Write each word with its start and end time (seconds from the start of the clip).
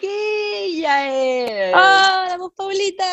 chiquilla. 0.00 1.14
Eh. 1.14 1.72
¡Hola, 1.72 2.36
voz 2.38 2.52
Paulita! 2.56 3.04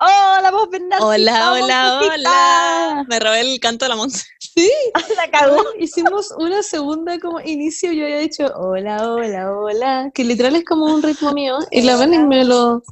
¡Hola, 0.00 0.50
vos 0.50 0.68
Bernardita! 0.70 1.06
Hola, 1.06 1.52
hola, 1.52 1.98
vos, 2.00 2.10
hola. 2.14 3.04
Me 3.08 3.20
robé 3.20 3.40
el 3.40 3.60
canto 3.60 3.84
de 3.84 3.88
la 3.90 3.96
Monse. 3.96 4.24
Sí, 4.38 4.70
La 5.16 5.30
cagó. 5.30 5.62
hicimos 5.78 6.32
una 6.38 6.62
segunda 6.62 7.18
como 7.18 7.40
inicio, 7.40 7.92
yo 7.92 8.04
había 8.04 8.18
dicho 8.18 8.46
hola, 8.56 9.12
hola, 9.12 9.52
hola, 9.52 10.10
que 10.14 10.24
literal 10.24 10.56
es 10.56 10.64
como 10.64 10.86
un 10.86 11.02
ritmo 11.02 11.32
mío, 11.32 11.58
y 11.70 11.82
la 11.82 11.96
Vani 11.96 12.18
me 12.18 12.44
lo... 12.44 12.82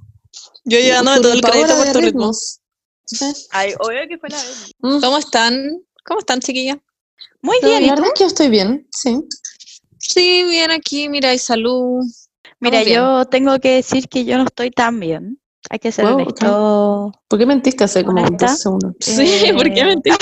Yo 0.64 0.78
llevándome 0.78 1.20
todo 1.20 1.32
el 1.32 1.40
crédito 1.40 1.76
por 1.76 1.92
tu 1.92 2.00
ritmo. 2.00 2.30
Ay, 3.50 3.74
obvio 3.80 4.08
que 4.08 4.18
fue 4.18 4.28
la 4.28 4.36
vez. 4.36 4.72
Mm, 4.78 5.00
¿Cómo 5.00 5.18
están? 5.18 5.82
¿Cómo 6.04 6.20
están, 6.20 6.40
chiquillas? 6.40 6.78
Muy 7.42 7.58
bien, 7.62 7.80
la 7.82 7.86
¿y 7.86 7.88
tú? 7.88 7.94
verdad 7.94 8.06
es 8.08 8.12
que 8.14 8.24
yo 8.24 8.28
estoy 8.28 8.48
bien, 8.48 8.86
sí. 8.92 9.18
Sí, 9.98 10.44
bien 10.44 10.70
aquí, 10.70 11.08
mira, 11.08 11.34
y 11.34 11.38
salud. 11.38 12.04
Mira, 12.60 12.82
yo 12.82 13.24
tengo 13.26 13.58
que 13.58 13.76
decir 13.76 14.08
que 14.08 14.24
yo 14.24 14.36
no 14.36 14.44
estoy 14.44 14.70
tan 14.70 15.00
bien. 15.00 15.40
Hay 15.70 15.78
que 15.78 15.92
ser 15.92 16.04
Wow, 16.06 16.14
honesto. 16.14 17.12
¿Por 17.28 17.38
qué 17.38 17.46
mentiste 17.46 17.84
hace 17.84 18.04
como 18.04 18.22
dos 18.30 18.58
segundos? 18.58 18.94
Sí, 19.00 19.52
¿por 19.54 19.64
qué 19.72 19.80
Eh, 19.80 19.84
mentí? 19.84 20.10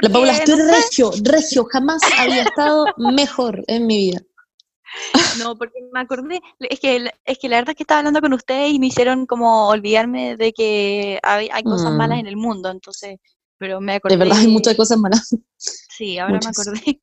La 0.00 0.08
Paula, 0.08 0.32
estoy 0.32 0.56
no 0.56 0.66
regio, 0.66 1.10
regio, 1.22 1.64
jamás 1.66 2.02
había 2.18 2.42
estado 2.42 2.88
mejor 2.96 3.62
en 3.68 3.86
mi 3.86 3.96
vida. 3.98 4.22
No, 5.38 5.56
porque 5.56 5.80
me 5.92 6.00
acordé, 6.00 6.40
es 6.60 6.78
que, 6.78 7.10
es 7.24 7.38
que 7.38 7.48
la 7.48 7.56
verdad 7.56 7.70
es 7.70 7.76
que 7.76 7.82
estaba 7.82 7.98
hablando 7.98 8.20
con 8.20 8.32
ustedes 8.32 8.72
y 8.72 8.78
me 8.78 8.86
hicieron 8.86 9.26
como 9.26 9.68
olvidarme 9.68 10.36
de 10.36 10.52
que 10.52 11.18
hay, 11.22 11.48
hay 11.52 11.62
cosas 11.64 11.92
Mm. 11.92 11.96
malas 11.96 12.18
en 12.20 12.26
el 12.26 12.36
mundo, 12.36 12.70
entonces, 12.70 13.18
pero 13.58 13.80
me 13.80 13.94
acordé. 13.94 14.16
De 14.16 14.24
verdad 14.24 14.38
hay 14.38 14.48
muchas 14.48 14.76
cosas 14.76 14.98
malas. 14.98 15.34
Sí, 15.56 16.18
ahora 16.18 16.34
muchas. 16.34 16.56
me 16.56 16.62
acordé. 16.62 17.00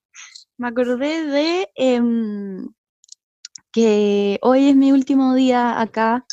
Me 0.57 0.67
acordé 0.67 1.25
de 1.25 1.69
em, 1.75 2.67
que 3.71 4.39
hoy 4.41 4.69
es 4.69 4.75
mi 4.75 4.91
último 4.91 5.33
día 5.35 5.79
acá 5.79 6.25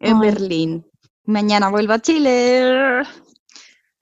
en. 0.00 0.20
Berlín. 0.20 0.86
Mañana 1.24 1.68
vuelvo 1.68 1.92
a 1.94 1.98
Chile. 2.00 3.02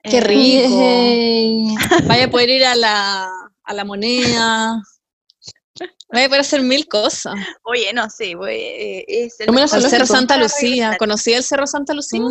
Qué 0.03 0.21
rico. 0.21 1.75
Vaya 2.07 2.25
a 2.25 2.29
poder 2.29 2.49
ir 2.49 2.65
a 2.65 2.75
la, 2.75 3.29
a 3.63 3.73
la 3.73 3.83
moneda. 3.83 4.81
Vaya 6.11 6.25
a 6.25 6.29
poder 6.29 6.41
hacer 6.41 6.61
mil 6.61 6.87
cosas. 6.87 7.35
Oye, 7.63 7.91
no 7.93 8.09
sé, 8.09 8.35
voy, 8.35 8.53
eh, 8.53 9.05
es 9.07 9.39
el 9.41 9.47
Zoológico. 9.47 9.89
Cerro 9.89 10.05
Santa 10.05 10.37
Lucía. 10.37 10.95
¿Conocí 10.97 11.33
el 11.33 11.43
Cerro 11.43 11.67
Santa 11.67 11.93
Lucía? 11.93 12.23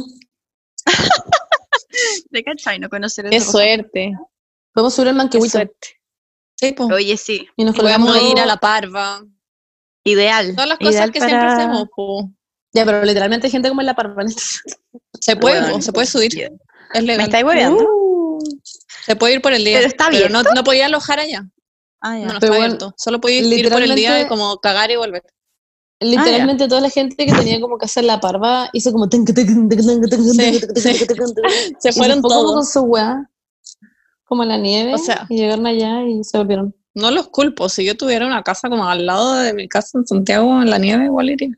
¿De 2.31 2.43
cachai 2.43 2.79
no 2.79 2.89
conocer 2.89 3.27
el 3.27 3.31
Qué 3.31 3.41
Cerro 3.41 3.53
suerte. 3.53 4.13
Podemos 4.73 4.95
subir 4.95 5.09
el 5.09 5.51
suerte. 5.51 5.89
Sí? 6.55 6.75
Oye, 6.79 7.17
sí, 7.19 7.49
y 7.57 7.65
nos 7.65 7.77
Podemos 7.77 8.11
colgamos 8.11 8.33
ir 8.33 8.41
a 8.41 8.47
la 8.47 8.57
parva. 8.57 9.23
Ideal. 10.11 10.55
Todas 10.55 10.69
las 10.69 10.79
cosas 10.79 10.95
ideal 10.95 11.13
que 11.13 11.21
siempre 11.21 11.39
para- 11.39 11.55
hacemos, 11.57 11.85
po. 11.95 12.31
Ya, 12.73 12.85
pero 12.85 13.03
literalmente 13.05 13.47
hay 13.47 13.51
gente 13.51 13.69
como 13.69 13.81
en 13.81 13.87
la 13.87 13.95
parva. 13.95 14.23
Se 15.21 15.37
puede, 15.37 15.61
Bueno, 15.61 15.75
po, 15.77 15.83
se 15.83 15.93
puede 15.93 16.07
subir. 16.07 16.31
yeah. 16.33 16.49
Es 16.93 17.01
¿Me 17.01 17.07
legal. 17.09 17.25
estáis 17.27 17.45
hueveando? 17.45 17.83
Uh, 17.85 18.39
Se 19.05 19.17
puede 19.17 19.35
ir 19.35 19.41
por 19.43 19.53
el 19.55 19.65
día. 19.65 19.79
¿Pero 19.79 19.89
está 19.89 20.11
no, 20.31 20.43
no 20.43 20.63
podía 20.65 20.87
alojar 20.87 21.19
allá. 21.21 21.49
Ah, 22.03 22.19
ya. 22.19 22.27
No, 22.27 22.33
no 22.33 22.35
está 22.35 22.49
bueno, 22.49 22.65
abierto. 22.65 22.95
Solo 22.99 23.19
podía 23.21 23.39
ir 23.41 23.71
por 23.71 23.83
el 23.83 23.95
día 23.95 23.95
y 23.95 23.97
literalmente- 23.97 24.29
como 24.29 24.59
cagar 24.59 24.91
y 24.91 24.97
volver. 24.97 25.23
literalmente 26.01 26.69
toda 26.69 26.83
la 26.83 26.91
gente 26.91 27.17
que 27.25 27.33
tenía 27.33 27.59
como 27.61 27.79
que 27.79 27.87
hacer 27.87 28.05
la 28.05 28.21
parva 28.21 28.69
hizo 28.75 28.93
como... 28.93 29.09
Sí, 29.11 30.61
Se 31.81 31.93
fueron 31.93 32.21
fue 32.21 32.29
como 32.31 32.45
con 32.45 32.53
todos. 32.55 32.71
su 32.73 32.81
weá, 32.83 33.31
como 34.25 34.43
en 34.43 34.51
la 34.51 34.59
nieve, 34.59 34.95
O 34.95 34.99
sea- 34.99 35.25
y 35.31 35.39
llegaron 35.39 35.67
allá 35.67 36.03
y 36.03 36.23
se 36.25 36.37
volvieron. 36.39 36.75
No 36.97 37.11
los 37.11 37.29
culpo. 37.29 37.69
Si 37.69 37.85
yo 37.85 37.95
tuviera 37.95 38.27
una 38.27 38.43
casa 38.43 38.71
como 38.71 38.89
al 38.89 39.05
lado 39.05 39.35
de 39.35 39.53
mi 39.53 39.69
casa 39.69 39.99
en 39.99 40.07
Santiago, 40.07 40.63
en 40.63 40.71
la 40.71 40.79
nieve, 40.79 41.05
igual 41.05 41.29
iría. 41.29 41.51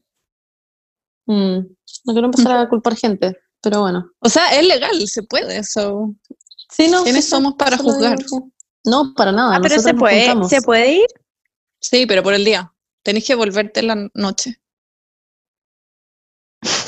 Mm, 1.27 1.59
No 2.05 2.13
quiero 2.13 2.27
empezar 2.27 2.59
a 2.59 2.69
culpar 2.69 2.97
gente, 2.97 3.39
pero 3.63 3.83
bueno. 3.83 4.11
O 4.19 4.29
sea, 4.29 4.49
es 4.59 4.67
legal, 4.67 5.07
se 5.07 5.23
puede. 5.23 5.63
So. 5.63 6.13
Sí, 6.71 6.89
no, 6.89 7.05
¿Quiénes 7.05 7.25
sí, 7.25 7.31
somos 7.31 7.55
para 7.55 7.77
juzgar? 7.77 8.19
No, 8.85 9.15
para 9.15 9.31
nada. 9.31 9.57
Ah, 9.57 9.61
pero 9.63 9.79
se 9.79 9.95
puede, 9.95 10.23
juntamos. 10.27 10.49
se 10.51 10.61
puede 10.61 10.93
ir. 10.95 11.07
Sí, 11.81 12.05
pero 12.07 12.25
por 12.25 12.35
el 12.35 12.45
día. 12.45 12.75
Tenés 13.05 13.25
que 13.25 13.37
volverte 13.37 13.79
en 13.81 13.87
la 13.87 14.09
noche. 14.15 14.61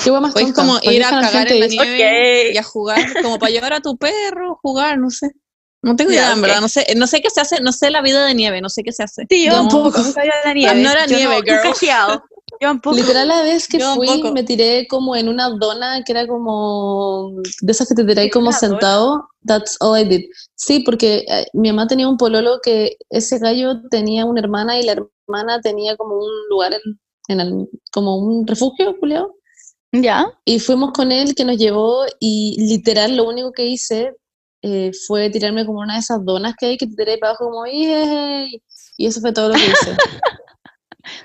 Qué 0.03 0.11
más 0.11 0.33
Podéis 0.33 0.53
tonta. 0.55 0.63
como 0.63 0.73
¿Para 0.81 0.91
qué 0.91 0.95
ir 0.97 1.05
a 1.05 1.11
cagar 1.11 1.53
en 1.53 1.61
la 1.61 1.67
nieve 1.69 2.49
Ok. 2.49 2.55
y 2.55 2.59
a 2.59 2.63
jugar, 2.65 3.23
como 3.23 3.39
para 3.39 3.53
llevar 3.53 3.73
a 3.75 3.81
tu 3.81 3.97
perro, 3.97 4.59
jugar, 4.61 4.99
no 4.99 5.11
sé. 5.11 5.31
No 5.83 5.97
tengo 5.97 6.11
idea, 6.11 6.33
en 6.33 6.43
verdad. 6.43 6.61
No 6.61 6.69
sé, 6.69 6.87
no 6.97 7.07
sé 7.07 7.23
qué 7.23 7.31
se 7.31 7.41
hace, 7.41 7.61
no 7.61 7.73
sé 7.73 7.91
la 7.91 8.03
vida 8.03 8.25
de 8.27 8.35
nieve, 8.35 8.61
no 8.61 8.69
sé 8.69 8.83
qué 8.83 8.93
se 8.93 9.03
hace. 9.03 9.27
Sí, 9.31 9.45
yo 9.47 9.53
Yo 9.53 9.57
tampoco. 9.59 10.03
Nunca 10.03 10.23
a 10.23 10.47
la 10.49 10.55
nieve. 10.55 10.83
No 10.83 10.91
era 10.91 11.07
Yo 11.07 11.17
nieve, 11.17 11.39
he 11.39 11.43
girl. 11.43 12.21
Yo 12.61 12.69
tampoco. 12.69 12.97
Literal, 12.97 13.29
la 13.29 13.43
vez 13.43 13.67
que 13.67 13.79
Yo 13.79 13.95
fui, 13.95 14.07
tampoco. 14.07 14.35
me 14.35 14.43
tiré 14.43 14.87
como 14.89 15.17
en 15.17 15.29
una 15.29 15.49
dona 15.51 16.03
que 16.05 16.13
era 16.13 16.27
como 16.27 17.33
de 17.63 17.73
esas 17.73 17.89
que 17.89 17.95
te 17.95 18.05
tiráis 18.05 18.27
¿En 18.27 18.31
como 18.33 18.49
una 18.49 18.59
dona? 18.61 18.69
sentado. 18.69 19.29
That's 19.47 19.77
all 19.81 19.99
I 19.99 20.05
did. 20.05 20.25
Sí, 20.57 20.81
porque 20.81 21.25
eh, 21.29 21.47
mi 21.55 21.71
mamá 21.71 21.87
tenía 21.87 22.09
un 22.09 22.19
pololo 22.19 22.59
que 22.63 22.97
ese 23.09 23.39
gallo 23.39 23.81
tenía 23.91 24.27
una 24.27 24.41
hermana 24.41 24.79
y 24.79 24.83
la 24.85 24.93
hermana 24.93 25.61
tenía 25.63 25.97
como 25.97 26.17
un 26.17 26.31
lugar 26.51 26.75
en, 26.75 27.01
en 27.29 27.41
el- 27.41 27.69
como 27.93 28.17
un 28.19 28.47
refugio, 28.47 28.95
Julio. 29.01 29.35
¿Ya? 29.93 30.27
Y 30.45 30.61
fuimos 30.61 30.93
con 30.93 31.11
él 31.11 31.35
que 31.35 31.45
nos 31.47 31.57
llevó 31.57 32.05
y 32.21 32.57
literal 32.69 33.17
lo 33.17 33.25
único 33.27 33.53
que 33.53 33.65
hice 33.67 34.13
eh, 34.63 34.91
fue 35.07 35.31
tirarme 35.31 35.65
como 35.65 35.81
una 35.81 35.95
de 35.95 36.01
esas 36.01 36.25
donas 36.25 36.55
que 36.59 36.67
hay 36.67 36.77
que 36.77 36.87
te 36.87 36.95
tiré 36.97 37.19
para 37.19 37.31
abajo 37.31 37.51
como. 37.51 37.67
Y 37.67 38.61
eso 38.99 39.21
fue 39.21 39.33
todo 39.33 39.49
lo 39.49 39.55
que 39.55 39.65
hice. 39.67 39.97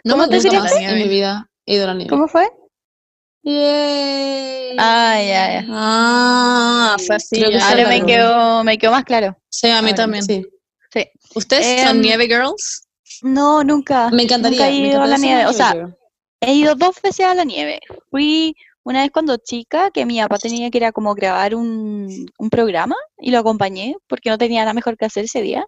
No 0.04 0.14
¿Cómo 0.14 0.28
me 0.28 0.40
te 0.40 0.52
más 0.58 0.72
en 0.74 0.96
mi 0.96 1.08
vida 1.08 1.50
he 1.66 1.76
ido 1.76 1.84
a 1.84 1.88
la 1.88 1.94
nieve. 1.96 2.10
¿Cómo 2.10 2.28
fue? 2.28 2.48
¡Yay! 3.44 4.76
Ah, 4.80 5.18
ya, 5.20 5.62
ya. 5.62 5.66
Ah, 5.70 6.96
fue 7.06 7.16
así. 7.16 7.36
Creo 7.36 7.50
que 7.50 7.60
Ahora 7.60 7.88
me 7.88 8.04
quedó, 8.04 8.64
me 8.64 8.78
quedó 8.78 8.92
más 8.92 9.04
claro. 9.04 9.38
Sí, 9.50 9.70
a 9.70 9.82
mí 9.82 9.90
Ahora, 9.90 9.96
también. 9.96 10.24
Sí. 10.24 10.44
Sí. 10.92 11.06
¿Ustedes 11.36 11.82
son 11.82 11.98
Em, 11.98 12.02
nieve 12.02 12.26
girls? 12.26 12.88
No, 13.22 13.64
nunca. 13.64 14.10
Me 14.10 14.24
encantaría. 14.24 14.60
Nunca 14.60 14.70
he 14.70 14.76
ido 14.76 15.02
a 15.02 15.08
la 15.08 15.18
nieve. 15.18 15.46
O 15.46 15.54
sea, 15.54 15.76
he 16.42 16.54
ido 16.54 16.76
dos 16.76 17.02
veces 17.02 17.26
a 17.26 17.36
la 17.36 17.44
nieve. 17.44 17.80
Fui 18.10 18.56
una 18.86 19.02
vez 19.02 19.12
cuando 19.12 19.38
chica, 19.38 19.90
que 19.92 20.06
mi 20.06 20.20
papá 20.22 20.38
tenía 20.38 20.70
que 20.70 20.78
ir 20.78 20.86
a 20.86 20.92
como 20.92 21.16
grabar 21.16 21.56
un, 21.56 22.28
un 22.38 22.50
programa 22.52 22.96
y 23.18 23.32
lo 23.32 23.40
acompañé 23.40 23.96
porque 24.08 24.30
no 24.30 24.38
tenía 24.38 24.62
nada 24.62 24.74
mejor 24.74 24.96
que 24.96 25.06
hacer 25.06 25.26
ese 25.26 25.42
día. 25.42 25.66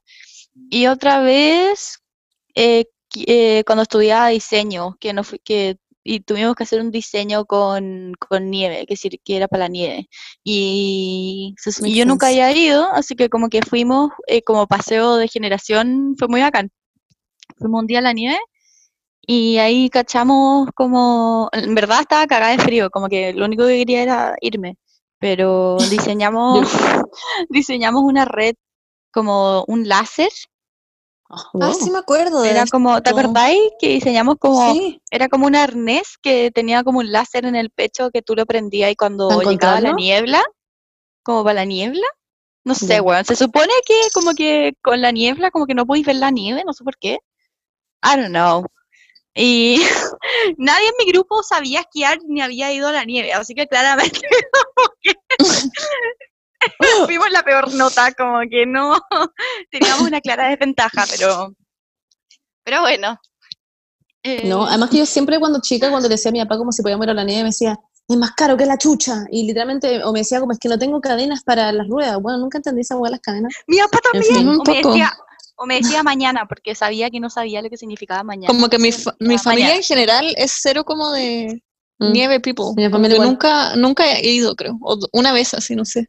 Y 0.69 0.85
otra 0.85 1.19
vez 1.19 1.99
eh, 2.55 2.85
eh, 3.25 3.63
cuando 3.65 3.81
estudiaba 3.81 4.27
diseño, 4.29 4.97
que 4.99 5.13
no 5.13 5.23
fui, 5.23 5.39
que 5.39 5.77
y 6.03 6.21
tuvimos 6.21 6.55
que 6.55 6.63
hacer 6.63 6.79
un 6.79 6.91
diseño 6.91 7.45
con, 7.45 8.13
con 8.19 8.49
nieve, 8.49 8.85
que, 8.87 8.95
que 8.95 9.35
era 9.35 9.47
para 9.47 9.65
la 9.65 9.67
nieve. 9.67 10.07
Y, 10.43 11.55
y 11.83 11.95
yo 11.95 12.05
nunca 12.05 12.27
había 12.27 12.51
ido, 12.53 12.87
así 12.93 13.15
que 13.15 13.29
como 13.29 13.49
que 13.49 13.61
fuimos 13.61 14.11
eh, 14.27 14.41
como 14.43 14.67
paseo 14.67 15.17
de 15.17 15.27
generación, 15.27 16.15
fue 16.17 16.27
muy 16.29 16.41
bacán. 16.41 16.71
Fuimos 17.57 17.81
un 17.81 17.87
día 17.87 17.99
a 17.99 18.03
la 18.03 18.13
nieve 18.13 18.39
y 19.27 19.57
ahí 19.57 19.89
cachamos 19.89 20.69
como, 20.73 21.49
en 21.51 21.75
verdad 21.75 21.99
estaba 22.01 22.25
cagada 22.27 22.55
de 22.55 22.63
frío, 22.63 22.89
como 22.89 23.09
que 23.09 23.33
lo 23.33 23.45
único 23.45 23.67
que 23.67 23.77
quería 23.79 24.01
era 24.01 24.35
irme, 24.41 24.77
pero 25.19 25.77
diseñamos, 25.91 26.61
diseñamos 27.49 28.03
una 28.03 28.25
red 28.25 28.55
como 29.11 29.65
un 29.67 29.87
láser, 29.87 30.29
Ah, 31.29 31.43
Ah, 31.61 31.73
sí 31.73 31.91
me 31.91 31.97
acuerdo 31.97 32.39
de 32.39 32.51
era 32.51 32.65
como, 32.71 33.01
¿te 33.01 33.09
acordáis? 33.09 33.59
Que 33.79 33.89
diseñamos 33.89 34.37
como, 34.39 34.73
Sí. 34.73 35.01
era 35.11 35.27
como 35.27 35.45
un 35.45 35.57
arnés 35.57 36.17
que 36.21 36.51
tenía 36.51 36.85
como 36.85 36.99
un 36.99 37.11
láser 37.11 37.45
en 37.45 37.57
el 37.57 37.69
pecho 37.69 38.11
que 38.11 38.21
tú 38.21 38.33
lo 38.33 38.45
prendías 38.45 38.91
y 38.91 38.95
cuando 38.95 39.27
¿Para 39.27 39.43
llegaba 39.43 39.81
la 39.81 39.91
niebla, 39.91 40.41
como 41.23 41.43
para 41.43 41.55
la 41.55 41.65
niebla, 41.65 42.07
no 42.63 42.75
sé, 42.75 42.95
Ya. 42.95 43.01
weón, 43.01 43.25
se 43.25 43.35
supone 43.35 43.73
que 43.85 43.95
como 44.13 44.33
que 44.35 44.73
con 44.81 45.01
la 45.01 45.11
niebla 45.11 45.51
como 45.51 45.65
que 45.65 45.73
no 45.73 45.85
podéis 45.85 46.05
ver 46.05 46.15
la 46.15 46.31
nieve, 46.31 46.63
no 46.65 46.71
sé 46.71 46.85
por 46.85 46.97
qué, 46.97 47.19
I 48.05 48.15
don't 48.15 48.29
know. 48.29 48.65
Y 49.37 49.81
nadie 50.57 50.87
en 50.87 50.93
mi 51.05 51.11
grupo 51.11 51.43
sabía 51.43 51.81
esquiar 51.81 52.17
ni 52.27 52.41
había 52.41 52.71
ido 52.73 52.87
a 52.87 52.91
la 52.91 53.05
nieve, 53.05 53.33
así 53.33 53.53
que 53.53 53.67
claramente 53.67 54.19
fuimos 57.05 57.29
la 57.31 57.43
peor 57.43 57.73
nota, 57.73 58.11
como 58.13 58.39
que 58.49 58.65
no 58.65 58.97
teníamos 59.71 60.01
una 60.01 60.21
clara 60.21 60.49
desventaja, 60.49 61.05
pero 61.09 61.53
pero 62.63 62.81
bueno. 62.81 63.19
No, 64.43 64.65
Eh, 64.65 64.69
además 64.69 64.89
que 64.89 64.97
yo 64.97 65.05
siempre 65.05 65.39
cuando 65.39 65.61
chica, 65.61 65.89
cuando 65.89 66.09
le 66.09 66.15
decía 66.15 66.29
a 66.29 66.33
mi 66.33 66.41
papá 66.43 66.57
como 66.57 66.71
si 66.73 66.81
podíamos 66.81 67.05
ir 67.05 67.11
a 67.11 67.13
la 67.13 67.23
nieve, 67.23 67.43
me 67.43 67.49
decía, 67.49 67.77
es 68.09 68.17
más 68.17 68.31
caro 68.31 68.57
que 68.57 68.65
la 68.65 68.77
chucha. 68.77 69.23
Y 69.31 69.43
literalmente, 69.47 70.03
o 70.03 70.11
me 70.11 70.19
decía 70.19 70.39
como 70.41 70.51
es 70.51 70.59
que 70.59 70.67
no 70.67 70.77
tengo 70.77 70.99
cadenas 70.99 71.43
para 71.43 71.71
las 71.71 71.87
ruedas. 71.87 72.19
Bueno, 72.21 72.39
nunca 72.39 72.57
entendí 72.57 72.81
esa 72.81 72.97
hueá 72.97 73.11
las 73.11 73.21
cadenas. 73.21 73.53
mi 73.67 73.77
papá 73.77 73.99
En 74.11 74.21
también, 74.21 74.35
fin. 74.35 74.49
Un 74.49 74.59
o 74.59 74.63
me 74.65 74.75
poco. 74.81 74.89
decía, 74.89 75.17
o 75.57 75.65
me 75.65 75.75
decía 75.81 76.03
mañana, 76.03 76.45
porque 76.47 76.75
sabía 76.75 77.09
que 77.09 77.19
no 77.19 77.29
sabía 77.29 77.61
lo 77.61 77.69
que 77.69 77.77
significaba 77.77 78.23
mañana. 78.23 78.47
Como 78.53 78.69
que 78.69 78.77
mi, 78.79 78.91
fa- 78.91 79.15
mi 79.19 79.37
familia 79.37 79.65
"Mañana". 79.65 79.75
en 79.77 79.83
general 79.83 80.33
es 80.37 80.57
cero 80.61 80.83
como 80.85 81.11
de 81.11 81.61
Mm. 81.99 82.11
nieve 82.11 82.39
people. 82.39 82.65
Mi 82.75 82.87
familia 82.89 83.17
nunca, 83.17 83.75
nunca 83.75 84.03
he 84.19 84.29
ido, 84.31 84.55
creo. 84.55 84.77
O 84.81 84.97
una 85.13 85.33
vez 85.33 85.55
así, 85.55 85.75
no 85.75 85.83
sé. 85.83 86.07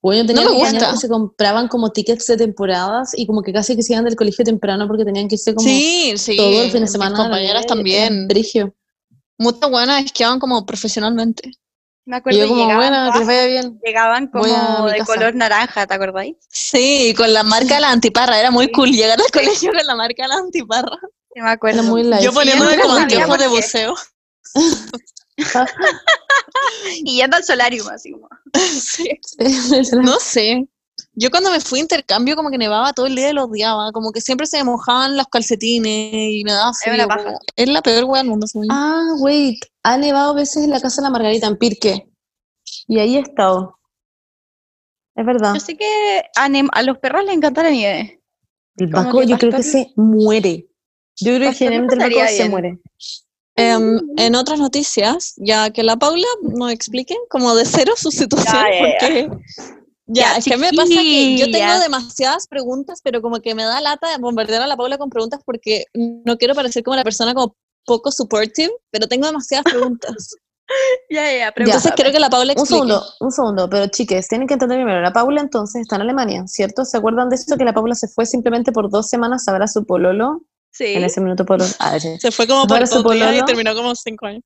Bueno, 0.00 0.24
tenía 0.24 0.44
No 0.44 0.50
me 0.52 0.56
gusta. 0.56 0.92
que 0.92 0.96
se 0.98 1.08
compraban 1.08 1.66
como 1.68 1.90
tickets 1.90 2.26
de 2.28 2.36
temporadas 2.36 3.10
y 3.18 3.26
como 3.26 3.42
que 3.42 3.52
casi 3.52 3.74
que 3.74 3.82
se 3.82 3.92
iban 3.92 4.04
del 4.04 4.14
colegio 4.16 4.44
temprano 4.44 4.86
porque 4.86 5.04
tenían 5.04 5.26
que 5.28 5.34
irse 5.34 5.52
como 5.54 5.68
Sí, 5.68 6.14
sí. 6.16 6.36
todo 6.36 6.62
el 6.62 6.66
fin 6.70 6.74
de 6.74 6.80
mis 6.82 6.92
semana. 6.92 7.10
la 7.18 7.24
compañeras 7.24 7.66
también. 7.66 8.28
Brigio. 8.28 8.72
Muchas 9.36 9.68
buenas 9.68 10.04
esquiaban 10.04 10.38
como 10.38 10.64
profesionalmente. 10.64 11.50
Me 12.10 12.16
Y 12.16 12.18
acuerdo 12.18 12.40
yo 12.40 12.48
como, 12.48 12.60
llegaban, 12.66 12.88
bueno, 12.90 12.98
que 12.98 13.04
les 13.04 13.12
todas- 13.12 13.26
vaya 13.28 13.46
bien. 13.46 13.80
llegaban 13.84 14.26
como 14.26 14.44
de 14.88 14.98
casa. 14.98 15.04
color 15.04 15.34
naranja, 15.36 15.86
¿te 15.86 15.94
acordáis? 15.94 16.34
Sí, 16.48 17.14
con 17.16 17.32
la 17.32 17.44
marca 17.44 17.76
de 17.76 17.80
la 17.82 17.92
antiparra. 17.92 18.40
Era 18.40 18.50
muy 18.50 18.66
Sí. 18.66 18.72
cool 18.72 18.90
llegar 18.90 19.20
al 19.20 19.30
colegio 19.30 19.70
con 19.72 19.86
la 19.86 19.94
marca 19.94 20.24
de 20.24 20.28
la 20.28 20.34
antiparra. 20.34 20.98
Sí, 21.32 21.40
me 21.40 21.50
acuerdo. 21.50 21.82
Era 21.82 21.88
muy 21.88 22.02
light. 22.02 22.24
Yo 22.24 22.32
poniéndome 22.32 22.76
como 22.80 22.94
anteojos 22.96 23.38
de 23.38 23.46
buceo. 23.46 23.94
Y 27.04 27.16
yendo 27.16 27.36
al 27.36 27.44
solarium, 27.44 27.88
así 27.88 28.12
como. 28.12 28.28
Sí, 28.80 29.18
No 30.02 30.18
sé. 30.18 30.66
Yo 31.12 31.30
cuando 31.30 31.50
me 31.50 31.60
fui 31.60 31.80
a 31.80 31.82
intercambio 31.82 32.36
como 32.36 32.50
que 32.50 32.58
nevaba 32.58 32.92
todo 32.92 33.06
el 33.06 33.16
día 33.16 33.30
y 33.30 33.32
lo 33.32 33.44
odiaba. 33.44 33.92
Como 33.92 34.12
que 34.12 34.20
siempre 34.20 34.46
se 34.46 34.58
me 34.58 34.64
mojaban 34.64 35.16
los 35.16 35.26
calcetines 35.26 36.14
y 36.14 36.44
me 36.44 36.52
daba 36.52 36.72
frío. 36.72 36.94
una 36.94 37.08
paja. 37.08 37.24
como- 37.24 37.38
Es 37.56 37.68
la 37.68 37.82
peor 37.82 38.04
wea 38.04 38.22
del 38.22 38.30
mundo. 38.30 38.46
yo. 38.52 38.60
Ah, 38.70 39.14
wait. 39.18 39.58
Ha 39.82 39.96
nevado 39.96 40.34
veces 40.34 40.64
en 40.64 40.70
la 40.70 40.80
casa 40.80 41.02
de 41.02 41.06
la 41.06 41.10
Margarita, 41.10 41.46
en 41.46 41.56
Pirque. 41.56 42.08
Y 42.86 42.98
ahí 42.98 43.16
he 43.16 43.20
estado. 43.20 43.78
Es 45.16 45.26
verdad. 45.26 45.54
Yo 45.54 45.60
sé 45.60 45.76
que 45.76 46.22
a, 46.36 46.82
los 46.82 46.98
perros 46.98 47.24
les 47.24 47.34
encanta 47.34 47.62
la 47.62 47.70
nieve. 47.70 48.22
El 48.76 48.90
que 48.90 49.26
yo 49.26 49.38
creo 49.38 49.52
que 49.52 49.62
se 49.62 49.92
muere. 49.96 50.68
Yo 51.20 51.34
creo 51.36 51.50
que 51.50 51.56
generalmente 51.56 51.96
el 51.96 51.98
pasaría 52.00 52.28
se 52.28 52.48
muere. 52.48 52.78
Em, 53.56 53.98
en 54.16 54.34
otras 54.36 54.58
noticias, 54.58 55.34
ya 55.36 55.70
que 55.70 55.82
la 55.82 55.96
Paula 55.96 56.26
nos 56.42 56.72
explique 56.72 57.14
como 57.28 57.54
de 57.54 57.66
cero 57.66 57.92
su 57.96 58.10
situación, 58.10 58.54
Ya, 58.54 58.70
ya, 58.70 59.18
ya. 59.20 59.28
porque 59.28 59.79
ya, 60.12 60.22
Ya, 60.32 60.36
es 60.36 60.44
que 60.44 60.56
me 60.56 60.70
pasa 60.72 60.88
que 60.94 61.38
yo 61.38 61.50
tengo 61.50 61.78
demasiadas 61.80 62.46
preguntas, 62.46 63.00
pero 63.02 63.22
como 63.22 63.40
que 63.40 63.54
me 63.54 63.64
da 63.64 63.80
lata 63.80 64.08
bombardear 64.18 64.62
a 64.62 64.66
la 64.66 64.76
Paula 64.76 64.98
con 64.98 65.10
preguntas 65.10 65.40
porque 65.44 65.84
no 65.94 66.36
quiero 66.36 66.54
parecer 66.54 66.82
como 66.82 66.94
una 66.94 67.04
persona 67.04 67.34
como 67.34 67.56
poco 67.86 68.12
supportive, 68.12 68.72
pero 68.90 69.08
tengo 69.08 69.26
demasiadas 69.26 69.64
preguntas. 69.64 70.34
Ya, 71.10 71.24
ya, 71.24 71.32
ya. 71.32 71.38
Ya. 71.38 71.52
Entonces 71.56 71.92
quiero 71.96 72.12
que 72.12 72.20
la 72.20 72.30
Paula 72.30 72.52
Un 72.52 72.60
explique. 72.60 72.68
segundo, 72.68 73.04
un 73.18 73.32
segundo, 73.32 73.68
pero 73.68 73.88
chiques, 73.88 74.28
tienen 74.28 74.46
que 74.46 74.54
entender 74.54 74.78
primero, 74.78 75.00
la 75.00 75.12
Paula 75.12 75.40
entonces 75.40 75.82
está 75.82 75.96
en 75.96 76.02
Alemania, 76.02 76.46
¿cierto? 76.46 76.84
¿Se 76.84 76.96
acuerdan 76.96 77.28
de 77.28 77.34
esto 77.34 77.56
que 77.56 77.64
la 77.64 77.74
Paula 77.74 77.96
se 77.96 78.06
fue 78.06 78.24
simplemente 78.24 78.70
por 78.70 78.88
dos 78.88 79.08
semanas 79.08 79.48
a 79.48 79.52
ver 79.52 79.62
a 79.62 79.66
su 79.66 79.84
pololo? 79.84 80.42
Sí. 80.72 80.94
En 80.94 81.04
ese 81.04 81.20
minuto 81.20 81.44
pololo. 81.44 81.70
Sí. 81.98 82.18
Se 82.18 82.30
fue 82.30 82.46
como 82.46 82.66
por 82.66 82.86
su 82.86 83.02
días 83.02 83.16
y 83.16 83.20
pololo. 83.20 83.44
terminó 83.44 83.74
como 83.74 83.94
cinco 83.94 84.26
años. 84.26 84.42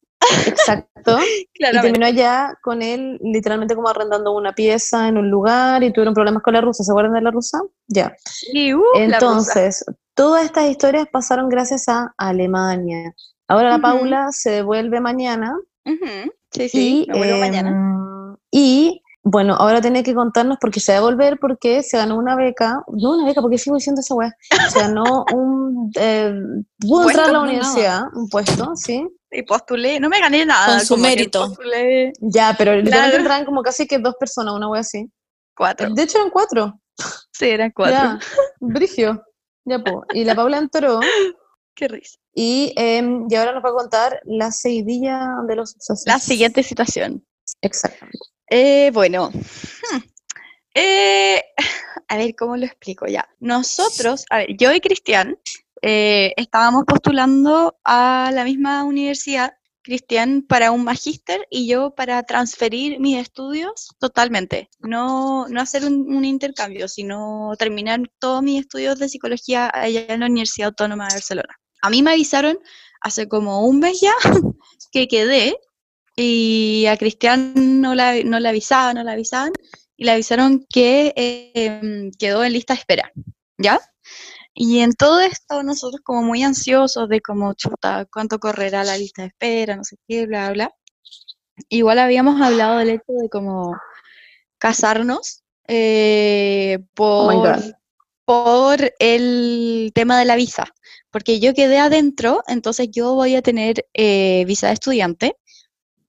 Exacto. 0.47 1.19
Y 1.56 1.71
terminó 1.71 2.06
allá 2.06 2.59
con 2.62 2.82
él 2.82 3.19
literalmente 3.23 3.75
como 3.75 3.88
arrendando 3.88 4.32
una 4.32 4.53
pieza 4.55 5.06
en 5.09 5.19
un 5.19 5.31
lugar 5.31 5.82
y 5.82 5.93
tuvieron 5.93 6.15
problemas 6.15 6.43
con 6.43 6.55
la 6.55 6.61
rusa. 6.61 6.82
¿Se 6.82 6.91
acuerdan 6.91 7.15
de 7.15 7.21
la 7.21 7.31
rusa? 7.31 7.61
Ya. 7.88 8.15
Y, 8.53 8.73
uh, 8.75 8.81
la 8.94 9.03
rusa. 9.03 9.05
Entonces, 9.05 9.85
todas 10.15 10.44
estas 10.44 10.69
historias 10.71 11.06
pasaron 11.12 11.49
gracias 11.49 11.88
a 11.88 12.12
Alemania. 12.17 13.15
Ahora 13.49 13.69
la 13.71 13.75
Ujú. 13.76 13.82
Paula 13.82 14.29
se 14.32 14.50
devuelve 14.50 15.00
mañana 15.00 15.55
Ujú. 15.85 16.32
Sí, 16.50 16.69
sí. 16.69 17.06
y, 17.09 17.19
me 17.19 17.35
mañana. 17.38 17.69
em, 17.71 18.37
y 18.50 19.03
bueno, 19.23 19.55
ahora 19.55 19.81
tiene 19.81 20.03
que 20.03 20.15
contarnos 20.15 20.59
porque 20.61 20.81
se 20.81 20.93
va 20.93 20.99
a 20.99 21.03
volver 21.03 21.38
porque 21.38 21.82
se 21.82 21.97
ganó 21.97 22.19
una 22.19 22.37
beca, 22.37 22.82
no 22.88 23.15
una 23.15 23.25
beca, 23.25 23.41
porque 23.41 23.56
sigo 23.56 23.76
diciendo 23.76 24.00
esa 24.03 24.15
weá, 24.15 24.37
se 24.71 24.79
ganó 24.81 25.25
un, 25.32 25.63
eh, 25.97 26.35
pudo 26.81 27.09
entrar 27.11 27.29
a 27.29 27.33
la 27.33 27.41
universidad, 27.41 28.03
un 28.15 28.29
puesto, 28.29 28.75
sí, 28.77 29.07
Y 29.31 29.43
postulé. 29.43 29.99
No 30.01 30.09
me 30.09 30.21
gané 30.21 30.45
nada. 30.47 30.77
Con 30.79 30.87
su 30.87 30.97
mérito. 30.97 31.49
Postulé 31.49 32.13
ya, 32.21 32.55
pero 32.57 32.73
literalmente 32.77 32.91
Claro. 33.11 33.17
entraban 33.23 33.45
como 33.45 33.63
casi 33.63 33.87
que 33.87 33.99
dos 33.99 34.15
personas, 34.19 34.55
una 34.55 34.69
wea 34.69 34.81
así. 34.81 35.11
cuatro. 35.57 35.93
De 35.95 36.03
hecho 36.03 36.19
eran 36.19 36.31
cuatro, 36.31 36.81
Sí, 37.33 37.47
eran 37.51 37.71
cuatro. 37.75 37.95
ya, 37.97 38.19
brigio, 38.61 39.23
ya 39.65 39.79
po. 39.81 40.05
Y 40.13 40.25
la 40.25 40.35
Paula 40.35 40.59
entró 40.59 41.01
Qué 41.77 41.89
risa. 41.89 42.17
y, 42.35 42.73
em, 42.77 43.27
y 43.29 43.35
ahora 43.35 43.53
nos 43.53 43.65
va 43.65 43.71
a 43.71 43.75
contar 43.75 44.21
la 44.25 44.53
seguidilla 44.53 45.29
de 45.49 45.57
los 45.57 45.71
sucesos. 45.73 46.05
La 46.07 46.21
siguiente 46.21 46.63
situación. 46.63 47.25
Exactamente. 47.61 48.19
Eh, 48.49 48.91
bueno. 48.93 49.31
hmm, 49.31 49.99
eh, 50.75 51.43
a 52.09 52.17
ver, 52.17 52.35
¿cómo 52.37 52.57
lo 52.57 52.65
explico 52.67 53.07
ya? 53.07 53.29
Nosotros, 53.41 54.25
a 54.31 54.39
ver, 54.39 54.57
yo 54.57 54.73
y 54.73 54.81
Cristian 54.81 55.37
eh, 55.87 56.33
estábamos 56.39 56.85
postulando 56.87 57.77
a 57.85 58.31
la 58.33 58.45
misma 58.45 58.85
universidad, 58.85 59.53
Cristian 59.83 60.41
para 60.41 60.71
un 60.71 60.83
magíster 60.83 61.47
y 61.51 61.67
yo 61.67 61.95
para 61.95 62.23
transferir 62.23 62.99
mis 63.01 63.19
estudios 63.19 63.89
totalmente. 63.99 64.71
No, 64.79 65.47
no 65.49 65.61
hacer 65.61 65.85
un, 65.85 66.25
intercambio, 66.25 66.89
sino 66.89 67.53
terminar 67.59 68.01
todos 68.19 68.43
mis 68.43 68.63
estudios 68.63 68.99
de 68.99 69.11
psicología 69.11 69.71
allá 69.75 70.07
en 70.09 70.21
la 70.21 70.27
Universidad 70.27 70.69
Autónoma 70.69 71.07
de 71.09 71.17
Barcelona. 71.17 71.55
A 71.83 71.91
mí 71.91 72.03
me 72.03 72.13
avisaron 72.13 72.59
hace 73.03 73.29
como 73.29 73.67
un 73.67 73.81
mes 73.81 74.01
ya 74.01 74.15
que 74.91 75.07
quedé 75.07 75.55
y 76.17 76.87
a 76.87 76.97
Cristian 76.97 77.83
no 77.83 77.95
la, 77.95 78.25
no 78.25 78.41
le 78.41 78.49
avisaban, 78.49 78.95
no 78.97 79.05
le 79.05 79.11
avisaban, 79.11 79.53
y 79.99 80.05
le 80.07 80.13
avisaron 80.13 80.65
que 80.67 81.13
eh, 81.15 82.11
quedó 82.19 82.43
en 82.43 82.55
lista 82.55 82.73
de 82.73 82.81
espera, 82.81 83.13
¿ya? 83.59 83.83
Y 84.55 84.81
en 84.81 84.93
todo 84.93 85.21
esto 85.21 85.62
nosotros 85.65 86.01
como 86.05 86.23
muy 86.23 86.43
ansiosos 86.45 87.09
de 87.09 87.21
como, 87.21 87.55
chuta, 87.55 88.06
cuánto 88.12 88.39
correrá 88.39 88.85
la 88.85 88.97
lista 88.97 89.23
de 89.23 89.29
espera, 89.29 89.77
no 89.77 89.83
sé 89.85 89.97
qué, 90.06 90.27
bla, 90.27 90.51
bla. 90.53 90.71
Igual 91.69 91.99
habíamos 91.99 92.41
hablado 92.41 92.79
del 92.79 92.91
hecho 92.91 93.12
de 93.21 93.29
como 93.29 93.77
casarnos 94.59 95.43
eh, 95.67 96.79
Oh 96.97 97.43
por, 97.43 97.62
por 98.25 98.95
el 98.99 99.91
tema 99.95 100.19
de 100.19 100.25
la 100.25 100.37
visa, 100.37 100.73
porque 101.11 101.41
yo 101.41 101.53
quedé 101.55 101.79
adentro, 101.79 102.43
entonces 102.47 102.89
yo 102.91 103.15
voy 103.15 103.35
a 103.35 103.43
tener 103.43 103.87
eh, 103.93 104.45
visa 104.47 104.69
de 104.69 104.75
estudiante 104.75 105.37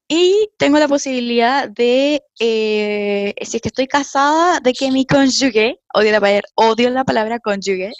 y 0.08 0.50
tengo 0.58 0.78
la 0.78 0.88
posibilidad 0.88 1.68
de, 1.68 2.24
eh, 2.40 3.34
si 3.42 3.58
es 3.58 3.62
que 3.62 3.70
estoy 3.70 3.88
casada, 3.88 4.60
de 4.60 4.74
que 4.74 4.92
mi 4.92 5.06
cónyuge, 5.06 5.80
odio 5.94 6.12
la, 6.12 6.22
palabra- 6.22 6.48
odio 6.56 6.90
la 6.92 7.04
palabra 7.04 7.40
cónyuge, 7.40 7.92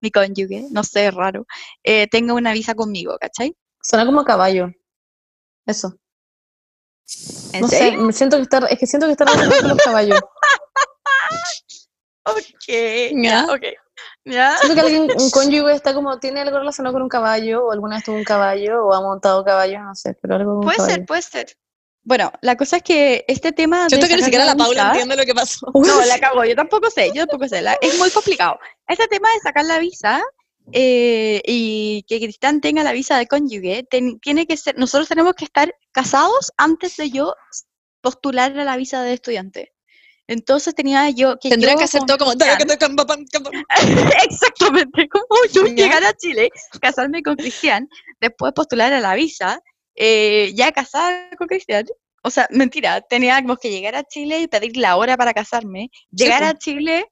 mi 0.00 0.10
cónyuge, 0.10 0.66
no 0.70 0.82
sé, 0.84 1.06
es 1.06 1.14
raro, 1.14 1.46
eh, 1.82 2.06
tenga 2.08 2.34
una 2.34 2.52
visa 2.52 2.74
conmigo, 2.74 3.16
¿cachai? 3.18 3.56
Suena 3.82 4.06
como 4.06 4.24
caballo. 4.24 4.70
Eso. 5.66 5.96
¿En 7.52 7.62
No 7.62 7.68
sé, 7.68 7.96
me 7.96 8.12
siento 8.12 8.36
que 8.36 8.42
está, 8.42 8.58
es 8.66 8.78
que 8.78 8.86
siento 8.86 9.06
que 9.06 9.12
está 9.12 9.24
relacionado 9.24 9.60
con 9.60 9.68
los 9.70 9.78
caballos. 9.78 10.20
Ok, 12.22 12.42
Ya. 12.68 13.46
ok. 13.46 13.62
Ya. 14.24 14.56
Siento 14.58 14.74
que 14.74 14.80
alguien, 14.80 15.02
un 15.02 15.30
cónyuge 15.30 15.72
está 15.72 15.94
como, 15.94 16.18
tiene 16.20 16.40
algo 16.40 16.58
relacionado 16.58 16.92
con 16.92 17.02
un 17.02 17.08
caballo, 17.08 17.66
o 17.66 17.72
alguna 17.72 17.96
vez 17.96 18.04
tuvo 18.04 18.16
un 18.16 18.24
caballo, 18.24 18.84
o 18.84 18.92
ha 18.92 19.00
montado 19.00 19.44
caballos, 19.44 19.80
no 19.82 19.94
sé, 19.94 20.14
pero 20.20 20.36
algo 20.36 20.56
con 20.56 20.64
Puede 20.64 20.78
ser, 20.78 21.06
puede 21.06 21.22
ser. 21.22 21.56
Bueno, 22.02 22.32
la 22.40 22.56
cosa 22.56 22.78
es 22.78 22.82
que 22.82 23.24
este 23.28 23.52
tema 23.52 23.84
de 23.84 23.88
Siento 23.90 24.08
que 24.08 24.16
ni 24.16 24.22
siquiera 24.22 24.44
la 24.46 24.54
Paula 24.56 24.86
entiende 24.88 25.16
lo 25.16 25.24
que 25.24 25.34
pasó. 25.34 25.66
No, 25.74 26.04
la 26.04 26.18
cago, 26.20 26.44
yo 26.44 26.56
tampoco 26.56 26.90
sé, 26.90 27.08
yo 27.14 27.26
tampoco 27.26 27.48
sé. 27.48 27.60
la- 27.62 27.76
es 27.80 27.98
muy 27.98 28.10
complicado. 28.10 28.58
Este 28.88 29.06
tema 29.08 29.28
de 29.34 29.40
sacar 29.40 29.64
la 29.66 29.78
visa 29.78 30.22
eh, 30.72 31.42
y 31.46 32.04
que 32.08 32.18
Cristian 32.20 32.60
tenga 32.60 32.82
la 32.82 32.92
visa 32.92 33.18
de 33.18 33.26
cónyuge, 33.26 33.84
ten- 33.90 34.18
tiene 34.20 34.46
que 34.46 34.56
ser, 34.56 34.78
nosotros 34.78 35.08
tenemos 35.08 35.34
que 35.34 35.44
estar 35.44 35.74
casados 35.92 36.52
antes 36.56 36.96
de 36.96 37.10
yo 37.10 37.34
postular 38.00 38.58
a 38.58 38.64
la 38.64 38.76
visa 38.76 39.02
de 39.02 39.12
estudiante. 39.14 39.72
Entonces 40.26 40.74
tenía 40.76 41.10
yo 41.10 41.38
que 41.40 41.48
Tendría 41.50 41.72
yo 41.72 41.78
que 41.78 41.84
hacer 41.84 42.02
todo 42.06 42.16
como... 42.18 42.32
Exactamente, 44.24 45.08
como 45.08 45.26
yo 45.52 45.64
llegar 45.64 46.04
a 46.04 46.12
Chile, 46.14 46.50
casarme 46.80 47.22
con 47.22 47.34
Cristian, 47.36 47.88
después 48.20 48.52
postular 48.54 48.92
a 48.92 49.00
la 49.00 49.14
visa, 49.14 49.60
eh, 49.94 50.52
ya 50.54 50.72
casada 50.72 51.30
con 51.36 51.48
Cristian. 51.48 51.86
O 52.22 52.30
sea, 52.30 52.46
mentira, 52.50 53.00
teníamos 53.00 53.58
que 53.58 53.70
llegar 53.70 53.94
a 53.94 54.04
Chile 54.04 54.40
y 54.40 54.46
pedir 54.46 54.76
la 54.76 54.96
hora 54.96 55.16
para 55.16 55.32
casarme, 55.32 55.90
llegar 56.10 56.42
a 56.44 56.58
Chile, 56.58 57.06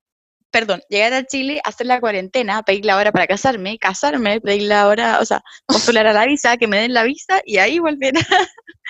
perdón, 0.50 0.82
llegar 0.88 1.14
a 1.14 1.24
Chile, 1.24 1.60
hacer 1.64 1.86
la 1.86 2.00
cuarentena, 2.00 2.62
pedir 2.62 2.84
la 2.84 2.96
hora 2.96 3.10
para 3.10 3.26
casarme, 3.26 3.78
casarme, 3.78 4.40
pedir 4.40 4.62
la 4.62 4.86
hora, 4.86 5.18
o 5.20 5.24
sea, 5.24 5.42
postular 5.66 6.06
a 6.06 6.12
la 6.12 6.26
visa, 6.26 6.56
que 6.56 6.66
me 6.66 6.80
den 6.80 6.92
la 6.92 7.04
visa 7.04 7.40
y 7.44 7.58
ahí 7.58 7.78
volver 7.78 8.18
a 8.18 8.48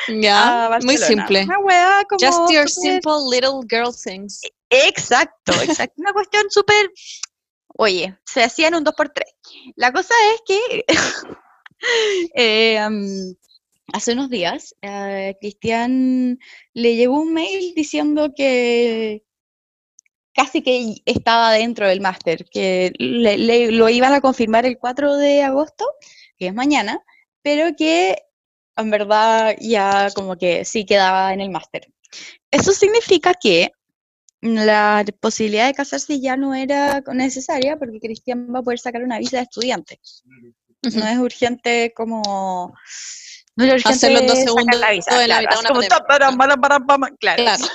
Ya, 0.08 0.78
muy 0.82 0.96
simple. 0.96 1.44
Una 1.44 1.58
weá 1.58 2.04
como 2.08 2.24
Just 2.24 2.52
your 2.52 2.68
simple 2.68 3.28
little 3.30 3.60
girl 3.68 3.92
things. 3.92 4.40
Exacto, 4.70 5.52
exacto. 5.62 5.94
Una 5.98 6.12
cuestión 6.12 6.44
súper. 6.50 6.90
Oye, 7.76 8.16
se 8.24 8.42
hacían 8.42 8.74
un 8.74 8.84
2x3. 8.84 9.22
La 9.76 9.92
cosa 9.92 10.14
es 10.34 10.42
que 10.46 10.84
eh, 12.34 12.80
hace 13.92 14.12
unos 14.12 14.30
días 14.30 14.74
a 14.82 15.32
Cristian 15.40 16.38
le 16.74 16.96
llegó 16.96 17.20
un 17.20 17.32
mail 17.32 17.72
diciendo 17.74 18.32
que 18.34 19.24
casi 20.34 20.62
que 20.62 20.96
estaba 21.04 21.52
dentro 21.52 21.88
del 21.88 22.00
máster, 22.00 22.44
que 22.48 22.92
le- 22.98 23.38
le- 23.38 23.72
lo 23.72 23.88
iban 23.88 24.12
a 24.12 24.20
confirmar 24.20 24.66
el 24.66 24.78
4 24.78 25.16
de 25.16 25.42
agosto, 25.42 25.84
que 26.36 26.48
es 26.48 26.54
mañana, 26.54 27.00
pero 27.42 27.74
que 27.76 28.16
en 28.76 28.90
verdad 28.90 29.56
ya 29.60 30.08
como 30.14 30.36
que 30.36 30.64
sí 30.64 30.84
quedaba 30.84 31.32
en 31.32 31.40
el 31.40 31.50
máster. 31.50 31.92
Eso 32.50 32.72
significa 32.72 33.34
que 33.34 33.72
la 34.40 35.04
posibilidad 35.20 35.66
de 35.66 35.74
casarse 35.74 36.20
ya 36.20 36.36
no 36.36 36.54
era 36.54 37.02
necesaria 37.12 37.76
porque 37.76 37.98
Cristian 37.98 38.54
va 38.54 38.60
a 38.60 38.62
poder 38.62 38.78
sacar 38.78 39.02
una 39.02 39.18
visa 39.18 39.38
de 39.38 39.42
estudiante. 39.42 39.98
No 41.00 41.08
es 41.08 41.18
urgente 41.18 41.92
como... 41.96 42.72
No 43.58 43.64
urgente 43.64 43.88
Hacer 43.88 44.12
los 44.12 44.26
dos 44.26 44.38
segundos 44.38 44.78
la 44.80 44.90
visa, 44.92 45.22
en 45.22 45.28
la 45.28 45.40
claro, 45.40 45.48
mitad 45.48 45.56
de 45.56 45.58
una 45.60 45.68
como 45.68 45.80
claro. 47.18 47.42
Claro. 47.42 47.64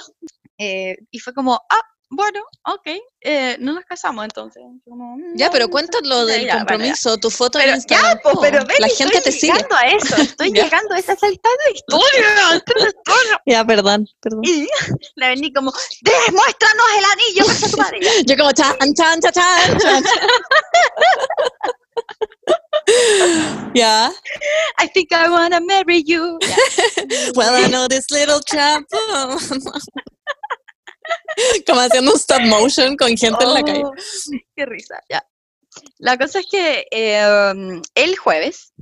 Eh, 0.59 0.95
y 1.09 1.17
fue 1.19 1.33
como, 1.33 1.55
ah, 1.55 1.81
bueno, 2.11 2.39
ok, 2.65 2.87
eh, 3.21 3.57
no 3.59 3.73
nos 3.73 3.83
casamos 3.85 4.23
entonces. 4.23 4.61
Como, 4.87 5.17
mm, 5.17 5.35
Ya, 5.35 5.47
no, 5.47 5.51
pero 5.51 5.63
no 5.65 5.67
sé. 5.67 5.71
cuéntalo 5.71 6.25
del 6.27 6.45
Ya, 6.45 6.57
compromiso, 6.59 7.17
tu 7.17 7.31
foto 7.31 7.57
en 7.57 7.65
Pero 7.65 7.75
Instagram. 7.77 8.13
ya, 8.15 8.21
pues, 8.21 8.35
pero 8.39 8.57
ven, 8.67 8.75
La 8.79 8.87
estoy 8.87 9.05
gente 9.07 9.21
te 9.21 9.31
sigue. 9.31 9.51
llegando 9.51 9.75
a 9.75 9.87
eso, 9.87 10.15
estoy 10.21 10.51
llegando 10.53 10.93
a 10.93 10.99
esa 10.99 11.15
saltada 11.15 11.69
historia. 11.73 12.63
Ya, 13.47 13.65
perdón, 13.65 14.07
perdón. 14.21 14.41
Y 14.43 14.67
la 15.15 15.29
vení 15.29 15.51
como, 15.51 15.73
demuéstranos 16.01 16.85
el 16.97 17.05
anillo, 17.05 17.45
concha 17.45 17.69
tu 17.71 17.77
madre. 17.77 17.99
Yo 18.27 18.37
como 18.37 18.51
chan, 18.53 18.77
chan, 18.95 19.19
chan, 19.19 19.33
chan, 19.33 19.79
chan. 19.79 20.03
Ya. 23.73 24.11
I 24.79 24.87
think 24.87 25.11
I 25.11 25.29
wanna 25.29 25.59
marry 25.61 26.03
you. 26.05 26.37
Ya. 26.41 26.55
Well, 27.35 27.53
I 27.55 27.67
know 27.69 27.87
this 27.87 28.09
little 28.11 28.39
chap. 28.41 28.83
Como 31.67 31.81
haciendo 31.81 32.11
un 32.11 32.17
stop 32.17 32.41
motion 32.43 32.95
con 32.95 33.17
gente 33.17 33.43
en 33.43 33.53
la 33.53 33.63
calle. 33.63 33.83
Oh, 33.83 33.91
Qué 34.55 34.65
risa, 34.65 35.01
ya. 35.09 35.23
La 35.97 36.17
cosa 36.17 36.39
es 36.39 36.47
que 36.47 36.85
eh, 36.91 37.81
el 37.95 38.17
jueves, 38.17 38.73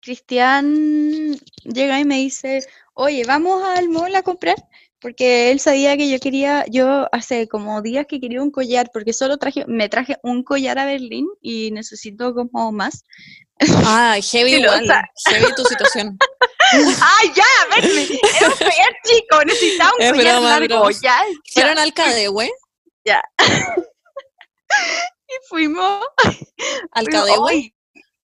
Cristian 0.00 1.38
llega 1.64 2.00
y 2.00 2.04
me 2.04 2.16
dice, 2.16 2.66
oye, 2.94 3.24
vamos 3.26 3.62
al 3.62 3.88
mall 3.90 4.14
a 4.14 4.22
comprar, 4.22 4.56
porque 5.00 5.50
él 5.50 5.60
sabía 5.60 5.96
que 5.96 6.10
yo 6.10 6.18
quería, 6.20 6.64
yo 6.68 7.08
hace 7.12 7.48
como 7.48 7.80
días 7.82 8.06
que 8.08 8.20
quería 8.20 8.42
un 8.42 8.50
collar, 8.50 8.90
porque 8.92 9.12
solo 9.12 9.38
traje, 9.38 9.64
me 9.66 9.88
traje 9.88 10.16
un 10.22 10.42
collar 10.44 10.78
a 10.78 10.84
Berlín 10.86 11.26
y 11.40 11.70
necesito 11.72 12.34
como 12.34 12.70
más. 12.72 13.02
Ah, 13.84 14.16
heavy 14.32 14.54
igual. 14.56 14.86
Heavy 15.28 15.54
tu 15.56 15.64
situación. 15.64 16.18
¡Ay, 16.72 17.32
ya! 17.36 17.44
Berlín! 17.76 18.18
Era 18.38 18.48
un 18.48 18.54
collar 18.56 18.96
chico, 19.04 19.44
necesitaba 19.46 19.90
un 19.98 20.02
Es 20.04 20.12
collar 20.12 20.34
broma, 20.34 20.50
largo, 20.50 20.66
broma. 20.80 20.90
ya. 21.02 21.22
Fueron 21.52 21.78
al 21.78 21.92
Cadehue. 21.94 22.50
Y 25.32 25.34
fuimos 25.48 26.04
Al 26.92 27.06
Cadehue. 27.08 27.72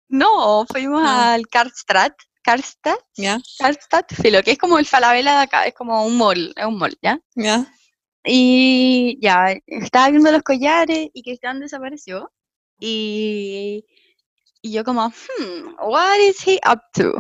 No, 0.09 0.65
fuimos 0.71 1.03
Ah. 1.05 1.35
al 1.35 1.47
Karlstadt, 1.49 2.15
Karlstadt, 2.47 3.01
Ya, 3.17 3.41
Karlstadt, 3.59 4.15
filo, 4.15 4.41
que 4.41 4.53
es 4.53 4.59
como 4.59 4.79
el 4.79 4.87
Falabella 4.87 5.33
de 5.39 5.43
acá, 5.43 5.67
es 5.67 5.75
como 5.75 6.07
un 6.07 6.17
mall, 6.17 6.55
es 6.57 6.65
un 6.65 6.79
mall, 6.79 6.97
¿ya? 7.03 7.19
ya. 7.35 7.67
Y 8.25 9.19
ya, 9.21 9.57
estaba 9.67 10.11
viendo 10.11 10.31
los 10.31 10.43
collares 10.43 11.09
y 11.13 11.23
Cristian 11.25 11.59
desapareció. 11.59 12.31
Y, 12.79 13.85
y 14.63 14.71
yo 14.73 14.85
como, 14.85 15.09
hmm, 15.09 15.75
what 15.81 16.19
is 16.21 16.47
he 16.47 16.61
up 16.71 16.81
to? 16.95 17.19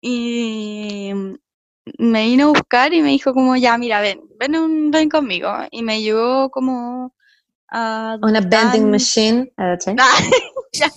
Y 0.00 1.12
me 1.98 2.24
vino 2.24 2.46
a 2.46 2.52
buscar 2.52 2.94
y 2.94 3.02
me 3.02 3.10
dijo 3.10 3.34
como, 3.34 3.56
ya, 3.56 3.76
mira, 3.76 4.00
ven, 4.00 4.22
ven, 4.38 4.56
un- 4.56 4.90
ven 4.90 5.10
conmigo. 5.10 5.52
Y 5.70 5.82
me 5.82 6.00
llevó 6.00 6.50
como 6.50 7.14
a... 7.68 8.16
Una 8.22 8.40
vending 8.40 8.90
machine. 8.90 9.52
ya. 10.72 10.90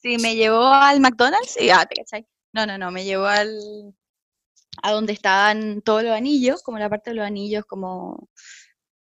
Sí, 0.00 0.16
me 0.18 0.34
llevó 0.34 0.66
al 0.66 1.00
McDonald's 1.00 1.56
y 1.60 1.70
ah, 1.70 1.86
te 1.86 1.94
cachai. 1.96 2.26
No, 2.52 2.66
no, 2.66 2.78
no, 2.78 2.90
me 2.90 3.04
llevó 3.04 3.26
al 3.26 3.94
a 4.82 4.92
donde 4.92 5.12
estaban 5.12 5.82
todos 5.82 6.02
los 6.02 6.12
anillos, 6.12 6.62
como 6.62 6.78
la 6.78 6.88
parte 6.88 7.10
de 7.10 7.16
los 7.16 7.26
anillos 7.26 7.64
como 7.64 8.28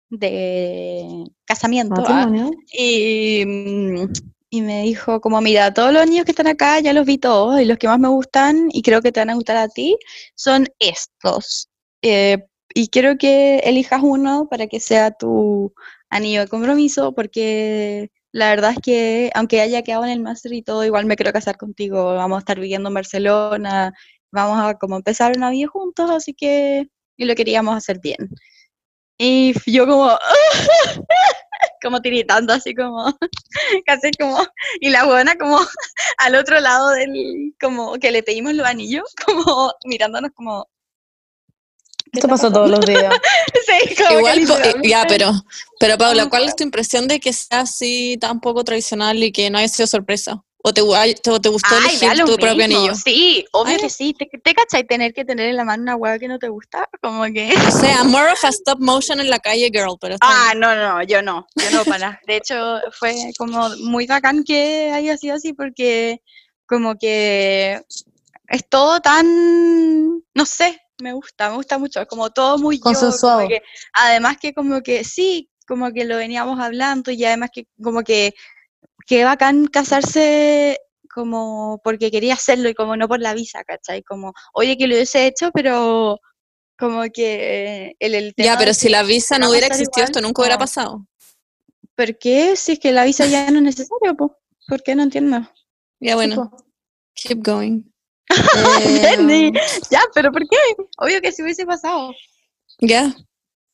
de 0.08 1.24
casamiento. 1.44 2.02
ah. 2.06 2.50
Y, 2.72 3.44
mm, 3.44 4.12
y 4.50 4.62
me 4.62 4.82
dijo 4.82 5.20
como, 5.20 5.40
mira, 5.40 5.74
todos 5.74 5.92
los 5.92 6.02
anillos 6.02 6.24
que 6.24 6.30
están 6.32 6.46
acá 6.46 6.80
ya 6.80 6.92
los 6.92 7.06
vi 7.06 7.18
todos 7.18 7.60
y 7.60 7.64
los 7.64 7.78
que 7.78 7.88
más 7.88 7.98
me 7.98 8.08
gustan 8.08 8.68
y 8.72 8.82
creo 8.82 9.02
que 9.02 9.12
te 9.12 9.20
van 9.20 9.30
a 9.30 9.34
gustar 9.34 9.56
a 9.56 9.68
ti 9.68 9.96
son 10.34 10.66
estos. 10.78 11.68
Eh, 12.02 12.46
y 12.74 12.88
quiero 12.88 13.16
que 13.18 13.58
elijas 13.64 14.02
uno 14.02 14.48
para 14.50 14.66
que 14.66 14.80
sea 14.80 15.10
tu 15.10 15.72
anillo 16.10 16.40
de 16.42 16.48
compromiso 16.48 17.12
porque 17.14 18.10
la 18.36 18.50
verdad 18.50 18.72
es 18.72 18.78
que 18.82 19.30
aunque 19.34 19.62
haya 19.62 19.82
quedado 19.82 20.04
en 20.04 20.10
el 20.10 20.20
máster 20.20 20.52
y 20.52 20.62
todo, 20.62 20.84
igual 20.84 21.06
me 21.06 21.16
quiero 21.16 21.32
casar 21.32 21.56
contigo. 21.56 22.14
Vamos 22.16 22.36
a 22.36 22.40
estar 22.40 22.60
viviendo 22.60 22.90
en 22.90 22.94
Barcelona, 22.94 23.94
vamos 24.30 24.58
a 24.62 24.74
como 24.74 24.96
empezar 24.96 25.32
una 25.36 25.50
vida 25.50 25.68
juntos, 25.68 26.10
así 26.10 26.34
que 26.34 26.86
y 27.16 27.24
lo 27.24 27.34
queríamos 27.34 27.74
hacer 27.74 27.98
bien. 27.98 28.28
Y 29.18 29.54
yo 29.66 29.86
como, 29.86 30.10
como 31.82 32.02
tiritando 32.02 32.52
así 32.52 32.74
como, 32.74 33.06
casi 33.86 34.10
como, 34.20 34.38
y 34.80 34.90
la 34.90 35.06
buena 35.06 35.36
como 35.36 35.58
al 36.18 36.34
otro 36.34 36.60
lado 36.60 36.90
del, 36.90 37.54
como 37.58 37.94
que 37.94 38.10
le 38.10 38.22
pedimos 38.22 38.52
los 38.54 38.66
anillos, 38.66 39.14
como 39.24 39.72
mirándonos 39.86 40.32
como... 40.34 40.68
¿qué 42.16 42.20
Esto 42.20 42.28
pasa 42.28 42.52
todos 42.52 42.70
los 42.70 42.80
días. 42.80 43.14
Sí, 43.66 43.94
como 43.96 44.08
que 44.08 44.14
Igual, 44.16 44.38
eh, 44.38 44.40
literalmente- 44.42 44.88
ya, 44.88 45.04
pero, 45.08 45.32
pero 45.80 45.98
Paula, 45.98 46.28
¿cuál 46.28 46.44
es 46.44 46.54
tu 46.56 46.62
impresión 46.62 47.08
de 47.08 47.18
que 47.20 47.32
sea 47.32 47.60
así 47.60 48.16
tan 48.20 48.40
poco 48.40 48.62
tradicional 48.64 49.22
y 49.22 49.32
que 49.32 49.50
no 49.50 49.58
haya 49.58 49.68
sido 49.68 49.86
sorpresa? 49.86 50.42
¿O 50.62 50.72
te, 50.74 50.82
te, 51.22 51.30
o 51.30 51.40
te 51.40 51.48
gustó 51.48 51.74
Ay, 51.76 51.96
elegir 51.96 52.24
tu 52.24 52.36
propio 52.36 52.64
anillo? 52.64 52.94
Sí, 52.94 53.44
obvio 53.52 53.78
que 53.78 53.88
sí. 53.88 54.14
¿Te, 54.18 54.26
te 54.26 54.52
cachai 54.54 54.84
tener 54.84 55.12
que 55.14 55.24
tener 55.24 55.48
en 55.50 55.56
la 55.56 55.64
mano 55.64 55.82
una 55.84 55.94
hueá 55.96 56.18
que 56.18 56.26
no 56.26 56.38
te 56.40 56.48
gusta? 56.48 56.88
Como 57.00 57.22
que... 57.24 57.52
O 57.68 57.70
sea, 57.70 58.02
more 58.04 58.32
of 58.32 58.44
a 58.44 58.48
stop 58.48 58.80
motion 58.80 59.20
en 59.20 59.30
la 59.30 59.38
calle, 59.38 59.70
girl, 59.72 59.96
pero 60.00 60.16
Ah, 60.20 60.48
bien. 60.50 60.60
no, 60.60 60.74
no, 60.74 61.02
yo 61.04 61.22
no, 61.22 61.46
yo 61.54 61.70
no 61.70 61.84
para. 61.84 62.20
De 62.26 62.36
hecho, 62.36 62.80
fue 62.98 63.14
como 63.38 63.68
muy 63.80 64.06
bacán 64.06 64.42
que 64.44 64.90
haya 64.92 65.16
sido 65.16 65.36
así 65.36 65.52
porque 65.52 66.20
como 66.66 66.96
que 66.96 67.80
es 68.48 68.68
todo 68.68 69.00
tan, 69.00 70.20
no 70.34 70.46
sé, 70.46 70.80
me 71.02 71.12
gusta, 71.12 71.50
me 71.50 71.56
gusta 71.56 71.78
mucho, 71.78 72.00
es 72.00 72.06
como 72.06 72.30
todo 72.30 72.58
muy 72.58 72.76
yo, 72.78 72.82
Consensuado. 72.82 73.48
que- 73.48 73.62
además 73.92 74.36
que 74.40 74.54
como 74.54 74.82
que 74.82 75.04
sí, 75.04 75.50
como 75.66 75.92
que 75.92 76.04
lo 76.04 76.16
veníamos 76.16 76.58
hablando 76.60 77.10
y 77.10 77.24
además 77.24 77.50
que 77.52 77.66
como 77.82 78.02
que 78.02 78.34
qué 79.06 79.24
bacán 79.24 79.66
casarse 79.66 80.78
como 81.12 81.80
porque 81.82 82.10
quería 82.10 82.34
hacerlo 82.34 82.68
y 82.68 82.74
como 82.74 82.96
no 82.96 83.08
por 83.08 83.20
la 83.20 83.34
visa, 83.34 83.64
¿cachai? 83.64 84.02
Como, 84.02 84.32
oye, 84.52 84.76
que 84.76 84.86
lo 84.86 84.94
hubiese 84.94 85.26
hecho, 85.26 85.50
pero 85.52 86.20
como 86.78 87.02
que 87.12 87.96
el, 87.98 88.14
el 88.14 88.34
tema 88.34 88.52
Ya, 88.52 88.58
pero 88.58 88.70
que 88.70 88.74
si 88.74 88.88
la 88.88 89.02
visa 89.02 89.38
no 89.38 89.50
hubiera 89.50 89.66
existido, 89.66 90.02
igual, 90.02 90.04
esto 90.04 90.20
nunca 90.20 90.42
hubiera 90.42 90.58
pasado. 90.58 91.06
¿Por 91.94 92.18
qué? 92.18 92.54
Si 92.56 92.72
es 92.72 92.78
que 92.78 92.92
la 92.92 93.04
visa 93.04 93.26
ya 93.26 93.50
no 93.50 93.58
es 93.58 93.64
necesaria, 93.64 94.12
pues. 94.14 94.32
¿Por 94.68 94.82
qué 94.82 94.94
no 94.94 95.04
entiendo? 95.04 95.48
Ya, 96.00 96.14
bueno, 96.16 96.50
po. 96.50 96.56
keep 97.14 97.42
going. 97.42 97.84
Bernie, 99.02 99.48
Eh, 99.48 99.52
ya, 99.90 100.00
pero 100.14 100.32
¿por 100.32 100.42
qué? 100.48 100.56
Obvio 100.98 101.20
que 101.20 101.32
si 101.32 101.42
hubiese 101.42 101.64
pasado. 101.66 102.12
Ya. 102.80 103.14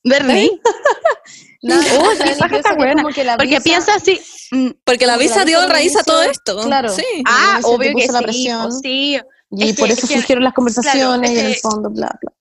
Bernie, 0.05 0.51
no, 1.63 1.77
Oh, 1.77 1.79
no, 1.79 2.11
sí, 2.13 2.17
¿sabes 2.19 2.39
paja 2.39 2.57
está 2.57 2.71
Es 2.71 2.77
buena, 2.77 3.03
como 3.03 3.15
que 3.15 3.23
la 3.25 3.37
porque 3.37 3.51
visa- 3.51 3.63
piensa 3.63 3.95
así. 3.95 4.21
mm, 4.51 4.71
Porque 4.85 5.07
la 5.07 5.17
visa 5.17 5.37
la 5.41 5.45
dio 5.45 5.61
visa 5.61 5.73
raíz 5.73 5.97
a 5.97 6.03
todo 6.03 6.23
esto. 6.25 6.61
claro. 6.63 6.89
Sí. 6.89 7.05
ah, 7.27 7.61
obvio 7.63 7.95
que 7.95 8.07
la 8.09 8.19
sí, 8.19 8.25
presión. 8.25 8.73
sí. 8.73 9.21
Y 9.53 9.69
es 9.71 9.77
por 9.77 9.87
que- 9.87 9.93
eso 9.95 10.03
es 10.03 10.09
que- 10.09 10.15
surgieron 10.17 10.43
las 10.45 10.55
conversaciones 10.55 11.31
es 11.31 11.37
y 11.37 11.41
en 11.41 11.47
el 11.47 11.57
fondo, 11.57 11.91
bla, 11.91 12.19
bla. 12.21 12.33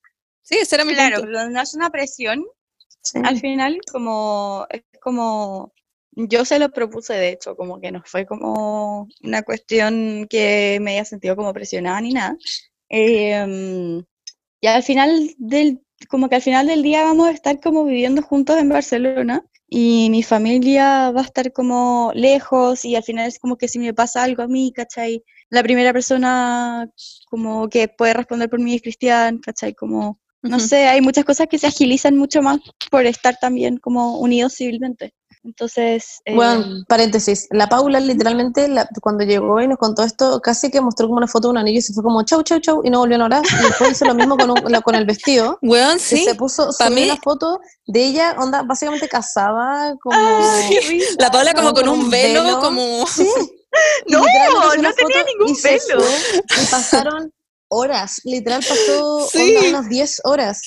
Sí, 0.42 0.56
ese 0.58 0.76
era 0.76 0.86
mi 0.86 0.94
Claro, 0.94 1.24
no 1.26 1.62
es 1.62 1.74
una 1.76 1.90
presión. 1.92 2.44
Sí. 3.04 3.20
Al 3.24 3.40
final, 3.40 3.78
como, 3.92 4.66
es 4.70 4.82
como, 5.02 5.72
yo 6.14 6.46
se 6.46 6.60
lo 6.60 6.72
propuse, 6.72 7.14
de 7.14 7.30
hecho, 7.30 7.56
como 7.56 7.80
que 7.80 7.92
no 7.92 8.02
fue 8.06 8.26
como 8.26 9.08
una 9.24 9.44
cuestión 9.44 10.28
que 10.30 10.80
me 10.82 10.92
haya 10.92 11.06
sentido 11.06 11.36
como 11.36 11.54
presionada 11.54 12.02
ni 12.02 12.14
nada. 12.14 12.38
Em, 12.90 14.04
y 14.62 14.68
al 14.68 14.84
final 14.84 15.30
del, 15.38 15.82
como 16.10 16.30
que 16.30 16.36
al 16.36 16.42
final 16.42 16.68
del 16.68 16.84
día 16.84 17.04
vamos 17.04 17.28
a 17.28 17.32
estar 17.32 17.60
como 17.62 17.86
viviendo 17.86 18.22
juntos 18.22 18.58
en 18.58 18.70
Barcelona 18.70 19.46
y 19.70 20.10
mi 20.10 20.24
familia 20.24 21.12
va 21.12 21.22
a 21.22 21.24
estar 21.24 21.54
como 21.54 22.12
lejos 22.14 22.84
y 22.84 22.96
al 22.96 23.04
final 23.04 23.28
es 23.28 23.40
como 23.40 23.58
que 23.58 23.70
si 23.70 23.80
me 23.80 23.94
pasa 23.94 24.24
algo 24.24 24.44
a 24.44 24.48
mí, 24.48 24.74
¿cachai? 24.74 25.24
La 25.50 25.64
primera 25.64 25.94
persona 25.94 26.90
como 27.30 27.70
que 27.70 27.88
puede 27.88 28.14
responder 28.14 28.50
por 28.50 28.60
mí 28.60 28.76
es 28.76 28.82
Cristian, 28.82 29.40
¿cachai? 29.40 29.74
Como, 29.74 30.20
no 30.42 30.60
sé, 30.60 30.88
hay 30.88 31.00
muchas 31.02 31.24
cosas 31.24 31.48
que 31.48 31.58
se 31.58 31.68
agilizan 31.68 32.18
mucho 32.18 32.42
más 32.42 32.60
por 32.90 33.06
estar 33.06 33.38
también 33.40 33.78
como 33.78 34.20
unidos 34.20 34.56
civilmente. 34.58 35.14
Entonces, 35.44 36.22
Bueno, 36.36 36.64
em, 36.64 36.86
paréntesis, 36.86 37.48
la 37.50 37.68
Paula 37.68 38.00
literalmente 38.00 38.68
la- 38.68 38.88
cuando 39.02 39.24
llegó 39.24 39.60
y 39.60 39.68
nos 39.68 39.80
contó 39.80 40.04
esto, 40.04 40.40
casi 40.40 40.70
que 40.70 40.82
mostró 40.82 41.08
como 41.08 41.18
una 41.18 41.28
foto 41.28 41.48
de 41.48 41.52
un 41.54 41.58
anillo 41.58 41.80
y 41.80 41.82
se 41.82 41.94
fue 41.94 42.04
como 42.04 42.22
chau, 42.24 42.44
chau, 42.44 42.60
chau, 42.60 42.82
y 42.84 42.92
no 42.92 43.00
volvió 43.00 43.20
a 43.20 43.26
orar. 43.26 43.42
Y 43.60 43.64
después 43.64 43.92
hizo 43.94 44.06
lo 44.06 44.14
mismo 44.14 44.38
con, 44.38 44.52
un- 44.52 44.72
la- 44.72 44.82
con 44.82 44.94
el 44.94 45.06
vestido. 45.06 45.58
Weón, 45.64 45.98
Y 45.98 46.00
sí. 46.00 46.24
se 46.24 46.36
puso, 46.36 46.72
subió 46.72 46.92
mí- 46.92 47.06
una 47.06 47.18
foto 47.18 47.60
de 47.88 48.06
ella, 48.06 48.36
onda, 48.38 48.62
básicamente 48.62 49.10
casada, 49.10 49.96
como... 50.02 50.16
¡ah! 50.16 50.60
La 51.18 51.32
Paula 51.32 51.54
como 51.54 51.70
como 51.70 51.74
con 51.74 51.86
con 51.86 52.00
un 52.06 52.10
velo, 52.12 52.44
velo. 52.44 52.60
como... 52.60 53.08
Sí. 53.08 53.28
No, 54.08 54.20
no 54.20 54.94
tenía 54.94 55.24
ningún 55.24 55.48
y 55.48 55.56
se 55.56 55.80
pelo. 55.88 56.02
fue, 56.04 56.42
y 56.62 56.66
pasaron 56.70 57.32
horas, 57.70 58.20
literal 58.26 58.62
pasó 58.68 59.26
Sí. 59.32 59.56
onda, 59.56 59.70
unas 59.70 59.90
10 59.90 60.20
horas. 60.26 60.62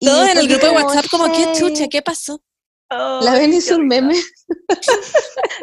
Todos 0.00 0.28
en 0.30 0.38
el 0.38 0.48
grupo 0.48 0.66
de 0.66 0.72
WhatsApp 0.72 1.04
como, 1.12 1.30
¿qué 1.32 1.52
chucha? 1.56 1.86
¿Qué 1.88 2.02
pasó? 2.02 2.40
La 2.90 3.32
ven 3.32 3.52
hizo 3.52 3.76
un 3.76 3.88
meme. 3.88 4.14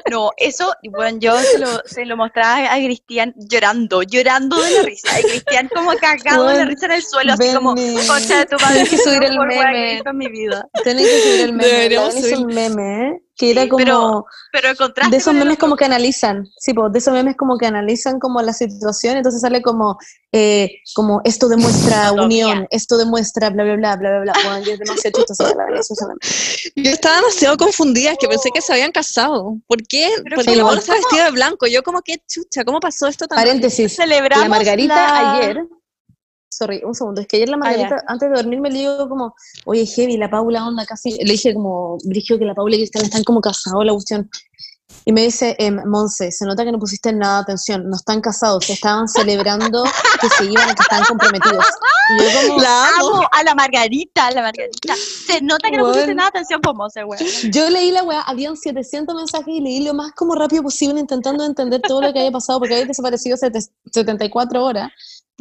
No, 0.10 0.32
eso, 0.38 0.74
bueno, 0.90 1.20
yo 1.20 1.38
se 1.38 1.60
lo, 1.60 1.68
se 1.86 2.06
lo 2.06 2.18
mostraba 2.18 2.74
a 2.74 2.78
Cristian 2.78 3.34
llorando, 3.38 4.04
llorando 4.04 4.62
de 4.62 4.72
la 4.72 4.82
risa. 4.82 5.20
Y 5.20 5.24
Cristian 5.24 5.70
como 5.74 5.92
cagado 5.96 6.48
de 6.48 6.54
la 6.54 6.60
Bueno, 6.60 6.70
risa 6.72 6.86
en 6.88 6.92
el 6.94 7.04
suelo, 7.04 7.34
así 7.34 7.54
como, 7.54 7.76
concha 7.76 8.40
de 8.40 8.46
tu 8.48 8.58
madre, 8.58 8.74
tienes 8.74 8.90
que 8.90 8.98
subir 8.98 9.24
el 9.24 9.40
meme. 9.40 10.04
mi 10.14 10.28
vida. 10.28 10.68
Tienen 10.84 11.06
que 11.06 11.22
subir 11.22 11.42
el 11.42 11.54
meme. 11.54 11.68
Deberíamos 11.68 12.16
La 12.16 12.22
Ven 12.22 12.32
hizo 12.32 12.42
un 12.42 12.48
meme, 12.48 13.08
¿eh? 13.08 13.22
Que 13.42 13.52
era 13.52 13.64
Sí, 13.64 13.70
como 13.70 13.84
pero- 13.84 14.26
Pero 14.52 14.70
el 14.70 14.78
contraste 14.78 15.10
de 15.12 15.18
esos 15.18 15.34
memes 15.34 15.58
como 15.58 15.76
que 15.76 15.86
analizan, 15.86 16.48
sí, 16.60 16.74
pues, 16.76 16.92
de 16.92 17.00
esos 17.00 17.12
memes 17.12 17.36
como 17.36 17.58
que 17.58 17.66
analizan 17.66 18.20
como 18.20 18.40
la 18.44 18.54
situación, 18.54 19.18
entonces 19.18 19.42
sale 19.42 19.64
como, 19.64 19.98
eh, 20.32 20.70
como 20.94 21.22
esto 21.24 21.48
demuestra 21.50 22.12
unión, 22.12 22.68
esto 22.70 22.98
demuestra 22.98 23.50
bla, 23.50 23.64
bla, 23.64 23.76
bla, 23.78 23.96
bla, 23.96 24.10
bla, 24.12 24.20
bla. 24.22 24.34
Bueno, 24.44 24.64
yo 24.64 24.78
demasiado 24.78 25.26
la 25.58 25.66
estaba 26.92 27.16
demasiado 27.16 27.58
confundida, 27.58 28.12
es 28.12 28.18
que 28.20 28.28
pensé 28.28 28.50
que 28.54 28.62
se 28.62 28.74
habían 28.74 28.92
casado. 28.92 29.56
¿Por 29.68 29.82
qué? 29.88 30.10
Pero 30.24 30.36
Porque 30.36 30.80
está 30.80 30.94
vestida 30.94 31.26
de 31.26 31.32
blanco. 31.32 31.66
Yo 31.66 31.82
como, 31.82 32.02
¿qué 32.04 32.22
chucha? 32.28 32.64
¿Cómo 32.64 32.80
pasó 32.80 33.08
esto 33.08 33.26
tan 33.28 33.38
Paréntesis, 33.38 33.96
Celebramos 33.96 34.44
la 34.44 34.50
Margarita 34.50 34.96
la- 34.96 35.32
ayer, 35.34 35.64
sorry, 36.62 36.82
un 36.86 36.94
segundo, 36.94 37.22
es 37.22 37.28
que 37.28 37.38
ayer 37.38 37.50
la 37.50 37.56
Ah. 37.56 37.60
Margarita, 37.60 38.04
antes 38.08 38.30
de 38.30 38.36
dormir 38.36 38.60
me 38.62 38.70
le 38.70 38.80
digo 38.80 39.10
como, 39.10 39.34
oye, 39.66 39.86
Heavy, 39.86 40.18
la 40.18 40.30
Paula 40.30 40.68
onda 40.68 40.86
casi, 40.86 41.12
le 41.24 41.32
dije 41.34 41.54
como, 41.54 41.98
Brigio, 42.06 42.38
que 42.38 42.46
la 42.46 42.54
Paula 42.54 42.76
y 42.76 42.80
Cristian 42.80 43.06
están 43.06 43.24
como 43.24 43.42
casados, 43.42 43.86
la 43.86 43.94
cuestión. 43.94 44.30
Y 45.06 45.14
me 45.14 45.22
dice, 45.22 45.56
em, 45.58 45.80
Monse, 45.88 46.32
se 46.32 46.46
nota 46.46 46.66
que 46.66 46.72
no 46.72 46.78
pusiste 46.78 47.14
nada 47.14 47.38
de 47.38 47.42
atención, 47.44 47.90
no 47.90 47.96
están 47.96 48.20
casados, 48.22 48.66
se 48.66 48.74
estaban 48.74 49.08
celebrando 49.72 49.84
que 50.22 50.30
se 50.38 50.46
iban 50.46 50.76
que 50.76 50.82
están 50.84 51.04
comprometidos. 51.06 51.66
Y 52.20 52.24
yo 52.24 52.48
como, 52.50 52.62
La 52.62 52.88
amo. 53.00 53.08
Amo 53.16 53.28
a 53.32 53.44
la 53.44 53.56
Margarita, 53.56 54.28
a 54.28 54.32
la 54.32 54.42
Margarita. 54.42 54.94
Se 55.26 55.42
nota 55.42 55.70
que 55.72 55.78
no 55.78 55.84
pusiste 55.86 56.08
Bueno. 56.08 56.18
nada 56.18 56.30
de 56.32 56.40
atención 56.40 56.60
por 56.62 56.76
Monse, 56.76 57.04
weón. 57.06 57.24
yo 57.52 57.70
leí 57.70 57.90
la 57.92 58.04
weá, 58.04 58.22
habían 58.22 58.58
700 58.58 59.16
mensajes 59.16 59.48
y 59.48 59.62
leí 59.62 59.80
lo 59.84 59.94
más 59.94 60.12
como 60.12 60.36
rápido 60.36 60.62
posible 60.62 61.00
intentando 61.00 61.46
entender 61.46 61.82
todo 61.82 62.02
lo 62.02 62.12
que 62.14 62.20
había 62.20 62.32
pasado 62.32 62.60
porque 62.60 62.76
había 62.76 62.86
desaparecido 62.86 63.38
sete- 63.38 63.62
74 63.92 64.64
horas. 64.64 64.92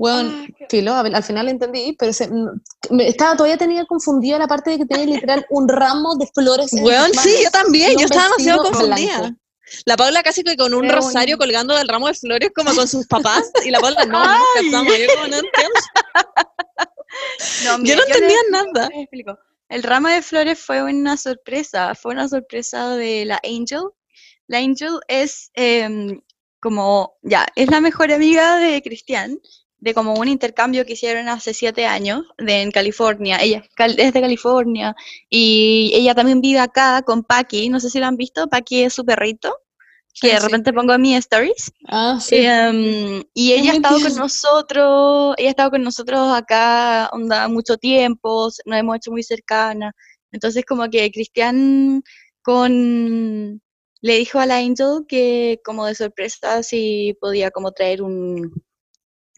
Bueno, 0.00 0.47
filo, 0.71 0.95
a 0.95 1.02
ver, 1.02 1.14
al 1.14 1.23
final 1.23 1.49
entendí, 1.49 1.95
pero 1.99 2.12
se- 2.12 2.28
mm, 2.28 2.61
me- 2.90 3.07
estaba 3.09 3.37
todavía 3.37 3.59
tenía 3.59 3.85
confundida 3.85 4.38
la 4.38 4.49
parte 4.49 4.71
de 4.71 4.78
que 4.78 4.87
tenía 4.87 5.04
literal 5.04 5.45
un 5.50 5.69
ramo 5.69 6.16
de 6.16 6.26
flores. 6.35 6.73
en 6.73 6.83
sus 7.12 7.23
sí, 7.23 7.35
yo 7.45 7.50
también. 7.50 7.92
Yo 7.99 8.07
estaba 8.07 8.25
demasiado 8.25 8.62
confundida. 8.64 9.19
blanco. 9.19 9.37
La 9.85 9.97
Paula 9.97 10.23
casi 10.23 10.42
que 10.42 10.57
con 10.57 10.73
un 10.75 10.83
Qué 10.83 10.92
rosario 10.92 11.37
bonito. 11.37 11.38
colgando 11.38 11.76
del 11.76 11.87
ramo 11.87 12.09
de 12.09 12.14
flores 12.14 12.50
como 12.54 12.75
con 12.75 12.88
sus 12.88 13.07
papás 13.07 13.50
y 13.64 13.71
la 13.71 13.78
Paula 13.78 14.04
no, 14.07 14.25
no. 14.25 14.35
Yo 14.73 15.07
como 15.14 15.28
no 15.28 15.37
entiendo. 15.37 15.80
No, 17.64 17.73
Yo 17.73 17.78
mira, 17.83 17.97
no 17.97 18.02
les- 18.04 18.14
entendía 18.16 18.38
nada. 18.50 18.88
les. 19.11 19.38
El 19.69 19.83
ramo 19.83 20.09
de 20.09 20.23
flores 20.23 20.59
fue 20.59 20.83
una 20.83 21.16
sorpresa, 21.16 21.95
fue 21.95 22.12
una 22.12 22.28
sorpresa 22.28 22.97
de 22.97 23.25
la 23.26 23.40
Angel. 23.45 23.83
La 24.47 24.59
Angel 24.59 24.99
es 25.09 25.50
em, 25.54 26.21
como, 26.61 27.14
ya, 27.23 27.47
es 27.54 27.71
la 27.71 27.80
mejor 27.80 28.11
amiga 28.12 28.57
de 28.57 28.83
Cristian, 28.83 29.38
de 29.80 29.94
como 29.94 30.14
un 30.14 30.28
intercambio 30.28 30.84
que 30.84 30.92
hicieron 30.92 31.28
hace 31.28 31.54
siete 31.54 31.87
años 31.87 32.22
de, 32.38 32.62
en 32.62 32.70
California. 32.70 33.38
Ella 33.40 33.62
es 33.78 34.12
de 34.12 34.20
California 34.20 34.94
y 35.28 35.90
ella 35.94 36.14
también 36.14 36.40
vive 36.40 36.60
acá 36.60 37.02
con 37.02 37.25
Paki, 37.25 37.68
no 37.70 37.80
sé 37.80 37.90
si 37.90 37.99
lo 37.99 38.06
han 38.06 38.16
visto, 38.16 38.46
Paki 38.49 38.82
es 38.82 38.94
su 38.94 39.04
perrito, 39.04 39.54
que 40.20 40.28
Sí, 40.28 40.34
de 40.34 40.40
sí. 40.40 40.46
repente 40.46 40.72
pongo 40.72 40.92
en 40.92 41.00
mis 41.00 41.18
stories. 41.18 41.72
Ah, 41.88 42.18
sí. 42.20 42.37
Em, 42.37 43.22
y 43.32 43.52
ella 43.52 43.72
ha 43.72 43.75
estado 43.76 44.00
con 44.00 44.14
nosotros, 44.16 45.34
ella 45.38 45.49
ha 45.49 45.50
estado 45.50 45.70
con 45.70 45.82
nosotros 45.82 46.20
acá 46.32 47.08
onda, 47.12 47.49
mucho 47.49 47.76
tiempo, 47.78 48.50
nos 48.66 48.78
hemos 48.78 48.96
hecho 48.96 49.10
muy 49.12 49.22
cercanas. 49.22 49.94
Entonces 50.32 50.64
como 50.66 50.88
que 50.90 51.10
Cristian 51.10 52.02
con 52.42 53.60
le 54.02 54.16
dijo 54.16 54.38
a 54.40 54.47
la 54.47 54.58
Angel 54.58 55.04
que 55.08 55.60
como 55.64 55.86
de 55.86 55.95
sorpresa 55.95 56.62
si 56.62 57.16
podía 57.21 57.50
como 57.50 57.73
traer 57.73 58.02
un, 58.02 58.50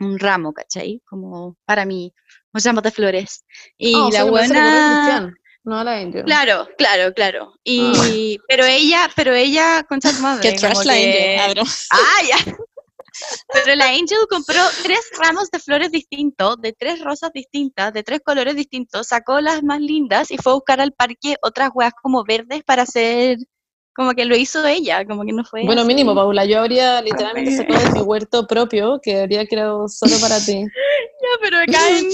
un 0.05 0.19
ramo, 0.19 0.53
¿cachai? 0.53 1.01
Como 1.05 1.57
para 1.65 1.85
mí, 1.85 2.13
un 2.53 2.61
ramo 2.63 2.81
de 2.81 2.91
flores. 2.91 3.45
Y 3.79 3.95
Ah, 3.95 4.09
sea 4.11 4.25
la 4.25 4.31
buena... 4.31 5.35
No 5.65 5.85
la 5.85 5.97
Angel. 5.99 6.25
Claro, 6.25 6.69
claro, 6.77 7.15
claro. 7.15 7.53
Y, 7.63 8.37
Ah. 8.41 8.45
pero 8.49 8.65
ella, 8.65 9.09
pero 9.15 9.33
ella, 9.33 9.85
concha 9.89 10.11
tu 10.11 10.19
madre, 10.23 10.43
Que 10.51 10.57
trash 10.59 10.85
la 10.85 10.95
que- 10.95 11.39
Angel. 11.39 11.65
Ah, 11.93 12.23
ya. 12.29 12.57
Pero 13.53 13.77
la 13.77 13.89
Angel 13.91 14.19
compró 14.29 14.61
tres 14.83 15.01
ramos 15.23 15.51
de 15.51 15.59
flores 15.61 15.91
distintos, 15.93 16.57
de 16.61 16.73
tres 16.73 16.99
rosas 17.01 17.31
distintas, 17.33 17.93
de 17.93 18.03
tres 18.03 18.21
colores 18.25 18.57
distintos, 18.57 19.07
sacó 19.09 19.41
las 19.41 19.63
más 19.63 19.81
lindas 19.81 20.31
y 20.31 20.39
fue 20.39 20.53
a 20.53 20.55
buscar 20.57 20.81
al 20.81 20.93
parque 20.93 21.37
otras 21.43 21.71
hueas 21.75 21.93
como 22.03 22.25
verdes 22.25 22.65
para 22.65 22.83
hacer, 22.83 23.37
como 23.95 24.13
que 24.13 24.25
lo 24.25 24.37
hizo 24.37 24.67
ella, 24.67 25.05
como 25.05 25.25
que 25.25 25.33
no 25.33 25.45
fue. 25.45 25.65
Bueno, 25.65 25.83
así. 25.83 25.89
mínimo, 25.89 26.15
Paula, 26.15 26.45
yo 26.45 26.61
habría 26.61 27.03
literalmente 27.03 27.57
sacado 27.57 27.85
de 27.85 27.91
mi 27.93 28.01
huerto 28.01 28.47
propio, 28.47 29.01
que 29.03 29.21
habría 29.21 29.47
creado 29.47 29.89
solo 29.89 30.17
para 30.21 30.39
ti. 30.41 30.65
Ya, 31.23 31.29
pero 31.41 31.59
acá 31.59 31.79
en, 31.89 32.07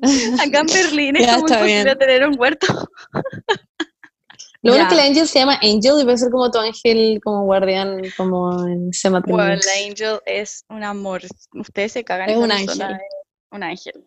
acá 0.40 0.58
en 0.58 0.66
Berlín 0.66 1.14
es 1.14 1.24
Ya, 1.24 1.36
como 1.36 1.46
imposible 1.46 1.94
tener 1.94 2.26
un 2.26 2.36
huerto. 2.36 2.66
Lo 4.62 4.72
bueno 4.72 4.82
es 4.82 4.88
que 4.90 4.96
la 4.96 5.04
Angel 5.04 5.28
se 5.28 5.38
llama 5.38 5.54
Angel 5.62 6.00
y 6.00 6.04
puede 6.04 6.18
ser 6.18 6.30
como 6.30 6.50
tu 6.50 6.58
ángel, 6.58 7.20
como 7.22 7.44
guardián, 7.44 8.02
como 8.16 8.66
en 8.66 8.90
ese 8.90 9.08
Bueno, 9.08 9.54
la 9.54 9.88
Angel 9.88 10.18
es 10.26 10.64
un 10.68 10.82
amor. 10.82 11.22
Ustedes 11.54 11.92
se 11.92 12.02
cagan. 12.02 12.28
Es 12.28 12.36
esa 12.36 12.44
un 12.44 12.50
ángel. 12.50 12.98
Un 13.52 13.62
ángel. 13.62 14.04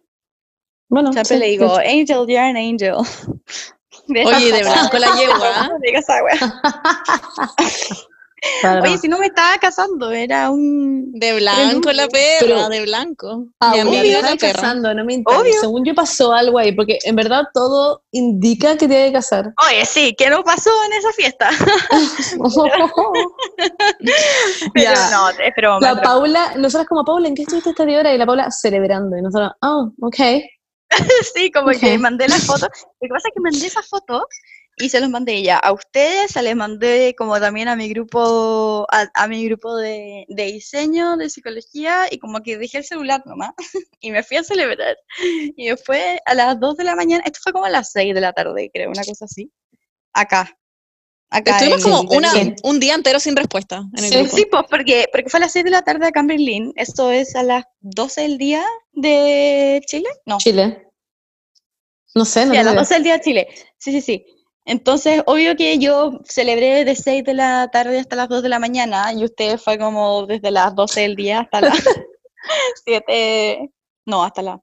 Bueno, 0.89 1.11
Siempre 1.11 1.35
sí, 1.35 1.39
le 1.39 1.47
digo, 1.47 1.75
Angel, 1.77 2.27
you're 2.27 2.39
an 2.39 2.57
angel. 2.57 2.97
Oye, 4.07 4.51
de 4.51 4.61
blanco 4.63 4.97
la 4.97 5.15
yegua. 5.15 5.67
No 5.69 5.77
digas 5.81 6.03
esa 6.03 6.23
wea. 6.23 6.61
claro. 8.61 8.83
Oye, 8.83 8.97
si 8.97 9.07
no 9.07 9.17
me 9.17 9.27
estaba 9.27 9.57
casando, 9.57 10.11
era 10.11 10.51
un... 10.51 11.11
De 11.13 11.33
blanco 11.35 11.91
la 11.93 12.07
perra, 12.09 12.37
Pero- 12.41 12.69
de 12.69 12.81
blanco. 12.81 13.45
Paula, 13.59 13.85
Mi 13.85 13.97
estás 13.97 14.31
la 14.31 14.35
perra. 14.37 14.53
casando, 14.53 14.93
no 14.93 15.05
me 15.05 15.13
interesa. 15.13 15.41
Obvio. 15.41 15.53
Según 15.61 15.85
yo 15.85 15.95
pasó 15.95 16.33
algo 16.33 16.59
ahí, 16.59 16.73
porque 16.73 16.97
en 17.03 17.15
verdad 17.15 17.43
todo 17.53 18.03
indica 18.11 18.75
que 18.77 18.87
te 18.87 18.97
hay 18.97 19.07
que 19.09 19.13
casar. 19.13 19.53
Oye, 19.69 19.85
sí, 19.85 20.13
¿qué 20.17 20.29
nos 20.29 20.43
pasó 20.43 20.69
en 20.87 20.93
esa 20.93 21.11
fiesta? 21.13 21.49
Pero 24.73 24.91
Ya. 24.93 25.09
no, 25.11 25.29
es 25.29 25.53
broma. 25.55 25.79
La. 25.93 26.01
Paula, 26.01 26.53
nosotros 26.57 26.87
como 26.87 27.05
Paula, 27.05 27.27
¿en 27.27 27.35
qué 27.35 27.43
estuviste 27.43 27.69
esta 27.69 27.83
hora? 27.83 28.13
Y 28.13 28.17
la 28.17 28.25
Paula 28.25 28.49
celebrando. 28.51 29.17
Y 29.17 29.21
nosotros, 29.21 29.51
oh, 29.61 29.91
ok. 30.01 30.17
Sí, 31.35 31.51
como 31.51 31.71
que 31.71 31.97
mandé 31.97 32.27
la 32.27 32.37
foto. 32.37 32.67
Lo 32.67 33.07
que 33.07 33.13
pasa 33.13 33.27
es 33.27 33.33
que 33.33 33.41
mandé 33.41 33.67
esa 33.67 33.81
foto 33.81 34.25
y 34.77 34.89
se 34.89 34.99
los 34.99 35.09
mandé 35.09 35.41
ya 35.43 35.57
a 35.57 35.71
ustedes, 35.71 36.31
se 36.31 36.41
les 36.41 36.55
mandé 36.55 37.13
como 37.17 37.39
también 37.39 37.67
a 37.67 37.75
mi 37.75 37.89
grupo, 37.89 38.87
a, 38.91 39.07
a 39.13 39.27
mi 39.27 39.45
grupo 39.45 39.75
de, 39.75 40.25
de 40.27 40.43
diseño, 40.45 41.15
de 41.17 41.29
psicología, 41.29 42.07
y 42.09 42.17
como 42.17 42.41
que 42.41 42.57
dejé 42.57 42.79
el 42.79 42.83
celular 42.83 43.21
nomás 43.25 43.51
y 43.99 44.11
me 44.11 44.23
fui 44.23 44.37
a 44.37 44.43
celebrar. 44.43 44.97
Y 45.55 45.67
después 45.67 46.01
a 46.25 46.33
las 46.33 46.59
2 46.59 46.77
de 46.77 46.83
la 46.83 46.95
mañana, 46.95 47.23
esto 47.25 47.39
fue 47.43 47.53
como 47.53 47.65
a 47.65 47.69
las 47.69 47.91
6 47.91 48.13
de 48.13 48.21
la 48.21 48.33
tarde, 48.33 48.71
creo, 48.73 48.89
una 48.89 49.03
cosa 49.03 49.25
así. 49.25 49.51
Acá. 50.13 50.57
Acá 51.35 51.51
Estuvimos 51.57 51.83
en 51.85 51.91
como 51.91 52.09
una, 52.17 52.31
un 52.63 52.79
día 52.79 52.93
entero 52.93 53.19
sin 53.19 53.35
respuesta 53.35 53.83
en 53.97 54.03
el 54.03 54.09
Sí, 54.11 54.17
grupo. 54.19 54.35
Sí, 54.37 54.45
pues 54.51 54.63
porque, 54.69 55.05
porque 55.11 55.29
fue 55.29 55.39
a 55.39 55.41
las 55.41 55.51
6 55.51 55.65
de 55.65 55.71
la 55.71 55.81
tarde 55.81 56.05
acá 56.07 56.19
en 56.19 56.27
Berlín. 56.27 56.73
Esto 56.75 57.11
es 57.11 57.35
a 57.35 57.41
las 57.43 57.63
12 57.81 58.21
del 58.21 58.37
día 58.37 58.63
de 58.91 59.81
Chile. 59.87 60.07
No, 60.27 60.37
Chile. 60.37 60.87
No 62.13 62.25
sé, 62.25 62.45
no 62.45 62.53
Sí, 62.53 62.57
a 62.59 62.63
las 62.63 62.73
idea. 62.73 62.81
12 62.81 62.93
del 62.93 63.03
día 63.03 63.13
de 63.13 63.21
Chile. 63.21 63.47
Sí, 63.79 63.91
sí, 63.91 64.01
sí. 64.01 64.25
Entonces, 64.65 65.23
obvio 65.25 65.55
que 65.55 65.79
yo 65.79 66.19
celebré 66.25 66.85
de 66.85 66.95
6 66.95 67.23
de 67.23 67.33
la 67.33 67.67
tarde 67.71 67.99
hasta 67.99 68.15
las 68.15 68.29
2 68.29 68.43
de 68.43 68.49
la 68.49 68.59
mañana 68.59 69.11
y 69.11 69.25
usted 69.25 69.57
fue 69.57 69.77
como 69.79 70.25
desde 70.27 70.51
las 70.51 70.75
12 70.75 71.01
del 71.01 71.15
día 71.15 71.39
hasta 71.41 71.61
las 71.61 71.77
7. 72.85 73.71
No, 74.05 74.23
hasta 74.23 74.41
la. 74.41 74.61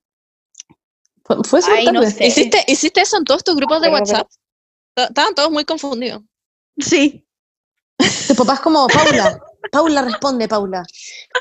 Fue- 1.25 1.37
Fue 1.45 1.61
Ay, 1.69 1.87
no 1.87 1.95
tarde. 2.01 2.11
sé. 2.13 2.27
¿Hiciste, 2.27 2.65
¿Hiciste 2.67 3.01
eso 3.01 3.17
en 3.19 3.25
todos 3.25 3.43
tus 3.45 3.57
grupos 3.57 3.81
de 3.81 3.89
Pero, 3.91 4.05
pero- 4.05 4.19
WhatsApp? 4.19 4.31
Estaban 4.97 5.35
todos 5.35 5.51
muy 5.51 5.65
confundidos. 5.65 6.23
Sí. 6.79 7.27
Tu 8.29 8.35
papá 8.35 8.55
es 8.55 8.61
como, 8.61 8.87
Paula, 8.87 9.39
Paula 9.71 10.03
responde, 10.03 10.49
Paula. 10.49 10.85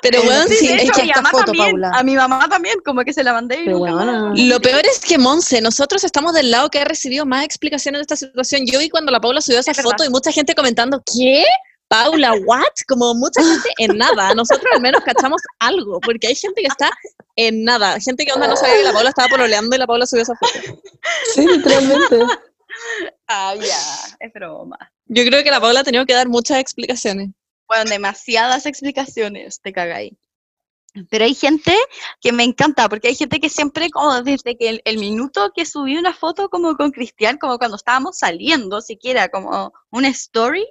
Pero 0.02 0.22
bueno, 0.24 0.44
sí, 0.48 0.56
sí, 0.56 0.68
de 0.68 0.84
es 0.84 0.92
que 0.92 1.02
esta 1.04 1.24
foto, 1.24 1.46
también. 1.46 1.72
Paula. 1.72 1.92
A 1.94 2.04
mi 2.04 2.16
mamá 2.16 2.48
también, 2.50 2.80
como 2.84 3.02
que 3.04 3.14
se 3.14 3.24
la 3.24 3.34
mandé 3.34 3.62
y 3.62 3.66
Pero 3.66 3.80
nunca 3.80 3.94
weona. 3.96 4.34
Lo 4.36 4.60
peor 4.60 4.86
es 4.86 5.00
que 5.00 5.18
Monse, 5.18 5.62
nosotros 5.62 6.04
estamos 6.04 6.34
del 6.34 6.52
lado 6.52 6.70
que 6.70 6.80
ha 6.80 6.86
recibido 6.86 7.26
más 7.26 7.46
explicaciones 7.46 8.00
de 8.00 8.02
esta 8.02 8.16
situación. 8.18 8.66
Yo 8.66 8.80
vi 8.80 8.90
cuando 8.90 9.12
la 9.12 9.22
Paula 9.22 9.40
subió 9.42 9.60
esa 9.60 9.72
Es 9.72 9.78
verdad. 9.78 9.92
foto 9.92 10.04
y 10.04 10.10
mucha 10.10 10.32
gente 10.32 10.54
comentando, 10.54 11.02
¿qué? 11.06 11.46
Paula, 11.88 12.34
¿what? 12.46 12.64
Como 12.88 13.16
mucha 13.16 13.42
gente 13.42 13.70
en 13.78 13.98
nada. 13.98 14.36
Nosotros 14.36 14.68
al 14.74 14.82
menos 14.82 15.02
cachamos 15.04 15.42
algo, 15.60 16.00
porque 16.02 16.28
hay 16.28 16.36
gente 16.36 16.62
que 16.62 16.68
está 16.68 16.92
en 17.36 17.64
nada. 17.64 18.00
Gente 18.00 18.26
que 18.26 18.34
onda 18.34 18.48
no 18.48 18.56
sabía 18.58 18.76
que 18.76 18.84
la 18.84 18.94
Paula 18.94 19.10
estaba 19.10 19.28
pololeando 19.30 19.76
y 19.76 19.80
la 19.80 19.88
Paula 19.88 20.06
subió 20.06 20.24
esa 20.24 20.36
foto. 20.36 20.82
Sí, 21.34 21.48
literalmente. 21.48 22.20
Ah, 23.28 23.56
ya, 23.56 23.78
es 24.20 24.34
broma. 24.34 24.78
Yo 25.10 25.26
creo 25.26 25.44
que 25.44 25.50
la 25.50 25.60
Paula 25.60 25.80
ha 25.80 25.84
tenido 25.84 26.06
que 26.06 26.14
dar 26.14 26.30
muchas 26.30 26.60
explicaciones. 26.60 27.32
Bueno, 27.68 27.90
demasiadas 27.90 28.68
explicaciones, 28.68 29.60
te 29.60 29.74
cagáis. 29.74 30.14
Pero 31.10 31.26
hay 31.26 31.34
gente 31.34 31.76
que 32.22 32.32
me 32.32 32.44
encanta, 32.44 32.88
porque 32.90 33.10
hay 33.10 33.16
gente 33.16 33.40
que 33.40 33.50
siempre, 33.50 33.90
como 33.90 34.22
desde 34.22 34.56
que 34.56 34.70
el, 34.70 34.82
el 34.86 35.00
minuto 35.00 35.52
que 35.56 35.66
subí 35.66 35.98
una 35.98 36.14
foto 36.14 36.50
como 36.50 36.76
con 36.76 36.92
Cristian, 36.92 37.38
como 37.38 37.58
cuando 37.58 37.78
estábamos 37.78 38.20
saliendo, 38.20 38.82
siquiera 38.82 39.30
como 39.30 39.74
una 39.92 40.10
story, 40.10 40.66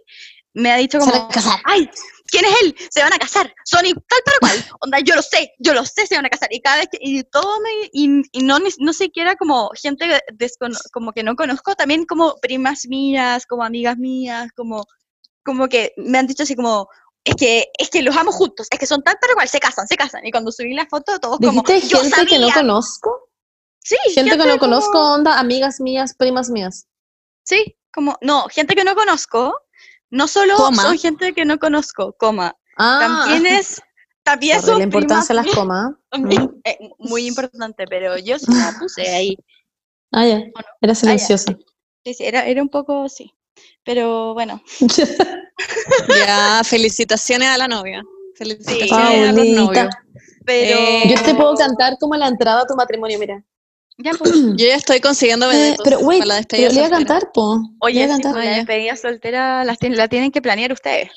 me 0.55 0.73
ha 0.73 0.77
dicho 0.77 0.99
Se 1.01 1.07
como, 1.11 1.13
van 1.23 1.31
a 1.31 1.35
casar. 1.35 1.61
ay, 1.65 1.89
¿quién 2.27 2.45
es 2.45 2.51
él? 2.63 2.77
Se 2.91 3.03
van 3.03 3.13
a 3.13 3.19
casar, 3.19 3.53
son 3.65 3.83
tal 3.83 4.21
para 4.25 4.39
cual, 4.41 4.65
onda, 4.81 4.99
yo 5.01 5.15
lo 5.15 5.23
sé, 5.23 5.53
yo 5.59 5.75
lo 5.75 5.85
sé, 5.85 6.07
se 6.07 6.17
van 6.17 6.27
a 6.27 6.31
casar, 6.31 6.49
y 6.53 6.61
cada 6.61 6.79
vez 6.79 6.89
que, 6.91 6.99
y 7.01 7.23
todo 7.25 7.61
me, 7.61 7.71
y, 7.93 8.23
y 8.33 8.43
no, 8.43 8.59
ni- 8.59 8.71
no 8.79 8.93
siquiera 8.93 9.37
como 9.37 9.71
gente 9.81 10.07
descono- 10.35 10.79
como 10.93 11.13
que 11.13 11.23
no 11.23 11.37
conozco, 11.37 11.75
también 11.75 12.05
como 12.07 12.37
primas 12.41 12.87
mías, 12.87 13.47
como 13.47 13.63
amigas 13.65 13.97
mías, 13.99 14.51
como, 14.57 14.85
como 15.45 15.69
que 15.69 15.93
me 15.97 16.19
han 16.19 16.27
dicho 16.27 16.43
así 16.43 16.57
como, 16.57 16.89
es 17.25 17.35
que, 17.37 17.67
es 17.79 17.91
que 17.91 18.03
los 18.03 18.17
amo 18.17 18.33
juntos, 18.33 18.67
es 18.71 18.79
que 18.79 18.87
son 18.87 19.03
tal 19.03 19.17
para 19.21 19.35
cual, 19.35 19.49
se 19.49 19.61
casan, 19.61 19.87
se 19.87 19.97
casan, 19.97 20.27
y 20.27 20.31
cuando 20.31 20.51
subí 20.51 20.75
la 20.75 20.87
foto, 20.87 21.19
todos 21.21 21.39
como, 21.39 21.63
¿Dijiste 21.63 21.89
yo 21.89 22.01
gente 22.01 22.27
que 22.27 22.39
no 22.39 22.49
sabía". 22.49 22.55
conozco? 22.63 23.29
Sí, 23.81 23.97
Gente 24.15 24.33
que 24.33 24.37
no 24.39 24.45
como- 24.45 24.59
conozco, 24.59 24.99
onda, 25.15 25.39
amigas 25.39 25.81
mías, 25.81 26.15
primas 26.15 26.51
mías. 26.51 26.87
Sí, 27.45 27.77
como, 27.93 28.19
no, 28.21 28.47
gente 28.51 28.75
que 28.75 28.85
no 28.85 28.95
conozco, 28.95 29.55
no 30.11 30.29
solo 30.29 30.57
Coma. 30.57 30.83
son 30.83 30.99
gente 30.99 31.33
que 31.33 31.45
no 31.45 31.59
conozco, 31.59 32.15
coma, 32.19 32.57
Ah, 32.77 33.27
también 33.27 33.47
es, 33.59 33.81
también 34.23 34.61
la 34.65 34.83
importancia 34.85 35.35
de 35.35 35.43
las 35.43 35.55
comas. 35.55 35.93
mías. 36.19 36.47
Eh, 36.65 36.79
muy 36.99 37.27
importante, 37.27 37.85
pero 37.89 38.19
yo 38.19 38.39
sí 38.39 38.47
la 38.49 38.75
puse 38.79 39.09
ahí. 39.09 39.37
Ah, 40.13 40.27
ya. 40.27 40.43
Era 40.81 40.95
silenciosa. 40.95 41.57
Sí, 42.05 42.15
sí, 42.15 42.25
era, 42.25 42.47
era 42.47 42.63
un 42.63 42.69
poco, 42.69 43.09
sí. 43.09 43.33
Pero 43.85 44.35
bueno, 44.35 44.63
Ya, 46.09 46.63
felicitaciones 46.65 47.49
a 47.49 47.59
la 47.59 47.69
novia. 47.69 48.03
Felicitaciones 48.37 49.29
a 49.29 49.33
los 49.33 49.47
novios. 49.47 49.89
pero... 50.45 50.79
Yo 51.09 51.23
te 51.23 51.35
puedo 51.35 51.55
cantar 51.55 51.97
como 51.99 52.15
la 52.15 52.29
entrada 52.29 52.63
a 52.63 52.67
tu 52.67 52.75
matrimonio, 52.77 53.19
mira. 53.19 53.43
Ya, 53.99 54.13
pues, 54.13 54.33
Yo 54.57 54.67
ya 54.67 54.77
estoy 54.77 55.01
consiguiendo 55.01 55.51
Eh, 55.51 55.57
vedetos 55.57 55.85
pero, 55.85 55.99
wait, 56.01 56.21
para 56.21 56.29
la 56.29 56.35
despedida 56.37 56.69
pero 56.69 56.75
le 56.81 56.87
iba 56.87 56.87
a 56.87 56.91
soltera. 56.99 57.15
cantar, 57.21 57.33
po. 57.33 57.61
Oye, 57.81 58.03
a 58.05 58.07
sí, 58.17 58.23
cantar. 58.23 58.45
la 58.45 58.51
despedida 58.57 58.97
soltera 58.97 59.65
la 59.65 60.09
tienen 60.09 60.31
que 60.31 60.41
planear 60.43 60.73
ustedes. 60.73 61.11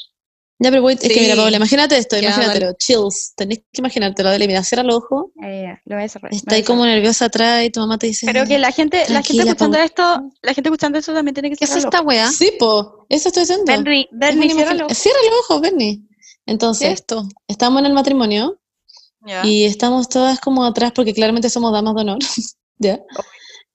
Ya, 0.64 0.70
pero 0.70 0.84
wait, 0.84 1.04
es 1.04 1.10
que 1.12 1.20
mira, 1.22 1.34
Sí. 1.34 1.40
Paola, 1.40 1.58
imagínate 1.58 1.98
esto, 1.98 2.18
Ya, 2.18 2.22
imagínatelo, 2.30 2.74
chills, 2.78 3.34
tenés 3.36 3.60
que 3.72 3.80
imaginártelo, 3.80 4.30
dale, 4.30 4.46
mira, 4.46 4.64
cierra 4.64 4.84
los 4.84 4.98
ojos, 4.98 5.26
Eh, 5.44 5.74
lo 5.86 5.96
voy 5.96 6.06
a 6.06 6.08
cerrar. 6.10 6.32
está 6.32 6.54
ahí 6.56 6.62
como 6.62 6.86
nerviosa 6.86 7.26
atrás 7.26 7.64
y 7.66 7.72
tu 7.72 7.80
mamá 7.80 7.98
te 7.98 8.06
dice, 8.08 8.28
Pero 8.28 8.46
que 8.46 8.60
la 8.60 8.72
gente, 8.72 9.04
la 9.10 9.24
gente 9.24 9.42
escuchando 9.42 9.78
esto, 9.80 10.04
la 10.44 10.54
gente 10.54 10.70
escuchando 10.70 11.00
esto 11.00 11.14
también 11.16 11.34
tiene 11.34 11.50
que 11.50 11.56
¿Qué 11.56 11.64
es 11.66 11.70
cerrar 11.72 11.86
esta 11.86 12.02
weá? 12.04 12.30
sí, 12.32 12.52
po, 12.60 13.08
eso 13.10 13.30
estoy 13.30 13.42
diciendo. 13.42 13.66
Bernie, 13.66 14.08
Es 14.12 14.36
una 14.36 14.44
ciérralo. 14.54 14.76
imagina- 14.82 14.94
Cierra 14.96 15.20
los 15.32 15.40
ojos, 15.40 15.62
Bernie. 15.62 15.96
¿Qué 15.98 16.16
es 16.22 16.38
Entonces, 16.46 16.90
esto? 16.94 17.28
estamos 17.48 17.80
en 17.80 17.86
el 17.88 17.94
matrimonio 17.94 18.60
y 19.44 19.66
estamos 19.66 20.10
todas 20.10 20.40
como 20.40 20.64
atrás 20.64 20.92
porque 20.96 21.14
claramente 21.16 21.50
somos 21.50 21.72
damas 21.74 21.96
de 21.96 22.02
honor, 22.02 22.20
¿ya? 22.82 23.00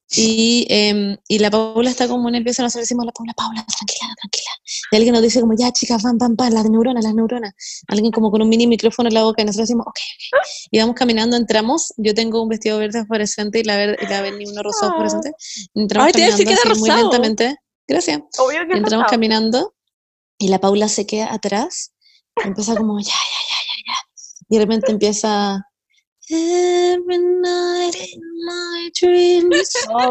Y, 0.09 0.67
em, 0.71 1.17
y 1.27 1.41
la 1.41 1.51
Paula 1.51 1.91
está 1.91 2.07
como 2.07 2.31
nerviosa, 2.31 2.63
nosotros 2.63 2.85
decimos 2.85 3.03
a 3.03 3.07
la 3.07 3.13
Paula, 3.13 3.33
Paula, 3.35 3.67
tranquila, 3.67 4.15
tranquila. 4.21 4.51
Y 4.93 4.97
alguien 4.97 5.15
nos 5.15 5.23
dice 5.23 5.41
como, 5.41 5.55
ya 5.59 5.73
chicas, 5.73 6.03
van, 6.03 6.17
van, 6.17 6.37
van, 6.37 6.55
las 6.55 6.71
neuronas, 6.71 7.03
las 7.03 7.13
neuronas. 7.15 7.55
Alguien 7.89 8.13
como 8.13 8.31
con 8.31 8.41
un 8.41 8.49
mini 8.49 8.69
micrófono 8.69 9.09
en 9.09 9.15
la 9.15 9.25
boca 9.25 9.43
y 9.43 9.45
nosotros 9.45 9.69
decimos, 9.69 9.87
ok, 9.89 9.99
ok. 10.33 10.47
Y 10.71 10.79
vamos 10.79 10.95
caminando, 10.95 11.37
entramos, 11.37 11.93
yo 11.97 12.15
tengo 12.15 12.41
un 12.43 12.49
vestido 12.49 12.79
verde 12.79 13.05
fluorescente 13.05 13.59
y 13.61 13.65
la, 13.65 13.77
verde, 13.77 13.97
y 14.01 14.07
la 14.07 14.23
Berni 14.23 14.47
uno 14.47 14.63
rosado 14.63 14.93
fluorescente. 14.93 15.33
Entramos 15.75 16.07
Ay, 16.07 16.13
caminando 16.13 16.45
que 16.45 16.71
así 16.71 16.81
muy 16.81 16.91
lentamente. 16.91 17.57
Gracias. 17.89 18.21
Obvio 18.39 18.61
que 18.69 18.77
entramos 18.77 18.93
rosado. 18.93 19.11
caminando 19.11 19.75
y 20.39 20.49
la 20.49 20.61
Paula 20.61 20.89
se 20.89 21.07
queda 21.07 21.33
atrás 21.33 21.93
empieza 22.45 22.75
como 22.77 22.99
ya, 23.01 23.07
ya, 23.07 23.13
ya, 23.13 23.57
ya, 23.67 23.93
ya. 23.93 24.47
Y 24.49 24.57
de 24.57 24.65
repente 24.65 24.93
empieza 24.93 25.66
Every 26.29 27.19
night 27.19 27.95
in 27.95 28.21
my 28.45 28.91
dreams 28.99 29.77
No, 29.89 30.11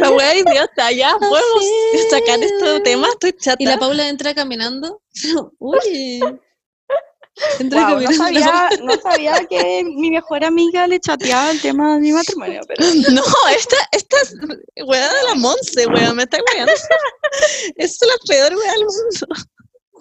La 0.00 0.10
wea 0.10 0.36
idiota, 0.38 0.90
ya 0.90 1.18
podemos 1.18 1.64
sacar 2.08 2.42
este 2.42 2.80
tema, 2.80 3.08
estoy 3.08 3.32
chata. 3.34 3.62
Y 3.62 3.66
la 3.66 3.78
Paula 3.78 4.08
entra 4.08 4.34
caminando. 4.34 5.02
Entra 7.58 7.92
Guau, 7.92 8.00
no, 8.00 8.12
sabía, 8.12 8.68
no 8.82 9.00
sabía 9.00 9.46
que 9.48 9.84
mi 9.84 10.10
mejor 10.10 10.44
amiga 10.44 10.86
le 10.86 11.00
chateaba 11.00 11.50
el 11.50 11.60
tema 11.60 11.94
de 11.94 12.00
mi 12.00 12.12
matrimonio, 12.18 12.60
pero 12.66 12.84
No, 13.12 13.22
esta, 13.56 13.76
esta 13.92 14.16
es 14.20 14.34
wea 14.86 15.08
de 15.08 15.22
la 15.28 15.34
Monse, 15.36 15.86
wea, 15.86 16.12
me 16.12 16.24
está 16.24 16.38
weando. 16.52 16.72
Es 17.76 17.98
la 18.00 18.14
peor 18.26 18.54
wea 18.54 18.72
del 18.72 18.84
mundo. 18.84 19.46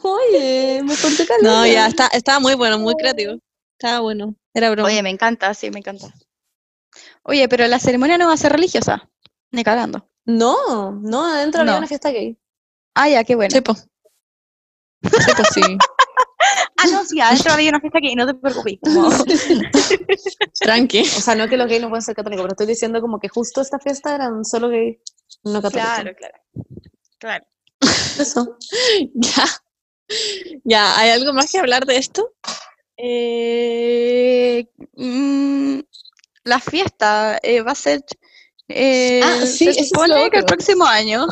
Oye, 0.01 0.81
me 0.83 0.95
corté 0.97 1.25
calor. 1.25 1.43
No, 1.43 1.67
ya, 1.67 1.87
está, 1.87 2.07
estaba 2.07 2.39
muy 2.39 2.55
bueno, 2.55 2.79
muy 2.79 2.95
creativo. 2.95 3.37
Estaba 3.77 3.99
bueno, 3.99 4.35
era 4.59 4.69
broma. 4.69 4.87
oye, 4.87 5.01
me 5.03 5.09
encanta, 5.09 5.53
sí, 5.53 5.71
me 5.71 5.79
encanta. 5.79 6.07
Oye, 7.23 7.47
pero 7.49 7.65
la 7.67 7.79
ceremonia 7.79 8.17
no 8.17 8.27
va 8.27 8.33
a 8.33 8.37
ser 8.37 8.51
religiosa, 8.51 9.09
ni 9.51 9.63
cagando. 9.63 10.07
No, 10.25 10.91
no, 10.93 11.25
adentro 11.33 11.61
había 11.61 11.73
No. 11.73 11.79
una 11.79 11.87
fiesta 11.87 12.09
gay. 12.11 12.37
Ah, 12.95 13.09
ya, 13.09 13.23
qué 13.23 13.35
bueno. 13.35 13.51
Sí, 13.51 13.61
po. 13.61 13.75
Sí. 15.53 15.61
Ah, 16.81 16.87
no, 16.93 17.03
sí, 17.03 17.19
adentro 17.19 17.51
había 17.51 17.69
una 17.69 17.81
fiesta 17.81 17.99
que 17.99 18.15
no 18.15 18.25
te 18.25 18.33
preocupes. 18.33 18.79
como- 18.81 19.09
Tranqui. 20.61 21.01
O 21.01 21.05
sea, 21.21 21.35
no 21.35 21.49
que 21.49 21.57
los 21.57 21.67
gays 21.67 21.81
no 21.81 21.89
pueden 21.89 22.01
ser 22.01 22.15
católicos, 22.15 22.43
pero 22.43 22.53
estoy 22.53 22.67
diciendo 22.67 23.01
como 23.01 23.19
que 23.19 23.27
justo 23.27 23.59
esta 23.61 23.79
fiesta 23.79 24.15
eran 24.15 24.45
solo 24.45 24.69
gays, 24.69 24.97
no 25.43 25.61
católicos. 25.61 25.91
claro, 25.93 26.15
claro. 26.15 26.37
Claro. 27.19 27.45
Eso. 28.19 28.57
Ya. 29.13 29.45
Ya, 30.63 30.97
¿hay 30.97 31.09
algo 31.11 31.33
más 31.33 31.51
que 31.51 31.59
hablar 31.59 31.85
de 31.85 31.97
esto? 31.97 32.33
Eh, 33.01 34.67
mm, 34.95 35.79
la 36.43 36.59
fiesta 36.59 37.39
eh, 37.41 37.62
va 37.62 37.71
a 37.71 37.75
ser. 37.75 38.01
eh, 38.67 39.21
Ah, 39.23 39.45
sí, 39.45 39.65
se 39.65 39.71
eso 39.71 39.81
es 39.81 39.89
supone 39.89 40.23
lo 40.25 40.29
que 40.29 40.38
el 40.38 40.45
próximo 40.45 40.85
año. 40.85 41.25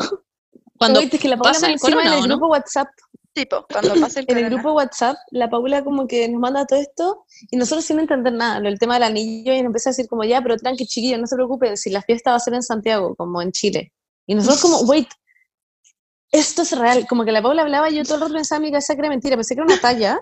Cuando 0.78 1.00
es 1.00 1.10
que 1.10 1.28
la 1.28 1.36
Paula 1.36 1.52
pasa 1.52 1.70
el 1.72 1.78
corona, 1.80 2.04
en 2.06 2.12
el 2.24 2.28
grupo 2.28 2.48
WhatsApp 2.48 2.88
Tipo, 3.34 3.66
cuando 3.72 3.94
pase 4.00 4.20
el 4.20 4.26
En 4.28 4.38
el 4.38 4.50
grupo 4.50 4.72
WhatsApp, 4.72 5.16
la 5.30 5.48
Paula 5.50 5.84
como 5.84 6.06
que 6.06 6.28
nos 6.28 6.40
manda 6.40 6.66
todo 6.66 6.80
esto 6.80 7.24
y 7.50 7.56
nosotros 7.56 7.84
sin 7.84 7.98
entender 8.00 8.32
nada, 8.32 8.60
lo- 8.60 8.68
el 8.68 8.78
tema 8.78 8.94
del 8.94 9.02
anillo, 9.04 9.52
y 9.52 9.58
nos 9.58 9.66
empieza 9.66 9.90
a 9.90 9.92
decir 9.92 10.08
como, 10.08 10.24
ya, 10.24 10.40
pero 10.42 10.56
tranqui, 10.56 10.86
chiquillos, 10.86 11.20
no 11.20 11.26
se 11.26 11.36
preocupen, 11.36 11.76
si 11.76 11.90
la 11.90 12.02
fiesta 12.02 12.30
va 12.30 12.36
a 12.36 12.40
ser 12.40 12.54
en 12.54 12.62
Santiago, 12.62 13.14
como 13.14 13.42
en 13.42 13.52
Chile. 13.52 13.92
Y 14.26 14.34
nosotros 14.34 14.60
como, 14.62 14.78
wait, 14.90 15.08
esto 16.32 16.62
es 16.62 16.76
real. 16.78 17.06
Como 17.08 17.24
que 17.24 17.32
la 17.32 17.42
Paula 17.42 17.62
hablaba 17.62 17.90
y 17.90 17.96
yo 17.96 18.02
todo 18.04 18.16
el 18.16 18.20
rato 18.22 18.34
pensaba 18.34 18.56
en 18.58 18.62
mi 18.64 18.70
cabeza 18.70 18.94
que 18.94 19.00
era 19.00 19.08
mentira, 19.08 19.36
pensé 19.36 19.54
que 19.54 19.60
era 19.60 19.66
una 19.72 19.80
talla. 19.80 20.18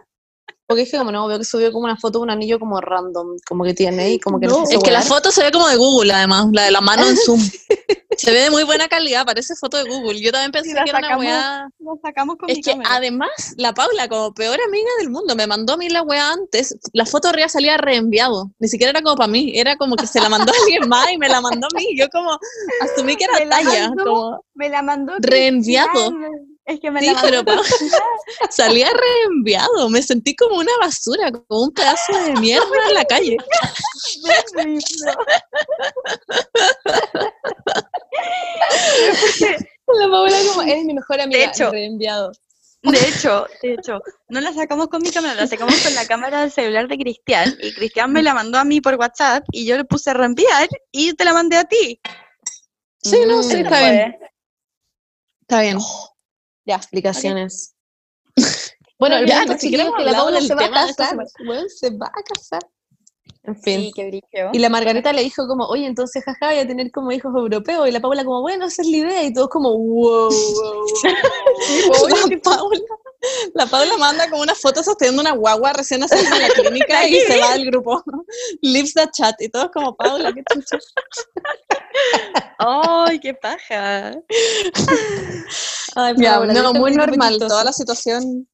Porque 0.68 0.82
dije 0.85 0.98
como, 0.98 1.12
no, 1.12 1.28
veo 1.28 1.38
que 1.38 1.44
subió 1.44 1.70
como 1.70 1.85
una 1.85 1.96
foto 1.96 2.18
de 2.18 2.24
un 2.24 2.30
anillo 2.30 2.59
como 2.59 2.80
random, 2.80 3.37
como 3.46 3.62
que 3.62 3.72
tiene 3.72 4.14
y 4.14 4.18
como 4.18 4.40
que 4.40 4.46
No, 4.48 4.62
no, 4.62 4.68
Es 4.68 4.82
que 4.82 4.90
la 4.90 5.02
foto 5.02 5.30
se 5.30 5.44
ve 5.44 5.52
como 5.52 5.68
de 5.68 5.76
Google, 5.76 6.12
además, 6.12 6.46
la 6.52 6.64
de 6.64 6.72
la 6.72 6.80
mano 6.80 7.06
en 7.06 7.16
zoom. 7.16 7.40
Se 8.16 8.32
ve 8.32 8.40
de 8.40 8.50
muy 8.50 8.64
buena 8.64 8.88
calidad, 8.88 9.24
parece 9.26 9.54
foto 9.54 9.76
de 9.76 9.88
Google. 9.88 10.20
Yo 10.20 10.32
también 10.32 10.50
pensé 10.50 10.72
la 10.74 10.82
que 10.85 10.90
era 10.90 10.98
una 10.98 11.06
sacamos 11.09 11.24
weá. 11.26 11.68
Lo 11.78 11.98
sacamos 12.02 12.37
con 12.37 12.50
Es 12.50 12.56
mi 12.56 12.62
que 12.62 12.70
cámara. 12.72 12.88
además, 12.94 13.30
la 13.59 13.74
Paula, 13.74 14.09
como 14.09 14.32
peor 14.35 14.59
amiga 14.66 14.88
del 14.98 15.11
mundo, 15.11 15.37
me 15.37 15.46
mandó 15.46 15.74
a 15.74 15.76
mí 15.76 15.88
la 15.88 16.02
weá 16.02 16.32
antes. 16.32 16.76
La 16.92 17.04
foto 17.06 17.28
arriba 17.28 17.48
salía 17.48 17.76
reenviado. 17.76 18.50
Ni 18.59 18.66
siquiera 18.68 18.90
era 18.90 19.02
como 19.02 19.14
para 19.16 19.28
mí, 19.28 19.52
era 19.54 19.76
como 19.76 19.94
que 19.96 20.06
se 20.09 20.18
la 20.20 20.28
mandó 20.30 20.50
a 20.52 20.56
alguien 20.62 20.88
más 20.88 21.12
y 21.12 21.18
me 21.18 21.28
la 21.28 21.40
mandó 21.42 21.66
a 21.66 21.76
mí. 21.76 21.87
Yo 21.96 22.09
como 22.09 22.37
asumí 22.80 23.14
que 23.16 23.24
era 23.24 23.35
Me 23.35 23.44
la 23.46 23.50
talla. 23.56 23.88
mandó. 23.88 24.04
Como, 24.04 24.44
Me 24.54 24.68
la 24.70 24.82
mandó. 24.82 25.12
Reenviado. 25.20 25.90
Cristian. 25.92 26.55
Es 26.66 26.81
que 26.81 26.90
me 26.90 26.98
sí, 27.00 27.07
la 27.07 27.12
mandó. 27.14 27.44
pero 27.44 27.44
pa- 27.44 27.62
salía 28.50 28.90
reenviado. 28.92 29.88
Me 29.88 30.02
sentí 30.02 30.35
como 30.35 30.57
una 30.57 30.72
basura, 30.81 31.31
como 31.31 31.62
un 31.62 31.72
pedazo 31.72 32.12
de 32.24 32.35
mierda 32.35 32.66
en 32.88 32.94
la 32.94 33.05
calle. 33.05 33.37
La 39.88 40.09
Paula 40.11 40.37
como, 40.48 40.62
eres 40.62 40.85
mi 40.85 40.94
mejor 40.94 41.20
amiga, 41.20 41.44
hecho. 41.44 41.70
reenviado. 41.70 42.33
De 42.83 43.09
hecho, 43.09 43.46
de 43.62 43.74
hecho, 43.74 44.00
no 44.29 44.40
la 44.40 44.52
sacamos 44.52 44.88
con 44.88 45.02
mi 45.02 45.11
cámara, 45.11 45.35
la 45.35 45.46
sacamos 45.46 45.74
con 45.83 45.94
la 45.94 46.07
cámara 46.07 46.42
del 46.42 46.52
celular 46.52 46.87
de 46.87 46.96
Cristian 46.98 47.57
y 47.61 47.72
Cristian 47.74 48.12
me 48.12 48.22
la 48.22 48.33
mandó 48.35 48.59
a 48.59 48.64
mí 48.64 48.81
por 48.81 48.94
WhatsApp 48.94 49.44
y 49.50 49.66
yo 49.66 49.76
le 49.76 49.85
puse 49.85 50.11
a 50.11 50.14
reenviar 50.14 50.68
y 50.92 51.12
te 51.14 51.24
la 51.24 51.33
mandé 51.33 51.57
a 51.57 51.64
ti. 51.64 52.00
Sí, 53.02 53.16
no, 53.26 53.42
sí, 53.42 53.57
Mm, 53.57 53.61
está 53.66 53.90
bien. 53.90 54.16
Está 55.42 55.61
bien. 55.62 55.79
Ya, 56.66 56.76
explicaciones. 56.76 57.74
Bueno, 58.98 59.16
el 59.16 59.26
Ya, 59.26 59.40
punto, 59.40 59.52
ni 59.52 59.59
siquiera 59.59 59.85
chiquillos, 59.85 60.00
hemos 60.00 60.07
que 60.07 60.11
la 60.11 60.18
Paula 60.18 60.40
se 60.40 60.55
va 60.55 60.64
a 60.64 60.70
casar. 60.70 61.16
weón, 61.46 61.68
se 61.68 61.90
va 61.90 62.07
a 62.07 62.22
casar. 62.22 62.62
En 63.42 63.57
fin. 63.57 63.81
Sí, 63.83 63.92
qué. 63.94 64.22
Y 64.55 64.59
la 64.59 64.70
Margarita 64.70 65.12
le 65.12 65.22
dijo 65.22 65.46
como, 65.46 65.66
oye, 65.66 65.85
entonces 65.87 66.24
jaja, 66.24 66.48
voy 66.48 66.59
a 66.61 66.66
tener 66.66 66.90
como 66.90 67.12
hijos 67.12 67.31
europeos. 67.37 67.87
Y 67.87 67.92
la 67.92 68.00
Paula 68.00 68.24
como, 68.24 68.40
bueno, 68.40 68.64
esa 68.64 68.81
es 68.81 68.88
la 68.88 68.96
idea. 68.96 69.22
Y 69.24 69.35
todos 69.35 69.48
como, 69.50 69.76
wow, 69.76 70.31
wow, 70.31 70.31
wow. 70.31 72.09
La 72.31 72.40
Paula, 72.42 72.81
la 73.55 73.66
Paula 73.66 73.96
manda 73.96 74.29
como 74.31 74.42
una 74.42 74.55
foto 74.55 74.83
sosteniendo 74.83 75.22
una 75.22 75.33
guagua 75.33 75.72
recién 75.72 76.00
nacida 76.00 76.20
en 76.37 76.42
la 76.42 76.48
clínica 76.48 77.07
y 77.09 77.20
se 77.20 77.38
va 77.40 77.52
del 77.55 77.66
grupo. 77.66 78.02
Leaves 78.62 78.94
the 78.94 79.09
chat 79.12 79.35
y 79.40 79.48
todos 79.48 79.70
como 79.72 79.96
Paula, 79.96 80.33
qué 80.33 80.42
chucha. 80.52 80.79
¡Ay, 82.59 83.18
qué 83.20 83.35
paja! 83.35 84.12
Ay, 85.94 86.14
Ya, 86.18 86.35
Paula, 86.38 86.52
no, 86.55 86.74
muy 86.74 86.92
normal, 86.94 87.38
toda 87.38 87.64
la 87.64 87.72
situación 87.72 88.48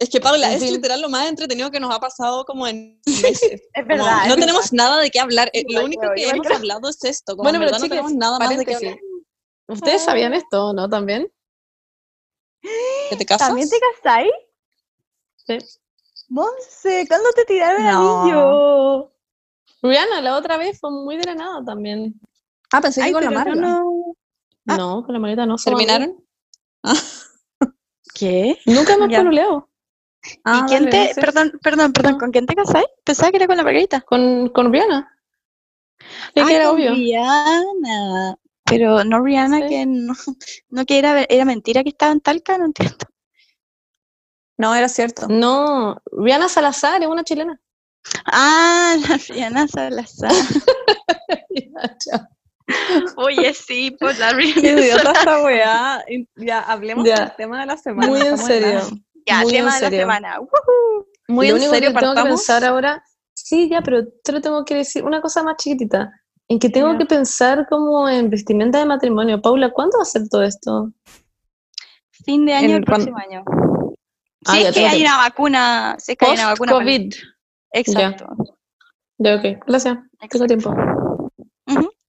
Es 0.00 0.08
que 0.10 0.20
Paula, 0.20 0.52
es 0.54 0.62
literal 0.62 1.00
lo 1.00 1.08
más 1.08 1.28
entretenido 1.28 1.70
que 1.70 1.80
nos 1.80 1.92
ha 1.94 1.98
pasado 2.00 2.44
como 2.44 2.66
en 2.68 3.00
meses. 3.22 3.42
Es 3.42 3.60
Como, 3.74 3.86
verdad. 3.88 4.26
no 4.28 4.36
tenemos 4.36 4.72
nada 4.72 5.00
de 5.00 5.10
qué 5.10 5.20
hablar. 5.20 5.50
eh, 5.52 5.64
Lo 5.68 5.84
único 5.84 6.02
que 6.14 6.28
hemos 6.28 6.46
hablado 6.46 6.88
es 6.88 7.02
esto. 7.04 7.32
Como 7.36 7.44
Bueno, 7.44 7.56
en 7.58 7.62
pero 7.62 7.72
verdad 7.72 7.78
no 7.78 7.84
chicas, 7.84 7.96
tenemos 8.06 8.14
nada 8.14 8.38
más 8.38 8.56
de 8.56 8.64
qué 8.64 8.74
hablar. 8.76 8.98
¿Ustedes 9.68 10.02
sabían 10.02 10.34
esto, 10.34 10.72
no? 10.72 10.88
¿También? 10.88 11.30
¿Que 12.62 13.16
te 13.16 13.24
casas? 13.26 13.48
¿También 13.48 13.68
te 13.68 13.76
casáis? 14.02 14.30
Sí. 15.36 15.58
Monse, 16.28 17.06
¿cuándo 17.08 17.30
te 17.32 17.44
tiraron 17.44 17.80
el 17.86 17.92
No. 17.92 18.20
anillo? 18.22 19.12
Rihanna, 19.82 20.20
la 20.20 20.36
otra 20.36 20.56
vez 20.56 20.78
fue 20.80 20.90
muy 20.90 21.16
de 21.16 21.24
la 21.24 21.34
nada 21.34 21.64
también. 21.64 22.20
Ah, 22.72 22.80
pensé 22.80 23.00
que 23.00 23.06
Ay, 23.06 23.12
con 23.12 23.24
la 23.24 23.44
no- 23.44 24.14
Ah. 24.66 24.76
No, 24.76 25.02
con 25.04 25.14
la 25.14 25.18
maleta 25.20 25.46
no. 25.46 25.56
¿Terminaron? 25.56 26.22
¿Qué? 28.14 28.58
Nunca 28.66 28.94
hemos 28.94 29.08
Ya. 29.08 29.18
pololeado. 29.18 29.68
Ah, 30.44 30.60
¿Y 30.66 30.68
quién 30.68 30.90
te, 30.90 31.12
perdón, 31.14 31.52
perdón, 31.62 31.92
perdón, 31.92 32.18
¿con 32.18 32.30
quién 32.32 32.44
te 32.46 32.54
casáis? 32.54 32.86
Pensaba 33.04 33.30
que 33.30 33.36
era 33.38 33.46
con 33.46 33.56
la 33.56 33.62
Margarita. 33.62 34.00
Con, 34.02 34.48
con 34.50 34.70
Rihanna. 34.72 35.16
Es 36.34 36.44
que 36.44 36.52
Ah, 36.52 36.52
era 36.56 36.64
con 36.66 36.74
obvio. 36.74 36.90
Rihanna. 36.92 38.36
Pero 38.68 39.04
no 39.04 39.22
Rihanna, 39.22 39.60
Sí. 39.62 39.68
que 39.68 39.86
no, 39.86 40.14
no 40.70 40.84
que 40.86 40.98
era, 40.98 41.22
era 41.28 41.44
mentira 41.44 41.82
que 41.82 41.90
estaba 41.90 42.12
en 42.12 42.20
Talca, 42.20 42.58
no 42.58 42.66
entiendo. 42.66 42.96
No, 44.58 44.74
era 44.74 44.88
cierto. 44.88 45.28
No, 45.28 46.00
Rihanna 46.10 46.48
Salazar 46.48 47.00
es 47.02 47.08
una 47.08 47.24
chilena. 47.24 47.60
Ah, 48.26 48.96
la 49.08 49.16
Rihanna 49.28 49.68
Salazar. 49.68 50.32
Oye, 53.16 53.54
sí, 53.54 53.96
pues 53.98 54.18
la 54.18 54.30
Qué 54.30 54.34
Rihanna 54.36 54.80
idiota 54.80 55.02
Salazar. 55.02 55.18
esta 55.20 55.42
weá. 55.44 56.04
Ya, 56.36 56.60
hablemos 56.60 57.04
Ya. 57.06 57.20
del 57.20 57.36
tema 57.36 57.60
de 57.60 57.66
la 57.66 57.76
semana. 57.76 58.06
Muy 58.08 58.20
en 58.20 58.38
serio. 58.38 58.80
Ya, 59.26 59.42
Muy 59.42 59.56
en 59.56 59.64
tema 59.64 59.74
de 59.76 59.80
la 59.82 59.90
semana. 59.90 60.40
Woohoo. 60.40 61.06
Muy 61.28 61.48
Lo 61.48 61.54
en 61.56 61.60
único 61.60 61.74
serio, 61.74 61.90
que 61.90 61.98
tengo 61.98 62.12
que 62.12 62.16
partamos. 62.16 62.40
pensar 62.40 62.64
ahora, 62.64 63.04
sí, 63.34 63.68
ya, 63.70 63.82
pero 63.82 64.06
te 64.24 64.32
lo 64.32 64.40
tengo 64.40 64.64
que 64.64 64.74
decir, 64.76 65.04
una 65.04 65.20
cosa 65.20 65.42
más 65.42 65.56
chiquitita, 65.56 66.10
en 66.48 66.58
que 66.58 66.70
tengo 66.70 66.96
que 66.98 67.04
pensar 67.06 67.66
como 67.68 68.08
en 68.08 68.30
vestimenta 68.30 68.78
de 68.78 68.86
matrimonio. 68.86 69.40
Paula, 69.42 69.70
¿cuándo 69.70 69.98
va 69.98 70.02
a 70.02 70.06
ser 70.06 70.28
todo 70.28 70.42
esto? 70.42 70.92
Fin 72.10 72.46
de 72.46 72.54
año 72.54 72.76
el 72.76 72.84
próximo 72.84 73.16
año. 73.18 73.44
Ah, 74.46 74.52
Si 74.54 74.62
ya 74.62 74.68
es 74.70 74.74
que 74.74 74.86
hay 74.86 75.02
una 75.02 75.16
vacuna, 75.18 75.96
si 75.98 76.12
es 76.12 76.18
que 76.18 76.26
hay 76.26 76.32
una 76.34 76.46
vacuna. 76.50 76.72
para- 76.72 76.84
Post-COVID. 76.84 77.14
Exacto. 77.72 78.26
Ya, 79.18 79.34
ok, 79.36 79.64
gracias, 79.66 79.98
tengo 80.30 80.46
tiempo. 80.46 80.74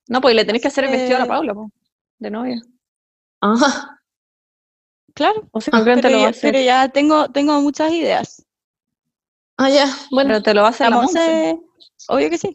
No, 0.08 0.20
pues 0.20 0.34
le 0.34 0.44
tenés 0.44 0.62
que 0.62 0.68
hacer 0.68 0.84
el 0.84 0.90
vestido 0.90 1.16
a 1.16 1.20
la 1.20 1.26
Paula, 1.26 1.54
po, 1.54 1.70
de 2.18 2.30
novia. 2.30 2.60
Ajá, 3.40 3.96
Claro. 5.14 5.48
O 5.52 5.60
sea, 5.60 5.72
creo 5.82 5.96
que 5.96 6.02
te 6.02 6.08
Pero 6.08 6.16
lo 6.18 6.22
ya, 6.22 6.28
hacer. 6.30 6.52
pero 6.52 6.64
ya 6.64 6.88
tengo, 6.88 7.28
tengo 7.30 7.60
muchas 7.60 7.92
ideas. 7.92 8.46
ah, 9.58 9.68
ya, 9.68 9.86
bueno, 10.12 10.28
Pero 10.30 10.42
te 10.42 10.54
lo 10.54 10.62
va 10.62 10.68
a 10.68 10.70
hacer 10.70 10.88
la 10.88 10.96
Monse. 10.96 11.58
Obvio 12.08 12.30
que 12.30 12.38
sí. 12.38 12.54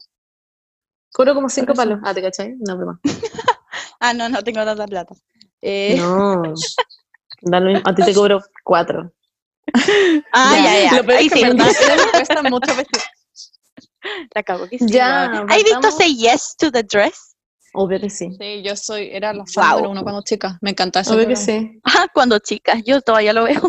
Cobro 1.16 1.34
como 1.34 1.48
cinco 1.50 1.72
eso. 1.72 1.82
palos. 1.82 2.00
Ah, 2.04 2.14
¿te 2.14 2.22
cachai? 2.22 2.56
No, 2.60 2.76
broma. 2.78 3.00
Ah, 4.00 4.14
no, 4.14 4.28
no 4.30 4.44
tengo 4.44 4.64
tanta 4.64 4.86
plata. 4.86 5.16
Eh, 5.62 5.96
No, 5.98 6.44
a 7.86 7.96
ti 7.96 8.04
te 8.04 8.14
cobro 8.14 8.42
cuatro. 8.64 9.12
Ah, 10.32 10.54
Ya. 10.56 10.64
ya, 10.64 10.84
ya. 10.92 10.98
Lo 10.98 11.06
peor 11.06 11.18
Ahí 11.20 11.28
es 11.28 11.34
que 11.34 11.40
sí, 11.40 11.46
me 12.06 12.12
cuesta 12.12 12.44
mucho 12.44 12.76
vestir. 12.76 13.02
la 14.36 14.44
cago. 14.44 14.68
Ya. 14.82 15.26
¿Has 15.48 15.64
visto. 15.64 15.92
Say 15.92 16.16
Yes 16.16 16.56
to 16.58 16.72
the 16.72 16.84
Dress? 16.84 17.36
Obvio 17.74 18.00
que 18.00 18.10
sí, 18.10 18.30
Sí, 18.40 18.64
yo 18.64 18.74
soy, 18.76 19.10
era 19.12 19.34
la 19.34 19.44
fan 19.46 19.64
Wow. 19.66 19.76
número 19.76 19.92
uno 19.92 20.04
cuando 20.04 20.22
chica. 20.24 20.58
Me 20.62 20.70
encantaba 20.72 21.02
ese 21.02 21.14
obvio 21.14 21.28
que 21.28 21.36
sí. 21.36 21.80
Ah, 21.84 22.08
cuando 22.14 22.40
chicas, 22.40 22.82
yo 22.86 23.02
todavía 23.02 23.34
lo 23.34 23.44
veo. 23.44 23.62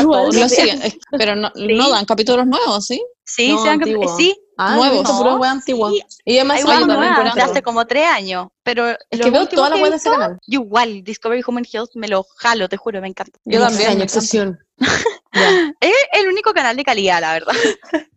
Igual. 0.00 0.34
Lo 0.34 0.48
siguen, 0.48 0.80
pero 1.18 1.36
no, 1.36 1.50
Sí. 1.54 1.66
no 1.76 1.90
dan 1.90 2.04
capítulos 2.06 2.46
nuevos, 2.46 2.86
¿sí? 2.86 3.02
Sí, 3.24 3.48
No, 3.52 3.58
se 3.62 4.16
sí. 4.16 4.36
Ah, 4.64 4.76
Nuevos. 4.76 4.96
he 4.96 5.00
visto 5.00 5.18
pura 5.18 5.30
No, 5.32 5.36
wea 5.38 5.50
antigua. 5.50 5.90
sí. 5.90 6.02
Y 6.24 6.36
además 6.38 6.64
weas 6.64 6.80
también 6.86 7.38
hace 7.40 7.62
como 7.62 7.84
tres 7.86 8.06
años, 8.06 8.48
pero 8.62 8.90
Es 9.10 9.20
que 9.20 9.30
veo 9.30 9.48
todas 9.48 9.70
las 9.70 9.78
weas 9.80 9.90
de 9.90 9.96
ese 9.96 10.10
canal. 10.10 10.38
yo 10.46 10.60
igual, 10.60 11.02
Discovery 11.02 11.42
Human 11.46 11.64
Health 11.70 11.90
me 11.94 12.08
lo 12.08 12.24
jalo, 12.36 12.68
te 12.68 12.76
juro, 12.76 13.00
me 13.00 13.08
encanta. 13.08 13.38
Yo 13.44 13.58
Me 13.60 13.66
también, 13.66 13.80
extraña, 13.80 13.98
me 13.98 14.04
obsesión. 14.04 14.58
Es 15.80 15.94
el 16.12 16.28
único 16.28 16.52
canal 16.52 16.76
de 16.76 16.84
calidad, 16.84 17.20
la 17.20 17.32
verdad. 17.32 17.54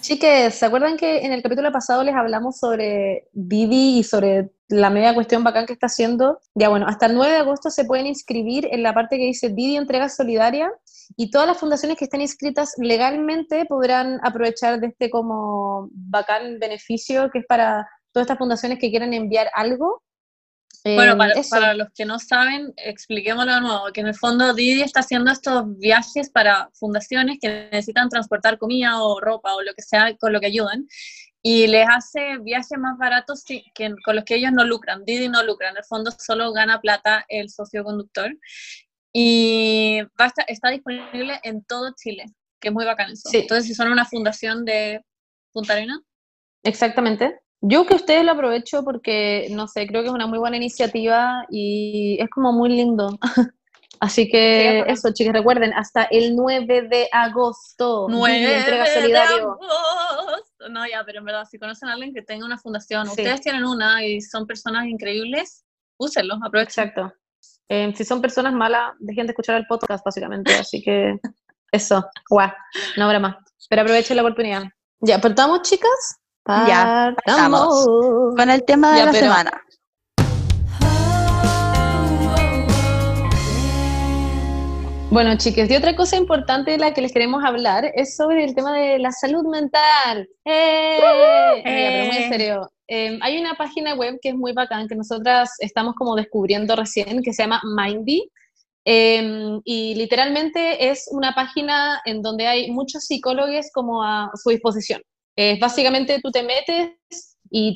Chiques, 0.00 0.54
¿se 0.54 0.66
acuerdan 0.66 0.96
que 0.96 1.18
en 1.24 1.32
el 1.32 1.42
capítulo 1.42 1.70
pasado 1.70 2.02
les 2.02 2.14
hablamos 2.14 2.58
sobre 2.58 3.28
Didi 3.32 3.98
y 4.00 4.04
sobre 4.04 4.50
la 4.72 4.90
media 4.90 5.14
cuestión 5.14 5.44
bacán 5.44 5.66
que 5.66 5.74
está 5.74 5.86
haciendo? 5.86 6.40
Ya 6.54 6.68
bueno, 6.68 6.86
hasta 6.88 7.06
el 7.06 7.14
9 7.14 7.32
de 7.32 7.38
agosto 7.38 7.70
se 7.70 7.84
pueden 7.84 8.06
inscribir 8.06 8.68
en 8.72 8.82
la 8.82 8.94
parte 8.94 9.16
que 9.16 9.26
dice 9.26 9.50
Didi 9.50 9.76
Entrega 9.76 10.08
Solidaria 10.08 10.72
y 11.16 11.30
todas 11.30 11.46
las 11.46 11.58
fundaciones 11.58 11.98
que 11.98 12.06
estén 12.06 12.22
inscritas 12.22 12.74
legalmente 12.78 13.66
podrán 13.66 14.18
aprovechar 14.22 14.80
de 14.80 14.88
este 14.88 15.10
como 15.10 15.88
bacán 15.92 16.58
beneficio 16.58 17.30
que 17.30 17.40
es 17.40 17.46
para 17.46 17.86
todas 18.12 18.24
estas 18.24 18.38
fundaciones 18.38 18.78
que 18.78 18.90
quieran 18.90 19.12
enviar 19.12 19.50
algo. 19.54 20.02
Bueno, 20.84 21.12
Eh, 21.12 21.16
para, 21.16 21.34
para 21.48 21.74
los 21.74 21.88
que 21.94 22.04
no 22.04 22.18
saben, 22.18 22.72
expliquémoslo 22.76 23.54
de 23.54 23.60
nuevo, 23.60 23.84
que 23.92 24.00
en 24.00 24.08
el 24.08 24.16
fondo 24.16 24.52
Didi 24.52 24.82
está 24.82 25.00
haciendo 25.00 25.30
estos 25.30 25.78
viajes 25.78 26.30
para 26.30 26.70
fundaciones 26.74 27.38
que 27.40 27.68
necesitan 27.70 28.08
transportar 28.08 28.58
comida 28.58 29.00
o 29.02 29.20
ropa 29.20 29.54
o 29.54 29.62
lo 29.62 29.74
que 29.74 29.82
sea 29.82 30.16
con 30.16 30.32
lo 30.32 30.40
que 30.40 30.46
ayudan, 30.46 30.88
y 31.42 31.66
les 31.66 31.86
hace 31.88 32.38
viajes 32.38 32.78
más 32.78 32.96
baratos 32.98 33.42
que, 33.44 33.64
con 34.04 34.14
los 34.16 34.24
que 34.24 34.36
ellos 34.36 34.52
no 34.52 34.64
lucran, 34.64 35.04
Didi 35.04 35.28
no 35.28 35.42
lucra, 35.42 35.70
en 35.70 35.76
el 35.76 35.84
fondo 35.84 36.10
solo 36.12 36.52
gana 36.52 36.80
plata 36.80 37.24
el 37.28 37.50
socio 37.50 37.82
conductor, 37.84 38.30
y 39.12 40.00
va 40.20 40.26
a 40.26 40.28
estar- 40.28 40.44
está 40.48 40.70
disponible 40.70 41.40
en 41.42 41.64
todo 41.64 41.92
Chile, 41.96 42.26
que 42.60 42.68
es 42.68 42.74
muy 42.74 42.84
bacán 42.84 43.10
eso. 43.10 43.28
Sí. 43.28 43.38
Entonces, 43.38 43.66
si 43.66 43.74
son 43.74 43.90
una 43.90 44.04
fundación 44.04 44.64
de 44.64 45.04
Punta 45.52 45.74
Arenas, 45.74 46.00
Exactamente. 46.64 47.40
Yo 47.60 47.86
que 47.86 47.94
ustedes 47.94 48.24
lo 48.24 48.32
aprovecho 48.32 48.84
porque, 48.84 49.48
no 49.50 49.66
sé, 49.68 49.86
creo 49.86 50.02
que 50.02 50.08
es 50.08 50.14
una 50.14 50.26
muy 50.28 50.38
buena 50.38 50.56
iniciativa 50.56 51.44
y 51.50 52.16
es 52.20 52.30
como 52.30 52.52
muy 52.52 52.70
lindo. 52.70 53.18
Así 54.02 54.24
Sí, 54.24 54.30
que 54.32 54.80
eso, 54.88 55.12
chicos, 55.12 55.32
recuerden, 55.32 55.72
hasta 55.74 56.02
el 56.10 56.34
9 56.34 56.88
de 56.88 57.08
agosto, 57.12 58.08
Didi 58.08 58.18
9 58.18 58.56
entrega 58.58 58.84
de 58.84 58.94
solidario. 58.94 59.52
agosto. 59.52 60.68
No, 60.70 60.84
ya, 60.88 61.04
pero 61.06 61.20
en 61.20 61.24
verdad, 61.24 61.44
si 61.48 61.56
conocen 61.56 61.88
a 61.88 61.92
alguien 61.92 62.12
que 62.12 62.22
tenga 62.22 62.44
una 62.44 62.58
fundación, 62.58 63.04
Sí. 63.06 63.10
ustedes 63.12 63.40
tienen 63.42 63.64
una 63.64 64.04
y 64.04 64.20
son 64.20 64.44
personas 64.46 64.86
increíbles, 64.86 65.64
úsenlos, 65.98 66.38
aprovechen. 66.44 66.88
Exacto. 66.88 67.12
Eh, 67.68 67.92
si 67.96 68.04
son 68.04 68.20
personas 68.20 68.52
malas, 68.52 68.92
dejen 68.98 69.26
de 69.26 69.32
escuchar 69.32 69.54
el 69.56 69.66
podcast, 69.68 70.04
básicamente. 70.04 70.52
Así 70.54 70.82
que 70.82 71.14
eso, 71.72 72.04
guau, 72.28 72.50
no 72.96 73.04
habrá 73.04 73.20
más. 73.20 73.36
Pero 73.68 73.82
aprovechen 73.82 74.16
la 74.16 74.22
oportunidad. 74.22 74.64
Ya, 74.98 75.20
¿partamos, 75.20 75.62
chicas? 75.62 76.18
Ya, 76.46 77.12
partamos. 77.24 77.84
Partamos. 77.84 77.86
Con 78.36 78.50
el 78.50 78.64
tema 78.64 78.92
de 78.92 78.98
Ya, 78.98 79.04
la 79.06 79.12
pero- 79.12 79.24
semana. 79.26 79.62
Bueno, 85.12 85.36
chicas, 85.36 85.68
y 85.70 85.76
otra 85.76 85.94
cosa 85.94 86.16
importante 86.16 86.70
de 86.70 86.78
la 86.78 86.94
que 86.94 87.02
les 87.02 87.12
queremos 87.12 87.44
hablar 87.44 87.84
es 87.94 88.16
sobre 88.16 88.44
el 88.44 88.54
tema 88.54 88.74
de 88.78 88.98
la 88.98 89.10
salud 89.12 89.44
mental. 89.46 90.26
¡Eh! 90.46 91.60
Pero 91.62 92.06
muy 92.06 92.16
en 92.16 92.22
¡Eh! 92.22 92.28
serio. 92.30 92.70
eh, 92.88 93.18
hay 93.20 93.38
una 93.38 93.52
página 93.54 93.94
web 93.94 94.18
que 94.22 94.30
es 94.30 94.34
muy 94.34 94.54
bacán, 94.54 94.88
que 94.88 94.94
nosotras 94.94 95.50
estamos 95.58 95.94
como 95.96 96.16
descubriendo 96.16 96.74
recién, 96.76 97.22
que 97.22 97.34
se 97.34 97.42
llama 97.42 97.60
Mindy. 97.62 98.26
eh, 98.86 99.58
y 99.64 99.94
literalmente 99.96 100.88
es 100.90 101.04
una 101.10 101.34
página 101.34 102.00
en 102.06 102.22
donde 102.22 102.46
hay 102.46 102.70
muchos 102.70 103.04
psicólogos 103.04 103.66
como 103.74 104.02
a 104.02 104.30
su 104.42 104.48
disposición. 104.48 105.02
Eh, 105.36 105.58
básicamente 105.60 106.20
tú 106.22 106.30
te 106.30 106.42
metes 106.42 107.31
y 107.52 107.74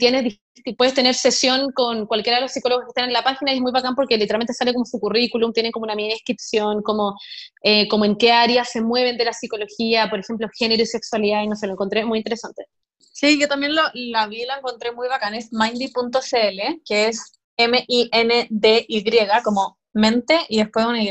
puedes 0.77 0.95
tener 0.95 1.15
sesión 1.15 1.71
con 1.73 2.07
cualquiera 2.07 2.39
de 2.39 2.43
los 2.43 2.53
psicólogos 2.53 2.85
que 2.85 2.89
están 2.89 3.05
en 3.05 3.13
la 3.13 3.23
página 3.23 3.53
y 3.53 3.57
es 3.57 3.61
muy 3.61 3.73
bacán 3.73 3.95
porque 3.95 4.17
literalmente 4.17 4.55
sale 4.55 4.73
como 4.73 4.87
su 4.87 4.99
currículum, 4.99 5.53
tienen 5.53 5.71
como 5.71 5.85
una 5.85 5.95
mini 5.95 6.09
descripción, 6.11 6.83
como, 6.83 7.15
eh, 7.63 7.87
como 7.89 8.05
en 8.05 8.17
qué 8.17 8.33
áreas 8.33 8.71
se 8.71 8.81
mueven 8.81 9.19
de 9.19 9.27
la 9.27 9.33
psicología, 9.33 10.09
por 10.09 10.19
ejemplo, 10.19 10.49
género 10.57 10.83
y 10.83 10.87
sexualidad, 10.87 11.43
y 11.43 11.49
no 11.49 11.57
sé, 11.57 11.67
lo 11.67 11.75
encontré 11.75 12.05
muy 12.05 12.19
interesante. 12.19 12.65
Sí, 12.99 13.39
yo 13.39 13.49
también 13.49 13.75
lo, 13.75 13.83
la 13.95 14.27
vi, 14.27 14.45
la 14.45 14.57
encontré 14.57 14.93
muy 14.93 15.09
bacán, 15.09 15.35
es 15.35 15.49
mindy.cl, 15.53 16.83
que 16.85 17.09
es 17.09 17.33
M-I-N-D-Y, 17.57 19.05
como 19.45 19.79
mente 19.93 20.41
y 20.49 20.59
después 20.59 20.87
una 20.87 21.03
Y. 21.03 21.11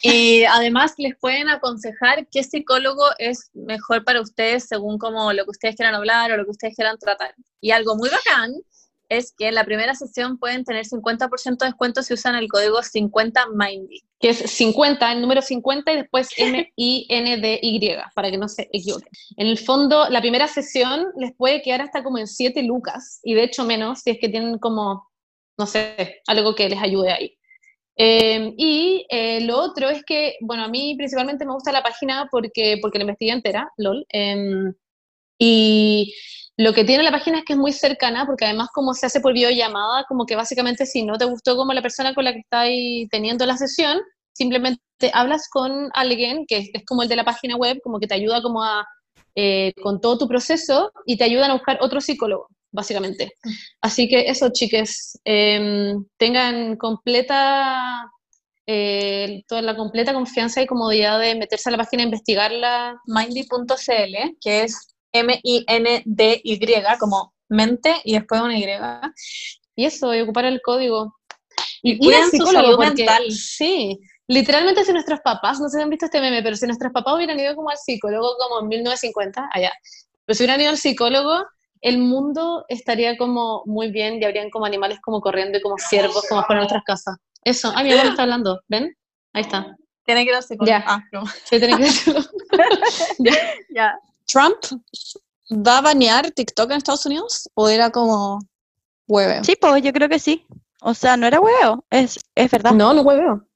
Y 0.00 0.44
además 0.44 0.94
les 0.98 1.16
pueden 1.18 1.48
aconsejar 1.48 2.28
qué 2.28 2.42
psicólogo 2.42 3.04
es 3.18 3.50
mejor 3.54 4.04
para 4.04 4.20
ustedes 4.20 4.68
según 4.68 4.98
como 4.98 5.32
lo 5.32 5.44
que 5.44 5.50
ustedes 5.50 5.76
quieran 5.76 5.94
hablar 5.94 6.30
o 6.30 6.36
lo 6.36 6.44
que 6.44 6.52
ustedes 6.52 6.76
quieran 6.76 6.98
tratar. 6.98 7.34
Y 7.60 7.72
algo 7.72 7.96
muy 7.96 8.08
bacán 8.08 8.54
es 9.08 9.32
que 9.36 9.48
en 9.48 9.54
la 9.54 9.64
primera 9.64 9.94
sesión 9.94 10.38
pueden 10.38 10.64
tener 10.64 10.84
50% 10.84 11.58
de 11.58 11.66
descuento 11.66 12.02
si 12.02 12.14
usan 12.14 12.34
el 12.34 12.48
código 12.48 12.78
50MINDY. 12.78 14.02
Que 14.20 14.30
es 14.30 14.38
50, 14.38 15.12
el 15.12 15.20
número 15.20 15.40
50 15.40 15.92
y 15.92 15.96
después 15.96 16.28
M-I-N-D-Y, 16.36 17.96
para 18.14 18.30
que 18.30 18.38
no 18.38 18.48
se 18.48 18.68
equivoquen. 18.72 19.08
En 19.36 19.46
el 19.46 19.58
fondo, 19.58 20.08
la 20.10 20.20
primera 20.20 20.46
sesión 20.46 21.06
les 21.16 21.34
puede 21.34 21.62
quedar 21.62 21.82
hasta 21.82 22.02
como 22.02 22.18
en 22.18 22.26
7 22.26 22.62
lucas, 22.64 23.20
y 23.22 23.34
de 23.34 23.44
hecho 23.44 23.64
menos, 23.64 24.00
si 24.00 24.10
es 24.10 24.18
que 24.20 24.28
tienen 24.28 24.58
como, 24.58 25.08
no 25.56 25.66
sé, 25.66 26.20
algo 26.26 26.54
que 26.54 26.68
les 26.68 26.82
ayude 26.82 27.12
ahí. 27.12 27.37
Eh, 28.00 28.54
y 28.56 29.06
eh, 29.10 29.40
lo 29.42 29.58
otro 29.58 29.88
es 29.90 30.04
que, 30.04 30.36
bueno, 30.40 30.64
a 30.64 30.68
mí 30.68 30.94
principalmente 30.96 31.44
me 31.44 31.52
gusta 31.52 31.72
la 31.72 31.82
página 31.82 32.28
porque, 32.30 32.78
porque 32.80 32.98
la 32.98 33.04
investigué 33.04 33.32
entera, 33.32 33.70
LOL. 33.76 34.06
em, 34.10 34.72
y 35.38 36.14
lo 36.56 36.72
que 36.74 36.84
tiene 36.84 37.02
la 37.04 37.12
página 37.12 37.38
es 37.38 37.44
que 37.44 37.54
es 37.54 37.58
muy 37.58 37.72
cercana, 37.72 38.26
porque 38.26 38.44
además 38.46 38.68
como 38.74 38.94
se 38.94 39.06
hace 39.06 39.20
por 39.20 39.32
videollamada, 39.34 40.04
como 40.08 40.26
que 40.26 40.36
básicamente 40.36 40.86
si 40.86 41.04
no 41.04 41.18
te 41.18 41.24
gustó 41.26 41.56
como 41.56 41.72
la 41.72 41.82
persona 41.82 42.14
con 42.14 42.24
la 42.24 42.32
que 42.32 42.40
estáis 42.40 43.08
teniendo 43.10 43.46
la 43.46 43.56
sesión, 43.56 43.98
simplemente 44.32 44.80
hablas 45.14 45.48
con 45.50 45.90
alguien 45.94 46.46
que 46.48 46.58
es, 46.58 46.70
es 46.74 46.84
como 46.86 47.02
el 47.02 47.08
de 47.08 47.16
la 47.16 47.24
página 47.24 47.56
web, 47.56 47.80
como 47.82 48.00
que 48.00 48.06
te 48.08 48.14
ayuda 48.14 48.42
como 48.42 48.62
a, 48.64 48.86
eh, 49.36 49.72
con 49.82 50.00
todo 50.00 50.18
tu 50.18 50.28
proceso 50.28 50.92
y 51.06 51.16
te 51.16 51.24
ayudan 51.24 51.50
a 51.50 51.54
buscar 51.54 51.78
otro 51.80 52.00
psicólogo, 52.00 52.48
básicamente. 52.70 53.32
Así 53.80 54.08
que 54.08 54.28
eso, 54.28 54.50
chiques, 54.52 55.18
em, 55.24 56.04
tengan 56.16 56.76
completa, 56.76 58.10
eh, 58.66 59.42
toda 59.48 59.62
la 59.62 59.76
completa 59.76 60.12
confianza 60.12 60.60
y 60.60 60.66
comodidad 60.66 61.18
de 61.20 61.34
meterse 61.34 61.68
a 61.68 61.72
la 61.72 61.78
página 61.78 62.02
e 62.02 62.06
investigarla. 62.06 63.00
Mindy.cl, 63.06 64.36
que 64.40 64.62
es 64.64 64.94
M-I-N-D-Y, 65.12 66.58
como 66.98 67.34
mente 67.48 67.94
y 68.04 68.12
después 68.14 68.40
una 68.40 68.58
Y. 68.58 68.66
Y 69.74 69.84
eso, 69.84 70.14
y 70.14 70.20
ocupar 70.20 70.44
el 70.44 70.60
código. 70.60 71.14
Y 71.82 71.92
ir 71.92 72.14
al 72.14 72.30
cuiden 72.30 72.46
su 72.46 72.52
salud 72.52 72.76
porque- 72.76 73.04
mental. 73.04 73.30
Sí, 73.30 73.98
literalmente 74.26 74.84
si 74.84 74.92
nuestros 74.92 75.20
papás, 75.20 75.60
no 75.60 75.68
sé 75.68 75.78
si 75.78 75.82
han 75.82 75.90
visto 75.90 76.06
este 76.06 76.20
meme, 76.20 76.42
pero 76.42 76.56
si 76.56 76.66
nuestros 76.66 76.92
papás 76.92 77.14
hubieran 77.14 77.38
ido 77.38 77.54
como 77.54 77.70
al 77.70 77.78
psicólogo 77.78 78.28
como 78.38 78.60
en 78.60 78.68
1950, 78.68 79.48
allá, 79.52 79.72
pero 80.24 80.36
si 80.36 80.42
hubieran 80.42 80.60
ido 80.60 80.70
al 80.70 80.78
psicólogo, 80.78 81.44
el 81.80 81.98
mundo 81.98 82.64
estaría 82.68 83.16
como 83.16 83.62
muy 83.66 83.90
bien 83.90 84.20
y 84.20 84.24
habrían 84.24 84.50
como 84.50 84.66
animales 84.66 84.98
como 85.00 85.20
corriendo 85.20 85.58
y 85.58 85.62
como 85.62 85.76
ciervos 85.78 86.24
como 86.28 86.42
fuera 86.44 86.60
de 86.60 86.66
nuestras 86.66 86.84
casas. 86.84 87.16
Eso, 87.44 87.72
ay, 87.74 87.84
mi 87.84 87.90
me 87.90 88.08
está 88.08 88.22
hablando, 88.22 88.60
¿ven? 88.68 88.94
Ahí 89.32 89.42
está. 89.42 89.76
Tiene 90.04 90.24
que 90.24 90.30
ir 90.30 90.36
al 90.36 90.42
psicólogo. 90.42 90.70
Ya. 90.78 90.84
Ah, 90.86 91.02
no. 91.12 91.24
Sí, 91.44 91.60
tenés 91.60 91.76
que 91.76 91.82
decirlo. 91.84 92.20
Ya. 93.74 93.98
¿Trump 94.26 94.56
va 95.50 95.78
a 95.78 95.80
banear 95.82 96.30
TikTok 96.30 96.70
en 96.70 96.76
Estados 96.78 97.06
Unidos? 97.06 97.48
¿O 97.54 97.68
era 97.68 97.90
como 97.90 98.40
hueve? 99.06 99.44
Sí, 99.44 99.56
pues 99.60 99.82
yo 99.82 99.92
creo 99.92 100.08
que 100.08 100.18
sí. 100.18 100.46
O 100.80 100.94
sea, 100.94 101.16
no 101.16 101.26
era 101.26 101.40
huevo, 101.40 101.84
es, 101.90 102.18
es 102.34 102.50
verdad. 102.50 102.72
No, 102.72 102.92
no 102.92 103.02
hueveo. 103.02 103.46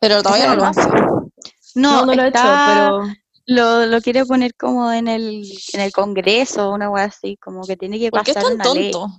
Pero 0.00 0.22
todavía 0.22 0.48
no 0.48 0.56
lo 0.56 0.64
hace. 0.64 0.88
No, 1.76 2.00
No, 2.00 2.06
no 2.06 2.14
lo 2.14 2.22
he 2.22 2.28
hecho, 2.28 2.40
pero... 2.42 3.00
lo, 3.46 3.86
lo 3.86 4.00
quiere 4.00 4.24
poner 4.24 4.54
como 4.54 4.90
en 4.92 5.08
el, 5.08 5.44
en 5.72 5.80
el 5.80 5.92
Congreso, 5.92 6.70
una 6.70 6.90
wea 6.90 7.04
así, 7.04 7.36
como 7.36 7.66
que 7.66 7.76
tiene 7.76 7.98
que 7.98 8.10
¿Por 8.10 8.22
qué 8.22 8.30
es 8.30 8.34
pasar 8.36 8.50
tan 8.50 8.54
una 8.54 8.74
ley. 8.74 8.90
tonto? 8.92 9.14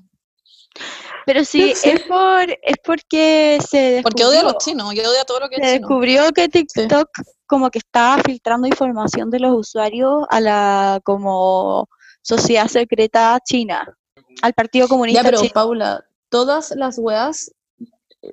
Pero 1.26 1.44
sí, 1.44 1.74
es 1.84 2.04
por 2.04 2.50
es 2.50 2.76
porque 2.84 3.58
se 3.68 4.02
Porque 4.04 4.24
odia 4.26 4.42
a 4.42 4.44
descubrió- 4.44 4.54
los 4.54 4.64
chinos 4.64 4.94
y 4.94 5.00
odia 5.00 5.24
todo 5.26 5.40
lo 5.40 5.50
que 5.50 5.56
se 5.56 5.62
es 5.64 5.74
chino. 5.74 5.88
descubrió 5.88 6.32
que 6.32 6.50
TikTok 6.50 7.10
como 7.48 7.70
que 7.72 7.80
estaba 7.80 8.22
filtrando 8.24 8.68
información 8.68 9.30
de 9.32 9.40
los 9.40 9.56
usuarios 9.56 10.26
a 10.30 10.40
la 10.42 11.00
como 11.04 11.88
sociedad 12.22 12.68
secreta 12.68 13.40
china, 13.44 13.96
al 14.42 14.54
Partido 14.54 14.88
Comunista 14.88 15.22
Ya, 15.22 15.26
pero 15.26 15.42
Chino. 15.42 15.54
Paula, 15.54 16.04
todas 16.30 16.72
las 16.76 16.98
weas, 17.00 17.52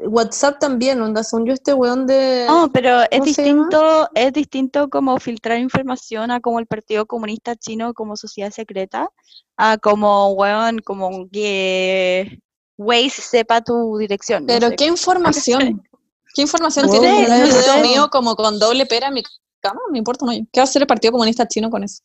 WhatsApp 0.04 0.58
también, 0.58 1.00
onda, 1.00 1.24
son 1.24 1.44
yo 1.46 1.52
este 1.52 1.74
weón 1.74 2.06
de... 2.06 2.44
No, 2.48 2.70
pero 2.72 3.02
es 3.10 3.22
distinto, 3.22 4.08
es 4.14 4.32
distinto 4.32 4.88
como 4.88 5.18
filtrar 5.18 5.58
información 5.58 6.30
a 6.30 6.40
como 6.40 6.58
el 6.58 6.66
Partido 6.66 7.06
Comunista 7.06 7.56
Chino 7.56 7.94
como 7.94 8.16
sociedad 8.16 8.50
secreta, 8.50 9.08
a 9.56 9.78
como 9.78 10.32
weón, 10.32 10.78
como 10.80 11.28
que 11.30 12.40
Waze 12.78 13.22
sepa 13.22 13.60
tu 13.62 13.96
dirección. 13.98 14.42
no 14.44 14.46
Pero 14.46 14.68
sé. 14.68 14.76
¿qué 14.76 14.86
información? 14.86 15.82
¿Qué 16.34 16.42
información 16.42 16.86
No 16.86 16.92
tiene 16.92 17.28
no 17.28 17.44
video 17.44 17.74
sé. 17.74 17.82
mío 17.82 18.08
como 18.10 18.34
con 18.34 18.58
doble 18.58 18.86
pera 18.86 19.08
en 19.08 19.14
mi 19.14 19.22
cama? 19.60 19.80
Me 19.90 19.98
importa 19.98 20.24
hoyo. 20.24 20.40
¿Qué 20.52 20.60
va 20.60 20.62
a 20.62 20.64
hacer 20.64 20.82
el 20.82 20.88
Partido 20.88 21.12
Comunista 21.12 21.46
Chino 21.46 21.70
con 21.70 21.84
eso? 21.84 22.02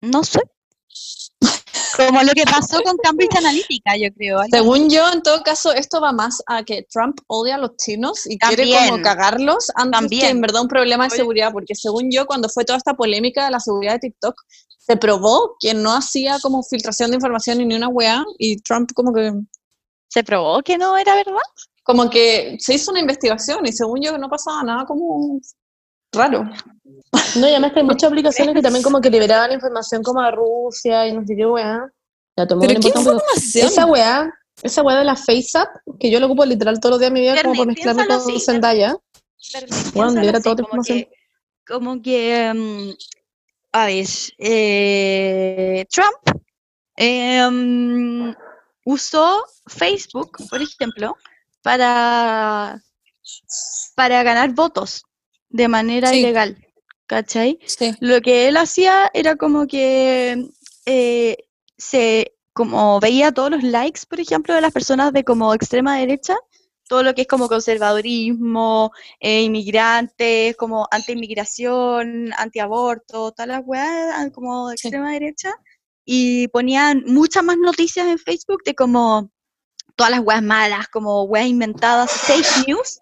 No 0.00 0.24
sé. 0.24 0.40
Como 1.96 2.22
lo 2.22 2.32
que 2.32 2.44
pasó 2.44 2.82
con 2.82 2.96
Cambridge 2.98 3.36
Analytica, 3.36 3.96
yo 3.96 4.12
creo. 4.14 4.40
Según 4.50 4.88
yo, 4.88 5.10
en 5.12 5.22
todo 5.22 5.42
caso, 5.42 5.72
esto 5.72 6.00
va 6.00 6.12
más 6.12 6.42
a 6.46 6.62
que 6.62 6.86
Trump 6.90 7.18
odia 7.26 7.56
a 7.56 7.58
los 7.58 7.76
chinos 7.76 8.26
y 8.26 8.38
quiere 8.38 8.70
como 8.72 9.02
cagarlos 9.02 9.70
antes 9.74 10.08
que 10.08 10.28
en 10.28 10.40
verdad 10.40 10.62
un 10.62 10.68
problema 10.68 11.04
de 11.04 11.10
seguridad, 11.10 11.52
porque 11.52 11.74
según 11.74 12.10
yo, 12.10 12.26
cuando 12.26 12.48
fue 12.48 12.64
toda 12.64 12.78
esta 12.78 12.94
polémica 12.94 13.44
de 13.44 13.50
la 13.50 13.60
seguridad 13.60 13.94
de 13.94 14.00
TikTok, 14.00 14.34
se 14.78 14.96
probó 14.96 15.56
que 15.60 15.74
no 15.74 15.92
hacía 15.92 16.38
como 16.40 16.62
filtración 16.62 17.10
de 17.10 17.16
información 17.16 17.58
ni 17.58 17.74
una 17.74 17.88
weá, 17.88 18.24
y 18.38 18.56
Trump 18.62 18.90
como 18.94 19.12
que, 19.12 19.32
¿Se 20.08 20.22
probó 20.24 20.62
que 20.62 20.76
no 20.76 20.96
era 20.98 21.14
verdad? 21.14 21.40
como 21.82 22.08
que 22.08 22.56
se 22.60 22.74
hizo 22.74 22.90
una 22.90 23.00
investigación 23.00 23.66
y 23.66 23.72
según 23.72 24.00
yo 24.02 24.16
no 24.16 24.28
pasaba 24.28 24.62
nada 24.62 24.84
como 24.84 25.40
raro. 26.12 26.44
No, 27.36 27.46
y 27.46 27.50
además 27.50 27.72
que 27.72 27.80
hay 27.80 27.86
muchas 27.86 28.10
aplicaciones 28.10 28.54
que 28.54 28.62
también 28.62 28.82
como 28.82 29.00
que 29.00 29.10
liberaban 29.10 29.52
información 29.52 30.02
como 30.02 30.20
a 30.20 30.30
Rusia 30.30 31.06
y 31.06 31.12
no 31.12 31.26
sé 31.26 31.34
qué 31.36 31.46
weá. 31.46 31.90
Ya, 32.36 32.44
a 32.44 32.46
todo 32.46 32.62
el 32.62 32.68
mundo 32.68 32.80
Pero 32.80 32.80
¿qué 32.80 32.98
información? 32.98 33.66
Esa 33.66 33.86
weá, 33.86 34.32
esa 34.62 34.82
weá 34.82 34.98
de 34.98 35.04
la 35.04 35.16
FaceApp, 35.16 35.68
que 35.98 36.10
yo 36.10 36.20
lo 36.20 36.26
ocupo 36.26 36.44
literal 36.44 36.80
todos 36.80 36.92
los 36.94 37.00
días 37.00 37.10
de 37.10 37.14
mi 37.14 37.20
vida 37.20 37.42
como 37.42 37.54
por 37.54 37.66
mezclarme 37.66 38.06
con 38.06 38.16
así, 38.16 38.40
Zendaya. 38.40 38.96
Bueno, 39.94 40.20
libera 40.20 40.40
toda 40.40 40.56
tu 40.56 40.62
como 40.62 40.82
información. 40.82 40.98
que, 40.98 41.10
como 41.66 42.02
que, 42.02 42.52
mm, 42.54 42.90
a 43.72 43.86
ver, 43.86 44.06
eh, 44.38 45.86
Trump 45.90 46.42
eh, 46.96 48.34
usó 48.84 49.44
Facebook, 49.66 50.36
por 50.48 50.62
ejemplo, 50.62 51.16
para, 51.62 52.82
para 53.94 54.22
ganar 54.22 54.50
votos 54.50 55.04
de 55.48 55.68
manera 55.68 56.08
Sí. 56.10 56.20
ilegal, 56.20 56.56
¿cachai? 57.06 57.58
Sí. 57.66 57.92
Lo 58.00 58.20
que 58.20 58.48
él 58.48 58.56
hacía 58.56 59.10
era 59.14 59.36
como 59.36 59.66
que 59.66 60.48
eh, 60.86 61.36
se 61.78 62.34
como 62.54 63.00
veía 63.00 63.32
todos 63.32 63.50
los 63.50 63.62
likes, 63.62 64.02
por 64.08 64.20
ejemplo, 64.20 64.54
de 64.54 64.60
las 64.60 64.72
personas 64.72 65.12
de 65.12 65.24
como 65.24 65.54
extrema 65.54 65.96
derecha, 65.98 66.36
todo 66.86 67.02
lo 67.02 67.14
que 67.14 67.22
es 67.22 67.26
como 67.28 67.48
conservadurismo, 67.48 68.90
eh, 69.20 69.42
inmigrantes, 69.42 70.54
como 70.56 70.86
anti-inmigración, 70.90 72.32
anti-aborto, 72.36 73.32
todas 73.32 73.48
las 73.48 73.62
weas 73.64 74.30
como 74.32 74.68
de 74.68 74.76
Sí. 74.76 74.88
extrema 74.88 75.12
derecha, 75.12 75.50
y 76.04 76.48
ponían 76.48 77.04
muchas 77.06 77.42
más 77.44 77.56
noticias 77.56 78.06
en 78.08 78.18
Facebook 78.18 78.62
de 78.64 78.74
como 78.74 79.30
todas 79.96 80.10
las 80.10 80.20
weas 80.20 80.42
malas, 80.42 80.88
como 80.88 81.22
weas 81.24 81.46
inventadas, 81.46 82.10
fake 82.10 82.66
news, 82.68 83.00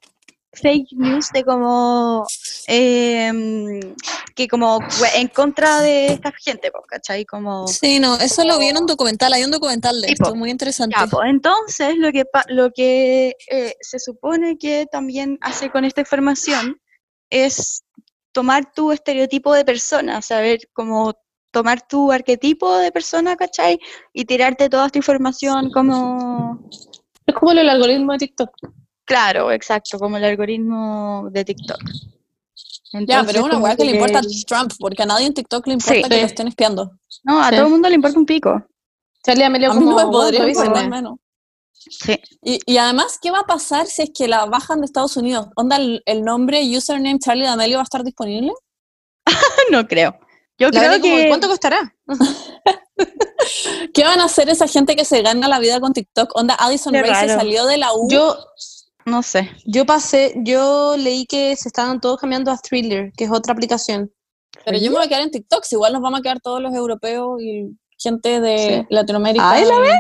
fake 0.53 0.93
news 0.93 1.31
de 1.33 1.45
como 1.45 2.27
em, 2.67 3.81
que 4.35 4.49
como 4.49 4.79
en 5.15 5.29
contra 5.29 5.81
de 5.81 6.07
esta 6.13 6.33
gente, 6.33 6.71
¿cachai? 6.89 7.25
Como 7.25 7.67
Sí, 7.69 8.01
no, 8.01 8.17
eso 8.17 8.45
lo 8.45 8.59
vi 8.59 8.67
en 8.67 8.79
un 8.79 8.87
documental, 8.87 9.33
hay 9.33 9.45
un 9.45 9.51
documental 9.51 10.01
de 10.01 10.09
Sí, 10.09 10.15
esto, 10.15 10.35
muy 10.35 10.51
interesante. 10.51 10.97
Ya, 10.99 11.07
pues 11.07 11.29
entonces 11.29 11.97
lo 11.97 12.11
que, 12.13 12.25
pa- 12.25 12.45
lo 12.49 12.71
que 12.73 13.35
eh, 13.51 13.75
se 13.81 13.99
supone 13.99 14.59
que 14.59 14.87
también 14.91 15.39
hace 15.41 15.71
con 15.71 15.85
esta 15.85 16.01
información 16.01 16.81
es 17.31 17.85
tomar 18.33 18.73
tu 18.73 18.93
estereotipo 18.93 19.53
de 19.55 19.65
persona, 19.65 20.23
saber 20.23 20.61
cómo 20.73 21.15
tomar 21.53 21.87
tu 21.87 22.13
arquetipo 22.13 22.77
de 22.79 22.93
persona, 22.93 23.37
¿cachai? 23.37 23.79
Y 24.13 24.25
tirarte 24.25 24.69
toda 24.69 24.87
esta 24.87 24.99
información 24.99 25.71
como... 25.71 26.61
Es 27.27 27.35
como 27.35 27.53
el 27.53 27.69
algoritmo 27.69 28.13
de 28.13 28.19
TikTok. 28.19 28.51
Claro, 29.11 29.51
exacto, 29.51 29.99
como 29.99 30.19
el 30.19 30.25
algoritmo 30.25 31.29
de 31.33 31.45
TikTok. 31.45 31.81
Ya, 32.93 32.99
Entonces, 33.01 33.27
pero 33.27 33.39
es 33.41 33.45
una 33.53 33.59
weá 33.59 33.75
que 33.77 33.85
le 33.85 33.91
importa 33.93 34.21
a 34.21 34.23
Trump, 34.47 34.73
porque 34.79 35.03
a 35.03 35.07
nadie 35.07 35.27
en 35.27 35.35
TikTok 35.35 35.67
le 35.67 35.73
importa 35.73 35.95
Sí. 35.95 36.03
que 36.09 36.15
Sí. 36.15 36.21
lo 36.21 36.27
estén 36.27 36.47
espiando. 36.47 36.93
No, 37.25 37.41
a 37.43 37.49
Sí. 37.49 37.57
todo 37.57 37.65
el 37.67 37.73
mundo 37.73 37.89
le 37.89 37.97
importa 37.97 38.19
un 38.21 38.25
pico. 38.27 38.63
Charlie 39.25 39.43
Amelio 39.43 39.73
A 39.73 39.75
mí 39.75 39.81
como, 39.81 39.91
no 39.91 39.97
me 39.97 40.03
"Weón, 40.05 40.13
podría 40.13 40.41
revísame". 40.43 40.67
importar 40.69 40.91
menos. 40.91 41.19
Sí. 41.73 42.21
Y, 42.45 42.61
y 42.67 42.77
además, 42.77 43.19
¿qué 43.21 43.33
va 43.33 43.41
a 43.41 43.47
pasar 43.47 43.89
si 43.89 44.03
es 44.03 44.11
que 44.17 44.29
la 44.29 44.45
bajan 44.47 44.79
de 44.81 44.85
Estados 44.87 45.17
Unidos? 45.17 45.49
¿Onda 45.57 45.75
el, 45.77 46.03
el 46.07 46.23
nombre 46.23 46.63
username 46.77 47.19
Charlie 47.19 47.47
D'Amelio 47.47 47.79
va 47.79 47.83
a 47.83 47.91
estar 47.91 48.05
disponible? 48.05 48.53
No 49.73 49.89
creo. 49.89 50.17
Yo 50.57 50.69
La 50.69 50.79
creo 50.79 50.91
Beli 50.93 51.03
como, 51.03 51.17
que... 51.17 51.29
¿Cuánto 51.29 51.49
costará? 51.49 51.95
¿Qué 53.95 54.05
van 54.05 54.21
a 54.21 54.25
hacer 54.25 54.49
esa 54.51 54.69
gente 54.69 54.95
que 54.95 55.05
se 55.05 55.23
gana 55.23 55.49
la 55.49 55.59
vida 55.59 55.81
con 55.81 55.93
TikTok? 55.93 56.37
Onda, 56.37 56.55
Addison 56.59 56.93
Rae 56.95 57.15
se 57.29 57.35
salió 57.35 57.67
de 57.67 57.79
la 57.79 57.93
U. 57.95 58.09
Yo, 58.11 58.37
No 59.07 59.23
sé. 59.23 59.51
yo 59.67 59.87
pasé, 59.87 60.35
yo 60.45 60.95
leí 60.97 61.27
que 61.27 61.57
se 61.57 61.69
estaban 61.69 62.01
todos 62.01 62.19
cambiando 62.21 62.51
a 62.51 62.59
Thriller, 62.59 63.13
que 63.17 63.25
es 63.25 63.31
otra 63.31 63.53
aplicación. 63.53 64.13
pero 64.65 64.79
yo 64.79 64.91
me 64.91 64.97
voy 64.99 65.07
a 65.07 65.09
quedar 65.09 65.23
en 65.23 65.31
TikTok, 65.31 65.65
si 65.65 65.75
igual 65.77 65.93
nos 65.93 66.03
vamos 66.03 66.21
a 66.21 66.23
quedar 66.23 66.41
todos 66.41 66.61
los 66.61 66.75
europeos 66.75 67.41
y 67.41 67.71
gente 67.99 68.41
de 68.41 68.59
Sí. 68.59 68.87
Latinoamérica. 68.95 69.51
Ay, 69.51 69.65
la 69.65 69.75
y- 69.75 69.91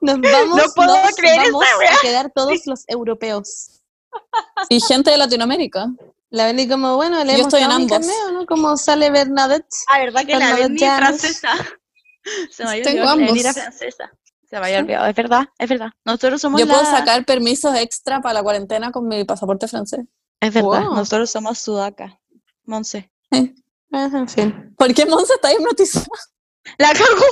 Nos 0.00 0.20
vamos, 0.20 0.56
No 0.56 0.64
puedo 0.74 1.02
nos 1.02 1.14
creer 1.16 1.38
vamos 1.52 1.64
a 1.64 2.00
quedar 2.02 2.32
todos 2.34 2.66
los 2.66 2.84
europeos. 2.88 3.80
y 4.70 4.80
gente 4.80 5.10
de 5.10 5.16
Latinoamérica. 5.18 5.88
La 6.30 6.46
Beli 6.46 6.68
como, 6.68 6.96
bueno, 6.96 7.18
le 7.24 7.32
Yo 7.32 7.38
hemos 7.40 7.46
estoy 7.54 7.62
en 7.62 7.70
ambos. 7.70 8.06
¿no? 8.32 8.46
Como 8.46 8.76
sale 8.76 9.10
Bernadette. 9.10 9.66
Ah, 9.88 9.98
¿verdad 10.00 10.26
que 10.26 10.32
la 10.36 10.54
Bernadette 10.54 10.74
es 10.74 10.80
Llanos. 10.80 11.06
francesa? 11.20 11.52
Se 12.50 12.64
me 12.64 12.80
Tengo 12.82 13.04
la 13.04 13.12
ambos. 13.12 13.40
francesa. 13.40 14.12
Se 14.50 14.58
me 14.58 14.66
había 14.66 14.78
olvidado, 14.80 15.06
es 15.06 15.14
verdad, 15.14 15.48
es 15.58 15.68
verdad. 15.68 15.90
Nosotros 16.04 16.40
somos 16.40 16.60
Yo 16.60 16.66
puedo 16.66 16.84
sacar 16.84 17.24
permisos 17.24 17.74
extra 17.76 18.20
para 18.20 18.34
la 18.34 18.42
cuarentena 18.42 18.90
con 18.90 19.06
mi 19.06 19.24
pasaporte 19.24 19.68
francés. 19.68 20.06
Es 20.40 20.54
verdad, 20.54 20.84
Wow. 20.84 20.94
nosotros 20.94 21.30
somos 21.30 21.58
sudaca. 21.58 22.18
Monse. 22.64 23.10
Eh, 23.30 23.54
en 23.92 24.28
fin. 24.28 24.74
¿Por 24.76 24.92
qué 24.94 25.04
Monza 25.06 25.34
está 25.34 25.52
hipnotizada? 25.52 26.06
La 26.78 26.92
cagó. 26.92 27.24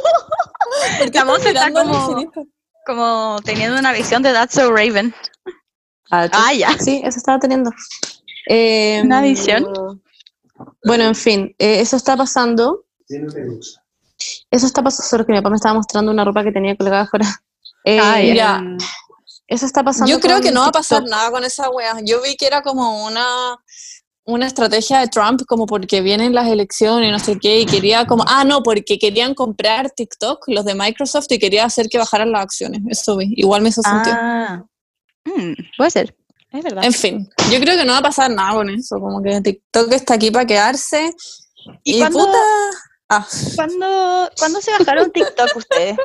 ¿Por 0.98 1.10
qué 1.10 1.18
La 1.18 1.24
Monza 1.24 1.48
está 1.50 1.70
como- 2.86 3.38
teniendo 3.44 3.78
una 3.78 3.92
visión 3.92 4.22
de 4.22 4.32
That's 4.32 4.54
So 4.54 4.70
Raven. 4.70 5.14
Ah, 6.10 6.52
ya. 6.52 6.76
Sí, 6.78 7.00
eso 7.04 7.18
estaba 7.18 7.38
teniendo. 7.38 7.70
Eh, 8.48 9.00
¿Una 9.04 9.20
visión? 9.22 9.66
Bueno, 10.84 11.04
en 11.04 11.14
fin, 11.14 11.54
eh, 11.58 11.80
eso 11.80 11.96
está 11.96 12.16
pasando. 12.16 12.84
Eso 14.51 14.66
está 14.66 14.82
pasando. 14.82 15.09
Solo 15.09 15.26
que 15.26 15.32
mi 15.32 15.38
papá 15.38 15.51
me 15.51 15.57
estaba 15.57 15.74
mostrando 15.74 16.11
una 16.12 16.24
ropa 16.24 16.42
que 16.44 16.53
tenía 16.53 16.76
colgada 16.76 17.03
afuera. 17.03 17.26
Eh, 17.88 18.01
Ah, 18.03 18.20
ya. 18.20 18.34
Ya. 18.34 18.62
Eso 19.47 19.64
está 19.64 19.84
pasando. 19.84 20.11
Yo 20.11 20.18
creo 20.18 20.40
que 20.40 20.51
no 20.51 20.62
va 20.62 20.66
a 20.66 20.72
pasar 20.72 21.05
nada 21.05 21.30
con 21.30 21.44
esa 21.44 21.70
wea. 21.70 21.99
Yo 22.05 22.20
vi 22.20 22.34
que 22.34 22.49
era 22.49 22.62
como 22.62 23.05
una, 23.07 23.57
una 24.24 24.44
estrategia 24.49 24.99
de 24.99 25.07
Trump, 25.07 25.42
como 25.47 25.66
porque 25.66 26.01
vienen 26.01 26.34
las 26.34 26.49
elecciones 26.49 27.09
y 27.09 27.12
no 27.12 27.20
sé 27.20 27.38
qué, 27.38 27.61
y 27.61 27.66
quería 27.66 28.05
como, 28.05 28.24
ah, 28.26 28.42
no, 28.42 28.64
porque 28.64 28.99
querían 28.99 29.34
comprar 29.34 29.88
TikTok, 29.92 30.49
los 30.49 30.64
de 30.64 30.74
Microsoft, 30.74 31.26
y 31.30 31.38
quería 31.38 31.64
hacer 31.64 31.86
que 31.88 31.99
bajaran 31.99 32.32
las 32.32 32.42
acciones. 32.42 32.80
Eso 32.88 33.16
vi. 33.18 33.32
Igual 33.36 33.62
me 33.62 33.68
hizo 33.68 33.82
sentido. 33.82 34.16
Ah. 34.18 34.64
Mm, 35.26 35.53
puede 35.76 35.90
ser. 35.92 36.16
Es 36.51 36.64
verdad. 36.64 36.82
En 36.84 36.92
fin, 36.92 37.28
yo 37.53 37.61
creo 37.61 37.76
que 37.76 37.84
no 37.84 37.92
va 37.92 37.99
a 37.99 38.03
pasar 38.03 38.32
nada 38.32 38.55
con 38.55 38.68
eso, 38.70 38.99
como 38.99 39.22
que 39.22 39.40
TikTok 39.42 39.92
está 39.92 40.14
aquí 40.14 40.32
para 40.32 40.44
quedarse. 40.44 41.14
¿Y 41.84 41.97
Y, 41.97 41.99
cuándo- 42.01 42.18
puta. 42.18 42.38
Ah, 43.09 43.26
¿Cuándo, 43.54 44.30
¿Cuándo 44.38 44.61
se 44.61 44.72
bajaron 44.72 45.12
TikTok 45.12 45.57
ustedes? 45.57 45.96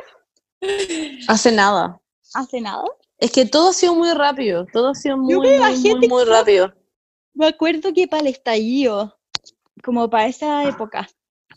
Hace 1.28 1.50
nada. 1.50 2.00
¿Hace 2.34 2.60
nada? 2.60 2.84
Es 3.18 3.32
que 3.32 3.44
todo 3.44 3.70
ha 3.70 3.72
sido 3.72 3.94
muy 3.94 4.12
rápido. 4.12 4.66
Todo 4.72 4.90
ha 4.90 4.94
sido 4.94 5.16
muy, 5.16 5.34
me 5.34 5.38
muy, 5.38 5.58
bajé 5.58 6.08
muy, 6.08 6.24
rápido. 6.24 6.72
Me 7.34 7.46
acuerdo 7.46 7.92
que 7.92 8.06
para 8.06 8.22
el 8.22 8.28
estallido, 8.28 9.18
como 9.82 10.08
para 10.08 10.26
esa 10.26 10.68
época. 10.68 11.08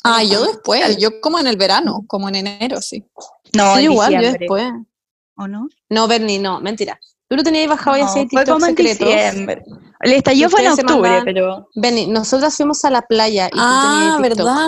ah, 0.04 0.24
yo 0.24 0.44
después, 0.46 0.98
yo 0.98 1.22
como 1.22 1.40
en 1.40 1.48
el 1.48 1.58
verano, 1.58 2.04
como 2.08 2.30
en 2.30 2.36
enero, 2.36 2.82
sí. 2.82 3.06
No, 3.54 3.76
Sí, 3.76 3.84
igual, 3.84 4.14
yo 4.14 4.32
después. 4.32 4.64
¿O 5.38 5.48
no? 5.48 5.68
No, 5.90 6.08
Bernie, 6.08 6.40
no, 6.40 6.60
mentira. 6.60 7.00
Tú 7.28 7.36
lo 7.36 7.44
tenías 7.44 7.68
bajado 7.68 7.98
y 7.98 8.02
No, 8.02 8.08
fue 8.08 8.26
TikTok 8.26 8.48
como 8.48 8.66
en 8.66 8.76
diciembre. 8.76 9.64
El 10.02 10.14
estallido 10.14 10.50
fue 10.50 10.62
en 10.66 10.72
octubre, 10.74 10.94
mandaban- 11.10 11.24
pero... 11.26 11.70
Benny, 11.76 12.08
nosotras 12.08 12.56
fuimos 12.56 12.84
a 12.86 12.90
la 12.90 13.02
playa 13.04 13.48
y 13.48 13.52
tú 13.52 13.58
Ah, 13.60 14.18
tenías 14.18 14.30
TikTok. 14.36 14.48
¿verdad? 14.48 14.68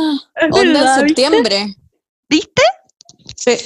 Onda 0.51 0.99
en 1.01 1.07
septiembre. 1.07 1.75
¿Viste? 2.30 2.61
Sí. 3.36 3.57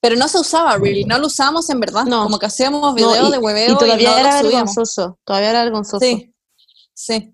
Pero 0.00 0.16
no 0.16 0.28
se 0.28 0.38
usaba 0.38 0.76
Reel, 0.78 1.06
no 1.06 1.18
lo 1.18 1.26
usábamos 1.26 1.68
en 1.70 1.80
verdad. 1.80 2.04
No. 2.04 2.22
Como 2.24 2.38
que 2.38 2.46
hacíamos 2.46 2.80
No, 2.80 2.94
videos 2.94 3.28
y, 3.28 3.32
de 3.32 3.38
hueveo 3.38 3.72
y 3.72 3.76
todavía 3.76 4.10
no 4.12 4.18
era 4.18 4.42
vergonzoso. 4.42 5.18
Todavía 5.24 5.50
era 5.50 5.62
vergonzoso. 5.64 5.98
Sí, 6.00 6.32
sí. 6.94 7.30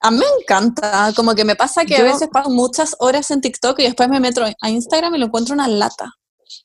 A 0.00 0.10
mí 0.10 0.18
me 0.18 0.24
encanta, 0.42 1.12
como 1.16 1.34
que 1.34 1.44
me 1.44 1.56
pasa 1.56 1.84
que 1.84 1.94
Yo- 1.96 2.00
a 2.00 2.12
veces 2.12 2.28
paso 2.32 2.50
muchas 2.50 2.94
horas 2.98 3.30
en 3.30 3.40
TikTok 3.40 3.78
y 3.80 3.84
después 3.84 4.08
me 4.08 4.20
meto 4.20 4.44
a 4.60 4.70
Instagram 4.70 5.14
y 5.14 5.18
lo 5.18 5.26
encuentro 5.26 5.54
una 5.54 5.66
lata. 5.68 6.12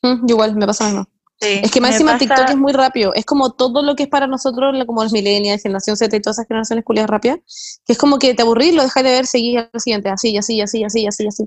Mm, 0.02 0.28
igual, 0.28 0.54
me 0.56 0.66
pasa 0.66 0.84
lo 0.84 0.90
mismo. 0.90 1.06
Sí. 1.40 1.60
Es 1.62 1.70
que 1.70 1.80
más 1.80 1.92
encima 1.92 2.12
pasa- 2.12 2.18
TikTok 2.26 2.50
es 2.50 2.56
muy 2.56 2.72
rápido. 2.72 3.14
Es 3.14 3.24
como 3.24 3.52
todo 3.52 3.82
lo 3.82 3.94
que 3.94 4.02
es 4.04 4.08
para 4.08 4.26
nosotros, 4.26 4.74
como 4.86 5.02
los 5.04 5.12
millennials, 5.12 5.62
generación 5.62 5.96
Z 5.96 6.16
y 6.16 6.20
todas 6.20 6.36
esas 6.38 6.48
generaciones 6.48 6.84
culiadas 6.84 7.10
rápidas, 7.10 7.38
que 7.86 7.92
es 7.92 7.98
como 7.98 8.18
que 8.18 8.34
te 8.34 8.42
aburrís, 8.42 8.74
lo 8.74 8.82
dejas 8.82 9.04
de 9.04 9.10
ver, 9.10 9.26
seguís 9.26 9.58
al 9.72 9.80
siguiente, 9.80 10.08
así, 10.08 10.36
así, 10.36 10.60
así, 10.60 10.82
así, 10.84 11.06
así, 11.06 11.26
así. 11.28 11.44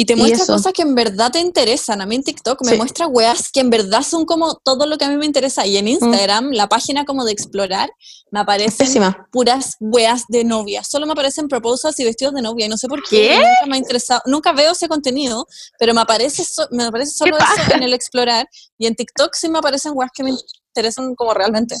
Y 0.00 0.04
te 0.04 0.14
muestra 0.14 0.46
cosas 0.46 0.72
que 0.72 0.82
en 0.82 0.94
verdad 0.94 1.32
te 1.32 1.40
interesan. 1.40 2.00
A 2.00 2.06
mí 2.06 2.14
en 2.14 2.22
TikTok 2.22 2.64
me 2.64 2.70
Sí. 2.70 2.76
muestra 2.76 3.08
weas 3.08 3.50
que 3.50 3.58
en 3.58 3.68
verdad 3.68 4.02
son 4.02 4.26
como 4.26 4.54
todo 4.54 4.86
lo 4.86 4.96
que 4.96 5.04
a 5.04 5.08
mí 5.08 5.16
me 5.16 5.26
interesa. 5.26 5.66
Y 5.66 5.72
Mm. 5.74 5.78
en 5.78 5.88
Instagram, 5.88 6.50
la 6.52 6.68
página 6.68 7.04
como 7.04 7.24
de 7.24 7.32
explorar, 7.32 7.90
me 8.30 8.38
aparecen 8.38 8.86
pésima. 8.86 9.26
puras 9.32 9.74
weas 9.80 10.22
de 10.28 10.44
novia. 10.44 10.84
Solo 10.84 11.04
me 11.06 11.12
aparecen 11.14 11.48
proposals 11.48 11.98
y 11.98 12.04
vestidos 12.04 12.32
de 12.34 12.42
novia. 12.42 12.66
Y 12.66 12.68
no 12.68 12.76
sé 12.76 12.86
por 12.86 13.02
qué. 13.02 13.08
¿Qué? 13.30 13.34
Nunca 13.38 13.66
me 13.66 13.74
ha 13.74 13.78
interesado. 13.78 14.20
Nunca 14.26 14.52
veo 14.52 14.70
ese 14.70 14.86
contenido, 14.86 15.48
pero 15.80 15.92
me 15.94 16.00
aparece, 16.00 16.44
so- 16.44 16.68
me 16.70 16.84
aparece 16.84 17.10
solo 17.10 17.36
eso 17.36 17.74
en 17.74 17.82
el 17.82 17.92
explorar. 17.92 18.48
Y 18.78 18.86
en 18.86 18.94
TikTok 18.94 19.34
sí 19.34 19.48
me 19.48 19.58
aparecen 19.58 19.94
weas 19.96 20.12
que 20.14 20.22
me 20.22 20.30
interesan 20.30 21.16
como 21.16 21.34
realmente. 21.34 21.74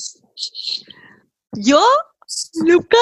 Yo 1.52 1.80
nunca... 2.54 2.98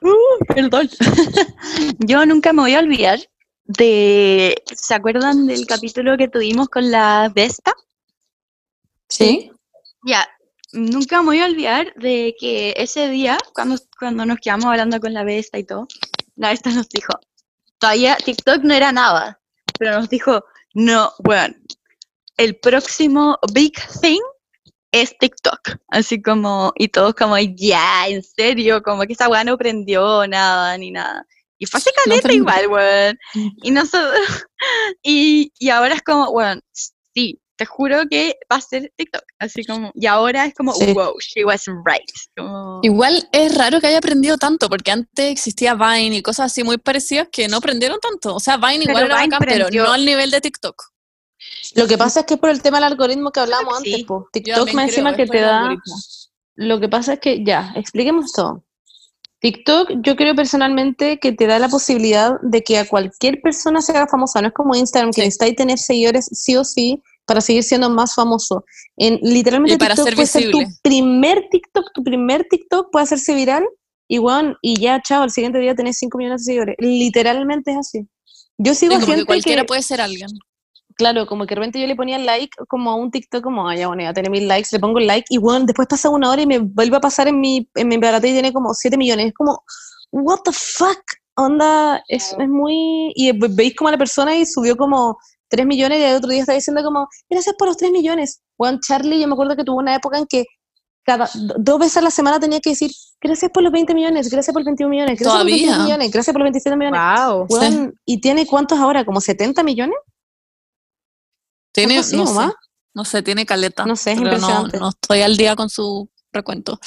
Uh, 0.00 0.44
perdón. 0.54 0.88
Yo 1.98 2.24
nunca 2.24 2.54
me 2.54 2.62
voy 2.62 2.74
a 2.74 2.78
olvidar 2.80 3.20
de... 3.64 4.62
¿Se 4.74 4.94
acuerdan 4.94 5.46
del 5.46 5.66
capítulo 5.66 6.16
que 6.16 6.28
tuvimos 6.28 6.68
con 6.68 6.90
la 6.90 7.30
Vesta? 7.34 7.74
¿Sí? 9.08 9.50
Ya, 10.04 10.28
nunca 10.72 11.20
me 11.20 11.26
voy 11.26 11.40
a 11.40 11.46
olvidar 11.46 11.92
de 11.94 12.34
que 12.38 12.74
ese 12.76 13.08
día, 13.08 13.38
cuando, 13.54 13.76
cuando 13.98 14.24
nos 14.24 14.38
quedamos 14.38 14.66
hablando 14.66 15.00
con 15.00 15.12
la 15.12 15.24
Vesta 15.24 15.58
y 15.58 15.64
todo, 15.64 15.86
la 16.36 16.50
Vesta 16.50 16.70
nos 16.70 16.88
dijo, 16.88 17.12
todavía 17.78 18.16
TikTok 18.16 18.62
no 18.62 18.74
era 18.74 18.92
nada, 18.92 19.40
pero 19.78 19.98
nos 19.98 20.08
dijo, 20.08 20.44
no, 20.74 21.12
bueno, 21.18 21.54
el 22.36 22.56
próximo 22.56 23.38
big 23.52 23.74
thing 24.00 24.20
es 24.92 25.16
TikTok. 25.18 25.78
Así 25.88 26.22
como, 26.22 26.72
y 26.76 26.88
todos 26.88 27.14
como, 27.14 27.38
ya, 27.38 28.08
en 28.08 28.22
serio, 28.22 28.82
como 28.82 29.02
que 29.02 29.14
esa 29.14 29.28
weá 29.28 29.44
no 29.44 29.58
prendió 29.58 30.26
nada 30.26 30.76
ni 30.78 30.90
nada. 30.90 31.26
Y 31.62 31.66
fue 31.66 31.78
No 31.78 31.92
caleta 32.04 32.32
igual, 32.32 32.66
weón. 32.66 33.18
Y 33.62 33.70
nosotros, 33.70 34.18
y, 35.04 35.52
y 35.60 35.68
ahora 35.70 35.94
es 35.94 36.02
como, 36.02 36.32
bueno, 36.32 36.60
sí, 37.14 37.40
te 37.54 37.66
juro 37.66 38.00
que 38.10 38.36
va 38.50 38.56
a 38.56 38.60
ser 38.60 38.92
TikTok. 38.96 39.22
Así 39.38 39.64
como, 39.64 39.92
y 39.94 40.06
ahora 40.06 40.46
es 40.46 40.54
como, 40.54 40.72
Sí. 40.74 40.92
wow, 40.92 41.14
she 41.20 41.44
was 41.44 41.66
right. 41.84 42.02
Como, 42.36 42.80
Igual 42.82 43.28
es 43.30 43.54
raro 43.54 43.80
que 43.80 43.86
haya 43.86 43.98
aprendido 43.98 44.38
tanto, 44.38 44.68
porque 44.68 44.90
antes 44.90 45.30
existía 45.30 45.74
Vine 45.74 46.16
y 46.16 46.22
cosas 46.22 46.46
así 46.50 46.64
muy 46.64 46.78
parecidas 46.78 47.28
que 47.30 47.46
no 47.46 47.58
aprendieron 47.58 48.00
tanto. 48.00 48.34
O 48.34 48.40
sea, 48.40 48.56
Vine 48.56 48.84
Pero 48.86 48.90
igual 48.98 49.04
era 49.04 49.16
Vine 49.22 49.28
bacán, 49.36 49.46
pero 49.48 49.84
no 49.84 49.92
al 49.92 50.04
nivel 50.04 50.32
de 50.32 50.40
TikTok. 50.40 50.82
Lo 51.76 51.86
que 51.86 51.96
pasa 51.96 52.20
es 52.20 52.26
que 52.26 52.34
es 52.34 52.40
por 52.40 52.50
el 52.50 52.60
tema 52.60 52.78
del 52.78 52.84
algoritmo 52.90 53.30
que 53.30 53.38
hablábamos 53.38 53.78
Sí. 53.82 53.92
antes, 53.92 54.06
po. 54.06 54.28
TikTok 54.32 54.72
más 54.72 54.88
encima 54.88 55.14
que 55.14 55.26
te 55.26 55.40
da... 55.40 55.60
algoritmo. 55.60 55.94
Lo 56.56 56.80
que 56.80 56.88
pasa 56.88 57.12
es 57.12 57.20
que, 57.20 57.44
ya, 57.44 57.72
expliquemos 57.76 58.32
todo. 58.32 58.64
TikTok, 59.42 59.90
yo 60.02 60.14
creo 60.14 60.36
personalmente 60.36 61.18
que 61.18 61.32
te 61.32 61.48
da 61.48 61.58
la 61.58 61.68
posibilidad 61.68 62.40
de 62.42 62.62
que 62.62 62.78
a 62.78 62.86
cualquier 62.86 63.42
persona 63.42 63.82
se 63.82 63.90
haga 63.90 64.06
famosa. 64.06 64.40
No 64.40 64.48
es 64.48 64.54
como 64.54 64.76
Instagram, 64.76 65.10
que 65.10 65.20
Sí. 65.20 65.26
necesitáis 65.26 65.56
tener 65.56 65.78
seguidores 65.78 66.26
sí 66.32 66.56
o 66.56 66.64
sí 66.64 67.02
para 67.26 67.40
seguir 67.40 67.64
siendo 67.64 67.90
más 67.90 68.14
famoso. 68.14 68.64
En, 68.96 69.18
literalmente 69.20 69.74
Y 69.74 69.78
para 69.78 69.94
TikTok 69.96 70.06
ser 70.06 70.14
puede 70.14 70.26
ser 70.28 70.50
tu 70.52 70.60
primer 70.82 71.48
TikTok, 71.50 71.84
tu 71.92 72.04
primer 72.04 72.46
TikTok 72.48 72.90
puede 72.92 73.02
hacerse 73.02 73.34
viral 73.34 73.64
y, 74.08 74.20
weón, 74.20 74.56
y 74.62 74.80
ya, 74.80 75.02
chao, 75.02 75.24
el 75.24 75.30
siguiente 75.30 75.58
día 75.58 75.74
tenés 75.74 75.98
5 75.98 76.18
millones 76.18 76.42
de 76.42 76.44
seguidores. 76.44 76.76
Literalmente 76.78 77.72
es 77.72 77.78
así. 77.78 78.06
Yo 78.58 78.74
sigo 78.74 78.94
Sí, 78.94 79.00
como 79.00 79.06
que 79.06 79.12
gente 79.12 79.26
cualquiera 79.26 79.62
que, 79.62 79.66
puede 79.66 79.82
ser 79.82 80.00
alguien. 80.00 80.28
Claro, 80.96 81.26
como 81.26 81.44
que 81.46 81.54
de 81.54 81.60
repente 81.60 81.80
yo 81.80 81.86
le 81.86 81.96
ponía 81.96 82.18
like 82.18 82.56
como 82.68 82.90
a 82.90 82.94
un 82.96 83.10
TikTok, 83.10 83.42
como, 83.42 83.68
ah, 83.68 83.76
ya 83.76 83.88
bueno, 83.88 84.02
ya 84.02 84.12
tiene 84.12 84.30
mil 84.30 84.46
likes, 84.48 84.68
le 84.72 84.78
pongo 84.80 84.98
el 84.98 85.06
like, 85.06 85.26
y 85.30 85.38
bueno, 85.38 85.64
después 85.66 85.88
pasa 85.88 86.08
una 86.10 86.30
hora 86.30 86.42
y 86.42 86.46
me 86.46 86.58
vuelve 86.58 86.96
a 86.96 87.00
pasar 87.00 87.28
en 87.28 87.40
mi, 87.40 87.68
en 87.74 87.88
mi 87.88 87.96
aparato 87.96 88.26
y 88.26 88.32
tiene 88.32 88.52
como 88.52 88.74
7 88.74 88.96
millones. 88.96 89.26
Es 89.28 89.34
como, 89.34 89.62
what 90.10 90.40
the 90.44 90.52
fuck? 90.52 91.02
Onda, 91.34 92.02
es, 92.08 92.34
es 92.38 92.48
muy... 92.48 93.12
Y 93.14 93.32
ve- 93.32 93.48
veis 93.50 93.74
como 93.74 93.88
a 93.88 93.92
la 93.92 93.98
persona 93.98 94.36
y 94.36 94.44
subió 94.46 94.76
como 94.76 95.16
3 95.48 95.66
millones 95.66 95.98
y 95.98 96.02
el 96.02 96.16
otro 96.16 96.28
día 96.30 96.40
está 96.40 96.52
diciendo 96.52 96.82
como, 96.82 97.08
gracias 97.30 97.54
por 97.58 97.68
los 97.68 97.76
3 97.78 97.90
millones. 97.90 98.42
Juan 98.58 98.80
Charlie, 98.80 99.20
yo 99.20 99.26
me 99.26 99.32
acuerdo 99.34 99.56
que 99.56 99.64
tuvo 99.64 99.78
una 99.78 99.94
época 99.94 100.18
en 100.18 100.26
que 100.26 100.44
cada 101.04 101.28
do- 101.34 101.54
dos 101.58 101.78
veces 101.80 101.96
a 101.96 102.00
la 102.02 102.10
semana 102.10 102.38
tenía 102.38 102.60
que 102.60 102.70
decir, 102.70 102.90
gracias 103.20 103.50
por 103.52 103.62
los 103.62 103.72
20 103.72 103.92
millones, 103.94 104.30
gracias 104.30 104.52
por 104.52 104.60
los 104.60 104.66
21 104.66 104.88
millones, 104.90 105.18
gracias 105.18 105.32
por 105.32 105.38
los 105.38 105.46
22 105.46 105.66
Todavía. 105.74 105.84
millones, 105.86 106.10
gracias 106.12 106.32
por 106.32 106.40
los 106.40 106.44
27 106.46 106.76
millones. 106.76 107.00
wow. 107.00 107.46
Weón, 107.48 107.94
¿Y 108.04 108.20
tiene 108.20 108.46
cuántos 108.46 108.78
ahora? 108.78 109.04
¿Como 109.04 109.20
70 109.20 109.62
millones? 109.64 109.96
Tiene, 111.72 111.98
así, 111.98 112.16
no 112.16 112.24
¿o 112.24 112.26
sé, 112.26 112.52
no 112.94 113.04
sé, 113.04 113.22
tiene 113.22 113.46
caleta. 113.46 113.84
No 113.86 113.96
sé, 113.96 114.12
es 114.12 114.18
no, 114.20 114.24
impresionante. 114.24 114.78
no 114.78 114.90
estoy 114.90 115.22
al 115.22 115.36
día 115.36 115.56
con 115.56 115.70
su 115.70 116.08
recuento. 116.32 116.78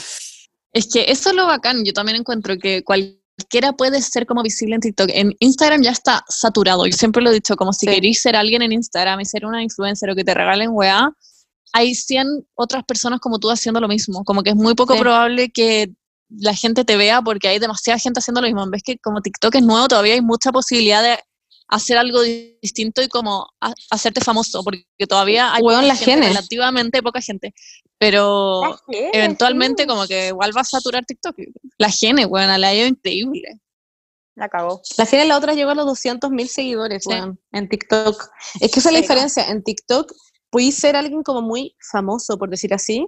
Es 0.72 0.88
que 0.92 1.06
eso 1.10 1.30
es 1.30 1.36
lo 1.36 1.48
bacán. 1.48 1.84
Yo 1.84 1.94
también 1.94 2.18
encuentro 2.18 2.58
que 2.58 2.84
cualquiera 2.84 3.74
puede 3.74 4.02
ser 4.02 4.26
como 4.26 4.44
visible 4.44 4.76
en 4.76 4.82
TikTok. 4.82 5.10
En 5.14 5.34
Instagram 5.40 5.82
ya 5.82 5.92
está 5.92 6.24
saturado. 6.28 6.86
Yo 6.86 6.96
siempre 6.96 7.22
lo 7.24 7.32
he 7.32 7.34
dicho, 7.34 7.56
como 7.56 7.74
si 7.74 7.86
Sí. 7.88 7.94
queréis 7.94 8.22
ser 8.22 8.36
alguien 8.36 8.62
en 8.62 8.72
Instagram 8.74 9.20
y 9.22 9.26
ser 9.26 9.46
una 9.46 9.64
influencer 9.64 10.10
o 10.10 10.16
que 10.16 10.24
te 10.24 10.34
regalen 10.34 10.70
weá, 10.72 11.10
hay 11.74 11.96
100 11.96 12.28
otras 12.56 12.84
personas 12.86 13.20
como 13.20 13.40
tú 13.40 13.50
haciendo 13.50 13.80
lo 13.82 13.88
mismo. 13.88 14.24
Como 14.24 14.44
que 14.44 14.52
es 14.52 14.56
muy 14.56 14.76
poco 14.76 14.94
Sí. 14.94 15.00
probable 15.00 15.50
que 15.52 15.92
la 16.30 16.54
gente 16.56 16.84
te 16.86 16.98
vea 16.98 17.22
porque 17.22 17.48
hay 17.48 17.60
demasiada 17.60 18.00
gente 18.00 18.20
haciendo 18.20 18.42
lo 18.42 18.48
mismo. 18.48 18.66
Ves 18.70 18.84
que 18.84 18.98
como 19.00 19.22
TikTok 19.22 19.56
es 19.56 19.64
nuevo, 19.64 19.88
todavía 19.88 20.14
hay 20.16 20.22
mucha 20.22 20.52
posibilidad 20.52 21.02
de 21.04 21.20
hacer 21.68 21.98
algo 21.98 22.22
di- 22.22 22.58
distinto 22.62 23.02
y 23.02 23.08
como 23.08 23.48
ha- 23.62 23.74
hacerte 23.90 24.22
famoso, 24.22 24.64
porque 24.64 24.86
todavía 25.08 25.54
hay 25.54 25.62
Weón, 25.64 25.82
poca 25.82 25.88
la 25.88 25.96
gente, 25.96 26.12
gene. 26.14 26.28
relativamente 26.28 27.02
poca 27.04 27.22
gente. 27.22 27.54
Pero 27.98 28.62
eventualmente 29.14 29.88
como 29.88 30.06
que 30.06 30.28
igual 30.28 30.56
va 30.56 30.62
a 30.62 30.66
saturar 30.66 31.06
TikTok. 31.06 31.36
La 31.78 31.90
gene, 31.90 32.26
weón, 32.26 32.60
la 32.60 32.68
ha 32.68 32.74
ido 32.74 32.88
increíble. 32.88 33.60
La 34.36 34.50
cagó. 34.50 34.82
La 34.98 35.06
Jere 35.06 35.26
la 35.26 35.38
otra 35.38 35.54
llegó 35.54 35.72
a 35.72 35.76
los 35.76 35.86
200 35.86 36.30
mil 36.30 36.50
seguidores 36.50 37.04
Sí. 37.04 37.10
weón, 37.10 37.40
en 37.54 37.70
TikTok. 37.70 38.30
Es 38.60 38.70
que 38.72 38.80
esa 38.80 38.90
es 38.90 38.94
la 38.94 39.00
diferencia. 39.02 39.46
En 39.50 39.64
TikTok 39.64 40.12
puedes 40.50 40.76
ser 40.76 40.96
alguien 40.98 41.24
como 41.24 41.42
muy 41.42 41.76
famoso, 41.92 42.38
por 42.38 42.50
decir 42.50 42.74
así, 42.74 43.08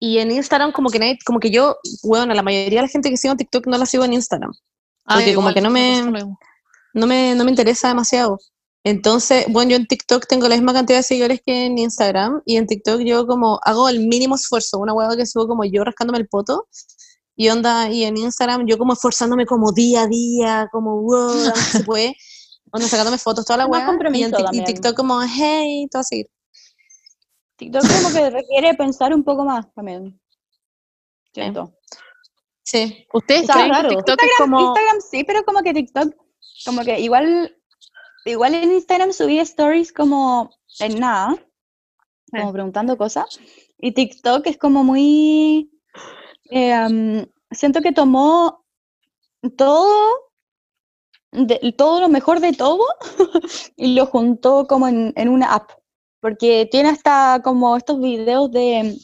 y 0.00 0.18
en 0.18 0.32
Instagram 0.32 0.72
como 0.72 0.90
que, 0.90 0.98
nadie- 0.98 1.18
como 1.24 1.38
que 1.38 1.50
yo, 1.50 1.76
bueno, 2.02 2.34
la 2.34 2.42
mayoría 2.42 2.80
de 2.80 2.86
la 2.86 2.88
gente 2.90 3.10
que 3.10 3.16
sigo 3.16 3.32
en 3.32 3.38
TikTok 3.38 3.66
no 3.68 3.78
la 3.78 3.86
sigo 3.86 4.04
en 4.04 4.12
Instagram, 4.12 4.52
porque 5.04 5.34
como 5.34 5.54
que 5.54 5.60
no 5.60 5.70
me, 5.70 6.02
no 6.96 7.06
me, 7.06 7.34
no 7.34 7.44
me 7.44 7.50
interesa 7.50 7.88
demasiado. 7.88 8.38
Entonces, 8.82 9.46
bueno, 9.50 9.72
yo 9.72 9.76
en 9.76 9.86
TikTok 9.86 10.26
tengo 10.26 10.48
la 10.48 10.54
misma 10.54 10.72
cantidad 10.72 11.00
de 11.00 11.02
seguidores 11.02 11.40
que 11.44 11.66
en 11.66 11.76
Instagram, 11.76 12.40
y 12.44 12.56
en 12.56 12.66
TikTok 12.66 13.00
yo 13.00 13.26
como 13.26 13.58
hago 13.64 13.88
el 13.88 14.06
mínimo 14.06 14.36
esfuerzo, 14.36 14.78
una 14.78 14.94
hueá 14.94 15.14
que 15.16 15.26
subo 15.26 15.46
como 15.46 15.64
yo 15.64 15.84
rascándome 15.84 16.18
el 16.18 16.28
poto, 16.28 16.68
y 17.34 17.48
onda, 17.48 17.90
y 17.90 18.04
en 18.04 18.16
Instagram 18.16 18.66
yo 18.66 18.78
como 18.78 18.94
esforzándome 18.94 19.44
como 19.44 19.72
día 19.72 20.02
a 20.02 20.06
día, 20.06 20.68
como 20.72 21.02
wow, 21.02 21.52
se 21.72 21.84
puede, 21.84 22.14
onda 22.72 22.88
sacándome 22.88 23.18
fotos, 23.18 23.44
toda 23.44 23.58
la 23.58 23.66
hueá, 23.66 23.90
y, 24.14 24.22
en 24.22 24.32
y. 24.52 24.64
TikTok 24.64 24.96
como, 24.96 25.20
hey, 25.20 25.86
todo 25.90 26.00
así. 26.00 26.24
TikTok 27.56 27.82
como 27.82 28.14
que 28.14 28.30
requiere 28.30 28.74
pensar 28.74 29.12
un 29.12 29.24
poco 29.24 29.44
más 29.44 29.66
también. 29.74 30.18
Siento. 31.34 31.74
Sí. 32.62 33.06
¿Ustedes 33.12 33.46
claro. 33.46 33.88
que 33.88 33.96
TikTok 33.96 34.22
es 34.22 34.30
como... 34.38 34.60
Instagram 34.60 35.00
sí, 35.10 35.24
pero 35.24 35.44
como 35.44 35.62
que 35.62 35.74
TikTok, 35.74 36.14
como 36.66 36.82
que 36.84 37.00
igual, 37.00 37.56
igual 38.26 38.54
en 38.54 38.72
Instagram 38.72 39.12
subí 39.12 39.38
stories 39.38 39.92
como 39.92 40.50
en 40.80 40.98
nada, 41.00 41.36
como 42.30 42.52
preguntando 42.52 42.96
cosas, 42.98 43.40
y 43.78 43.92
TikTok 43.92 44.46
es 44.48 44.58
como 44.58 44.84
muy, 44.84 45.70
eh, 46.50 46.72
am, 46.72 47.26
siento 47.50 47.80
que 47.80 47.92
tomó 47.92 48.64
todo, 49.56 49.94
de- 51.32 51.74
todo 51.76 52.00
lo 52.00 52.08
mejor 52.08 52.40
de 52.40 52.52
todo 52.52 52.84
y 53.76 53.94
lo 53.94 54.06
juntó 54.06 54.66
como 54.66 54.88
en, 54.88 55.12
en 55.16 55.28
una 55.28 55.54
app, 55.54 55.70
porque 56.20 56.68
tiene 56.70 56.88
hasta 56.90 57.40
como 57.44 57.76
estos 57.76 58.00
videos 58.00 58.50
de, 58.50 58.96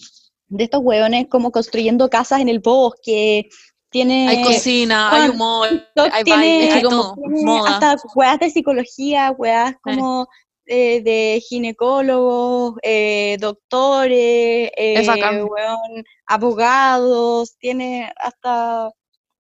de 0.49 0.65
estos 0.65 0.81
hueones 0.83 1.27
como 1.29 1.53
construyendo 1.53 2.09
casas 2.11 2.41
en 2.41 2.49
el 2.49 2.61
bosque, 2.61 3.49
tiene... 3.93 4.29
Hay 4.29 4.43
cocina, 4.43 5.11
hay 5.13 5.29
humor, 5.31 5.69
TikTok 5.69 6.09
hay 6.13 6.25
tiene- 6.25 6.39
baile, 6.41 6.73
hay 6.73 6.83
que 6.83 6.89
todo, 6.89 7.15
tiene 7.15 7.45
moda. 7.45 7.71
hasta 7.71 7.97
weas 8.15 8.39
de 8.41 8.51
psicología, 8.51 9.31
weas 9.39 9.77
como 9.83 10.27
eh, 10.67 11.03
de 11.03 11.43
ginecólogos, 11.49 12.75
eh, 12.83 13.37
doctores, 13.41 14.71
eh, 14.77 15.07
weón, 15.49 16.05
abogados, 16.27 17.57
tiene 17.59 18.13
hasta 18.17 18.91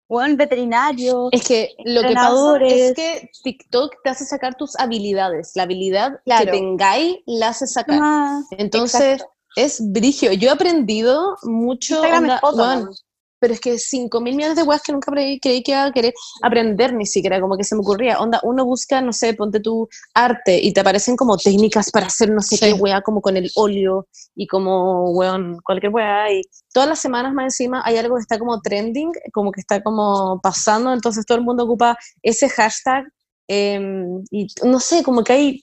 weón, 0.08 0.36
veterinarios. 0.36 1.30
Es 1.32 1.46
que 1.48 1.70
lo 1.84 2.02
que 2.02 2.12
pasa 2.14 2.58
es 2.66 2.94
que 2.94 3.30
TikTok 3.44 3.94
te 4.04 4.10
hace 4.10 4.26
sacar 4.26 4.54
tus 4.56 4.78
habilidades. 4.78 5.52
La 5.54 5.62
habilidad 5.62 6.20
Claro. 6.24 6.44
que 6.44 6.50
tengáis 6.50 7.16
la 7.24 7.48
hace 7.48 7.66
sacar. 7.66 7.98
Ah, 8.02 8.40
Entonces, 8.58 9.00
exacto. 9.22 9.32
es 9.56 9.80
brigio. 9.92 10.32
Yo 10.34 10.48
he 10.50 10.52
aprendido 10.52 11.36
mucho. 11.44 11.94
Instagram 11.94 12.24
onda, 12.24 12.34
es 12.34 12.40
foto. 12.42 12.90
Pero 13.42 13.54
es 13.54 13.60
que 13.60 13.76
5 13.76 14.20
mil 14.20 14.36
millones 14.36 14.56
de 14.56 14.62
weas 14.62 14.82
que 14.82 14.92
nunca 14.92 15.10
creí, 15.10 15.40
creí 15.40 15.64
que 15.64 15.72
iba 15.72 15.82
a 15.86 15.90
querer 15.92 16.14
aprender 16.42 16.94
ni 16.94 17.06
siquiera, 17.06 17.40
como 17.40 17.56
que 17.56 17.64
se 17.64 17.74
me 17.74 17.80
ocurría. 17.80 18.20
Onda, 18.20 18.38
uno 18.44 18.64
busca, 18.64 19.00
no 19.00 19.12
sé, 19.12 19.34
ponte 19.34 19.58
tu 19.58 19.88
arte 20.14 20.60
y 20.62 20.72
te 20.72 20.78
aparecen 20.80 21.16
como 21.16 21.36
técnicas 21.36 21.90
para 21.90 22.06
hacer 22.06 22.30
no 22.30 22.40
sé 22.40 22.56
Sí. 22.56 22.66
qué 22.66 22.72
wea, 22.74 23.00
como 23.02 23.20
con 23.20 23.36
el 23.36 23.50
óleo 23.56 24.06
y 24.36 24.46
como, 24.46 25.10
weón, 25.10 25.58
cualquier 25.64 25.92
wea. 25.92 26.32
Y 26.32 26.42
todas 26.72 26.88
las 26.88 27.00
semanas 27.00 27.34
más 27.34 27.46
encima 27.46 27.82
hay 27.84 27.96
algo 27.96 28.14
que 28.14 28.20
está 28.22 28.38
como 28.38 28.60
trending, 28.60 29.10
como 29.32 29.50
que 29.50 29.60
está 29.60 29.82
como 29.82 30.38
pasando, 30.40 30.92
entonces 30.92 31.26
todo 31.26 31.36
el 31.38 31.42
mundo 31.44 31.64
ocupa 31.64 31.98
ese 32.22 32.48
hashtag. 32.48 33.04
em, 33.48 34.22
y 34.30 34.46
no 34.64 34.78
sé, 34.78 35.02
como 35.02 35.24
que 35.24 35.32
hay 35.32 35.60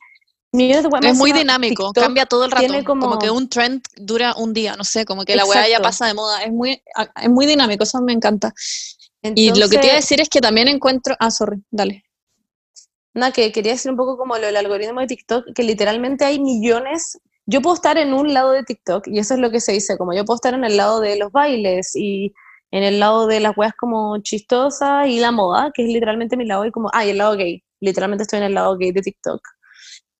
Es 0.51 1.15
muy 1.15 1.31
dinámico, 1.31 1.89
TikTok 1.89 2.03
cambia 2.03 2.25
todo 2.25 2.45
el 2.45 2.51
rato. 2.51 2.65
tiene 2.65 2.83
como... 2.83 3.07
como- 3.07 3.19
que 3.19 3.29
un 3.29 3.49
trend 3.49 3.83
dura 3.97 4.33
un 4.35 4.53
día, 4.53 4.75
no 4.75 4.83
sé, 4.83 5.05
como 5.05 5.23
que 5.23 5.35
la 5.35 5.45
weá 5.45 5.61
ya 5.61 5.77
Exacto. 5.77 5.83
pasa 5.83 6.07
de 6.07 6.13
moda. 6.15 6.43
Es 6.43 6.51
muy, 6.51 6.81
es 7.21 7.29
muy 7.29 7.45
dinámico, 7.45 7.83
eso 7.83 8.01
me 8.01 8.13
encanta. 8.13 8.53
y 9.21 9.53
lo 9.59 9.69
que 9.69 9.77
te 9.77 9.87
iba 9.87 9.93
a 9.93 9.97
decir 9.97 10.19
es 10.21 10.29
que 10.29 10.41
también 10.41 10.67
encuentro. 10.67 11.15
Ah, 11.19 11.29
sorry, 11.29 11.63
dale. 11.69 12.03
Nada, 13.13 13.31
que 13.31 13.51
quería 13.51 13.73
decir 13.73 13.91
un 13.91 13.97
poco 13.97 14.17
como 14.17 14.37
lo 14.37 14.45
del 14.45 14.55
algoritmo 14.57 15.01
de 15.01 15.07
TikTok, 15.07 15.53
que 15.53 15.63
literalmente 15.63 16.25
hay 16.25 16.39
millones. 16.39 17.19
Yo 17.45 17.61
puedo 17.61 17.75
estar 17.75 17.97
en 17.97 18.13
un 18.13 18.33
lado 18.33 18.51
de 18.51 18.63
TikTok, 18.63 19.07
y 19.07 19.19
eso 19.19 19.33
es 19.33 19.39
lo 19.39 19.51
que 19.51 19.59
se 19.59 19.71
dice, 19.73 19.97
como 19.97 20.13
yo 20.13 20.25
puedo 20.25 20.35
estar 20.35 20.53
en 20.53 20.63
el 20.63 20.77
lado 20.77 20.99
de 20.99 21.17
los 21.17 21.31
bailes 21.31 21.95
y 21.95 22.33
en 22.71 22.83
el 22.83 22.99
lado 22.99 23.25
de 23.27 23.39
las 23.39 23.57
weas 23.57 23.73
como 23.73 24.17
chistosas 24.19 25.07
y 25.07 25.19
la 25.19 25.31
moda, 25.31 25.71
que 25.73 25.83
es 25.83 25.89
literalmente 25.89 26.37
mi 26.37 26.45
lado, 26.45 26.65
y 26.65 26.71
como, 26.71 26.89
ah, 26.93 27.05
y 27.05 27.09
el 27.09 27.17
lado 27.17 27.35
gay. 27.35 27.63
Literalmente 27.81 28.23
estoy 28.23 28.37
en 28.37 28.45
el 28.45 28.53
lado 28.53 28.77
gay 28.77 28.91
de 28.91 29.01
TikTok. 29.01 29.41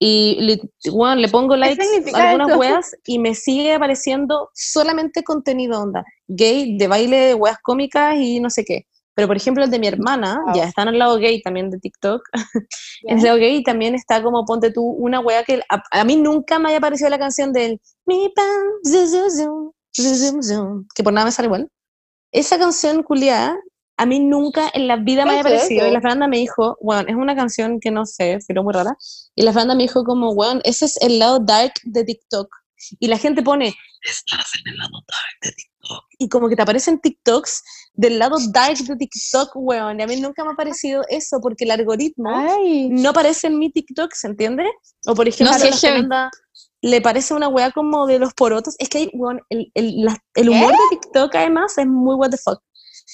Y 0.02 0.38
li- 0.40 0.60
bueno, 0.92 1.16
le 1.16 1.28
pongo 1.28 1.54
likes 1.56 1.82
a 2.14 2.30
algunas 2.30 2.56
weas 2.58 2.96
y 3.04 3.18
me 3.18 3.34
sigue 3.34 3.74
apareciendo 3.74 4.48
solamente 4.54 5.22
contenido 5.22 5.78
onda, 5.80 6.02
gay, 6.26 6.78
de 6.78 6.86
baile, 6.88 7.34
weas 7.34 7.58
cómicas 7.62 8.16
y 8.18 8.40
no 8.40 8.48
sé 8.48 8.64
qué. 8.64 8.86
Pero 9.14 9.28
por 9.28 9.36
ejemplo 9.36 9.62
el 9.62 9.70
de 9.70 9.78
mi 9.78 9.88
hermana, 9.88 10.40
Wow. 10.46 10.54
ya 10.54 10.64
está 10.64 10.82
en 10.82 10.88
el 10.88 10.98
lado 10.98 11.18
gay 11.18 11.42
también 11.42 11.68
de 11.68 11.78
TikTok, 11.78 12.22
Ya. 13.02 13.12
en 13.14 13.22
Leo 13.22 13.36
Gay 13.36 13.62
también 13.62 13.94
está 13.94 14.22
como, 14.22 14.44
ponte 14.46 14.70
tú, 14.72 14.82
una 14.82 15.20
wea 15.20 15.44
que 15.44 15.60
a, 15.68 15.82
a 15.90 16.04
mí 16.04 16.16
nunca 16.16 16.58
me 16.58 16.70
haya 16.70 16.80
parecido 16.80 17.10
la 17.10 17.18
canción 17.18 17.52
del 17.52 17.78
Mi 18.06 18.30
pan, 18.34 18.62
zu, 18.84 19.06
zu, 19.06 19.30
zu, 20.42 20.86
que 20.94 21.02
por 21.02 21.12
nada 21.12 21.26
me 21.26 21.32
sale 21.32 21.46
igual. 21.46 21.68
Esa 22.32 22.58
canción, 22.58 23.02
culiada, 23.02 23.58
a 24.00 24.06
mí 24.06 24.18
nunca 24.18 24.70
en 24.72 24.88
la 24.88 24.96
vida 24.96 25.24
me 25.26 25.32
¿Qué 25.32 25.38
haya 25.40 25.48
es 25.50 25.56
parecido. 25.56 25.86
Y 25.86 25.90
la 25.90 26.00
Fernanda 26.00 26.26
me 26.26 26.38
dijo, 26.38 26.78
bueno, 26.80 27.06
es 27.08 27.14
una 27.14 27.36
canción 27.36 27.80
que 27.80 27.90
no 27.90 28.06
sé, 28.06 28.38
pero 28.48 28.62
muy 28.64 28.72
rara. 28.72 28.96
Y 29.34 29.42
la 29.42 29.52
Fernanda 29.52 29.74
me 29.74 29.82
dijo 29.82 30.04
como, 30.04 30.34
bueno, 30.34 30.60
ese 30.64 30.86
es 30.86 30.96
el 31.02 31.18
lado 31.18 31.38
dark 31.38 31.74
de 31.84 32.04
TikTok. 32.04 32.48
Y 32.98 33.08
la 33.08 33.18
gente 33.18 33.42
pone, 33.42 33.74
estás 34.02 34.52
en 34.54 34.72
el 34.72 34.78
lado 34.78 34.92
dark 35.06 35.38
de 35.42 35.52
TikTok. 35.52 36.04
Y 36.18 36.28
como 36.30 36.48
que 36.48 36.56
te 36.56 36.62
aparecen 36.62 36.98
TikToks 37.00 37.62
del 37.92 38.18
lado 38.18 38.36
dark 38.52 38.78
de 38.78 38.96
TikTok, 38.96 39.50
weón. 39.54 40.00
Y 40.00 40.02
a 40.02 40.06
mí 40.06 40.18
nunca 40.18 40.44
me 40.44 40.52
ha 40.52 40.54
parecido 40.56 41.02
eso, 41.10 41.38
porque 41.42 41.64
el 41.64 41.70
algoritmo 41.72 42.30
Ay, 42.34 42.88
no 42.88 43.10
aparece 43.10 43.48
en 43.48 43.58
mi 43.58 43.70
TikTok, 43.70 44.14
¿se 44.14 44.28
entiende? 44.28 44.64
O 45.06 45.14
por 45.14 45.28
ejemplo, 45.28 45.54
sí, 45.58 45.66
a 45.66 45.70
la. 45.70 45.76
Fernanda 45.76 46.30
le 46.82 47.02
parece 47.02 47.34
una 47.34 47.48
weá 47.48 47.70
como 47.72 48.06
de 48.06 48.18
los 48.18 48.32
porotos. 48.32 48.74
Es 48.78 48.88
que 48.88 48.98
hay, 48.98 49.10
weón, 49.12 49.40
el, 49.50 49.70
el, 49.74 50.04
la- 50.04 50.16
el 50.34 50.48
humor 50.48 50.72
de 50.72 50.78
TikTok 50.96 51.34
además 51.34 51.76
es 51.76 51.86
muy 51.86 52.14
what 52.14 52.30
the 52.30 52.38
fuck. 52.38 52.62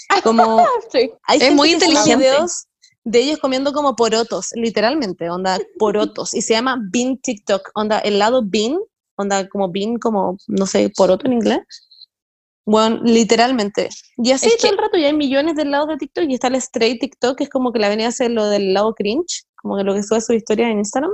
Como 0.24 0.64
sí. 0.92 1.11
hay 1.24 1.38
Es 1.40 1.53
muy 1.53 1.72
inteligente. 1.72 2.16
videos 2.16 2.66
de 3.05 3.20
ellos 3.20 3.38
comiendo 3.38 3.72
como 3.72 3.94
porotos, 3.94 4.49
literalmente, 4.55 5.30
onda, 5.30 5.59
porotos. 5.78 6.34
Y 6.34 6.42
se 6.42 6.55
llama 6.55 6.76
Bean 6.90 7.18
TikTok, 7.18 7.70
onda, 7.74 7.99
el 8.01 8.18
lado 8.18 8.42
Bean, 8.44 8.76
onda, 9.16 9.49
como 9.49 9.70
Bean, 9.70 9.97
como, 9.99 10.36
no 10.49 10.66
sé, 10.66 10.90
poroto 10.97 11.26
en 11.26 11.34
inglés. 11.34 11.61
Bueno, 12.64 13.01
literalmente. 13.05 13.88
Y 14.16 14.32
así 14.32 14.49
Es 14.49 14.57
todo 14.57 14.68
que- 14.70 14.74
el 14.74 14.78
rato, 14.78 14.97
y 14.99 15.05
hay 15.05 15.12
millones 15.12 15.55
del 15.55 15.70
lado 15.70 15.86
de 15.86 15.99
TikTok, 15.99 16.24
y 16.28 16.34
está 16.34 16.49
el 16.49 16.57
straight 16.57 17.01
TikTok, 17.01 17.38
que 17.38 17.44
es 17.44 17.51
como 17.51 17.72
que 17.72 17.78
la 17.78 17.88
venía 17.88 18.07
a 18.07 18.09
hacer 18.09 18.32
lo 18.32 18.47
del 18.49 18.74
lado 18.74 18.92
cringe, 18.94 19.44
como 19.62 19.76
que 19.76 19.84
lo 19.84 19.94
que 19.94 20.03
sube 20.03 20.20
su 20.20 20.32
historia 20.32 20.68
en 20.68 20.78
Instagram. 20.78 21.12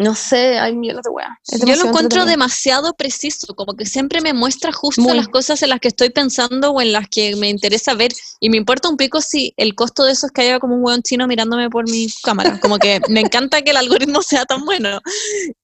No 0.00 0.16
sé, 0.16 0.58
hay 0.58 0.74
millones 0.74 1.04
de 1.04 1.10
weas. 1.10 1.30
Yo 1.64 1.76
lo 1.76 1.88
encuentro 1.88 2.24
demasiado 2.24 2.94
preciso, 2.94 3.54
como 3.54 3.74
que 3.74 3.86
siempre 3.86 4.20
me 4.20 4.34
muestra 4.34 4.72
justo 4.72 5.00
Muy. 5.02 5.16
las 5.16 5.28
cosas 5.28 5.62
en 5.62 5.68
las 5.68 5.78
que 5.78 5.86
estoy 5.86 6.10
pensando 6.10 6.72
o 6.72 6.80
en 6.80 6.90
las 6.90 7.08
que 7.08 7.36
me 7.36 7.48
interesa 7.48 7.94
ver. 7.94 8.10
Y 8.40 8.50
me 8.50 8.56
importa 8.56 8.88
un 8.88 8.96
pico 8.96 9.20
si 9.20 9.54
el 9.56 9.76
costo 9.76 10.02
de 10.04 10.10
eso 10.12 10.26
es 10.26 10.32
que 10.32 10.42
haya 10.42 10.58
como 10.58 10.74
un 10.74 10.84
hueón 10.84 11.02
chino 11.02 11.28
mirándome 11.28 11.70
por 11.70 11.88
mi 11.88 12.08
cámara. 12.24 12.58
Como 12.60 12.78
que 12.78 13.00
me 13.08 13.20
encanta 13.20 13.62
que 13.62 13.70
el 13.70 13.76
algoritmo 13.76 14.20
sea 14.22 14.44
tan 14.44 14.64
bueno. 14.64 15.00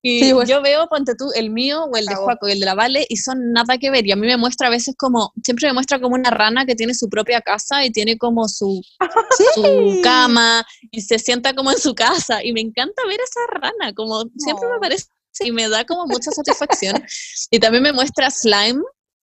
Y 0.00 0.20
Sí, 0.20 0.32
bueno. 0.32 0.48
yo 0.48 0.62
veo, 0.62 0.86
ponte 0.88 1.16
tú, 1.16 1.26
el 1.34 1.50
mío 1.50 1.84
o 1.84 1.96
el 1.96 2.06
de. 2.06 2.14
Juaco 2.14 2.48
y 2.48 2.52
el 2.52 2.60
de 2.60 2.66
la 2.66 2.74
Vale, 2.74 3.06
y 3.08 3.16
son 3.16 3.52
nada 3.52 3.78
que 3.78 3.90
ver. 3.90 4.06
Y 4.06 4.12
a 4.12 4.16
mí 4.16 4.26
me 4.26 4.36
muestra 4.36 4.68
a 4.68 4.70
veces 4.70 4.94
como, 4.96 5.32
siempre 5.42 5.66
me 5.66 5.74
muestra 5.74 6.00
como 6.00 6.14
una 6.14 6.30
rana 6.30 6.66
que 6.66 6.76
tiene 6.76 6.94
su 6.94 7.08
propia 7.08 7.40
casa 7.40 7.84
y 7.84 7.90
tiene 7.90 8.16
como 8.16 8.48
su, 8.48 8.80
su 9.54 10.00
cama 10.02 10.64
y 10.90 11.00
se 11.00 11.18
sienta 11.18 11.54
como 11.54 11.72
en 11.72 11.78
su 11.78 11.94
casa. 11.94 12.44
Y 12.44 12.52
me 12.52 12.60
encanta 12.60 13.02
ver 13.06 13.18
esa 13.20 13.58
rana, 13.60 13.92
como 13.94 14.19
siempre 14.36 14.68
me 14.68 14.78
parece 14.78 15.06
y 15.40 15.52
me 15.52 15.68
da 15.68 15.84
como 15.84 16.06
mucha 16.06 16.30
satisfacción. 16.30 17.02
y 17.50 17.58
también 17.60 17.82
me 17.82 17.92
muestra 17.92 18.30
slime, 18.30 18.82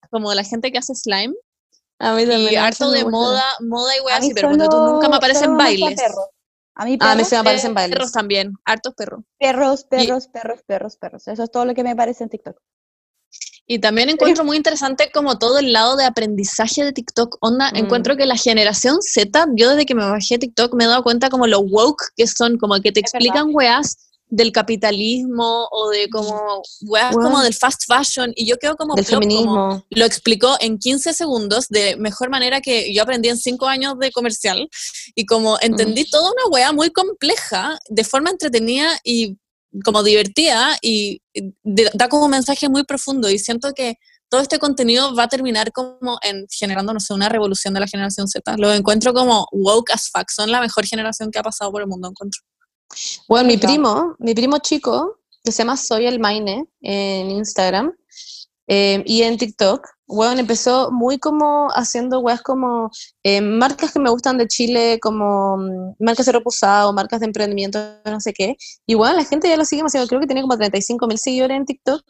como 0.09 0.33
la 0.33 0.43
gente 0.43 0.71
que 0.71 0.77
hace 0.77 0.95
slime, 0.95 1.33
A 1.99 2.13
mí 2.13 2.25
también, 2.25 2.53
y 2.53 2.55
harto 2.55 2.89
de 2.91 3.05
moda, 3.05 3.43
moda 3.61 3.95
y 3.97 3.99
weas 4.01 4.19
así, 4.19 4.31
pero 4.33 4.49
ponte 4.49 4.65
tú 4.69 4.77
nunca 4.77 5.09
me 5.09 5.17
aparecen 5.17 5.57
bailes. 5.57 5.95
perros. 5.99 6.25
A 6.79 6.85
mí 6.85 6.97
Ah, 7.01 7.11
a 7.11 7.15
mí 7.15 7.17
perros, 7.17 7.27
se 7.29 7.35
me 7.35 7.39
aparecen 7.41 7.73
bailes. 7.73 7.95
Perros 7.97 8.11
también, 8.11 8.53
hartos 8.65 8.93
perros. 8.93 9.21
perros, 9.39 9.81
Y- 9.81 9.87
perros, 9.89 10.27
perros, 10.27 10.61
perros, 10.67 10.97
perros. 10.97 11.27
Eso 11.27 11.43
es 11.43 11.51
todo 11.51 11.65
lo 11.65 11.73
que 11.73 11.83
me 11.83 11.95
parece 11.95 12.23
en 12.23 12.29
TikTok. 12.29 12.55
Y 13.69 13.79
también 13.79 14.09
encuentro 14.09 14.45
muy 14.45 14.55
interesante 14.55 15.11
como 15.13 15.37
todo 15.37 15.57
el 15.59 15.73
lado 15.73 15.97
de 15.97 16.05
aprendizaje 16.05 16.85
de 16.85 16.93
TikTok. 16.93 17.37
Onda, 17.41 17.69
Mm. 17.71 17.77
encuentro 17.77 18.15
que 18.15 18.25
la 18.25 18.37
generación 18.37 19.01
Z, 19.01 19.47
yo 19.55 19.71
desde 19.71 19.85
que 19.85 19.93
me 19.95 20.05
bajé 20.09 20.37
TikTok 20.37 20.73
me 20.75 20.85
he 20.85 20.87
dado 20.87 21.03
cuenta 21.03 21.29
como 21.29 21.47
lo 21.47 21.59
woke 21.59 22.11
que 22.15 22.27
son, 22.27 22.57
como 22.57 22.75
que 22.79 22.91
te 22.93 23.01
Es 23.01 23.11
explican 23.13 23.49
weas 23.51 23.97
del 24.29 24.51
capitalismo 24.51 25.67
o 25.71 25.89
de 25.89 26.09
como 26.09 26.61
weas 26.81 27.15
como 27.15 27.41
del 27.41 27.53
fast 27.53 27.83
fashion 27.87 28.33
y 28.35 28.45
yo 28.45 28.57
quedo 28.57 28.75
como 28.75 28.93
Del 28.95 29.05
plop, 29.05 29.21
como 29.21 29.29
feminismo. 29.29 29.85
lo 29.89 30.05
explicó 30.05 30.55
en 30.59 30.77
15 30.77 31.13
segundos 31.13 31.67
de 31.69 31.95
mejor 31.95 32.29
manera 32.29 32.59
que 32.59 32.93
yo 32.93 33.03
aprendí 33.03 33.29
en 33.29 33.37
5 33.37 33.67
años 33.67 33.97
de 33.99 34.11
comercial 34.11 34.67
y 35.15 35.25
como 35.25 35.57
entendí 35.61 36.03
toda 36.09 36.31
una 36.31 36.45
wea 36.51 36.71
muy 36.73 36.89
compleja 36.91 37.77
de 37.89 38.03
forma 38.03 38.29
entretenida 38.29 38.89
y 39.03 39.37
como 39.85 40.03
divertida 40.03 40.77
y 40.81 41.21
de- 41.63 41.91
da 41.93 42.09
como 42.09 42.25
un 42.25 42.31
mensaje 42.31 42.67
muy 42.69 42.83
profundo 42.83 43.29
y 43.29 43.39
siento 43.39 43.73
que 43.73 43.95
todo 44.29 44.41
este 44.41 44.59
contenido 44.59 45.15
va 45.15 45.23
a 45.23 45.27
terminar 45.29 45.71
como 45.71 46.19
en 46.21 46.45
generando, 46.49 46.91
no 46.93 46.99
sé, 46.99 47.13
una 47.13 47.29
revolución 47.29 47.73
de 47.73 47.79
la 47.79 47.87
generación 47.87 48.27
Z. 48.27 48.55
Lo 48.57 48.73
encuentro 48.73 49.13
como 49.13 49.47
woke 49.53 49.91
as 49.93 50.09
fuck, 50.09 50.29
son 50.29 50.51
la 50.51 50.59
mejor 50.59 50.85
generación 50.85 51.31
que 51.31 51.39
ha 51.39 51.43
pasado 51.43 51.71
por 51.71 51.81
el 51.81 51.87
mundo, 51.87 52.09
encuentro. 52.09 52.41
Bueno, 53.27 53.47
mi 53.47 53.57
primo, 53.57 54.15
mi 54.19 54.33
primo 54.33 54.57
chico, 54.59 55.19
que 55.43 55.51
se 55.51 55.59
llama 55.59 55.77
Soy 55.77 56.05
el 56.05 56.19
Maine 56.19 56.67
en 56.81 57.31
Instagram 57.31 57.93
eh, 58.67 59.03
y 59.05 59.21
en 59.23 59.37
TikTok, 59.37 59.87
bueno, 60.07 60.39
empezó 60.39 60.89
muy 60.91 61.19
como 61.19 61.67
haciendo 61.71 62.19
weas 62.19 62.41
como 62.41 62.89
eh, 63.23 63.41
marcas 63.41 63.91
que 63.91 63.99
me 63.99 64.09
gustan 64.09 64.37
de 64.37 64.47
Chile, 64.47 64.99
como 65.01 65.57
mm, 65.57 65.95
marcas 65.99 66.25
de 66.25 66.31
ropa 66.31 66.47
usada 66.47 66.87
o 66.87 66.93
marcas 66.93 67.19
de 67.19 67.25
emprendimiento, 67.25 67.79
no 68.05 68.21
sé 68.21 68.33
qué. 68.33 68.55
Y 68.85 68.95
bueno, 68.95 69.17
la 69.17 69.25
gente 69.25 69.49
ya 69.49 69.57
lo 69.57 69.65
sigue 69.65 69.79
demasiado, 69.79 70.07
creo 70.07 70.21
que 70.21 70.27
tiene 70.27 70.41
como 70.41 70.57
35 70.57 71.07
mil 71.07 71.17
seguidores 71.17 71.57
en 71.57 71.65
TikTok. 71.65 72.01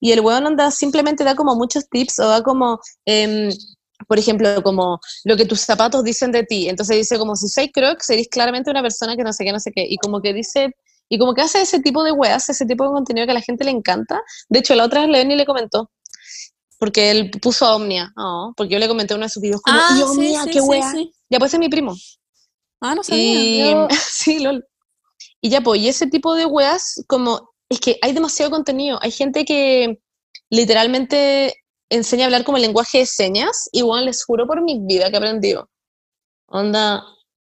Y 0.00 0.12
el 0.12 0.20
weón 0.20 0.46
anda, 0.46 0.70
simplemente 0.70 1.24
da 1.24 1.34
como 1.34 1.54
muchos 1.56 1.88
tips 1.88 2.18
o 2.20 2.28
da 2.28 2.42
como, 2.42 2.80
em, 3.06 3.50
por 4.08 4.18
ejemplo, 4.18 4.62
como 4.62 5.00
lo 5.24 5.36
que 5.36 5.44
tus 5.46 5.60
zapatos 5.60 6.04
dicen 6.04 6.32
de 6.32 6.42
ti. 6.44 6.68
Entonces 6.68 6.96
dice 6.96 7.18
como 7.18 7.36
si 7.36 7.48
soy 7.48 7.70
Crocs, 7.70 8.10
eres 8.10 8.28
claramente 8.28 8.70
una 8.70 8.82
persona 8.82 9.16
que 9.16 9.22
no 9.24 9.32
sé 9.32 9.44
qué, 9.44 9.52
no 9.52 9.60
sé 9.60 9.72
qué. 9.74 9.86
Y 9.88 9.96
como 9.98 10.20
que 10.20 10.32
dice, 10.32 10.74
y 11.08 11.18
como 11.18 11.34
que 11.34 11.42
hace 11.42 11.60
ese 11.62 11.80
tipo 11.80 12.02
de 12.04 12.12
weas, 12.12 12.48
ese 12.48 12.66
tipo 12.66 12.84
de 12.84 12.90
contenido 12.90 13.26
que 13.26 13.32
a 13.32 13.34
la 13.34 13.40
gente 13.42 13.64
le 13.64 13.70
encanta. 13.72 14.20
De 14.48 14.60
hecho, 14.60 14.74
la 14.74 14.84
otra 14.84 15.00
vez 15.02 15.10
Leoni 15.10 15.36
le 15.36 15.46
comentó. 15.46 15.90
Porque 16.78 17.10
él 17.10 17.30
puso 17.42 17.66
a 17.66 17.76
Omnia, 17.76 18.10
oh, 18.16 18.54
porque 18.56 18.72
yo 18.72 18.78
le 18.78 18.88
comenté 18.88 19.14
uno 19.14 19.24
de 19.24 19.28
sus 19.28 19.42
videos 19.42 19.60
como, 19.60 19.78
Ah, 19.78 19.94
y 19.98 20.02
Omnia, 20.02 20.44
qué 20.50 20.62
wea. 20.62 20.94
Ya 21.28 21.38
pues 21.38 21.52
es 21.52 21.60
mi 21.60 21.68
primo. 21.68 21.94
Ah, 22.80 22.94
no 22.94 23.02
sabía. 23.02 23.22
Y, 23.22 23.58
Yo- 23.70 23.88
sí, 24.10 24.38
lol. 24.38 24.64
Y 25.42 25.50
ya, 25.50 25.60
pues, 25.60 25.80
y 25.80 25.88
ese 25.88 26.06
tipo 26.06 26.34
de 26.34 26.46
weas, 26.46 27.04
como, 27.06 27.50
es 27.68 27.80
que 27.80 27.98
hay 28.00 28.12
demasiado 28.12 28.50
contenido. 28.50 28.98
Hay 29.02 29.10
gente 29.10 29.44
que 29.44 30.00
literalmente 30.48 31.54
enseña 31.90 32.24
a 32.24 32.26
hablar 32.26 32.44
como 32.44 32.56
el 32.56 32.62
lenguaje 32.62 32.98
de 32.98 33.06
señas, 33.06 33.68
y 33.72 33.82
bueno, 33.82 34.06
les 34.06 34.24
juro 34.24 34.46
por 34.46 34.62
mi 34.62 34.80
vida 34.80 35.10
que 35.10 35.16
he 35.16 35.18
aprendido. 35.18 35.68
Onda, 36.46 37.04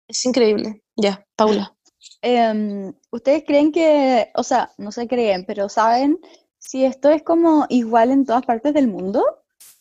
es 0.07 0.25
increíble. 0.25 0.83
Ya, 0.95 1.25
Paula. 1.35 1.75
Em, 2.21 2.93
¿Ustedes 3.11 3.43
creen 3.45 3.71
que, 3.71 4.31
o 4.35 4.43
sea, 4.43 4.71
no 4.77 4.91
se 4.91 5.07
creen, 5.07 5.45
pero 5.45 5.69
saben 5.69 6.19
si 6.57 6.83
esto 6.85 7.09
es 7.09 7.23
como 7.23 7.65
igual 7.69 8.11
en 8.11 8.25
todas 8.25 8.45
partes 8.45 8.73
del 8.73 8.87
mundo? 8.87 9.23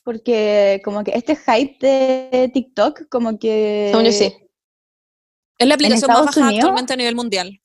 Porque 0.05 0.81
como 0.85 1.05
que 1.05 1.13
este 1.15 1.37
hype 1.37 1.79
de 1.81 2.51
TikTok, 2.53 3.09
como 3.09 3.39
que... 3.39 3.89
Según 3.91 4.07
yo 4.07 4.13
sí. 4.13 4.35
Es 5.59 5.69
la 5.69 5.75
aplicación 5.75 6.09
más 6.09 6.19
Estados 6.19 6.27
baja 6.27 6.41
Unidos? 6.41 6.59
actualmente 6.65 6.93
a 6.93 6.97
nivel 6.97 7.15
mundial. 7.15 7.61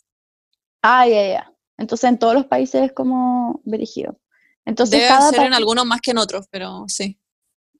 Ah, 0.84 1.08
ya, 1.08 1.28
ya. 1.28 1.54
Entonces 1.78 2.10
en 2.10 2.20
todos 2.20 2.34
los 2.34 2.46
países 2.46 2.84
es 2.84 2.92
como 2.94 3.62
dirigido. 3.64 4.20
Entonces 4.68 5.00
Debe 5.00 5.08
cada 5.08 5.30
ser 5.32 5.42
en 5.44 5.54
algunos 5.54 5.86
más 5.86 6.02
que 6.02 6.12
en 6.12 6.18
otros, 6.20 6.46
pero 6.52 6.84
sí. 6.88 7.18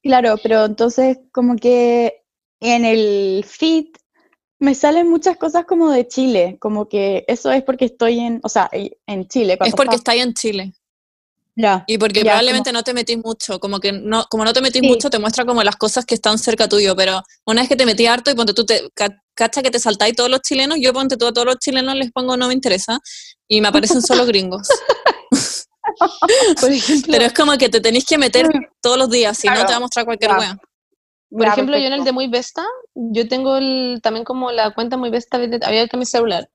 Claro, 0.02 0.36
pero 0.42 0.64
entonces 0.64 1.18
como 1.32 1.54
que 1.56 2.22
en 2.60 2.84
el 2.84 3.44
feed 3.46 3.86
me 4.58 4.74
salen 4.74 5.08
muchas 5.08 5.36
cosas 5.36 5.66
como 5.66 5.90
de 5.90 6.08
Chile, 6.08 6.56
como 6.60 6.88
que 6.88 7.24
eso 7.28 7.52
es 7.52 7.62
porque 7.62 7.84
estoy 7.84 8.18
en, 8.20 8.40
o 8.42 8.48
sea, 8.48 8.68
en 8.72 9.28
Chile. 9.28 9.52
Es 9.52 9.58
porque 9.58 9.72
estaba- 9.82 9.94
está 9.96 10.12
ahí 10.12 10.20
en 10.20 10.34
Chile. 10.34 10.72
Ya. 11.54 11.84
Y 11.88 11.98
porque 11.98 12.20
Ya, 12.20 12.30
probablemente 12.30 12.72
no 12.72 12.82
te 12.84 12.94
metís 12.94 13.18
mucho, 13.18 13.58
como 13.60 13.80
que 13.80 13.92
no, 13.92 14.24
como 14.30 14.44
no 14.44 14.52
te 14.52 14.60
metís 14.60 14.80
Sí. 14.80 14.88
mucho, 14.88 15.10
te 15.10 15.18
muestra 15.18 15.44
como 15.44 15.62
las 15.64 15.76
cosas 15.76 16.06
que 16.06 16.14
están 16.14 16.38
cerca 16.38 16.68
tuyo, 16.68 16.94
pero 16.96 17.20
una 17.44 17.60
vez 17.62 17.68
que 17.68 17.76
te 17.76 17.84
metí 17.84 18.06
harto 18.06 18.30
y 18.30 18.34
ponte 18.34 18.54
tú, 18.54 18.64
te, 18.64 18.88
ca- 18.94 19.22
cacha 19.34 19.60
que 19.62 19.70
te 19.70 19.78
saltáis 19.80 20.14
todos 20.16 20.30
los 20.30 20.40
chilenos, 20.40 20.78
yo 20.80 20.92
ponte 20.92 21.16
tú 21.16 21.26
a 21.26 21.32
todos 21.32 21.46
los 21.46 21.58
chilenos 21.58 21.96
les 21.96 22.12
pongo 22.12 22.36
no 22.36 22.46
me 22.48 22.54
interesa, 22.54 22.98
y 23.48 23.60
me 23.60 23.68
aparecen 23.68 24.00
solo 24.02 24.24
gringos. 24.26 24.68
Por 26.60 26.70
ejemplo, 26.72 27.12
Pero 27.12 27.24
es 27.26 27.32
como 27.32 27.56
que 27.58 27.68
te 27.68 27.80
tenéis 27.80 28.04
que 28.06 28.18
meter 28.18 28.46
todos 28.80 28.98
los 28.98 29.10
días, 29.10 29.36
si 29.38 29.46
no 29.48 29.54
Claro. 29.54 29.66
te 29.66 29.72
va 29.72 29.76
a 29.76 29.80
mostrar 29.80 30.04
cualquier 30.04 30.30
Ya. 30.32 30.38
wea. 30.38 30.56
por 31.30 31.42
Ya, 31.46 31.52
ejemplo 31.52 31.76
yo 31.78 31.86
en 31.86 31.92
el 31.92 32.04
de 32.04 32.12
Muy 32.12 32.28
Vesta, 32.28 32.64
yo 32.94 33.28
tengo 33.28 33.56
el, 33.56 34.00
también 34.02 34.24
como 34.24 34.50
la 34.50 34.72
cuenta 34.74 34.96
Muy 34.96 35.10
Vesta 35.10 35.36
abierta 35.36 35.66
abierta 35.66 35.96
en 35.96 36.00
mi 36.00 36.06
celular. 36.06 36.48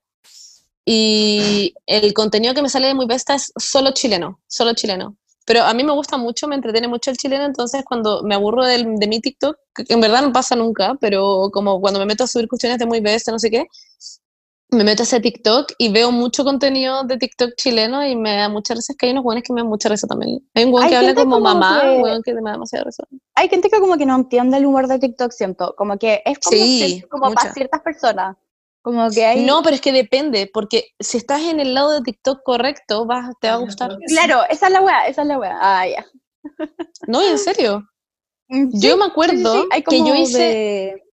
Y 0.84 1.74
el 1.86 2.12
contenido 2.12 2.52
que 2.54 2.62
me 2.62 2.68
sale 2.68 2.88
de 2.88 2.94
Muy 2.94 3.06
Vesta 3.06 3.34
es 3.34 3.52
solo 3.56 3.92
chileno, 3.92 4.40
solo 4.46 4.74
chileno. 4.74 5.16
Pero 5.46 5.62
a 5.62 5.74
mí 5.74 5.84
me 5.84 5.92
gusta 5.92 6.16
mucho, 6.16 6.48
me 6.48 6.54
entretiene 6.54 6.88
mucho 6.88 7.10
el 7.10 7.16
chileno, 7.18 7.44
entonces 7.44 7.84
cuando 7.84 8.22
me 8.22 8.34
aburro 8.34 8.64
del- 8.64 8.96
de 8.96 9.06
mi 9.06 9.20
TikTok, 9.20 9.56
que 9.74 9.92
en 9.92 10.00
verdad 10.00 10.22
no 10.22 10.32
pasa 10.32 10.56
nunca, 10.56 10.94
pero 11.00 11.50
como 11.52 11.80
cuando 11.80 12.00
me 12.00 12.06
meto 12.06 12.24
a 12.24 12.26
subir 12.26 12.48
cuestiones 12.48 12.78
de 12.78 12.86
Muy 12.86 13.00
Vesta, 13.00 13.30
no 13.30 13.38
sé 13.38 13.50
qué, 13.50 13.64
me 14.74 14.84
meto 14.84 15.02
a 15.02 15.04
ese 15.04 15.20
TikTok 15.20 15.72
y 15.78 15.90
veo 15.92 16.10
mucho 16.12 16.44
contenido 16.44 17.04
de 17.04 17.16
TikTok 17.16 17.50
chileno 17.56 18.04
y 18.06 18.16
me 18.16 18.36
da 18.36 18.48
muchas 18.48 18.78
veces 18.78 18.96
que 18.98 19.06
hay 19.06 19.12
unos 19.12 19.24
buenos 19.24 19.42
que 19.44 19.52
me 19.52 19.60
dan 19.62 19.68
mucha 19.68 19.88
risa 19.88 20.06
también. 20.06 20.46
Hay 20.54 20.64
un 20.64 20.70
buen 20.72 20.88
que 20.88 20.96
habla 20.96 21.14
como, 21.14 21.36
como 21.36 21.40
mamá, 21.54 21.82
que- 21.82 21.90
un 21.96 22.02
weón 22.02 22.22
que 22.22 22.34
me 22.34 22.42
da 22.42 22.52
demasiada 22.52 22.84
risa. 22.84 23.04
Hay 23.34 23.48
gente 23.48 23.70
que 23.70 23.78
como 23.80 23.96
que 23.96 24.06
no 24.06 24.14
entiende 24.16 24.56
el 24.58 24.66
humor 24.66 24.86
de 24.88 24.98
TikTok, 24.98 25.32
siento, 25.32 25.74
como 25.76 25.96
que 25.98 26.22
es 26.24 26.38
como, 26.38 26.56
Sí, 26.56 27.00
cier- 27.02 27.08
como 27.08 27.22
para 27.32 27.40
mucha. 27.42 27.52
ciertas 27.54 27.80
personas, 27.82 28.36
como 28.82 29.08
que 29.10 29.24
hay... 29.24 29.44
No, 29.44 29.62
pero 29.62 29.74
es 29.76 29.80
que 29.80 29.92
depende, 29.92 30.50
porque 30.52 30.88
si 31.00 31.16
estás 31.18 31.42
en 31.42 31.60
el 31.60 31.72
lado 31.74 31.92
de 31.92 32.02
TikTok 32.02 32.42
correcto, 32.44 33.06
vas, 33.06 33.30
te 33.40 33.48
va 33.48 33.54
a 33.54 33.58
gustar. 33.58 33.96
Claro, 34.08 34.42
esa 34.50 34.66
es 34.66 34.72
la 34.72 34.80
wea, 34.82 35.06
esa 35.06 35.22
es 35.22 35.28
la 35.28 35.38
wea. 35.38 35.58
Ah, 35.60 35.86
ya. 35.88 36.04
No, 37.06 37.22
en 37.22 37.38
serio. 37.38 37.82
Mm, 38.46 38.78
Yo 38.78 38.98
me 38.98 39.06
acuerdo 39.06 39.54
sí, 39.54 39.58
sí, 39.62 39.68
hay 39.72 39.82
que 39.82 39.98
yo 40.04 40.14
hice, 40.14 40.38
de- 40.38 41.03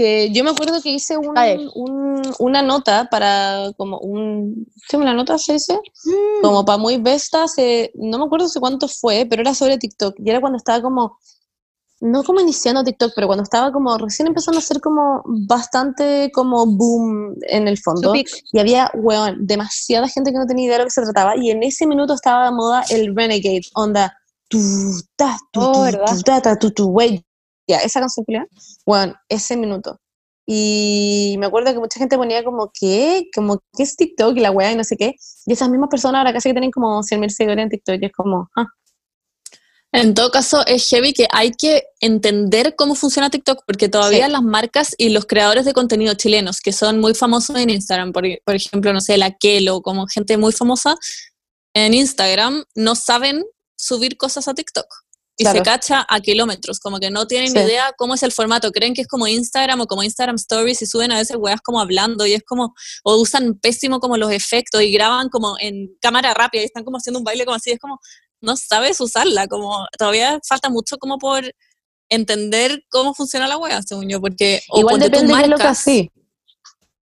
que 0.00 0.30
yo 0.32 0.42
me 0.44 0.50
acuerdo 0.50 0.80
que 0.80 0.88
hice 0.88 1.18
un- 1.18 1.36
un- 1.74 2.22
una 2.38 2.62
nota 2.62 3.08
para 3.10 3.70
como 3.76 3.98
un, 3.98 4.66
¿sí, 4.88 4.96
una 4.96 5.12
nota 5.12 5.36
se 5.36 5.52
dice? 5.52 5.74
Mm, 5.74 6.40
Como 6.42 6.64
para 6.64 6.78
muy 6.78 6.96
besta 6.96 7.44
no 7.96 8.18
me 8.18 8.24
acuerdo 8.24 8.46
cuánto 8.58 8.88
fue, 8.88 9.26
pero 9.28 9.42
era 9.42 9.52
sobre 9.52 9.76
TikTok. 9.76 10.14
Y 10.18 10.30
era 10.30 10.40
cuando 10.40 10.56
estaba 10.56 10.80
como, 10.80 11.18
no 12.00 12.24
como 12.24 12.40
iniciando 12.40 12.82
TikTok, 12.82 13.12
pero 13.14 13.26
cuando 13.26 13.42
estaba 13.42 13.70
como 13.72 13.98
recién 13.98 14.26
empezando 14.28 14.56
a 14.56 14.60
hacer 14.62 14.80
como 14.80 15.22
bastante 15.46 16.30
como 16.32 16.64
boom 16.64 17.34
en 17.42 17.68
el 17.68 17.76
fondo. 17.76 18.14
Y 18.52 18.58
había, 18.58 18.90
weón, 18.94 19.46
demasiada 19.46 20.08
gente 20.08 20.32
que 20.32 20.38
no 20.38 20.46
tenía 20.46 20.64
idea 20.64 20.78
de 20.78 20.84
lo 20.84 20.86
que 20.86 20.92
se 20.92 21.02
trataba. 21.02 21.36
Y 21.36 21.50
en 21.50 21.62
ese 21.62 21.86
minuto 21.86 22.14
estaba 22.14 22.46
de 22.46 22.52
moda 22.52 22.84
el 22.88 23.14
Renegade, 23.14 23.66
onda, 23.74 24.16
tu, 24.48 24.58
ta, 25.14 25.36
tu, 25.52 25.60
Oh, 25.60 25.72
tu, 25.74 25.82
¿verdad? 25.82 26.16
tu, 26.16 26.22
ta, 26.22 26.40
ta, 26.40 26.58
tu, 26.58 26.70
tu, 26.70 26.86
wey. 26.88 27.22
Ya, 27.70 27.78
esa 27.78 28.00
canción, 28.00 28.24
culiao, 28.24 28.46
weón, 28.86 29.14
ese 29.28 29.56
minuto. 29.56 29.98
Y 30.46 31.36
me 31.38 31.46
acuerdo 31.46 31.72
que 31.72 31.78
mucha 31.78 32.00
gente 32.00 32.16
ponía 32.16 32.42
como, 32.42 32.72
¿qué? 32.78 33.28
Como, 33.34 33.60
¿qué 33.76 33.84
es 33.84 33.94
TikTok? 33.96 34.36
Y 34.36 34.40
la 34.40 34.50
weá 34.50 34.72
y 34.72 34.76
no 34.76 34.82
sé 34.82 34.96
qué. 34.96 35.14
Y 35.46 35.52
esas 35.52 35.68
mismas 35.70 35.88
personas 35.90 36.18
ahora 36.18 36.32
casi 36.32 36.48
que 36.48 36.54
tienen 36.54 36.72
como 36.72 37.02
100.000 37.04 37.30
seguidores 37.30 37.62
en 37.62 37.68
TikTok. 37.70 37.98
Y 38.02 38.06
es 38.06 38.12
como, 38.12 38.48
ah, 38.56 38.66
En 39.92 40.14
todo 40.14 40.30
caso, 40.30 40.64
es 40.66 40.88
heavy 40.88 41.12
que 41.12 41.26
hay 41.32 41.50
que 41.50 41.82
entender 42.00 42.74
cómo 42.76 42.94
funciona 42.94 43.28
TikTok, 43.28 43.64
porque 43.66 43.88
todavía 43.88 44.26
Sí. 44.26 44.32
las 44.32 44.42
marcas 44.42 44.94
y 44.98 45.08
los 45.10 45.26
creadores 45.26 45.64
de 45.64 45.72
contenido 45.72 46.14
chilenos, 46.14 46.60
que 46.60 46.72
son 46.72 47.00
muy 47.00 47.14
famosos 47.14 47.56
en 47.56 47.70
Instagram, 47.70 48.12
por, 48.12 48.24
por 48.44 48.54
ejemplo, 48.54 48.92
no 48.92 49.00
sé, 49.00 49.16
la 49.18 49.32
Kelo, 49.32 49.82
como 49.82 50.06
gente 50.06 50.36
muy 50.36 50.52
famosa 50.52 50.94
en 51.74 51.94
Instagram, 51.94 52.64
no 52.76 52.94
saben 52.94 53.44
subir 53.76 54.16
cosas 54.16 54.46
a 54.46 54.54
TikTok. 54.54 54.86
Y 55.42 55.44
se 55.46 55.62
cacha 55.62 56.06
a 56.08 56.20
kilómetros, 56.20 56.80
como 56.80 56.98
que 56.98 57.10
no 57.10 57.26
tienen 57.26 57.50
Sí. 57.50 57.58
idea 57.58 57.92
cómo 57.96 58.14
es 58.14 58.22
el 58.22 58.32
formato, 58.32 58.70
creen 58.72 58.94
que 58.94 59.02
es 59.02 59.08
como 59.08 59.26
Instagram 59.26 59.80
o 59.80 59.86
como 59.86 60.02
Instagram 60.02 60.36
Stories 60.36 60.82
y 60.82 60.86
suben 60.86 61.12
a 61.12 61.18
veces 61.18 61.36
weas 61.38 61.60
como 61.60 61.80
hablando 61.80 62.26
y 62.26 62.34
es 62.34 62.42
como, 62.42 62.74
o 63.04 63.16
usan 63.16 63.54
pésimo 63.54 64.00
como 64.00 64.16
los 64.16 64.30
efectos 64.32 64.82
y 64.82 64.92
graban 64.92 65.28
como 65.28 65.56
en 65.58 65.96
cámara 66.00 66.34
rápida 66.34 66.62
y 66.62 66.66
están 66.66 66.84
como 66.84 66.98
haciendo 66.98 67.18
un 67.20 67.24
baile 67.24 67.44
como 67.44 67.56
así, 67.56 67.70
es 67.70 67.78
como, 67.78 67.98
no 68.40 68.56
sabes 68.56 69.00
usarla, 69.00 69.46
como 69.46 69.86
todavía 69.98 70.38
falta 70.46 70.68
mucho 70.68 70.98
como 70.98 71.18
por 71.18 71.44
entender 72.10 72.84
cómo 72.90 73.14
funciona 73.14 73.48
la 73.48 73.56
wea, 73.56 73.80
según 73.82 74.08
yo, 74.08 74.20
porque 74.20 74.60
o 74.68 74.80
igual 74.80 74.98
depende 74.98 75.34
de 75.34 75.46
lo 75.46 75.56
que 75.56 75.62
así. 75.62 76.10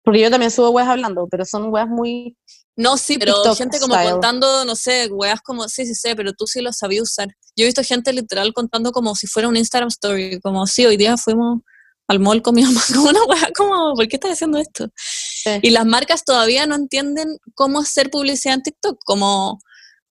Porque 0.04 0.20
yo 0.20 0.30
también 0.30 0.52
subo 0.52 0.70
weas 0.70 0.88
hablando, 0.88 1.28
pero 1.30 1.46
son 1.46 1.72
weas 1.72 1.88
muy... 1.88 2.36
No, 2.76 2.98
sí, 2.98 3.18
pero 3.18 3.36
TikTok 3.36 3.58
gente 3.58 3.80
como 3.80 3.94
style. 3.94 4.12
contando, 4.12 4.66
no 4.66 4.76
sé, 4.76 5.08
weas 5.12 5.42
como, 5.42 5.68
sí, 5.70 5.86
sí 5.86 5.94
sé, 5.94 6.16
pero 6.16 6.34
tú 6.34 6.48
sí 6.48 6.62
lo 6.62 6.74
sabías 6.74 7.04
usar. 7.04 7.28
Yo 7.56 7.64
he 7.64 7.68
visto 7.68 7.84
gente 7.84 8.14
literal 8.14 8.54
contando 8.54 8.92
como 8.92 9.16
si 9.16 9.28
fuera 9.28 9.48
un 9.50 9.58
Instagram 9.58 9.90
story, 9.90 10.40
como, 10.42 10.66
sí, 10.68 10.86
hoy 10.86 10.98
día 10.98 11.18
fuimos 11.18 11.60
al 12.08 12.20
mall 12.20 12.42
con 12.42 12.56
mi 12.56 12.62
mamá, 12.64 12.82
como 12.94 13.10
una 13.10 13.24
wea, 13.26 13.50
como, 13.56 13.94
¿por 13.96 14.08
qué 14.08 14.16
estás 14.18 14.32
haciendo 14.32 14.58
esto? 14.58 14.88
Sí. 14.96 15.52
Y 15.62 15.70
las 15.72 15.86
marcas 15.86 16.24
todavía 16.26 16.66
no 16.66 16.76
entienden 16.76 17.38
cómo 17.56 17.80
hacer 17.80 18.10
publicidad 18.10 18.56
en 18.56 18.62
TikTok, 18.64 19.00
como, 19.06 19.60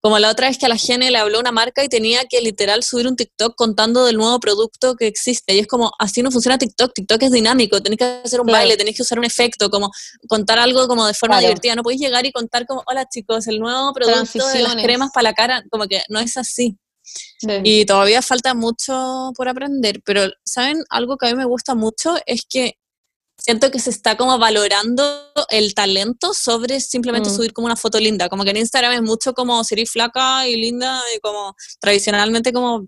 como 0.03 0.19
la 0.19 0.31
otra 0.31 0.49
vez 0.49 0.57
que 0.59 0.65
a 0.67 0.69
la 0.71 0.77
Gene 0.77 1.11
le 1.11 1.19
habló 1.19 1.39
una 1.41 1.53
marca 1.53 1.85
y 1.85 1.89
tenía 1.89 2.23
que 2.29 2.41
literal 2.41 2.83
subir 2.83 3.07
un 3.07 3.17
TikTok 3.17 3.55
contando 3.55 4.05
del 4.07 4.17
nuevo 4.17 4.41
producto 4.41 4.97
que 4.97 5.07
existe. 5.07 5.55
Y 5.55 5.59
es 5.59 5.67
como, 5.67 5.93
así 5.99 6.23
no 6.23 6.31
funciona 6.31 6.57
TikTok, 6.57 6.93
TikTok 6.95 7.23
es 7.23 7.33
dinámico, 7.33 7.83
tenés 7.83 7.99
que 7.99 8.05
hacer 8.25 8.41
un 8.41 8.47
Claro. 8.47 8.61
baile, 8.63 8.77
tenés 8.79 8.97
que 8.97 9.03
usar 9.03 9.19
un 9.19 9.25
efecto, 9.27 9.69
como 9.71 9.91
contar 10.27 10.59
algo 10.59 10.89
como 10.89 11.07
de 11.07 11.13
forma 11.15 11.35
Claro. 11.37 11.49
divertida. 11.49 11.75
No 11.75 11.83
podéis 11.83 12.01
llegar 12.01 12.25
y 12.25 12.33
contar 12.33 12.67
como, 12.67 12.83
hola 12.87 13.07
chicos, 13.13 13.47
el 13.47 13.59
nuevo 13.59 13.93
producto 13.93 14.47
de 14.49 14.63
las 14.63 14.77
cremas 14.77 15.11
para 15.13 15.25
la 15.25 15.35
cara, 15.35 15.63
como 15.71 15.87
que 15.87 16.03
no 16.09 16.19
es 16.19 16.37
así. 16.39 16.77
Sí. 17.03 17.49
Y 17.65 17.85
todavía 17.87 18.23
falta 18.23 18.55
mucho 18.55 19.33
por 19.37 19.49
aprender, 19.49 20.01
pero 20.05 20.23
¿saben? 20.45 20.83
Algo 20.91 21.17
que 21.17 21.27
a 21.27 21.31
mí 21.31 21.37
me 21.37 21.45
gusta 21.47 21.75
mucho 21.75 22.15
es 22.27 22.43
que 22.49 22.75
siento 23.39 23.71
que 23.71 23.79
se 23.81 23.89
está 23.91 24.17
como 24.19 24.39
valorando 24.39 25.33
el 25.49 25.73
talento 25.75 26.35
sobre 26.35 26.79
simplemente 26.81 27.31
Mm. 27.31 27.35
subir 27.37 27.53
como 27.55 27.65
una 27.67 27.77
foto 27.77 27.99
linda. 27.99 28.29
Como 28.29 28.45
que 28.45 28.51
en 28.51 28.59
Instagram 28.59 28.93
es 28.93 29.03
mucho 29.03 29.33
como 29.33 29.65
ser 29.65 29.85
flaca 29.87 30.47
y 30.47 30.57
linda 30.57 31.01
y 31.17 31.21
como 31.21 31.55
tradicionalmente 31.81 32.53
como, 32.53 32.87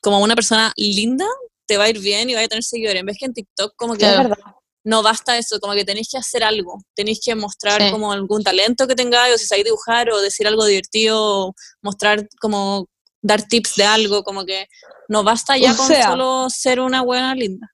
como 0.00 0.20
una 0.20 0.34
persona 0.34 0.72
linda 0.76 1.26
te 1.66 1.76
va 1.76 1.84
a 1.84 1.88
ir 1.90 1.98
bien 2.00 2.28
y 2.30 2.34
va 2.34 2.40
a 2.40 2.48
tener 2.48 2.64
seguidores. 2.64 3.00
En 3.00 3.06
vez 3.06 3.16
que 3.18 3.26
en 3.26 3.34
TikTok 3.34 3.74
como 3.76 3.94
que 3.96 4.06
verdad. 4.06 4.36
no 4.82 5.02
basta 5.02 5.36
eso, 5.38 5.60
como 5.60 5.74
que 5.74 5.84
tenéis 5.84 6.08
que 6.10 6.16
hacer 6.18 6.42
algo, 6.42 6.82
tenéis 6.96 7.20
que 7.22 7.34
mostrar 7.34 7.80
Sí. 7.82 7.90
como 7.92 8.10
algún 8.12 8.42
talento 8.42 8.88
que 8.88 8.94
tengáis, 8.96 9.34
o 9.34 9.38
si 9.38 9.46
sabéis 9.46 9.66
dibujar, 9.66 10.10
o 10.10 10.20
decir 10.20 10.46
algo 10.48 10.64
divertido, 10.64 11.18
o 11.48 11.54
mostrar 11.82 12.26
como 12.40 12.88
dar 13.22 13.42
tips 13.42 13.74
de 13.76 13.84
algo, 13.84 14.22
como 14.24 14.44
que 14.44 14.68
no 15.08 15.22
basta 15.24 15.56
ya 15.58 15.72
O 15.72 15.76
con 15.76 15.86
sea- 15.86 16.08
solo 16.08 16.48
ser 16.50 16.80
una 16.80 17.02
buena 17.02 17.34
linda. 17.34 17.70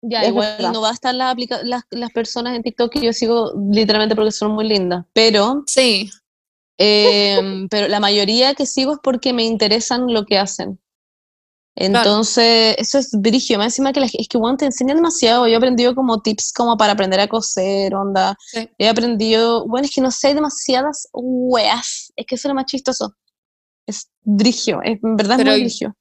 Ya, 0.00 0.22
Es 0.22 0.28
igual 0.28 0.54
verdad. 0.58 0.72
no 0.72 0.80
bastan 0.80 1.18
las, 1.18 1.34
las, 1.64 1.82
las 1.90 2.10
personas 2.12 2.54
en 2.54 2.62
TikTok 2.62 2.92
que 2.92 3.00
yo 3.00 3.12
sigo 3.12 3.52
literalmente 3.72 4.14
porque 4.14 4.30
son 4.30 4.52
muy 4.52 4.68
lindas, 4.68 5.04
pero, 5.12 5.64
Sí, 5.66 6.08
em, 6.78 7.68
pero 7.70 7.88
la 7.88 7.98
mayoría 7.98 8.54
que 8.54 8.64
sigo 8.64 8.92
es 8.92 8.98
porque 9.02 9.32
me 9.32 9.42
interesan 9.44 10.12
lo 10.12 10.24
que 10.24 10.38
hacen. 10.38 10.78
Entonces, 11.80 12.74
eso 12.78 12.98
es 12.98 13.10
brigio, 13.12 13.56
más 13.58 13.66
encima 13.66 13.92
que 13.92 14.00
la, 14.00 14.06
es 14.06 14.26
que 14.28 14.36
bueno, 14.38 14.56
te 14.56 14.64
enseñan 14.64 14.96
demasiado, 14.96 15.46
yo 15.46 15.54
he 15.54 15.56
aprendido 15.56 15.94
como 15.94 16.20
tips 16.22 16.52
como 16.52 16.76
para 16.76 16.92
aprender 16.94 17.20
a 17.20 17.28
coser, 17.28 17.94
onda, 17.94 18.36
sí. 18.40 18.68
he 18.78 18.88
aprendido, 18.88 19.64
bueno, 19.68 19.84
es 19.86 19.94
que 19.94 20.00
no 20.00 20.10
sé, 20.10 20.28
hay 20.28 20.34
demasiadas 20.34 21.08
weas, 21.12 22.12
es 22.16 22.26
que 22.26 22.34
eso 22.34 22.48
es 22.48 22.50
lo 22.50 22.54
más 22.56 22.64
chistoso, 22.66 23.14
es 23.88 24.10
brigio, 24.22 24.80
es, 24.82 24.98
en 25.02 25.16
verdad 25.16 25.36
Pero 25.38 25.50
es 25.50 25.56
muy 25.56 25.62
brigio. 25.64 25.96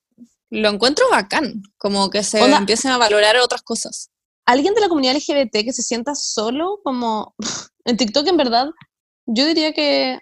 Lo 0.49 0.69
encuentro 0.69 1.05
bacán, 1.11 1.61
como 1.77 2.09
que 2.09 2.23
se 2.23 2.41
Onda- 2.41 2.59
empiecen 2.59 2.91
a 2.91 2.97
valorar 2.97 3.37
otras 3.37 3.61
cosas. 3.63 4.09
alguien 4.45 4.73
de 4.73 4.81
la 4.81 4.87
comunidad 4.89 5.15
LGBT 5.15 5.63
que 5.63 5.73
se 5.73 5.81
sienta 5.81 6.13
solo, 6.15 6.79
como 6.83 7.35
en 7.85 7.97
TikTok, 7.97 8.27
en 8.27 8.37
verdad, 8.37 8.67
yo 9.25 9.45
diría 9.45 9.73
que. 9.73 10.19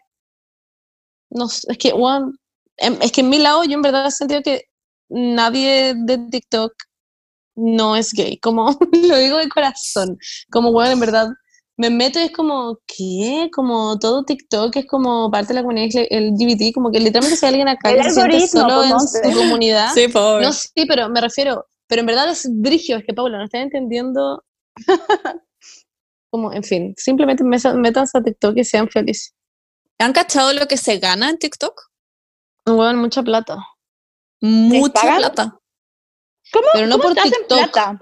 No 1.29 1.45
es 1.47 1.77
que, 1.77 1.93
bueno, 1.93 2.31
em- 2.77 2.97
es 3.01 3.11
que 3.11 3.21
en 3.21 3.29
mi 3.29 3.39
lado, 3.39 3.63
yo 3.63 3.73
en 3.73 3.81
verdad 3.81 4.07
he 4.07 4.11
sentido 4.11 4.41
que 4.41 4.63
nadie 5.09 5.93
de 5.95 6.17
TikTok 6.29 6.71
no 7.57 7.95
es 7.95 8.13
gay, 8.13 8.37
como 8.39 8.77
lo 8.91 9.17
digo 9.17 9.37
de 9.37 9.49
corazón. 9.49 10.17
Como, 10.51 10.71
bueno, 10.71 10.91
en 10.93 10.99
verdad, 10.99 11.27
me 11.77 11.89
meto 11.89 12.19
y 12.19 12.23
es 12.23 12.31
como, 12.31 12.79
¿qué? 12.87 13.49
Como 13.53 13.99
todo 13.99 14.23
TikTok 14.23 14.75
es 14.77 14.85
como 14.85 15.29
parte 15.29 15.49
de 15.49 15.55
la 15.55 15.61
comunidad 15.61 15.89
LGBT, 16.09 16.73
como 16.73 16.91
que 16.91 16.99
literalmente 16.99 17.35
si 17.35 17.45
hay 17.45 17.49
alguien 17.49 17.67
acá 17.67 17.91
El 17.91 17.97
que 17.97 18.03
se 18.03 18.11
siente 18.11 18.47
solo 18.47 18.83
pues, 18.97 19.15
en 19.23 19.33
su 19.33 19.37
comunidad. 19.37 19.93
Sí, 19.93 20.07
pobre. 20.07 20.45
No, 20.45 20.53
sí, 20.53 20.85
pero 20.87 21.09
me 21.09 21.19
refiero, 21.19 21.65
pero 21.87 22.01
en 22.01 22.05
verdad 22.05 22.29
es 22.29 22.47
brigio, 22.49 22.97
es 22.97 23.05
que 23.05 23.13
Paula, 23.13 23.37
no 23.37 23.45
estás 23.45 23.61
entendiendo. 23.61 24.43
Como, 26.29 26.51
en 26.53 26.63
fin, 26.63 26.93
simplemente 26.97 27.43
métanse 27.43 28.17
a 28.17 28.23
TikTok 28.23 28.57
y 28.57 28.63
sean 28.63 28.89
felices. 28.89 29.33
¿Han 29.99 30.13
cachado 30.13 30.53
lo 30.53 30.67
que 30.67 30.77
se 30.77 30.97
gana 30.97 31.29
en 31.29 31.37
TikTok? 31.37 31.73
Muevan 32.65 32.97
mucha 32.97 33.23
plata. 33.23 33.57
Mucha 34.41 35.17
plata. 35.17 35.59
¿Cómo, 36.51 36.67
Pero 36.73 36.87
no 36.87 36.97
cómo 36.97 37.03
por 37.03 37.13
te 37.13 37.19
hacen 37.21 37.31
TikTok. 37.31 37.57
plata? 37.57 37.99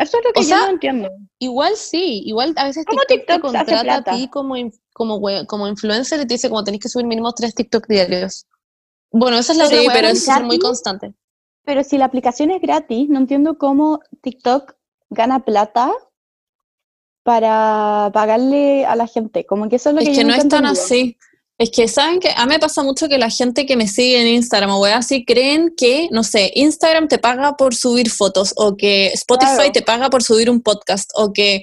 Eso 0.00 0.16
es 0.16 0.24
lo 0.24 0.32
que 0.32 0.40
O 0.40 0.42
yo 0.42 0.48
sea, 0.48 0.58
no 0.60 0.70
entiendo. 0.70 1.10
Igual 1.38 1.76
sí, 1.76 2.22
igual 2.24 2.54
a 2.56 2.64
veces 2.64 2.86
¿Cómo 2.86 3.02
TikTok, 3.06 3.08
te 3.08 3.34
TikTok 3.34 3.52
te 3.52 3.58
hace 3.58 3.70
contrata 3.72 4.12
a 4.12 4.16
ti 4.16 4.28
como, 4.28 4.54
como, 4.94 5.20
como 5.46 5.68
influencer 5.68 6.20
y 6.20 6.26
te 6.26 6.34
dice 6.34 6.48
como 6.48 6.64
tenés 6.64 6.80
que 6.80 6.88
subir 6.88 7.06
mínimo 7.06 7.32
tres 7.34 7.54
TikTok 7.54 7.86
diarios. 7.86 8.46
Bueno, 9.10 9.36
esa 9.36 9.52
es 9.52 9.58
la 9.58 9.66
Sí, 9.66 9.74
otra 9.74 9.86
weá, 9.88 9.94
pero 9.94 10.08
es 10.08 10.24
que 10.24 10.32
ser 10.32 10.44
muy 10.44 10.58
constante. 10.58 11.12
Pero 11.66 11.84
si 11.84 11.98
la 11.98 12.06
aplicación 12.06 12.50
es 12.50 12.62
gratis, 12.62 13.10
no 13.10 13.18
entiendo 13.18 13.58
cómo 13.58 14.00
TikTok 14.22 14.74
gana 15.10 15.44
plata 15.44 15.92
para 17.22 18.10
pagarle 18.14 18.86
a 18.86 18.96
la 18.96 19.06
gente. 19.06 19.44
Como 19.44 19.68
que 19.68 19.76
eso 19.76 19.90
es 19.90 19.96
lo 19.96 20.00
Es 20.00 20.08
que, 20.08 20.14
que 20.14 20.20
yo 20.22 20.26
no 20.26 20.34
es 20.34 20.48
tan 20.48 20.64
así. 20.64 21.18
Es 21.60 21.70
que, 21.70 21.88
¿saben 21.88 22.20
que 22.20 22.30
A 22.34 22.46
mí 22.46 22.54
me 22.54 22.58
pasa 22.58 22.82
mucho 22.82 23.06
que 23.06 23.18
la 23.18 23.28
gente 23.28 23.66
que 23.66 23.76
me 23.76 23.86
sigue 23.86 24.18
en 24.18 24.26
Instagram 24.28 24.70
o 24.70 24.82
así 24.86 25.26
creen 25.26 25.74
que, 25.76 26.08
no 26.10 26.24
sé, 26.24 26.50
Instagram 26.54 27.06
te 27.06 27.18
paga 27.18 27.54
por 27.58 27.74
subir 27.74 28.08
fotos 28.10 28.54
o 28.56 28.76
que 28.78 29.08
Spotify 29.08 29.54
Claro. 29.56 29.72
te 29.72 29.82
paga 29.82 30.08
por 30.08 30.22
subir 30.22 30.48
un 30.48 30.62
podcast 30.62 31.10
o 31.14 31.34
que 31.34 31.62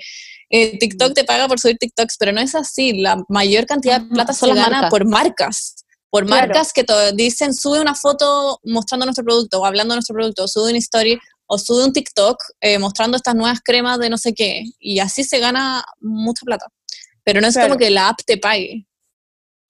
eh, 0.51 0.77
TikTok 0.77 1.13
te 1.15 1.23
paga 1.23 1.47
por 1.47 1.59
subir 1.59 1.77
TikToks, 1.79 2.15
pero 2.19 2.31
no 2.31 2.39
es 2.41 2.53
así. 2.53 3.01
La 3.01 3.17
mayor 3.27 3.65
cantidad 3.65 3.99
de 3.99 4.05
Ajá, 4.05 4.13
plata 4.13 4.33
se 4.33 4.45
gana 4.47 4.69
marcas. 4.69 4.89
por 4.91 5.05
marcas. 5.05 5.75
Por 6.11 6.27
Claro. 6.27 6.47
marcas 6.47 6.73
que 6.73 6.83
te 6.83 6.93
dicen, 7.13 7.55
sube 7.55 7.81
una 7.81 7.95
foto 7.95 8.59
mostrando 8.65 9.07
nuestro 9.07 9.25
producto 9.25 9.59
o 9.59 9.65
hablando 9.65 9.93
de 9.93 9.97
nuestro 9.97 10.13
producto, 10.13 10.43
o 10.43 10.47
sube 10.47 10.69
una 10.69 10.77
story 10.77 11.17
o 11.47 11.57
sube 11.57 11.83
un 11.83 11.91
TikTok 11.91 12.37
eh, 12.61 12.77
mostrando 12.77 13.17
estas 13.17 13.33
nuevas 13.33 13.61
cremas 13.65 13.97
de 13.97 14.11
no 14.11 14.17
sé 14.19 14.33
qué. 14.35 14.63
Y 14.79 14.99
así 14.99 15.23
se 15.23 15.39
gana 15.39 15.83
mucha 16.01 16.45
plata. 16.45 16.67
Pero 17.23 17.41
no 17.41 17.47
es 17.47 17.55
Claro. 17.55 17.69
como 17.69 17.79
que 17.79 17.89
la 17.89 18.09
app 18.09 18.19
te 18.25 18.37
pague. 18.37 18.85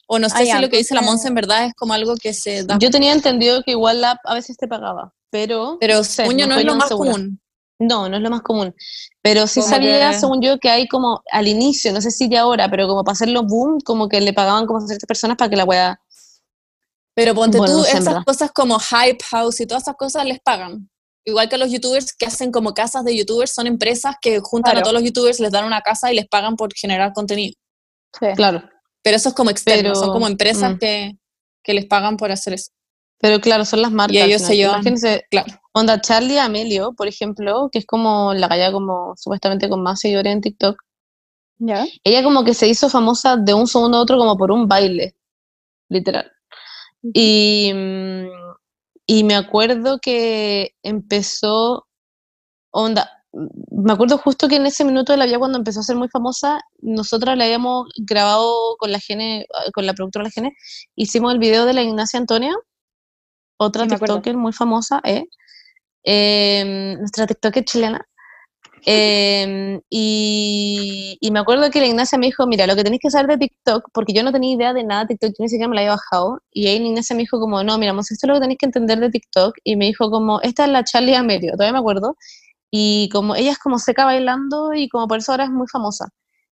O 0.09 0.19
no 0.19 0.29
sé 0.29 0.45
si 0.45 0.57
lo 0.59 0.69
que 0.69 0.77
dice 0.77 0.95
la 0.95 1.01
Monza 1.01 1.27
en 1.27 1.35
verdad 1.35 1.65
es 1.65 1.73
como 1.73 1.93
algo 1.93 2.15
que 2.15 2.33
se 2.33 2.63
da. 2.63 2.77
Yo 2.79 2.89
tenía 2.89 3.11
entendido 3.13 3.61
que 3.63 3.71
igual 3.71 3.99
la 4.01 4.11
app 4.11 4.19
a 4.23 4.33
veces 4.33 4.55
te 4.57 4.67
pagaba, 4.67 5.13
pero. 5.29 5.77
pero 5.79 6.03
sé, 6.03 6.23
según 6.23 6.37
yo 6.37 6.47
no, 6.47 6.53
estoy 6.53 6.63
es 6.63 6.65
lo 6.73 6.75
más 6.77 6.87
segura. 6.87 7.11
común. 7.11 7.41
No, 7.79 8.09
no 8.09 8.15
es 8.17 8.23
lo 8.23 8.29
más 8.31 8.41
común. 8.41 8.73
Pero 9.21 9.45
sí 9.45 9.59
Como 9.59 9.71
sabía, 9.73 10.11
que- 10.11 10.17
según 10.19 10.41
yo, 10.41 10.57
que 10.57 10.69
hay 10.69 10.87
como 10.87 11.21
al 11.31 11.47
inicio, 11.47 11.91
no 11.91 12.01
sé 12.01 12.09
si 12.09 12.27
ya 12.29 12.41
ahora, 12.41 12.69
pero 12.71 12.87
como 12.87 13.03
para 13.03 13.13
hacerlo 13.13 13.43
boom, 13.43 13.79
como 13.81 14.07
que 14.09 14.19
le 14.21 14.33
pagaban 14.33 14.65
como 14.65 14.79
a 14.79 14.87
ciertas 14.87 15.05
personas 15.05 15.37
para 15.37 15.49
que 15.49 15.57
la 15.57 15.65
wea. 15.65 15.99
Pero 17.13 17.33
ponte 17.35 17.57
Bueno, 17.57 17.73
tú, 17.73 17.79
no 17.79 17.83
sé, 17.85 17.97
esas 17.97 18.23
cosas 18.25 18.51
como 18.51 18.79
Hype 18.79 19.23
House 19.31 19.59
y 19.59 19.65
todas 19.67 19.83
esas 19.83 19.95
cosas 19.95 20.25
les 20.25 20.39
pagan. 20.39 20.89
Igual 21.25 21.49
que 21.49 21.55
a 21.55 21.57
los 21.57 21.69
youtubers 21.71 22.13
que 22.13 22.25
hacen 22.25 22.51
como 22.51 22.73
casas 22.73 23.03
de 23.03 23.15
youtubers, 23.17 23.51
son 23.53 23.67
empresas 23.67 24.15
que 24.21 24.39
juntan 24.39 24.71
Claro. 24.71 24.79
a 24.79 24.83
todos 24.83 24.93
los 24.93 25.03
youtubers, 25.03 25.39
les 25.39 25.51
dan 25.51 25.65
una 25.65 25.81
casa 25.81 26.11
y 26.11 26.15
les 26.15 26.27
pagan 26.27 26.55
por 26.55 26.73
generar 26.73 27.11
contenido. 27.13 27.53
Sí. 28.19 28.27
Claro. 28.35 28.63
Pero 29.07 29.15
eso 29.15 29.29
es 29.29 29.35
como 29.35 29.49
externo, 29.49 29.81
Pero, 29.83 29.95
son 29.95 30.11
como 30.11 30.27
empresas 30.27 30.73
mm. 30.75 30.77
que, 30.79 31.17
que 31.63 31.73
les 31.73 31.85
pagan 31.85 32.17
por 32.17 32.29
hacer 32.29 32.53
eso. 32.53 32.71
Pero 33.19 33.39
claro, 33.39 33.63
son 33.63 33.81
las 33.81 33.91
marcas. 33.91 34.15
Y 34.17 34.21
ellos 34.21 34.41
se 34.41 34.57
llevan- 34.57 34.75
Imagínense, 34.81 35.25
Claro. 35.31 35.47
onda 35.71 36.01
Charlie 36.01 36.37
Amelio, 36.39 36.91
por 36.91 37.07
ejemplo, 37.07 37.69
que 37.71 37.79
es 37.79 37.85
como 37.85 38.33
la 38.33 38.49
galla 38.49 38.71
como 38.73 39.13
supuestamente 39.15 39.69
con 39.69 39.81
más 39.81 40.01
seguidores 40.01 40.33
en 40.33 40.41
TikTok. 40.41 40.77
¿Ya? 41.59 41.85
Ella 42.03 42.21
como 42.21 42.43
que 42.43 42.53
se 42.53 42.67
hizo 42.67 42.89
famosa 42.89 43.37
de 43.37 43.53
un 43.53 43.65
segundo 43.65 43.97
a 43.97 44.01
otro 44.01 44.17
como 44.17 44.37
por 44.37 44.51
un 44.51 44.67
baile, 44.67 45.15
literal. 45.89 46.29
Y, 47.13 47.71
mm, 47.73 48.27
y 49.07 49.23
me 49.23 49.35
acuerdo 49.35 49.99
que 49.99 50.75
empezó, 50.83 51.87
onda, 52.71 53.16
me 53.33 53.93
acuerdo 53.93 54.17
justo 54.17 54.47
que 54.47 54.55
en 54.55 54.65
ese 54.65 54.83
minuto 54.85 55.11
de 55.11 55.17
la 55.17 55.25
vida 55.25 55.39
cuando 55.39 55.57
empezó 55.57 55.81
a 55.81 55.83
ser 55.83 55.95
muy 55.95 56.09
famosa, 56.09 56.59
nosotras 56.79 57.37
la 57.37 57.45
habíamos 57.45 57.87
grabado 57.97 58.75
con 58.77 58.91
la 58.91 58.99
Gene, 58.99 59.41
eh, 59.41 59.71
con 59.73 59.85
la 59.85 59.93
productora 59.93 60.23
de 60.23 60.29
la 60.29 60.31
Gene, 60.31 60.55
hicimos 60.95 61.33
el 61.33 61.39
video 61.39 61.65
de 61.65 61.73
la 61.73 61.83
Ignacia 61.83 62.19
Antonia, 62.19 62.55
otra 63.57 63.83
Sí. 63.85 63.89
TikToker 63.89 64.37
muy 64.37 64.53
famosa, 64.53 65.01
¿eh? 65.03 65.25
Em, 66.03 66.97
nuestra 66.99 67.27
TikToker 67.27 67.65
chilena. 67.65 68.05
Em, 68.85 69.81
y, 69.89 71.17
y 71.19 71.31
me 71.31 71.39
acuerdo 71.39 71.69
que 71.71 71.79
la 71.81 71.87
Ignacia 71.87 72.17
me 72.17 72.27
dijo, 72.27 72.47
mira, 72.47 72.65
lo 72.67 72.75
que 72.75 72.83
tenéis 72.83 73.01
que 73.01 73.09
saber 73.11 73.27
de 73.27 73.37
TikTok, 73.39 73.89
porque 73.93 74.13
yo 74.13 74.23
no 74.23 74.31
tenía 74.31 74.55
idea 74.55 74.73
de 74.73 74.83
nada 74.83 75.01
de 75.01 75.07
TikTok, 75.09 75.31
yo 75.31 75.43
ni 75.43 75.49
siquiera 75.49 75.67
me 75.67 75.75
la 75.75 75.81
había 75.81 75.91
bajado, 75.91 76.39
y 76.51 76.67
ahí 76.67 76.79
la 76.79 76.85
Ignacia 76.87 77.15
me 77.15 77.23
dijo 77.23 77.39
como, 77.39 77.63
no, 77.63 77.77
mira, 77.77 77.91
Monse, 77.93 78.13
esto 78.13 78.27
es 78.27 78.29
lo 78.29 78.35
que 78.35 78.41
tenéis 78.41 78.59
que 78.59 78.67
entender 78.67 78.99
de 78.99 79.09
TikTok, 79.09 79.55
y 79.63 79.75
me 79.75 79.85
dijo 79.85 80.09
como, 80.09 80.39
esta 80.41 80.65
es 80.65 80.71
la 80.71 80.83
Charlie 80.85 81.15
Amelio, 81.15 81.53
todavía 81.53 81.73
me 81.73 81.79
acuerdo, 81.79 82.15
y 82.71 83.09
como 83.09 83.35
ella 83.35 83.51
es 83.51 83.59
como 83.59 83.79
seca 83.79 84.05
bailando, 84.05 84.73
y 84.73 84.89
como 84.89 85.07
por 85.07 85.19
eso 85.19 85.31
ahora 85.31 85.45
es 85.45 85.51
muy 85.51 85.67
famosa. 85.71 86.07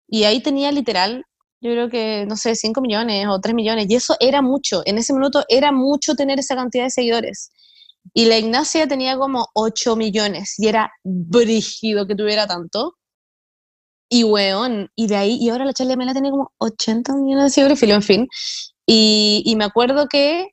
Y 0.08 0.24
ahí 0.24 0.42
tenía 0.42 0.72
literal, 0.72 1.26
yo 1.62 1.72
creo 1.72 1.90
que, 1.90 2.26
no 2.28 2.38
sé, 2.38 2.56
5 2.56 2.82
millones 2.82 3.28
o 3.30 3.40
3 3.40 3.56
millones, 3.56 3.88
y 3.90 3.96
eso 3.96 4.16
era 4.20 4.42
mucho, 4.42 4.82
en 4.86 4.98
ese 4.98 5.14
minuto 5.14 5.44
era 5.50 5.72
mucho 5.72 6.16
tener 6.16 6.40
esa 6.40 6.56
cantidad 6.56 6.86
de 6.86 6.92
seguidores. 6.92 7.52
Y 8.14 8.26
la 8.26 8.38
Ignacia 8.38 8.88
tenía 8.88 9.18
como 9.18 9.48
8 9.54 9.96
millones 9.96 10.56
y 10.60 10.68
era 10.68 10.92
brígido 11.04 12.06
que 12.08 12.16
tuviera 12.16 12.48
tanto. 12.48 12.96
Y 14.10 14.24
weón, 14.24 14.90
y 14.96 15.08
de 15.08 15.16
ahí, 15.16 15.38
y 15.42 15.50
ahora 15.50 15.66
la 15.66 15.74
Charlie 15.74 15.94
Amela 15.94 16.14
tiene 16.14 16.30
como 16.30 16.52
80 16.60 17.16
millones 17.16 17.46
de 17.46 17.50
seguidores, 17.50 17.84
en 17.84 18.02
fin. 18.04 18.28
Y, 18.86 19.42
y 19.46 19.56
me 19.56 19.66
acuerdo 19.66 20.08
que 20.08 20.50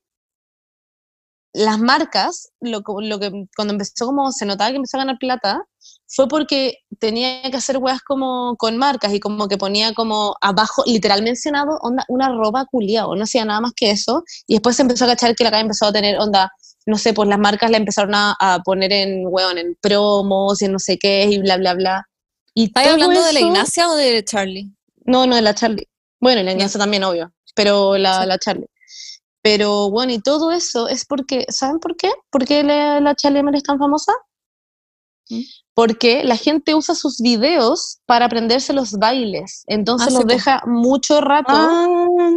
las 1.54 1.78
marcas, 1.78 2.50
lo, 2.60 2.82
que 2.82 3.46
cuando 3.54 3.74
empezó 3.74 4.06
como 4.06 4.32
se 4.32 4.46
notaba 4.46 4.70
que 4.70 4.76
empezó 4.76 4.96
a 4.96 5.00
ganar 5.00 5.18
plata, 5.18 5.62
fue 6.06 6.28
porque 6.28 6.78
tenía 6.98 7.42
que 7.42 7.56
hacer 7.56 7.78
weas 7.78 8.00
como 8.02 8.56
con 8.56 8.76
marcas 8.76 9.12
y 9.14 9.20
como 9.20 9.48
que 9.48 9.58
ponía 9.58 9.92
como 9.94 10.34
abajo, 10.40 10.82
literal 10.86 11.22
mencionado, 11.22 11.78
onda, 11.82 12.04
una 12.08 12.28
ropa 12.30 12.66
culiao, 12.70 13.14
no 13.16 13.24
hacía 13.24 13.44
nada 13.44 13.60
más 13.60 13.72
que 13.74 13.90
eso. 13.90 14.22
Y 14.46 14.54
después 14.54 14.76
se 14.76 14.82
empezó 14.82 15.04
a 15.04 15.08
cachar 15.08 15.34
que 15.34 15.44
la 15.44 15.50
calle 15.50 15.62
empezó 15.62 15.86
a 15.86 15.92
tener 15.92 16.18
onda, 16.18 16.50
no 16.86 16.98
sé, 16.98 17.12
pues 17.14 17.28
las 17.28 17.38
marcas 17.38 17.70
la 17.70 17.78
empezaron 17.78 18.14
a, 18.14 18.34
a 18.38 18.60
poner 18.62 18.92
en, 18.92 19.24
weón, 19.26 19.58
en 19.58 19.76
promos 19.80 20.60
y 20.62 20.66
en 20.66 20.72
no 20.72 20.78
sé 20.78 20.98
qué 20.98 21.24
y 21.30 21.38
bla, 21.38 21.56
bla, 21.56 21.74
bla. 21.74 22.08
Y 22.54 22.64
¿Estás 22.64 22.88
hablando 22.88 23.22
de 23.22 23.32
la 23.32 23.40
Ignacia 23.40 23.88
o 23.88 23.94
de 23.94 24.24
Charlie? 24.24 24.70
no, 25.04 25.26
no, 25.26 25.36
de 25.36 25.42
la 25.42 25.54
Charlie. 25.54 25.88
Bueno, 26.20 26.40
y 26.40 26.44
la 26.44 26.52
Ignacia 26.52 26.78
también, 26.78 27.04
obvio, 27.04 27.32
pero 27.54 27.96
la, 27.96 28.20
Sí. 28.22 28.26
la 28.28 28.38
Charlie. 28.38 28.66
Pero 29.42 29.90
bueno, 29.90 30.12
y 30.12 30.20
todo 30.20 30.52
eso 30.52 30.88
es 30.88 31.04
porque, 31.04 31.44
¿saben 31.48 31.80
por 31.80 31.96
qué? 31.96 32.10
¿Por 32.30 32.44
qué 32.44 32.62
la, 32.62 33.00
la 33.00 33.14
es 33.20 33.62
tan 33.62 33.78
famosa? 33.78 34.12
Porque 35.74 36.22
la 36.24 36.36
gente 36.36 36.74
usa 36.74 36.94
sus 36.94 37.20
videos 37.20 37.98
para 38.06 38.26
aprenderse 38.26 38.72
los 38.72 38.92
bailes, 38.92 39.64
entonces 39.66 40.08
Ah, 40.08 40.18
los 40.18 40.26
deja 40.26 40.62
mucho 40.66 41.20
rato 41.20 41.52
Ah, 41.54 41.86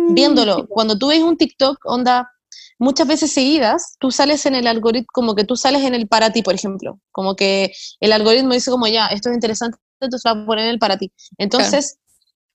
viéndolo. 0.10 0.68
Cuando 0.68 0.98
tú 0.98 1.08
ves 1.08 1.22
un 1.22 1.38
TikTok, 1.38 1.78
onda, 1.84 2.32
muchas 2.80 3.08
veces 3.08 3.34
seguidas, 3.34 3.98
tú 4.00 4.12
sales 4.12 4.46
en 4.46 4.56
el 4.56 4.68
algoritmo, 4.68 5.08
como 5.14 5.36
que 5.36 5.44
tú 5.44 5.56
sales 5.58 5.84
en 5.84 5.94
el 5.94 6.08
para 6.08 6.32
ti, 6.32 6.42
por 6.42 6.56
ejemplo. 6.56 7.00
Como 7.12 7.36
que 7.36 7.74
el 8.00 8.14
algoritmo 8.14 8.54
dice 8.54 8.72
como, 8.72 8.88
ya, 8.88 9.08
esto 9.08 9.30
es 9.30 9.36
interesante, 9.36 9.78
entonces 10.00 10.24
va 10.26 10.42
a 10.42 10.46
poner 10.46 10.70
el 10.70 10.80
para 10.80 10.98
ti. 10.98 11.12
Entonces, 11.38 11.98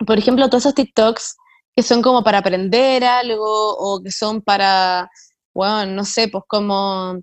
por 0.07 0.19
ejemplo, 0.19 0.49
todos 0.49 0.63
esos 0.65 0.75
TikToks 0.75 1.37
que 1.77 1.83
son 1.83 2.03
como 2.03 2.23
para 2.25 2.39
aprender 2.39 3.05
algo 3.05 3.45
o 3.77 4.03
que 4.03 4.11
son 4.11 4.43
para, 4.43 5.09
bueno, 5.55 5.87
no 5.87 6.05
sé, 6.05 6.29
pues 6.29 6.45
como... 6.47 7.19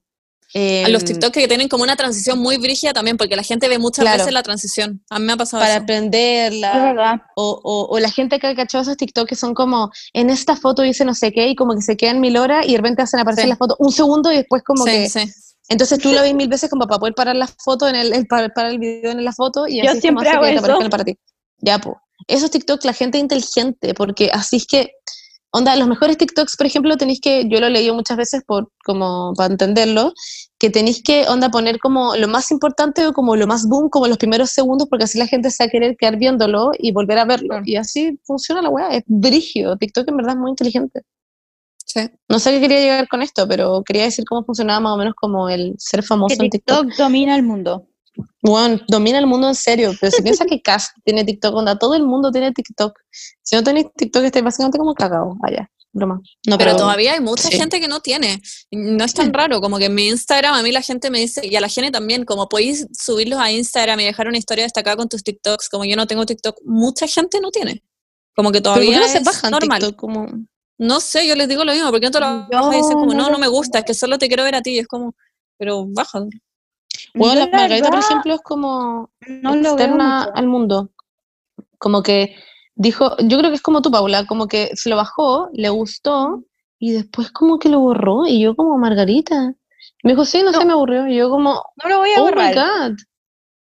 A 0.56 0.88
los 0.89 1.02
em, 1.04 1.08
TikTok 1.10 1.34
que 1.34 1.48
tienen 1.48 1.68
como 1.68 1.84
una 1.84 1.98
transición 1.98 2.39
muy 2.39 2.58
brígida 2.58 2.93
también, 2.93 3.18
porque 3.18 3.36
la 3.36 3.43
gente 3.43 3.68
ve 3.68 3.78
muchas 3.80 4.04
Claro. 4.04 4.20
veces 4.20 4.34
la 4.34 4.43
transición. 4.43 5.04
A 5.10 5.20
mí 5.20 5.26
me 5.26 5.34
ha 5.34 5.38
pasado 5.38 5.62
para 5.62 5.74
eso. 5.76 5.84
aprenderla. 5.84 6.72
es 6.74 6.82
verdad. 6.84 7.16
O, 7.36 7.60
o, 7.62 7.93
o 7.93 8.00
la 8.00 8.10
gente 8.10 8.39
que 8.39 8.48
ha 8.48 8.56
cachado 8.56 8.82
esos 8.84 8.95
TikTok 8.95 9.28
que 9.28 9.36
son 9.36 9.54
como, 9.54 9.91
en 10.14 10.30
esta 10.30 10.56
foto 10.56 10.84
dice 10.84 11.04
no 11.04 11.14
sé 11.14 11.34
qué, 11.34 11.50
y 11.50 11.56
como 11.56 11.76
que 11.76 11.82
se 11.82 11.98
quedan 11.98 12.22
mil 12.22 12.38
horas 12.38 12.66
y 12.66 12.72
de 12.72 12.78
repente 12.78 13.02
hacen 13.02 13.20
aparecer 13.20 13.43
Sí. 13.43 13.50
la 13.50 13.58
foto 13.58 13.76
un 13.80 13.91
segundo 13.91 14.32
y 14.32 14.38
después 14.38 14.64
como 14.64 14.86
Sí, 14.86 14.91
que... 14.91 15.10
sí. 15.10 15.32
Entonces 15.70 16.00
tú 16.00 16.14
lo 16.14 16.22
ves 16.22 16.34
mil 16.34 16.48
veces 16.48 16.70
como 16.70 16.88
para 16.88 16.98
poder 17.00 17.14
parar 17.14 17.36
la 17.36 17.48
foto, 17.48 17.89
en 17.89 17.95
el, 17.95 18.14
el- 18.14 18.26
para, 18.26 18.48
parar 18.48 18.72
el 18.72 18.80
video 18.80 19.12
en 19.12 19.26
la 19.26 19.34
foto 19.34 19.68
y 19.68 19.84
Yo 19.84 19.89
así 19.91 19.98
es 19.98 20.06
como 20.06 20.22
siempre 20.22 20.30
hago 20.30 20.43
que 20.43 20.48
te 20.48 20.56
eso. 20.56 20.64
aparezcan 20.64 20.89
para 20.89 21.04
ti. 21.04 21.18
Ya, 21.58 21.78
pues. 21.78 21.98
Esos 22.28 22.51
TikToks, 22.51 22.86
la 22.86 22.93
gente 22.93 23.17
inteligente, 23.17 23.93
porque 23.93 24.30
así 24.34 24.57
es 24.57 24.67
que, 24.67 24.91
onda, 25.51 25.75
los 25.75 25.88
mejores 25.88 26.17
TikToks, 26.17 26.57
por 26.57 26.65
ejemplo, 26.67 26.97
tenéis 26.97 27.21
que, 27.21 27.47
yo 27.49 27.59
lo 27.59 27.67
he 27.67 27.69
leído 27.69 27.93
muchas 27.93 28.17
veces 28.17 28.43
por, 28.45 28.69
como, 28.84 29.34
para 29.36 29.51
entenderlo, 29.51 30.13
que 30.59 30.69
tenéis 30.69 31.01
que, 31.01 31.25
onda, 31.28 31.49
poner 31.49 31.80
como 31.80 32.15
lo 32.15 32.28
más 32.28 32.51
importante 32.51 33.07
o 33.07 33.13
como 33.13 33.36
lo 33.36 33.47
más 33.47 33.65
boom, 33.67 33.89
como 33.89 34.07
los 34.07 34.17
primeros 34.17 34.49
segundos, 34.49 34.88
porque 34.89 35.05
así 35.05 35.17
la 35.17 35.28
gente 35.28 35.49
se 35.51 35.63
va 35.63 35.67
a 35.67 35.71
querer 35.71 35.95
quedar 35.97 36.17
viéndolo 36.17 36.71
y 36.78 36.91
volver 36.91 37.17
a 37.19 37.25
verlo. 37.25 37.47
Claro. 37.47 37.63
Y 37.65 37.78
así 37.78 38.19
funciona 38.25 38.61
la 38.61 38.69
weá, 38.69 38.89
es 38.89 39.03
brígido. 39.07 39.78
TikTok 39.78 40.09
en 40.09 40.17
verdad 40.17 40.34
es 40.34 40.39
muy 40.39 40.49
inteligente. 40.51 41.01
Sí. 41.86 42.01
No 42.28 42.39
sé 42.39 42.51
qué 42.51 42.59
quería 42.59 42.82
llegar 42.82 43.07
con 43.07 43.21
esto, 43.21 43.47
pero 43.47 43.82
quería 43.84 44.03
decir 44.03 44.25
cómo 44.25 44.43
funcionaba 44.43 44.82
más 44.82 44.93
o 44.93 44.97
menos 44.97 45.13
como 45.15 45.47
el 45.47 45.73
ser 45.78 46.03
famoso 46.03 46.36
Que 46.38 46.43
en 46.43 46.49
TikTok. 46.49 46.88
TikTok 46.88 46.97
domina 46.97 47.34
el 47.34 47.43
mundo. 47.43 47.87
Bueno, 48.41 48.80
domina 48.88 49.20
el 49.20 49.28
mundo 49.28 49.47
en 49.47 49.55
serio, 49.55 49.93
pero 49.99 50.11
si 50.11 50.22
piensas 50.22 50.47
que 50.47 50.61
Cash 50.63 50.86
tiene 51.03 51.24
TikTok, 51.24 51.55
onda, 51.55 51.78
todo 51.78 51.95
el 51.95 52.03
mundo 52.03 52.32
tiene 52.32 52.51
TikTok. 52.51 52.97
Si 53.41 53.55
no 53.55 53.63
tenéis 53.63 53.88
TikTok, 53.95 54.24
estáis 54.24 54.45
básicamente 54.45 54.78
como 54.78 54.93
cagado. 54.93 55.36
Vaya, 55.39 55.70
broma. 55.91 56.22
No, 56.47 56.57
Pero 56.57 56.76
todavía 56.76 57.13
hay 57.13 57.20
mucha 57.20 57.49
sí. 57.49 57.57
gente 57.57 57.80
que 57.80 57.88
no 57.88 57.99
tiene. 57.99 58.41
No 58.72 59.03
es 59.03 59.13
tan 59.13 59.34
raro, 59.34 59.59
como 59.61 59.78
que 59.78 59.86
en 59.86 59.95
mi 59.95 60.07
Instagram 60.07 60.53
a 60.53 60.63
mí 60.63 60.72
la 60.72 60.82
gente 60.82 61.09
me 61.09 61.20
dice, 61.20 61.45
y 61.45 61.55
a 61.55 61.61
la 61.61 61.70
gente 61.70 61.91
también, 61.91 62.26
como 62.26 62.47
podéis 62.47 62.88
subirlos 62.91 63.39
a 63.39 63.51
Instagram 63.51 63.99
y 63.99 64.05
dejar 64.05 64.28
una 64.28 64.38
historia 64.38 64.63
destacada 64.63 64.95
con 64.95 65.09
tus 65.09 65.24
TikToks, 65.24 65.70
como 65.70 65.86
yo 65.86 65.95
no 65.95 66.07
tengo 66.07 66.26
TikTok, 66.26 66.59
mucha 66.63 67.07
gente 67.07 67.39
no 67.41 67.51
tiene. 67.51 67.84
Como 68.36 68.51
que 68.51 68.61
¿Pero 68.61 68.74
todavía 68.76 68.99
no 68.99 69.07
se 69.07 69.20
bajan 69.20 69.51
normal. 69.51 69.80
TikTok? 69.80 69.99
Como... 69.99 70.28
No 70.80 70.99
sé, 70.99 71.28
yo 71.28 71.36
les 71.36 71.49
digo 71.49 71.65
lo 71.65 71.74
mismo, 71.74 71.89
porque 71.89 72.05
no 72.05 72.11
te 72.11 72.20
lo 72.20 72.47
Yo 72.51 72.72
y 72.72 72.76
dices 72.76 72.93
como, 72.93 73.13
no, 73.13 73.30
no 73.32 73.39
me 73.39 73.47
gusta, 73.47 73.80
es 73.80 73.86
que 73.86 73.93
solo 73.95 74.20
te 74.20 74.28
quiero 74.28 74.43
ver 74.43 74.55
a 74.55 74.61
ti, 74.61 74.72
y 74.72 74.80
es 74.80 74.88
como, 74.88 75.15
pero 75.57 75.88
baja. 75.88 76.24
Bueno, 77.14 77.36
la 77.36 77.45
la 77.45 77.58
Margarita, 77.58 77.89
por 77.89 78.00
ejemplo, 78.00 78.34
es 78.36 78.41
como 78.41 79.10
no 79.28 79.54
externa 79.56 80.24
al 80.24 80.48
mundo. 80.48 80.89
Como 81.78 82.02
que 82.04 82.36
dijo, 82.76 83.16
yo 83.20 83.38
creo 83.38 83.50
que 83.50 83.56
es 83.56 83.62
como 83.62 83.82
tú, 83.82 83.91
Paula, 83.91 84.26
como 84.26 84.48
que 84.48 84.72
se 84.76 84.89
lo 84.89 84.95
bajó, 84.95 85.50
le 85.54 85.70
gustó, 85.70 86.43
y 86.80 86.91
después 86.91 87.32
como 87.32 87.60
que 87.60 87.70
lo 87.70 87.80
borró, 87.80 88.26
y 88.28 88.39
yo 88.41 88.56
como, 88.56 88.78
Margarita. 88.78 89.54
Me 90.04 90.12
dijo, 90.12 90.26
sí, 90.26 90.43
no, 90.43 90.52
No. 90.52 90.60
sé, 90.60 90.66
me 90.66 90.74
aburrió. 90.74 91.08
Y 91.08 91.16
yo 91.18 91.30
como, 91.30 91.64
No 91.84 91.89
lo 91.89 91.98
voy 92.00 92.12
a 92.12 92.22
oh 92.22 92.26
my 92.26 92.32
borrar. 92.32 92.56
God. 92.56 92.98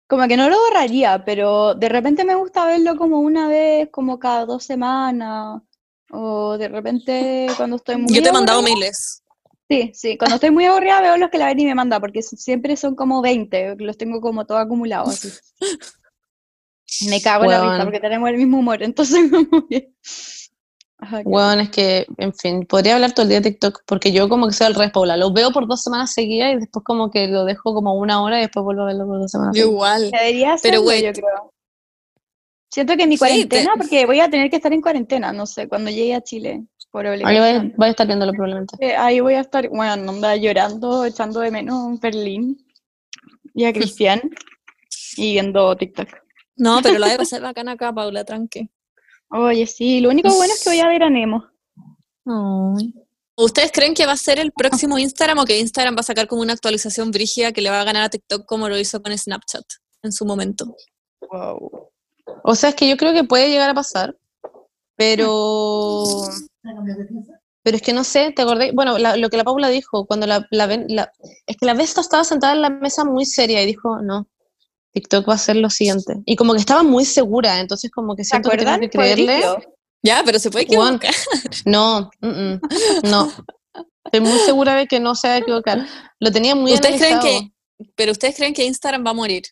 Como 0.09 0.29
que 0.29 0.37
no 0.37 0.49
lo 0.49 0.59
borraría, 0.59 1.25
pero 1.25 1.75
de 1.75 1.89
repente 1.89 2.25
me 2.25 2.35
gusta 2.35 2.67
verlo 2.67 2.97
como 2.97 3.21
una 3.21 3.49
vez, 3.49 3.89
como 3.91 4.19
cada 4.19 4.45
dos 4.45 4.65
semanas. 4.65 5.63
O 6.11 6.59
de 6.59 6.69
repente 6.69 7.47
cuando 7.57 7.77
estoy 7.77 7.97
muy 7.97 8.13
Yo 8.15 8.23
te 8.23 8.29
he 8.29 8.33
mandado 8.33 8.61
miles. 8.61 9.22
Sí, 9.73 9.91
sí, 9.95 10.19
cuando 10.19 10.35
estoy 10.37 10.51
muy 10.51 10.65
aburrida 10.67 11.01
veo 11.01 11.17
los 11.17 11.31
que 11.31 11.39
la 11.39 11.47
ven 11.47 11.61
y 11.61 11.65
me 11.65 11.75
manda, 11.75 11.99
porque 12.01 12.23
siempre 12.23 12.77
son 12.77 12.95
como 12.95 13.23
20, 13.23 13.77
los 13.79 13.97
tengo 13.97 14.21
como 14.21 14.45
todo 14.47 14.59
acumulado 14.59 15.09
así. 15.09 15.29
Me 17.09 17.21
cago 17.23 17.45
en 17.45 17.51
la 17.51 17.61
risa 17.71 17.85
porque 17.85 18.01
tenemos 18.01 18.29
el 18.29 18.37
mismo 18.37 18.59
humor, 18.59 18.83
entonces 18.83 19.31
como 19.31 19.67
que... 19.67 19.93
Ajá, 20.99 21.23
Bueno, 21.25 21.63
es 21.63 21.71
que, 21.71 22.07
en 22.19 22.33
fin, 22.35 22.65
podría 22.67 22.95
hablar 22.95 23.13
todo 23.13 23.25
el 23.25 23.31
día 23.31 23.41
de 23.41 23.51
TikTok, 23.51 23.83
porque 23.87 24.13
yo 24.13 24.29
como 24.29 24.47
que 24.47 24.53
soy 24.53 24.69
al 24.69 24.75
revés, 24.75 24.93
Paula. 24.93 25.17
Lo 25.17 25.33
veo 25.33 25.51
por 25.51 25.67
dos 25.67 25.83
semanas 25.83 26.13
seguidas 26.13 26.53
y 26.53 26.57
después 26.61 26.85
como 26.85 27.11
que 27.11 27.27
lo 27.27 27.45
dejo 27.45 27.75
como 27.75 27.95
una 27.95 28.23
hora 28.23 28.39
y 28.39 28.43
después 28.43 28.63
vuelvo 28.63 28.83
a 28.83 28.87
verlo 28.87 29.07
por 29.07 29.19
dos 29.19 29.31
semanas 29.31 29.57
Yo 29.57 29.65
seguidas. 29.65 29.75
igual. 29.75 30.11
Debería 30.13 30.57
Pero 30.63 30.79
hacerlo, 30.81 30.89
wait. 30.89 31.05
yo 31.07 31.13
creo. 31.13 31.53
Siento 32.71 32.97
que 32.97 33.03
en 33.03 33.09
mi 33.09 33.17
Sí, 33.17 33.19
cuarentena, 33.19 33.73
te- 33.73 33.79
porque 33.79 34.07
voy 34.07 34.21
a 34.21 34.31
tener 34.31 34.49
que 34.49 34.57
estar 34.57 34.73
en 34.73 34.81
cuarentena, 34.81 35.33
no 35.33 35.45
sé, 35.47 35.67
cuando 35.69 35.91
llegue 35.91 36.15
a 36.15 36.21
Chile, 36.23 36.65
por 36.93 37.07
Ahí 37.07 37.21
voy, 37.23 37.73
voy 37.75 37.89
a 37.89 37.91
estar 37.91 38.07
viéndolo 38.07 38.33
probablemente. 38.33 38.77
Eh, 38.79 38.95
Ahí 38.95 39.21
voy 39.21 39.35
a 39.35 39.41
estar, 39.41 39.67
bueno, 39.71 40.13
anda 40.13 40.37
llorando, 40.37 41.07
echando 41.07 41.41
de 41.41 41.51
menos 41.51 41.99
Berlín 42.01 42.65
y 43.55 43.65
a 43.65 43.73
Cristian 43.73 44.21
y 45.17 45.33
viendo 45.33 45.75
TikTok. 45.75 46.09
No, 46.57 46.81
pero 46.83 46.99
la 46.99 47.09
de 47.13 47.17
pasar 47.17 47.41
bacán 47.41 47.71
acá, 47.71 47.95
Paula, 47.95 48.25
tranqui. 48.25 48.71
Oye, 49.31 49.67
sí, 49.67 50.01
lo 50.01 50.11
único 50.11 50.29
bueno 50.35 50.53
es 50.53 50.63
que 50.63 50.69
voy 50.69 50.81
a 50.81 50.89
ver 50.89 51.03
a 51.03 51.09
Nemo. 51.09 51.47
¿Ustedes 53.37 53.73
creen 53.73 53.95
que 53.95 54.05
va 54.05 54.13
a 54.13 54.19
ser 54.19 54.39
el 54.39 54.53
próximo 54.53 54.99
Instagram 54.99 55.39
o 55.39 55.45
que 55.47 55.59
Instagram 55.59 55.97
va 55.97 56.01
a 56.01 56.05
sacar 56.05 56.29
como 56.29 56.43
una 56.43 56.53
actualización 56.53 57.11
brígida 57.11 57.53
que 57.53 57.63
le 57.63 57.71
va 57.71 57.81
a 57.81 57.85
ganar 57.85 58.03
a 58.03 58.11
TikTok 58.11 58.45
como 58.45 58.69
lo 58.69 58.79
hizo 58.79 59.03
con 59.03 59.17
Snapchat 59.17 59.65
en 60.03 60.13
su 60.13 60.27
momento? 60.27 60.77
Wow. 61.31 61.89
O 62.45 62.55
sea, 62.55 62.69
es 62.69 62.75
que 62.75 62.87
yo 62.87 62.99
creo 62.99 63.15
que 63.15 63.25
puede 63.25 63.49
llegar 63.49 63.71
a 63.71 63.75
pasar, 63.75 64.15
pero... 64.95 66.05
Pero 67.65 67.77
es 67.77 67.83
que 67.83 67.93
no 67.93 68.03
sé, 68.05 68.33
¿te 68.35 68.43
acordé? 68.43 68.73
Bueno, 68.73 68.99
la- 68.99 69.17
lo 69.17 69.31
que 69.31 69.37
la 69.37 69.45
Paula 69.45 69.69
dijo, 69.69 70.07
cuando 70.07 70.27
la, 70.27 70.47
la, 70.51 70.67
ven- 70.67 70.87
la- 70.89 71.13
Es 71.47 71.57
que 71.57 71.67
la 71.67 71.75
Vesta 71.75 72.01
estaba 72.01 72.25
sentada 72.25 72.55
en 72.55 72.63
la 72.63 72.71
mesa 72.71 73.05
muy 73.05 73.25
seria 73.25 73.63
y 73.63 73.67
dijo, 73.67 74.01
no, 74.03 74.29
TikTok 74.93 75.29
va 75.29 75.35
a 75.35 75.39
ser 75.39 75.57
lo 75.57 75.71
siguiente. 75.71 76.17
Y 76.27 76.37
como 76.37 76.53
que 76.55 76.59
estaba 76.61 76.83
muy 76.83 77.05
segura, 77.05 77.61
entonces 77.61 77.91
como 77.91 78.17
que 78.17 78.25
¿Se 78.25 78.31
siento 78.31 78.51
que 78.51 78.57
tengo 78.59 78.79
que 78.81 78.91
creerle. 78.91 79.43
Ya, 80.03 80.23
pero 80.25 80.39
se 80.41 80.51
puede 80.51 80.65
equivocar. 80.65 81.15
No, 81.65 82.11
mm, 82.21 82.27
mm, 82.29 82.61
no. 83.05 83.33
Estoy 84.05 84.21
muy 84.21 84.39
segura 84.41 84.75
de 84.75 84.87
que 84.89 84.99
no 84.99 85.15
se 85.15 85.29
va 85.29 85.35
a 85.35 85.39
equivocar. 85.39 85.87
Lo 86.19 86.33
tenía 86.33 86.55
muy 86.57 86.73
¿Ustedes 86.73 87.01
creen 87.01 87.21
que, 87.21 87.53
pero 87.95 88.11
ustedes 88.13 88.35
creen 88.35 88.53
que 88.53 88.65
Instagram 88.65 89.07
va 89.07 89.11
a 89.11 89.15
morir? 89.15 89.45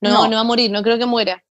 No, 0.00 0.10
No. 0.10 0.28
no 0.28 0.34
va 0.36 0.40
a 0.40 0.44
morir, 0.44 0.70
no 0.70 0.82
creo 0.82 0.96
que 0.98 1.06
muera. 1.06 1.44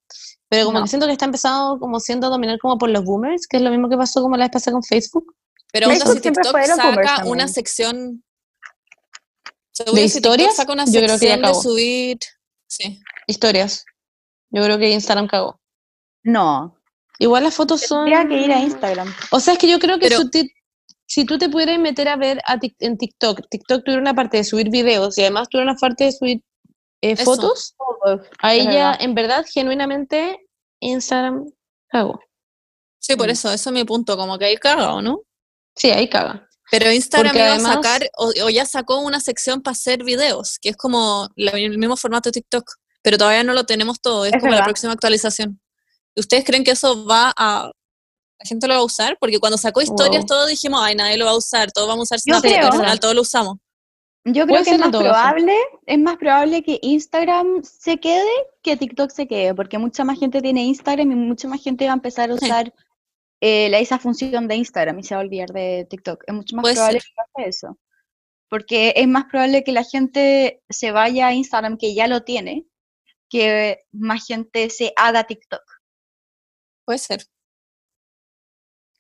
Pero 0.49 0.65
como 0.65 0.79
No. 0.79 0.85
que 0.85 0.89
siento 0.89 1.07
que 1.07 1.13
está 1.13 1.25
empezando 1.25 1.79
como 1.79 1.99
siendo 1.99 2.29
dominar 2.29 2.57
como 2.59 2.77
por 2.77 2.89
los 2.89 3.03
boomers, 3.03 3.47
que 3.47 3.57
es 3.57 3.63
lo 3.63 3.71
mismo 3.71 3.89
que 3.89 3.97
pasó 3.97 4.21
como 4.21 4.37
la 4.37 4.45
vez 4.45 4.51
pasada 4.51 4.73
con 4.73 4.83
Facebook. 4.83 5.35
Pero 5.71 5.89
si 5.89 5.95
siempre 5.99 6.21
TikTok 6.21 6.51
fue 6.51 6.61
de 6.61 6.67
los 6.69 6.77
boomers 6.77 7.09
saca 7.09 7.25
una 7.25 7.47
sección... 7.47 8.23
¿De 9.93 10.03
historias? 10.03 10.55
saca 10.55 10.71
una 10.71 10.85
Yo 10.85 11.01
creo 11.01 11.19
que 11.19 11.25
ya 11.27 11.35
de 11.37 11.43
acabó. 11.43 11.61
subir... 11.61 12.17
Sí. 12.67 13.01
Historias. 13.27 13.85
Yo 14.51 14.63
creo 14.63 14.77
que 14.77 14.89
Instagram 14.91 15.27
cagó. 15.27 15.59
No, 16.23 16.75
Igual 17.19 17.43
las 17.43 17.55
fotos 17.55 17.81
son... 17.81 18.05
tendría 18.09 18.27
que 18.27 18.45
ir 18.45 18.51
a 18.51 18.59
Instagram. 18.59 19.13
O 19.31 19.39
sea, 19.39 19.53
es 19.53 19.59
que 19.59 19.69
yo 19.69 19.79
creo 19.79 19.99
que 19.99 20.07
Pero- 20.09 20.21
si, 21.07 21.25
tú 21.25 21.37
te 21.37 21.49
pudieras 21.49 21.79
meter 21.79 22.07
a 22.09 22.15
ver 22.15 22.41
a 22.45 22.57
en 22.79 22.97
TikTok, 22.97 23.41
TikTok 23.49 23.83
tuviera 23.83 24.01
una 24.01 24.13
parte 24.13 24.37
de 24.37 24.43
subir 24.43 24.69
videos 24.69 25.17
y 25.17 25.21
además 25.21 25.47
tuviera 25.49 25.71
una 25.71 25.79
parte 25.79 26.05
de 26.05 26.11
subir 26.11 26.41
eh, 27.01 27.15
fotos, 27.17 27.75
ya, 28.65 28.89
verdad. 28.91 28.97
en 29.01 29.15
verdad, 29.15 29.45
genuinamente, 29.51 30.47
Instagram 30.79 31.45
cagó. 31.87 32.19
Sí, 32.99 33.15
por 33.15 33.27
Mm. 33.27 33.31
eso, 33.31 33.51
eso 33.51 33.69
es 33.69 33.73
mi 33.73 33.83
punto, 33.83 34.17
como 34.17 34.37
que 34.37 34.45
ahí 34.45 34.57
cagado, 34.57 35.01
¿no? 35.01 35.21
Sí, 35.75 35.91
ahí 35.91 36.09
caga. 36.09 36.47
Pero 36.71 36.91
Instagram 36.91 37.35
iba 37.35 37.53
a 37.53 37.59
sacar, 37.59 38.09
o, 38.17 38.31
o 38.43 38.49
ya 38.49 38.65
sacó 38.65 38.99
una 38.99 39.19
sección 39.19 39.61
para 39.61 39.73
hacer 39.73 40.03
videos, 40.03 40.57
que 40.59 40.69
es 40.69 40.77
como 40.77 41.29
la- 41.35 41.51
el 41.51 41.77
mismo 41.77 41.95
formato 41.95 42.29
de 42.29 42.33
TikTok, 42.33 42.65
pero 43.03 43.17
todavía 43.19 43.43
no 43.43 43.53
lo 43.53 43.65
tenemos 43.65 44.01
todo, 44.01 44.25
es, 44.25 44.33
Es 44.33 44.41
como 44.41 44.53
la 44.53 44.63
próxima 44.63 44.91
actualización. 44.93 45.61
¿Ustedes 46.15 46.43
creen 46.45 46.63
que 46.63 46.71
eso 46.71 47.05
va 47.05 47.31
a... 47.37 47.71
la 48.39 48.45
gente 48.47 48.67
lo 48.67 48.73
va 48.73 48.79
a 48.79 48.83
usar? 48.83 49.17
Porque 49.19 49.39
cuando 49.39 49.57
sacó 49.59 49.81
historias 49.81 50.21
Wow. 50.23 50.27
todos 50.27 50.49
dijimos, 50.49 50.79
ay, 50.83 50.95
nadie 50.95 51.17
lo 51.17 51.25
va 51.25 51.31
a 51.31 51.37
usar, 51.37 51.71
todos 51.71 51.87
vamos 51.87 52.11
a 52.11 52.15
usar 52.15 52.19
Snapchat, 52.19 52.51
pero 52.51 52.63
al 52.65 52.69
creo- 52.71 52.81
final 52.81 52.99
todos 52.99 53.13
lo 53.15 53.21
usamos. 53.21 53.57
Yo 54.27 54.47
creo 54.47 54.63
que 54.63 54.71
es 54.71 54.79
más 54.79 54.89
probable, 54.89 55.53
es 55.85 55.99
más 55.99 56.17
probable 56.17 56.63
que 56.63 56.79
Instagram 56.81 57.63
se 57.63 57.99
quede 57.99 58.27
que 58.63 58.75
TikTok 58.75 59.11
se 59.11 59.27
quede, 59.27 59.53
porque 59.53 59.77
mucha 59.77 60.03
más 60.03 60.19
gente 60.19 60.41
tiene 60.41 60.63
Instagram 60.63 61.11
y 61.11 61.15
mucha 61.15 61.47
más 61.47 61.61
gente 61.61 61.85
va 61.85 61.91
a 61.91 61.95
empezar 61.95 62.31
a 62.31 62.37
Sí. 62.37 62.45
usar 62.45 62.73
eh, 63.41 63.69
la, 63.69 63.77
esa 63.79 63.99
función 63.99 64.47
de 64.47 64.55
Instagram 64.55 64.97
y 64.97 65.03
se 65.03 65.13
va 65.13 65.21
a 65.21 65.23
olvidar 65.23 65.49
de 65.49 65.85
TikTok. 65.89 66.23
Es 66.25 66.33
mucho 66.33 66.55
más 66.55 66.63
Puede 66.63 66.73
probable 66.75 66.99
ser. 67.01 67.09
que 67.09 67.15
pase 67.33 67.49
eso. 67.49 67.77
Porque 68.49 68.93
es 68.95 69.07
más 69.07 69.25
probable 69.25 69.63
que 69.63 69.71
la 69.71 69.83
gente 69.83 70.63
se 70.69 70.91
vaya 70.91 71.27
a 71.27 71.33
Instagram, 71.33 71.77
que 71.77 71.93
ya 71.93 72.07
lo 72.07 72.23
tiene, 72.23 72.65
que 73.29 73.79
más 73.91 74.25
gente 74.25 74.69
se 74.71 74.93
haga 74.95 75.25
TikTok. 75.25 75.61
Puede 76.85 76.97
ser. 76.99 77.25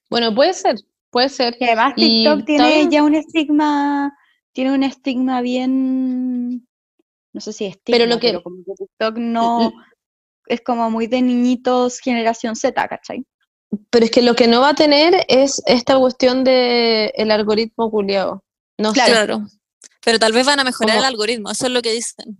Bueno, 0.09 0.33
puede 0.35 0.53
ser, 0.53 0.75
puede 1.09 1.29
ser. 1.29 1.57
Que 1.57 1.65
además 1.65 1.95
TikTok 1.95 2.45
tiene 2.45 2.87
ya 2.91 3.01
un 3.03 3.15
estigma, 3.15 4.15
tiene 4.55 4.73
un 4.73 4.83
estigma 4.83 5.41
bien, 5.41 6.65
no 7.33 7.41
sé 7.41 7.51
si 7.51 7.65
es 7.65 7.77
Pero 7.83 8.05
lo 8.05 8.19
que- 8.19 8.41
como 8.41 8.63
que 8.65 8.71
TikTok 8.73 9.17
no 9.17 9.73
es 10.47 10.61
como 10.61 10.89
muy 10.89 11.07
de 11.07 11.21
niñitos 11.21 11.99
generación 11.99 12.55
Z, 12.55 12.87
¿cachai? 12.87 13.25
Pero 13.89 14.05
es 14.05 14.11
que 14.11 14.21
lo 14.21 14.33
que 14.35 14.47
no 14.47 14.61
va 14.61 14.69
a 14.69 14.73
tener 14.75 15.25
es 15.27 15.61
esta 15.65 15.97
cuestión 15.99 16.43
de 16.45 17.11
el 17.15 17.31
algoritmo 17.31 17.91
culiado. 17.91 18.43
No 18.77 18.93
sé. 18.93 19.01
Claro. 19.05 19.45
Pero 20.03 20.19
tal 20.19 20.31
vez 20.31 20.45
van 20.45 20.59
a 20.59 20.63
mejorar 20.63 20.97
el 20.99 21.03
algoritmo, 21.03 21.51
eso 21.51 21.65
es 21.65 21.71
lo 21.73 21.81
que 21.81 21.91
dicen. 21.91 22.39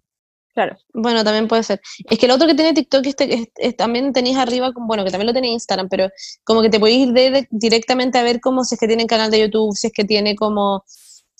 Claro. 0.54 0.78
Bueno, 0.94 1.22
también 1.26 1.50
puede 1.50 1.64
ser. 1.64 1.82
Es 2.10 2.18
que 2.18 2.28
el 2.28 2.32
otro 2.32 2.48
que 2.48 2.54
tiene 2.56 2.74
TikTok 2.74 3.06
es, 3.08 3.16
es- 3.20 3.48
es- 3.58 3.76
también 3.76 4.14
tenéis 4.14 4.38
arriba, 4.38 4.72
bueno, 4.74 5.04
que 5.04 5.12
también 5.12 5.28
lo 5.28 5.34
tiene 5.34 5.50
Instagram, 5.50 5.90
pero 5.90 6.08
como 6.46 6.62
que 6.62 6.70
te 6.70 6.80
podéis 6.80 7.08
ir 7.08 7.12
de- 7.14 7.48
directamente 7.52 8.18
a 8.20 8.24
ver 8.24 8.40
como 8.40 8.64
si 8.64 8.76
es 8.76 8.80
que 8.80 8.88
tiene 8.88 9.06
canal 9.06 9.30
de 9.32 9.42
YouTube, 9.42 9.76
si 9.76 9.88
es 9.88 9.94
que 9.94 10.06
tiene 10.06 10.34
como, 10.38 10.86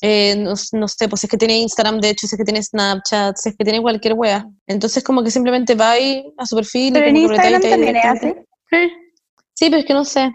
eh, 0.02 0.36
no, 0.36 0.54
no 0.74 0.88
sé, 0.88 1.08
pues 1.08 1.22
si 1.22 1.28
es 1.28 1.32
que 1.32 1.38
tiene 1.38 1.58
Instagram, 1.58 2.00
de 2.00 2.10
hecho, 2.10 2.28
si 2.28 2.36
es 2.36 2.38
que 2.38 2.44
tiene 2.44 2.62
Snapchat, 2.62 3.38
si 3.38 3.50
es 3.50 3.56
que 3.56 3.64
tiene 3.64 3.82
cualquier 3.82 4.14
wea. 4.14 4.46
Entonces 4.68 5.04
como 5.04 5.24
que 5.24 5.32
simplemente 5.32 5.76
vais 5.76 6.24
a 6.38 6.46
su 6.46 6.56
perfil 6.56 6.94
Pero 6.94 7.06
y 7.06 7.10
en 7.10 7.18
Instagram 7.18 7.62
y 7.64 7.70
también 7.70 7.96
es 7.96 8.06
así. 8.06 8.34
Sí, 9.54 9.70
pero 9.70 9.78
es 9.78 9.86
que 9.86 9.94
no 9.94 10.04
sé. 10.04 10.32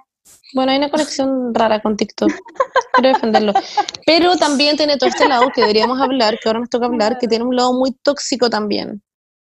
Bueno, 0.55 0.73
hay 0.73 0.79
una 0.79 0.91
conexión 0.91 1.55
rara 1.55 1.81
con 1.81 1.97
TikTok. 1.97 2.33
Quiero 2.95 3.09
defenderlo. 3.11 3.53
Pero 4.07 4.37
también 4.37 4.77
tiene 4.77 4.97
todo 4.97 5.11
este 5.11 5.29
lado 5.29 5.51
que 5.55 5.61
deberíamos 5.61 6.01
hablar, 6.01 6.39
que 6.41 6.49
ahora 6.49 6.61
nos 6.61 6.71
toca 6.71 6.87
hablar, 6.87 7.19
que 7.19 7.29
tiene 7.29 7.45
un 7.45 7.55
lado 7.55 7.75
muy 7.75 7.93
tóxico 8.03 8.49
también. 8.49 9.03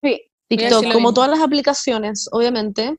Sí, 0.02 0.22
TikTok, 0.48 0.84
como 0.84 0.94
mismo. 0.94 1.14
todas 1.14 1.30
las 1.30 1.40
aplicaciones, 1.40 2.28
obviamente, 2.32 2.96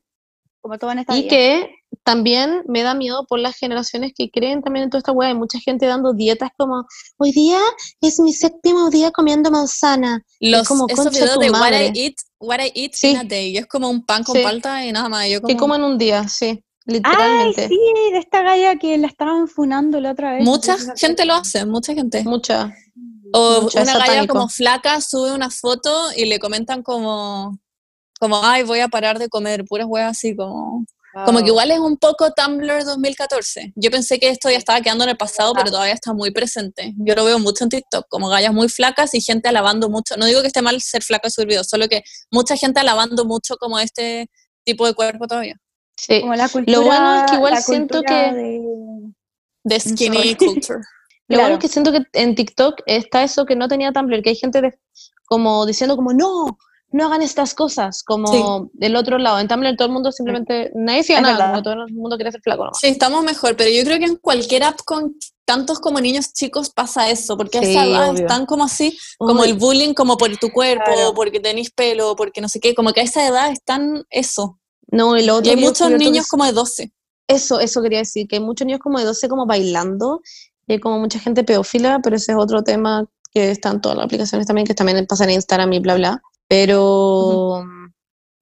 como 0.60 0.78
todo 0.78 0.92
en 0.92 1.00
esta 1.00 1.16
y 1.16 1.22
vida. 1.22 1.30
que 1.30 1.74
también 2.02 2.62
me 2.66 2.82
da 2.82 2.94
miedo 2.94 3.26
por 3.28 3.38
las 3.38 3.56
generaciones 3.56 4.12
que 4.16 4.30
creen 4.30 4.62
también 4.62 4.84
en 4.84 4.90
toda 4.90 4.98
esta 5.00 5.12
weá. 5.12 5.28
Hay 5.28 5.34
mucha 5.34 5.58
gente 5.60 5.86
dando 5.86 6.12
dietas 6.12 6.50
como, 6.56 6.86
hoy 7.18 7.32
día 7.32 7.58
es 8.00 8.18
mi 8.20 8.32
séptimo 8.32 8.90
día 8.90 9.10
comiendo 9.10 9.50
manzana. 9.50 10.22
Los, 10.40 10.66
como, 10.66 10.86
esos 10.88 11.10
videos 11.10 11.38
de 11.38 11.50
what 11.50 11.60
madre. 11.60 11.92
I 11.94 11.98
eat, 11.98 12.14
what 12.38 12.58
I 12.60 12.72
eat 12.74 12.92
Sí. 12.94 13.10
in 13.10 13.16
a 13.18 13.24
day, 13.24 13.50
y 13.50 13.58
es 13.58 13.66
como 13.66 13.90
un 13.90 14.04
pan 14.04 14.24
con 14.24 14.36
Sí. 14.36 14.42
palta 14.42 14.84
y 14.84 14.92
nada 14.92 15.08
más. 15.08 15.28
Yo 15.28 15.40
Que 15.42 15.56
como, 15.56 15.58
como 15.58 15.74
en 15.76 15.82
un 15.84 15.98
día, 15.98 16.26
sí, 16.28 16.46
Ay, 16.46 16.62
literalmente. 16.86 17.68
sí, 17.68 17.78
de 18.12 18.18
esta 18.18 18.42
galla 18.42 18.76
que 18.76 18.96
la 18.98 19.06
estaban 19.06 19.46
funando 19.46 20.00
la 20.00 20.12
otra 20.12 20.32
vez. 20.32 20.44
mucha 20.44 20.76
gente 20.96 21.24
lo 21.26 21.34
hace, 21.34 21.64
mucha 21.66 21.94
gente. 21.94 22.24
Mucha. 22.24 22.74
O 23.32 23.62
mucha, 23.62 23.82
una 23.82 23.92
es 23.92 23.98
galla 23.98 24.26
como 24.26 24.48
flaca 24.48 25.00
sube 25.00 25.32
una 25.32 25.50
foto 25.50 25.90
y 26.16 26.24
le 26.24 26.40
comentan 26.40 26.82
como, 26.82 27.56
como 28.18 28.44
ay, 28.44 28.64
voy 28.64 28.80
a 28.80 28.88
parar 28.88 29.18
de 29.20 29.28
comer, 29.28 29.64
puras 29.66 29.86
weas 29.88 30.10
así 30.10 30.34
como... 30.34 30.84
Como 31.12 31.40
que 31.40 31.46
igual 31.46 31.70
es 31.72 31.78
un 31.78 31.96
poco 31.96 32.30
Tumblr 32.32 32.84
2014. 32.84 33.72
Yo 33.74 33.90
pensé 33.90 34.18
que 34.20 34.28
esto 34.28 34.48
ya 34.50 34.58
estaba 34.58 34.80
quedando 34.80 35.04
en 35.04 35.10
el 35.10 35.16
pasado, 35.16 35.52
pero 35.54 35.70
todavía 35.70 35.94
está 35.94 36.12
muy 36.12 36.30
presente. 36.30 36.94
Yo 36.98 37.14
lo 37.16 37.24
veo 37.24 37.38
mucho 37.40 37.64
en 37.64 37.70
TikTok, 37.70 38.06
como 38.08 38.28
gallas 38.28 38.52
muy 38.52 38.68
flacas 38.68 39.12
y 39.14 39.20
gente 39.20 39.48
alabando 39.48 39.88
mucho. 39.90 40.16
No 40.16 40.26
digo 40.26 40.40
que 40.40 40.46
esté 40.46 40.62
mal 40.62 40.80
ser 40.80 41.02
flaca 41.02 41.26
y 41.28 41.30
subir 41.30 41.48
videos, 41.48 41.66
solo 41.68 41.88
que 41.88 42.04
mucha 42.30 42.56
gente 42.56 42.78
alabando 42.80 43.24
mucho 43.24 43.56
como 43.56 43.78
este 43.80 44.30
tipo 44.64 44.86
de 44.86 44.94
cuerpo 44.94 45.26
todavía. 45.26 45.56
Sí. 45.96 46.20
Como 46.20 46.34
la 46.34 46.48
cultura, 46.48 46.78
Lo 46.78 46.84
bueno 46.84 47.16
es 47.24 47.30
que 47.30 47.36
igual 47.36 47.56
siento 47.62 48.02
que- 48.02 48.14
de- 48.14 48.60
De 49.62 49.78
skinny 49.80 50.16
Sorry. 50.16 50.34
culture. 50.36 50.78
Lo 51.28 51.34
Claro. 51.36 51.42
bueno 51.42 51.54
es 51.56 51.60
que 51.60 51.68
siento 51.68 51.92
que 51.92 52.00
en 52.14 52.34
TikTok 52.34 52.80
está 52.86 53.22
eso 53.24 53.44
que 53.46 53.56
no 53.56 53.68
tenía 53.68 53.92
Tumblr, 53.92 54.22
que 54.22 54.30
hay 54.30 54.36
gente 54.36 54.60
de- 54.62 54.78
como 55.26 55.66
diciendo 55.66 55.96
como, 55.96 56.12
no, 56.12 56.56
no 56.92 57.06
hagan 57.06 57.22
estas 57.22 57.54
cosas, 57.54 58.02
como 58.02 58.68
del 58.72 58.96
otro 58.96 59.18
lado. 59.18 59.38
En 59.38 59.46
Tumblr 59.48 59.76
todo 59.76 59.86
el 59.86 59.92
mundo 59.92 60.10
simplemente, 60.12 60.70
nadie 60.74 61.00
Es 61.00 61.10
nada, 61.10 61.32
verdad. 61.32 61.50
como 61.50 61.62
todo 61.62 61.74
el 61.86 61.92
mundo 61.92 62.16
quería 62.16 62.32
ser 62.32 62.40
flaco 62.42 62.64
nomás. 62.64 62.78
Sí, 62.80 62.88
estamos 62.88 63.22
mejor, 63.24 63.56
pero 63.56 63.70
yo 63.70 63.84
creo 63.84 63.98
que 63.98 64.06
en 64.06 64.16
cualquier 64.16 64.64
app 64.64 64.80
con 64.84 65.14
tantos 65.44 65.78
como 65.80 66.00
niños 66.00 66.32
chicos 66.32 66.70
pasa 66.70 67.08
eso, 67.10 67.36
porque 67.36 67.58
a 67.58 67.62
esa 67.62 67.82
Sí, 67.84 67.90
edad 67.90 68.14
están 68.18 68.46
como 68.46 68.64
así, 68.64 68.98
como 69.18 69.42
Uy, 69.42 69.48
el 69.50 69.54
bullying 69.54 69.94
como 69.94 70.16
por 70.16 70.36
tu 70.36 70.50
cuerpo, 70.50 70.84
Claro. 70.92 71.14
porque 71.14 71.40
tenés 71.40 71.70
pelo, 71.70 72.14
porque 72.16 72.40
no 72.40 72.48
sé 72.48 72.60
qué, 72.60 72.74
como 72.74 72.92
que 72.92 73.00
a 73.00 73.04
esa 73.04 73.26
edad 73.26 73.50
están 73.50 74.04
eso. 74.10 74.58
No, 74.92 75.16
lo 75.16 75.36
otro 75.36 75.50
Y 75.52 75.54
hay 75.54 75.60
muchos 75.60 75.90
niños 75.92 76.26
como 76.26 76.44
de 76.44 76.52
12. 76.52 76.92
Eso, 77.28 77.60
eso 77.60 77.80
quería 77.82 78.00
decir, 78.00 78.26
que 78.26 78.36
hay 78.36 78.42
muchos 78.42 78.66
niños 78.66 78.80
como 78.80 78.98
de 78.98 79.04
12 79.04 79.28
como 79.28 79.46
bailando, 79.46 80.20
y 80.66 80.72
hay 80.74 80.78
como 80.80 80.98
mucha 80.98 81.18
gente 81.20 81.44
pedófila, 81.44 82.00
pero 82.02 82.16
ese 82.16 82.32
es 82.32 82.38
otro 82.38 82.62
tema 82.62 83.06
que 83.32 83.50
está 83.52 83.70
en 83.70 83.80
todas 83.80 83.96
las 83.96 84.06
aplicaciones 84.06 84.46
también, 84.48 84.66
que 84.66 84.74
también 84.74 85.06
pasa 85.06 85.22
en 85.24 85.30
Instagram 85.30 85.72
y 85.72 85.78
bla, 85.78 85.94
bla. 85.94 86.22
Pero, 86.50 87.64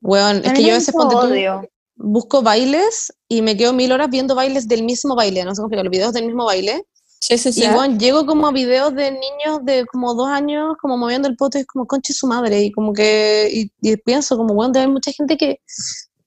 weón, 0.00 0.36
es 0.42 0.52
que 0.54 0.62
yo 0.62 0.68
a 0.68 0.72
hay 0.72 0.78
veces 0.78 0.94
ponte 0.94 1.14
tú, 1.14 1.68
busco 1.96 2.40
bailes 2.40 3.12
y 3.28 3.42
me 3.42 3.54
quedo 3.54 3.74
mil 3.74 3.92
horas 3.92 4.08
viendo 4.08 4.34
bailes 4.34 4.66
del 4.66 4.82
mismo 4.82 5.14
baile, 5.14 5.44
no 5.44 5.54
sé 5.54 5.60
cómo 5.60 5.76
los 5.76 5.90
videos 5.90 6.14
del 6.14 6.24
mismo 6.24 6.46
baile. 6.46 6.86
Sí, 7.20 7.36
sí, 7.36 7.52
sí. 7.52 7.64
Y 7.64 7.68
bueno, 7.68 7.98
llego 7.98 8.24
como 8.24 8.46
a 8.46 8.52
videos 8.52 8.94
de 8.94 9.10
niños 9.10 9.58
de 9.64 9.84
como 9.84 10.14
dos 10.14 10.28
años, 10.28 10.74
como 10.80 10.96
moviendo 10.96 11.28
el 11.28 11.36
poto 11.36 11.58
y 11.58 11.60
es 11.60 11.66
como 11.66 11.86
conche 11.86 12.14
su 12.14 12.26
madre. 12.26 12.62
Y 12.62 12.72
como 12.72 12.94
que, 12.94 13.50
y, 13.52 13.72
y 13.82 13.96
pienso 13.98 14.38
como, 14.38 14.54
bueno, 14.54 14.72
debe 14.72 14.84
haber 14.84 14.94
mucha 14.94 15.12
gente 15.12 15.36
que 15.36 15.60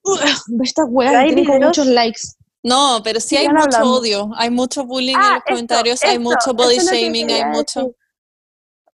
ve 0.03 0.63
estas 0.63 0.85
weas 0.87 1.15
hay 1.15 1.27
tienen 1.29 1.45
como 1.45 1.59
muchos 1.61 1.87
likes. 1.87 2.21
No, 2.61 3.01
pero 3.03 3.19
sí 3.19 3.37
hay 3.37 3.47
mucho 3.47 3.63
hablando. 3.63 3.93
odio, 3.93 4.29
hay 4.35 4.51
mucho 4.51 4.85
bullying 4.85 5.15
en 5.15 5.19
Ah, 5.19 5.29
los 5.29 5.37
eso, 5.37 5.43
comentarios, 5.47 6.03
hay 6.03 6.11
eso, 6.11 6.21
mucho 6.21 6.53
body 6.53 6.77
shaming, 6.77 7.31
hay 7.31 7.45
mucho... 7.45 7.95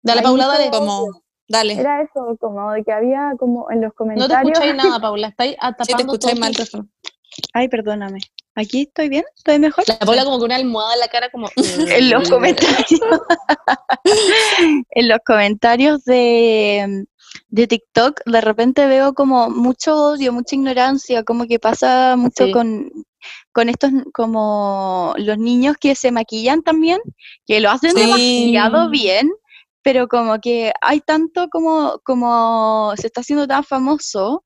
Dale, 0.01 0.19
Hay 0.19 0.23
Paula, 0.23 0.47
dale. 0.47 0.69
Como, 0.69 1.05
dale. 1.47 1.73
Era 1.73 2.01
eso, 2.01 2.37
como 2.39 2.71
de 2.71 2.83
que 2.83 2.91
había 2.91 3.33
como 3.39 3.69
en 3.71 3.81
los 3.81 3.89
No 3.89 3.91
te 3.91 3.95
comentarios. 3.95 4.51
escucháis 4.53 4.75
nada, 4.75 4.99
Paula, 5.01 5.27
estáis 5.29 5.55
tapando 5.57 5.87
todo 5.87 6.31
escucháis 6.31 6.35
tu 6.35 6.39
mal. 6.39 6.49
micrófono. 6.51 6.87
Ay, 7.53 7.67
perdóname. 7.69 8.19
¿Aquí 8.55 8.81
estoy 8.83 9.09
bien? 9.09 9.23
¿Estoy 9.35 9.59
mejor? 9.59 9.83
La 9.87 9.99
Paula 9.99 10.23
como 10.23 10.37
con 10.37 10.45
una 10.45 10.55
almohada 10.55 10.93
en 10.95 10.99
la 10.99 11.07
cara 11.07 11.29
como... 11.29 11.47
En 11.55 12.09
los 12.09 12.27
comentarios. 12.29 12.99
en 14.89 15.07
los 15.07 15.19
comentarios 15.25 16.03
de, 16.05 17.05
de 17.49 17.67
TikTok, 17.67 18.21
de 18.25 18.41
repente 18.41 18.87
veo 18.87 19.13
como 19.13 19.49
mucho 19.49 19.95
odio, 19.95 20.33
mucha 20.33 20.55
ignorancia, 20.55 21.23
como 21.23 21.45
que 21.45 21.59
pasa 21.59 22.15
mucho 22.17 22.45
Sí. 22.45 22.51
con, 22.51 22.91
con 23.51 23.69
estos, 23.69 23.91
como 24.13 25.13
los 25.17 25.37
niños 25.37 25.75
que 25.79 25.93
se 25.95 26.11
maquillan 26.11 26.63
también, 26.63 26.99
que 27.45 27.59
lo 27.59 27.69
hacen 27.69 27.91
Sí. 27.91 27.99
demasiado 28.01 28.89
bien, 28.89 29.29
pero 29.87 30.09
como 30.09 30.37
que 30.41 30.73
hay 30.81 30.99
tanto 30.99 31.47
como, 31.47 32.01
como 32.03 32.91
se 32.97 33.07
está 33.07 33.21
haciendo 33.21 33.47
tan 33.47 33.63
famoso, 33.63 34.43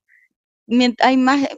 hay 1.00 1.16
más, 1.16 1.48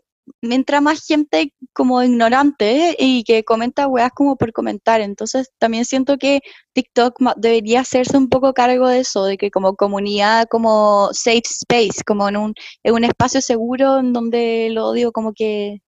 mientras 0.41 0.81
más 0.81 1.05
gente 1.05 1.53
como 1.75 2.03
ignorante 2.03 2.97
y 2.99 3.25
que 3.25 3.45
comenta 3.45 3.87
weas 3.87 4.11
como 4.15 4.37
por 4.37 4.55
comentar. 4.55 5.03
Entonces 5.03 5.51
también 5.59 5.85
siento 5.85 6.17
que 6.17 6.41
TikTok 6.73 7.19
debería 7.37 7.81
hacerse 7.81 8.17
un 8.17 8.31
poco 8.31 8.55
cargo 8.55 8.89
de 8.89 9.01
eso, 9.01 9.27
de 9.27 9.37
que 9.37 9.51
como 9.51 9.77
comunidad, 9.77 10.47
como 10.51 11.11
safe 11.13 11.43
space, 11.45 12.05
como 12.07 12.27
en 12.27 12.39
un, 12.39 12.55
en 12.85 12.95
un 12.95 13.05
espacio 13.05 13.43
seguro 13.43 13.99
en 13.99 14.15
donde 14.15 14.69
el 14.69 14.79
odio 14.79 15.13
como 15.13 15.35
que 15.35 15.83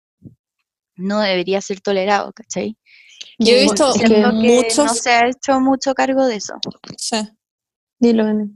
no 0.96 1.20
debería 1.20 1.60
ser 1.60 1.80
tolerado, 1.80 2.32
¿cachai? 2.32 2.76
Yo 3.38 3.54
he 3.54 3.62
visto 3.62 3.92
que 3.94 4.26
muchos... 4.32 4.84
no 4.84 4.94
se 4.94 5.10
ha 5.10 5.28
hecho 5.28 5.60
mucho 5.60 5.94
cargo 5.94 6.26
de 6.26 6.34
eso. 6.34 6.54
sí. 6.98 7.18
Dilo, 7.98 8.26
Ene. 8.28 8.50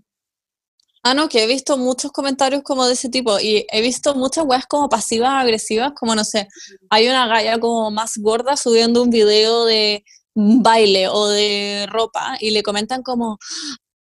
Ah, 1.02 1.14
no, 1.14 1.28
que 1.28 1.42
he 1.42 1.46
visto 1.46 1.78
muchos 1.78 2.10
comentarios 2.10 2.62
como 2.62 2.86
de 2.86 2.94
ese 2.94 3.08
tipo 3.08 3.38
y 3.38 3.64
he 3.70 3.80
visto 3.80 4.14
muchas 4.14 4.44
weas 4.44 4.66
como 4.66 4.88
pasivas, 4.88 5.30
agresivas, 5.42 5.92
como 5.94 6.14
no 6.14 6.24
sé, 6.24 6.48
hay 6.90 7.08
una 7.08 7.26
galla 7.28 7.58
como 7.58 7.90
más 7.90 8.18
gorda 8.18 8.56
subiendo 8.56 9.02
un 9.02 9.10
video 9.10 9.64
de 9.64 10.04
baile 10.34 11.08
o 11.08 11.28
de 11.28 11.86
ropa 11.88 12.36
y 12.40 12.50
le 12.50 12.62
comentan 12.62 13.02
como 13.02 13.38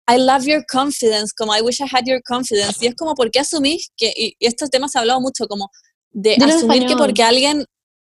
I 0.07 0.17
love 0.17 0.45
your 0.45 0.65
confidence, 0.71 1.33
como 1.37 1.55
I 1.55 1.61
wish 1.61 1.79
I 1.81 1.85
had 1.91 2.05
your 2.05 2.21
confidence 2.23 2.83
y 2.83 2.87
es 2.87 2.95
como, 2.95 3.13
¿por 3.13 3.29
qué 3.29 3.39
asumís 3.39 3.91
que, 3.97 4.13
y, 4.15 4.35
y 4.39 4.45
estos 4.45 4.69
temas 4.69 4.91
se 4.91 4.97
ha 4.97 5.01
hablado 5.01 5.19
mucho, 5.19 5.47
como 5.47 5.69
de 6.11 6.35
Dilo 6.37 6.55
asumir 6.55 6.85
que 6.85 6.95
porque 6.95 7.23
alguien, 7.23 7.65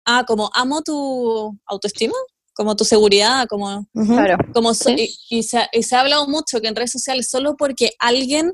ah, 0.06 0.24
como 0.26 0.50
amo 0.54 0.82
tu 0.82 1.58
autoestima, 1.66 2.16
como 2.60 2.76
tu 2.76 2.84
seguridad, 2.84 3.47
como. 3.47 3.88
Claro. 3.93 4.36
como 4.53 4.74
so- 4.74 4.89
Sí. 4.89 5.16
y, 5.30 5.38
y 5.39 5.43
se, 5.43 5.60
ha- 5.60 5.70
y 5.72 5.82
se 5.84 5.95
ha 5.95 6.01
hablado 6.01 6.28
mucho 6.28 6.60
que 6.60 6.68
en 6.68 6.76
redes 6.76 6.91
sociales 6.91 7.30
solo 7.30 7.55
porque 7.55 7.91
alguien 7.99 8.51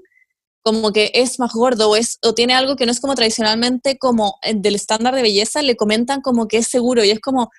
como 0.61 0.91
que 0.91 1.11
es 1.15 1.39
más 1.39 1.53
gordo 1.53 1.89
o, 1.89 1.95
es, 1.95 2.19
o 2.23 2.33
tiene 2.35 2.53
algo 2.53 2.75
que 2.75 2.85
no 2.85 2.91
es 2.91 2.99
como 2.99 3.15
tradicionalmente 3.15 3.97
como 3.97 4.35
eh, 4.43 4.53
del 4.55 4.75
estándar 4.75 5.15
de 5.15 5.23
belleza, 5.23 5.61
le 5.63 5.75
comentan 5.75 6.21
como 6.21 6.47
que 6.47 6.57
es 6.57 6.67
seguro 6.67 7.03
y 7.03 7.09
es 7.09 7.19
como, 7.19 7.49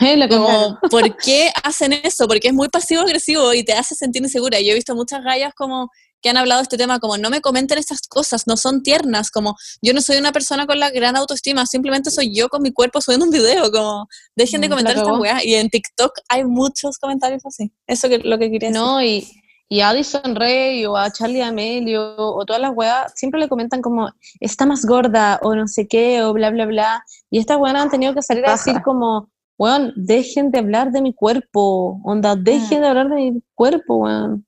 Eh, 0.00 0.28
como 0.28 0.78
¿por 0.90 1.16
qué 1.16 1.50
hacen 1.64 1.92
eso? 1.92 2.28
Porque 2.28 2.48
es 2.48 2.54
muy 2.54 2.68
pasivo-agresivo 2.68 3.52
y 3.54 3.64
te 3.64 3.72
hace 3.72 3.96
sentir 3.96 4.22
insegura. 4.22 4.60
Yo 4.60 4.70
he 4.70 4.74
visto 4.74 4.94
muchas 4.94 5.24
gallas 5.24 5.52
como 5.54 5.88
que 6.22 6.30
han 6.30 6.36
hablado 6.36 6.60
de 6.60 6.64
este 6.64 6.76
tema, 6.76 7.00
como 7.00 7.18
no 7.18 7.30
me 7.30 7.40
comenten 7.40 7.78
estas 7.78 8.02
cosas, 8.02 8.46
no 8.46 8.56
son 8.56 8.82
tiernas, 8.82 9.30
como 9.30 9.56
yo 9.82 9.92
no 9.92 10.00
soy 10.00 10.18
una 10.18 10.32
persona 10.32 10.66
con 10.66 10.78
la 10.78 10.90
gran 10.90 11.16
autoestima, 11.16 11.66
simplemente 11.66 12.10
soy 12.10 12.34
yo 12.34 12.48
con 12.48 12.62
mi 12.62 12.72
cuerpo 12.72 13.00
subiendo 13.00 13.26
un 13.26 13.32
video, 13.32 13.70
como 13.72 14.08
dejen 14.36 14.60
de 14.60 14.68
Mm, 14.68 14.70
comentar 14.70 14.96
estas 14.96 15.18
weas. 15.18 15.44
Y 15.44 15.54
en 15.54 15.68
TikTok 15.68 16.12
hay 16.28 16.44
muchos 16.44 16.98
comentarios 16.98 17.44
así. 17.44 17.72
Eso 17.86 18.06
es 18.06 18.24
lo 18.24 18.38
que 18.38 18.50
quería 18.50 18.68
decir. 18.68 18.82
No, 18.82 19.02
y, 19.02 19.26
y 19.68 19.80
a 19.80 19.90
Addison 19.90 20.34
Rey 20.34 20.84
o 20.86 20.96
a 20.96 21.10
Charlie 21.10 21.42
Amelio 21.42 22.14
o 22.16 22.44
todas 22.44 22.60
las 22.60 22.72
weas 22.74 23.12
siempre 23.16 23.40
le 23.40 23.48
comentan 23.48 23.82
como 23.82 24.10
está 24.40 24.66
más 24.66 24.84
gorda 24.84 25.40
o 25.42 25.54
no 25.54 25.66
sé 25.68 25.86
qué 25.86 26.22
o 26.22 26.32
bla 26.32 26.50
bla 26.50 26.66
bla. 26.66 27.04
Y 27.30 27.38
estas 27.38 27.58
weas 27.58 27.74
han 27.74 27.90
tenido 27.90 28.14
que 28.14 28.22
salir 28.22 28.46
a 28.46 28.52
decir 28.52 28.82
como, 28.82 29.30
weón, 29.58 29.92
dejen 29.96 30.50
de 30.50 30.58
hablar 30.58 30.92
de 30.92 31.02
mi 31.02 31.14
cuerpo, 31.14 32.00
onda, 32.04 32.36
dejen 32.36 32.80
de 32.80 32.88
hablar 32.88 33.08
de 33.08 33.16
mi 33.16 33.42
cuerpo, 33.54 33.96
weón. 33.96 34.46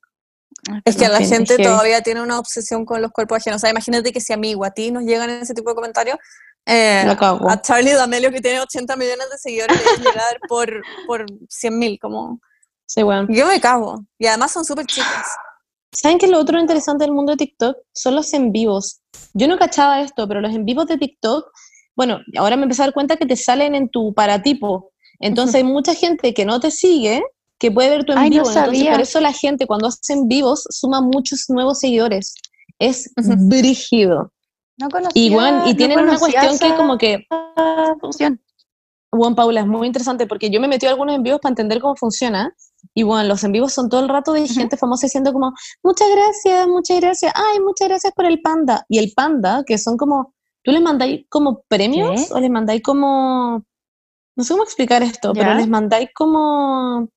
Es 0.85 0.95
que 0.95 1.07
la 1.07 1.19
gente 1.19 1.55
heavy. 1.55 1.63
todavía 1.63 2.01
tiene 2.01 2.21
una 2.21 2.39
obsesión 2.39 2.85
con 2.85 3.01
los 3.01 3.11
cuerpos 3.11 3.37
ajenos. 3.37 3.57
O 3.57 3.61
sea, 3.61 3.71
imagínate 3.71 4.11
que 4.11 4.21
si 4.21 4.33
a 4.33 4.37
mí 4.37 4.53
o 4.55 4.63
a 4.63 4.71
ti 4.71 4.91
nos 4.91 5.03
llegan 5.03 5.29
ese 5.29 5.53
tipo 5.53 5.69
de 5.69 5.75
comentarios, 5.75 6.17
eh, 6.65 7.03
a 7.07 7.61
Charlie 7.61 7.93
D'Amelio, 7.93 8.31
que 8.31 8.41
tiene 8.41 8.59
80 8.59 8.95
millones 8.95 9.29
de 9.31 9.37
seguidores, 9.37 9.77
le 9.97 10.05
llegar 10.05 10.39
por, 10.47 10.69
por 11.07 11.25
100 11.49 11.79
mil. 11.79 11.99
Como... 11.99 12.39
Sí, 12.85 13.03
weón. 13.03 13.27
Yo 13.29 13.47
me 13.47 13.59
cago. 13.59 14.05
Y 14.19 14.27
además 14.27 14.51
son 14.51 14.63
súper 14.65 14.85
chicas. 14.85 15.27
¿Saben 15.93 16.19
qué 16.19 16.25
es 16.25 16.31
lo 16.31 16.39
otro 16.39 16.59
interesante 16.59 17.03
del 17.03 17.13
mundo 17.13 17.31
de 17.31 17.37
TikTok? 17.37 17.77
Son 17.93 18.15
los 18.15 18.31
en 18.33 18.51
vivos. 18.51 19.01
Yo 19.33 19.47
no 19.47 19.57
cachaba 19.57 20.01
esto, 20.01 20.27
pero 20.27 20.39
los 20.39 20.53
en 20.53 20.63
vivos 20.63 20.85
de 20.87 20.97
TikTok, 20.97 21.51
bueno, 21.95 22.19
ahora 22.37 22.55
me 22.55 22.63
empecé 22.63 22.83
a 22.83 22.85
dar 22.85 22.93
cuenta 22.93 23.17
que 23.17 23.25
te 23.25 23.35
salen 23.35 23.75
en 23.75 23.89
tu 23.89 24.13
paratipo. 24.13 24.91
Entonces 25.19 25.55
hay 25.55 25.63
mucha 25.63 25.93
gente 25.93 26.33
que 26.33 26.45
no 26.45 26.59
te 26.59 26.71
sigue 26.71 27.23
que 27.61 27.69
puede 27.71 27.91
ver 27.91 28.03
tu 28.03 28.13
en 28.13 28.17
Ay, 28.17 28.29
no 28.31 28.43
vivo. 28.43 28.49
Entonces 28.49 28.89
por 28.89 29.01
eso 29.01 29.21
la 29.21 29.31
gente 29.31 29.67
cuando 29.67 29.87
hacen 29.87 30.27
vivos 30.27 30.65
suma 30.71 30.99
muchos 30.99 31.45
nuevos 31.47 31.79
seguidores. 31.79 32.33
Es 32.79 33.13
brígido. 33.15 34.33
No 34.79 34.89
conocía, 34.89 35.11
Y, 35.13 35.29
bueno, 35.31 35.67
y 35.67 35.69
no 35.69 35.75
tienen 35.77 35.99
una 35.99 36.17
cuestión 36.17 36.57
que 36.57 36.75
como 36.75 36.97
que 36.97 37.23
función. 38.01 38.41
Juan 39.11 39.35
Paula, 39.35 39.61
es 39.61 39.67
muy 39.67 39.85
interesante 39.85 40.25
porque 40.25 40.49
yo 40.49 40.59
me 40.59 40.67
metí 40.67 40.87
a 40.87 40.89
algunos 40.89 41.13
en 41.13 41.21
vivos 41.21 41.39
para 41.39 41.51
entender 41.51 41.79
cómo 41.79 41.95
funciona. 41.95 42.51
Y 42.95 43.03
bueno, 43.03 43.27
los 43.27 43.43
en 43.43 43.51
vivos 43.51 43.73
son 43.73 43.89
todo 43.89 44.01
el 44.01 44.09
rato 44.09 44.33
de 44.33 44.47
gente 44.47 44.75
famosa 44.75 45.05
diciendo 45.05 45.31
como, 45.31 45.53
muchas 45.83 46.07
gracias, 46.09 46.67
muchas 46.67 46.99
gracias, 46.99 47.31
ay, 47.35 47.59
muchas 47.59 47.89
gracias 47.89 48.11
por 48.15 48.25
el 48.25 48.41
panda. 48.41 48.83
Y 48.89 48.97
el 48.97 49.13
panda, 49.15 49.63
que 49.67 49.77
son 49.77 49.97
como, 49.97 50.33
¿tú 50.63 50.71
les 50.71 50.81
mandáis 50.81 51.27
como 51.29 51.61
premios 51.67 52.27
¿Qué? 52.27 52.33
o 52.33 52.39
les 52.39 52.49
mandáis 52.49 52.81
como, 52.81 53.63
no 54.35 54.43
sé 54.43 54.51
cómo 54.51 54.63
explicar 54.63 55.03
esto, 55.03 55.33
pero 55.33 55.51
¿Ya? 55.51 55.55
les 55.55 55.67
mandáis 55.67 56.09
como 56.15 57.07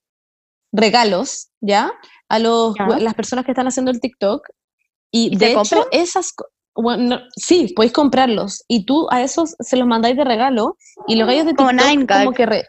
regalos, 0.75 1.49
¿ya? 1.61 1.93
A 2.29 2.39
los, 2.39 2.75
¿Ya? 2.77 2.99
las 2.99 3.15
personas 3.15 3.45
que 3.45 3.53
están 3.53 3.67
haciendo 3.69 3.91
el 3.91 4.01
TikTok. 4.01 4.47
Y, 5.11 5.33
¿Y 5.35 5.37
de 5.37 5.53
hecho, 5.53 5.57
compran? 5.77 5.85
esas... 5.93 6.33
Bueno, 6.77 7.17
no- 7.17 7.21
sí, 7.37 7.73
podéis 7.77 7.93
comprarlos. 7.93 8.65
Y 8.67 8.85
tú 8.85 9.07
a 9.11 9.23
esos 9.23 9.55
se 9.61 9.77
los 9.77 9.87
mandáis 9.87 10.17
de 10.17 10.25
regalo. 10.25 10.77
Y 11.07 11.15
los 11.15 11.29
gallos 11.29 11.47
de 11.47 11.55
Como 11.55 11.71
TikTok 11.71 11.87
Nine 11.89 12.07
como 12.07 12.33
que, 12.33 12.47
re- 12.47 12.67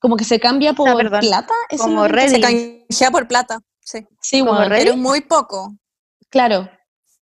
como 0.00 0.16
que 0.16 0.24
se 0.24 0.38
cambia 0.38 0.72
por 0.72 0.96
perdón, 0.96 1.20
plata. 1.20 1.52
¿Eso 1.68 1.82
como 1.84 2.06
es 2.06 2.12
que- 2.12 2.28
Se 2.28 2.40
canjea 2.40 3.10
por 3.10 3.26
plata. 3.26 3.58
Sí. 3.80 4.06
Sí, 4.22 4.38
como 4.40 4.52
bueno. 4.54 4.68
Pero 4.78 4.96
muy 4.96 5.20
poco. 5.22 5.74
claro. 6.28 6.70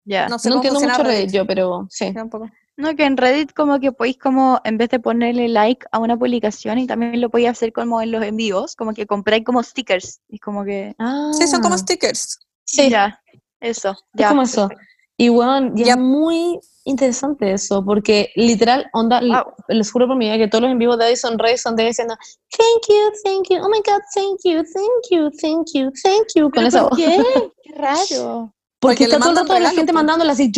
Ya. 0.05 0.27
No 0.27 0.37
sé 0.37 0.49
no 0.49 0.55
cómo 0.57 0.65
entiendo 0.67 0.87
mucho 0.91 1.03
Reddit 1.03 1.31
yo, 1.31 1.47
pero 1.47 1.87
sí. 1.89 2.13
Tampoco. 2.13 2.47
No, 2.75 2.95
que 2.95 3.05
en 3.05 3.17
Reddit 3.17 3.53
como 3.53 3.79
que 3.79 3.91
podéis 3.91 4.17
como, 4.17 4.59
en 4.63 4.77
vez 4.77 4.89
de 4.89 4.99
ponerle 4.99 5.47
like 5.47 5.85
a 5.91 5.99
una 5.99 6.17
publicación, 6.17 6.79
y 6.79 6.87
también 6.87 7.21
lo 7.21 7.29
podéis 7.29 7.49
hacer 7.49 7.71
como 7.71 8.01
en 8.01 8.11
los 8.11 8.23
envíos, 8.23 8.75
como 8.75 8.93
que 8.93 9.05
compráis 9.05 9.43
como 9.45 9.61
stickers. 9.61 10.21
Y 10.27 10.39
como 10.39 10.63
que, 10.63 10.95
Sí, 11.37 11.47
son 11.47 11.61
como 11.61 11.75
Ah, 11.75 11.77
stickers. 11.77 12.39
Sí, 12.65 12.89
ya, 12.89 13.21
eso. 13.59 13.91
es 13.91 13.97
ya, 14.13 14.29
como 14.29 14.41
eso. 14.41 14.69
Y 15.17 15.29
bueno, 15.29 15.71
Ya. 15.75 15.93
es 15.93 15.97
muy 15.99 16.59
interesante 16.85 17.53
eso, 17.53 17.85
porque 17.85 18.31
literal, 18.35 18.87
onda, 18.93 19.21
Wow. 19.21 19.53
les 19.67 19.91
juro 19.91 20.07
por 20.07 20.17
mi 20.17 20.25
vida 20.25 20.37
que 20.39 20.47
todos 20.47 20.63
los 20.63 20.71
en 20.71 20.79
vivo 20.79 20.97
de 20.97 21.05
Addison 21.05 21.37
Rae 21.37 21.57
son 21.57 21.75
de 21.75 21.85
diciendo 21.85 22.15
thank 22.57 22.87
you, 22.89 23.11
thank 23.23 23.47
you, 23.49 23.57
oh 23.63 23.69
my 23.69 23.77
god, 23.85 24.01
thank 24.15 24.39
you, 24.43 24.63
thank 24.63 25.03
you, 25.11 25.29
thank 25.39 25.67
you, 25.73 25.91
thank 26.03 26.27
you, 26.35 26.43
con 26.45 26.51
¿Pero 26.53 26.67
esa 26.67 26.81
voz. 26.83 26.97
qué? 26.97 27.17
Qué 27.63 27.73
raro. 27.75 28.53
Porque, 28.83 28.95
Porque 28.97 29.03
está 29.05 29.17
todo 29.19 29.29
el 29.31 29.35
rato 29.37 29.47
la 29.53 29.59
regalos, 29.59 29.75
gente 29.77 29.91
po. 29.93 29.95
mandándole 29.95 30.31
así. 30.33 30.51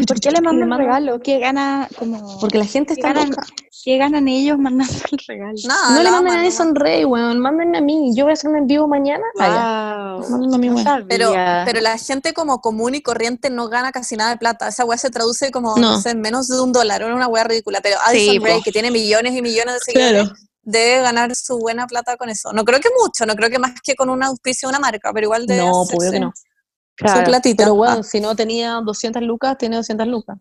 ¿Y 0.00 0.06
por 0.06 0.18
qué 0.20 0.30
le 0.30 0.40
mandan 0.40 0.76
regalo? 0.78 1.20
¿Qué 1.20 1.38
gana 1.38 1.88
como 1.98 2.38
Porque 2.40 2.58
la 2.58 2.64
gente 2.64 2.94
¿Qué 2.94 3.00
está 3.00 3.12
ganan, 3.12 3.30
loca. 3.30 3.46
¿Qué 3.84 3.96
ganan 3.98 4.28
ellos 4.28 4.58
mandando 4.58 4.92
el 5.12 5.18
regalo? 5.26 5.54
Nada, 5.66 5.90
No 5.92 5.98
le 5.98 6.04
la 6.04 6.10
manden 6.10 6.32
a 6.34 6.42
nomás. 6.42 6.74
Rae, 6.74 7.04
weón, 7.06 7.38
mándenme 7.38 7.78
a 7.78 7.80
mí. 7.80 8.12
Yo 8.16 8.24
voy 8.24 8.32
a 8.32 8.34
hacer 8.34 8.50
un 8.50 8.56
en 8.56 8.66
vivo 8.66 8.86
mañana. 8.88 9.24
Ah, 9.38 10.18
Wow. 10.20 10.30
Mándenme 10.30 10.56
a 10.56 10.58
mí, 10.58 10.70
weón. 10.70 11.06
Pero, 11.08 11.32
pero 11.64 11.80
la 11.80 11.96
gente 11.98 12.32
como 12.34 12.60
común 12.60 12.94
y 12.94 13.00
corriente 13.00 13.48
no 13.48 13.68
gana 13.68 13.92
casi 13.92 14.16
nada 14.16 14.30
de 14.30 14.36
plata. 14.36 14.68
Esa 14.68 14.84
weá 14.84 14.98
se 14.98 15.10
traduce 15.10 15.50
como, 15.50 15.76
no, 15.76 15.92
No. 15.92 16.00
sé, 16.00 16.10
en 16.10 16.20
menos 16.20 16.48
de 16.48 16.60
un 16.60 16.72
dólar. 16.72 17.02
Era 17.02 17.14
una 17.14 17.28
weá 17.28 17.44
ridícula. 17.44 17.80
Pero 17.80 17.96
Addison 18.06 18.34
Sí, 18.34 18.40
po. 18.40 18.62
que 18.64 18.72
tiene 18.72 18.90
millones 18.90 19.34
y 19.34 19.40
millones 19.42 19.74
de 19.74 19.80
seguidores, 19.80 20.30
debe 20.62 21.02
ganar 21.02 21.34
su 21.34 21.58
buena 21.58 21.86
plata 21.86 22.16
con 22.16 22.28
eso. 22.28 22.52
No 22.52 22.64
creo 22.64 22.80
que 22.80 22.88
mucho, 23.00 23.24
no 23.24 23.34
creo 23.34 23.48
que 23.50 23.58
más 23.58 23.72
que 23.82 23.94
con 23.94 24.10
un 24.10 24.22
auspicio 24.22 24.68
de 24.68 24.70
una 24.76 24.78
marca, 24.80 25.10
pero 25.14 25.24
igual 25.26 25.46
debe 25.46 25.60
No, 25.62 25.82
obvio 25.82 26.10
que 26.10 26.20
no. 26.20 26.32
Su 27.08 27.12
Claro, 27.14 27.24
platita. 27.26 27.64
Pero 27.64 27.74
bueno, 27.74 27.96
Ah, 28.00 28.02
si 28.02 28.20
no 28.20 28.34
tenía 28.36 28.80
200 28.84 29.22
lucas, 29.22 29.56
tiene 29.58 29.76
200 29.76 30.06
lucas. 30.06 30.38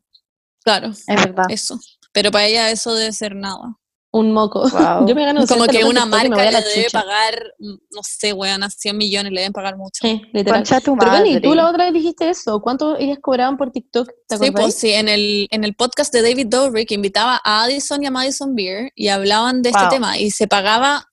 claro, 0.64 0.90
es 0.90 1.06
verdad. 1.08 1.46
eso. 1.50 1.80
Pero 2.12 2.32
para 2.32 2.46
ella 2.46 2.70
eso 2.72 2.94
debe 2.94 3.12
ser 3.14 3.36
nada. 3.36 3.76
Un 4.12 4.34
moco. 4.34 4.62
Wow. 4.74 5.08
Yo 5.08 5.14
me 5.14 5.24
gano 5.24 5.42
200 5.42 5.48
Como 5.68 5.68
que 5.80 5.86
una 5.86 6.06
marca 6.08 6.42
a 6.42 6.52
le 6.52 6.62
debe 6.62 6.86
chucha. 6.86 7.02
pagar, 7.02 7.54
no 7.60 8.02
sé, 8.02 8.34
weón, 8.34 8.64
a 8.64 8.70
100 8.72 8.98
millones, 8.98 9.32
le 9.32 9.42
deben 9.42 9.54
pagar 9.54 9.78
mucho. 9.78 10.00
Sí, 10.02 10.20
literal. 10.34 10.64
Tu 10.64 10.96
Pero 10.98 11.12
Benny, 11.12 11.40
tú 11.40 11.54
la 11.54 11.70
otra 11.70 11.86
vez 11.86 11.94
dijiste 11.94 12.28
eso. 12.28 12.60
¿Cuánto 12.60 12.98
ellas 12.98 13.20
cobraban 13.22 13.56
por 13.58 13.70
TikTok? 13.72 14.10
¿Te 14.28 14.38
Sí, 14.40 14.50
pues 14.50 14.74
sí, 14.74 14.92
en 14.94 15.10
el, 15.10 15.48
en 15.52 15.64
el 15.64 15.76
podcast 15.76 16.12
de 16.12 16.24
David 16.24 16.48
Dobrik 16.48 16.92
invitaba 16.92 17.40
a 17.44 17.64
Addison 17.66 18.02
y 18.02 18.08
a 18.08 18.12
Madison 18.12 18.56
Beer 18.56 18.92
y 18.96 19.10
hablaban 19.10 19.62
de 19.62 19.70
este 19.70 19.82
Wow. 19.82 19.90
tema 19.92 20.18
y 20.18 20.32
se 20.32 20.48
pagaba, 20.48 21.06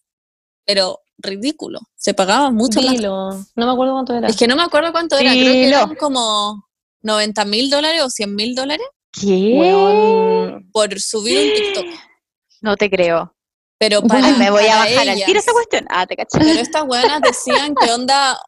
pero 0.65 1.01
ridículo, 1.19 1.81
se 1.97 2.15
pagaba 2.15 2.51
mucho. 2.51 2.81
Dilo. 2.81 3.31
No 3.55 3.67
me 3.67 3.73
acuerdo 3.73 3.95
cuánto 3.95 4.15
era. 4.15 4.29
Es 4.29 4.37
que 4.37 4.47
no 4.47 4.57
me 4.57 4.63
acuerdo 4.63 4.93
cuánto 4.93 5.17
era, 5.19 5.31
creo 5.31 5.53
que 5.53 5.69
eran 5.69 5.95
como 5.97 6.65
90 7.03 7.45
mil 7.45 7.71
dólares 7.71 8.03
o 8.03 8.11
100 8.11 8.35
mil 8.35 8.55
dólares 8.55 8.87
¿Qué? 9.21 10.61
Por 10.73 11.01
subir 11.01 11.39
un 11.39 11.55
TikTok. 11.55 11.87
No 12.63 12.75
te 12.75 12.89
creo. 12.89 13.37
Pero 13.79 14.01
para, 14.03 14.27
Ay, 14.29 14.35
me 14.39 14.51
voy 14.51 14.65
a 14.65 14.77
bajar 14.77 15.09
al 15.09 15.17
tiro 15.17 15.31
ellas. 15.31 15.45
esa 15.45 15.53
cuestión. 15.53 15.87
Ah, 15.91 16.07
te 16.07 16.17
caché. 16.17 16.39
Pero 16.39 16.59
estas 16.59 16.87
buenas 16.87 17.21
decían 17.23 17.75
que 17.75 17.93
onda, 17.93 18.41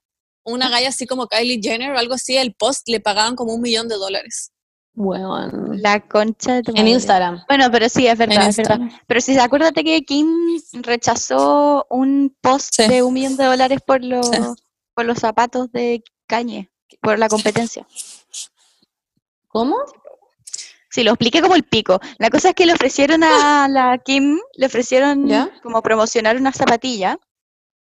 una 0.45 0.71
galla 0.71 0.89
así 0.89 1.07
como 1.07 1.29
Kylie 1.29 1.61
Jenner 1.63 1.93
o 1.93 1.99
algo 1.99 2.15
así, 2.15 2.37
el 2.37 2.55
post 2.55 2.89
le 2.89 3.01
pagaban 3.01 3.37
como 3.37 3.53
un 3.55 3.61
millón 3.61 3.87
de 3.87 3.97
dólares. 3.97 4.51
Weón. 4.99 5.81
La 5.83 6.01
concha 6.01 6.55
de 6.55 6.63
tu 6.63 6.71
En 6.73 6.77
madre. 6.79 6.91
Instagram. 6.91 7.45
Bueno, 7.49 7.71
pero 7.71 7.89
sí, 7.89 8.07
es 8.07 8.19
verdad. 8.19 8.51
Pero 9.07 9.21
si 9.21 9.39
acuérdate 9.39 9.85
que 9.85 10.03
Kim 10.05 10.29
rechazó 10.83 11.87
un 11.91 12.37
post 12.41 12.75
Sí. 12.75 12.89
de 12.89 13.03
un 13.03 13.15
millón 13.15 13.37
de 13.37 13.45
dólares 13.45 13.81
por 13.87 14.03
los, 14.05 14.27
Sí. 14.29 14.37
por 14.95 15.05
los 15.07 15.19
zapatos 15.19 15.71
de 15.73 16.03
Kanye, 16.27 16.71
por 17.01 17.19
la 17.19 17.29
competencia. 17.29 17.87
¿Cómo? 19.49 19.77
Sí, 20.91 21.03
lo 21.05 21.11
expliqué 21.13 21.41
como 21.43 21.55
el 21.55 21.65
pico. 21.65 22.01
La 22.19 22.31
cosa 22.31 22.49
es 22.51 22.55
que 22.55 22.67
le 22.67 22.73
ofrecieron 22.73 23.23
a 23.23 23.29
la 23.71 23.99
Kim, 23.99 24.39
le 24.55 24.67
ofrecieron 24.67 25.27
¿Ya? 25.29 25.51
como 25.63 25.83
promocionar 25.83 26.37
unas 26.37 26.57
zapatillas 26.57 27.17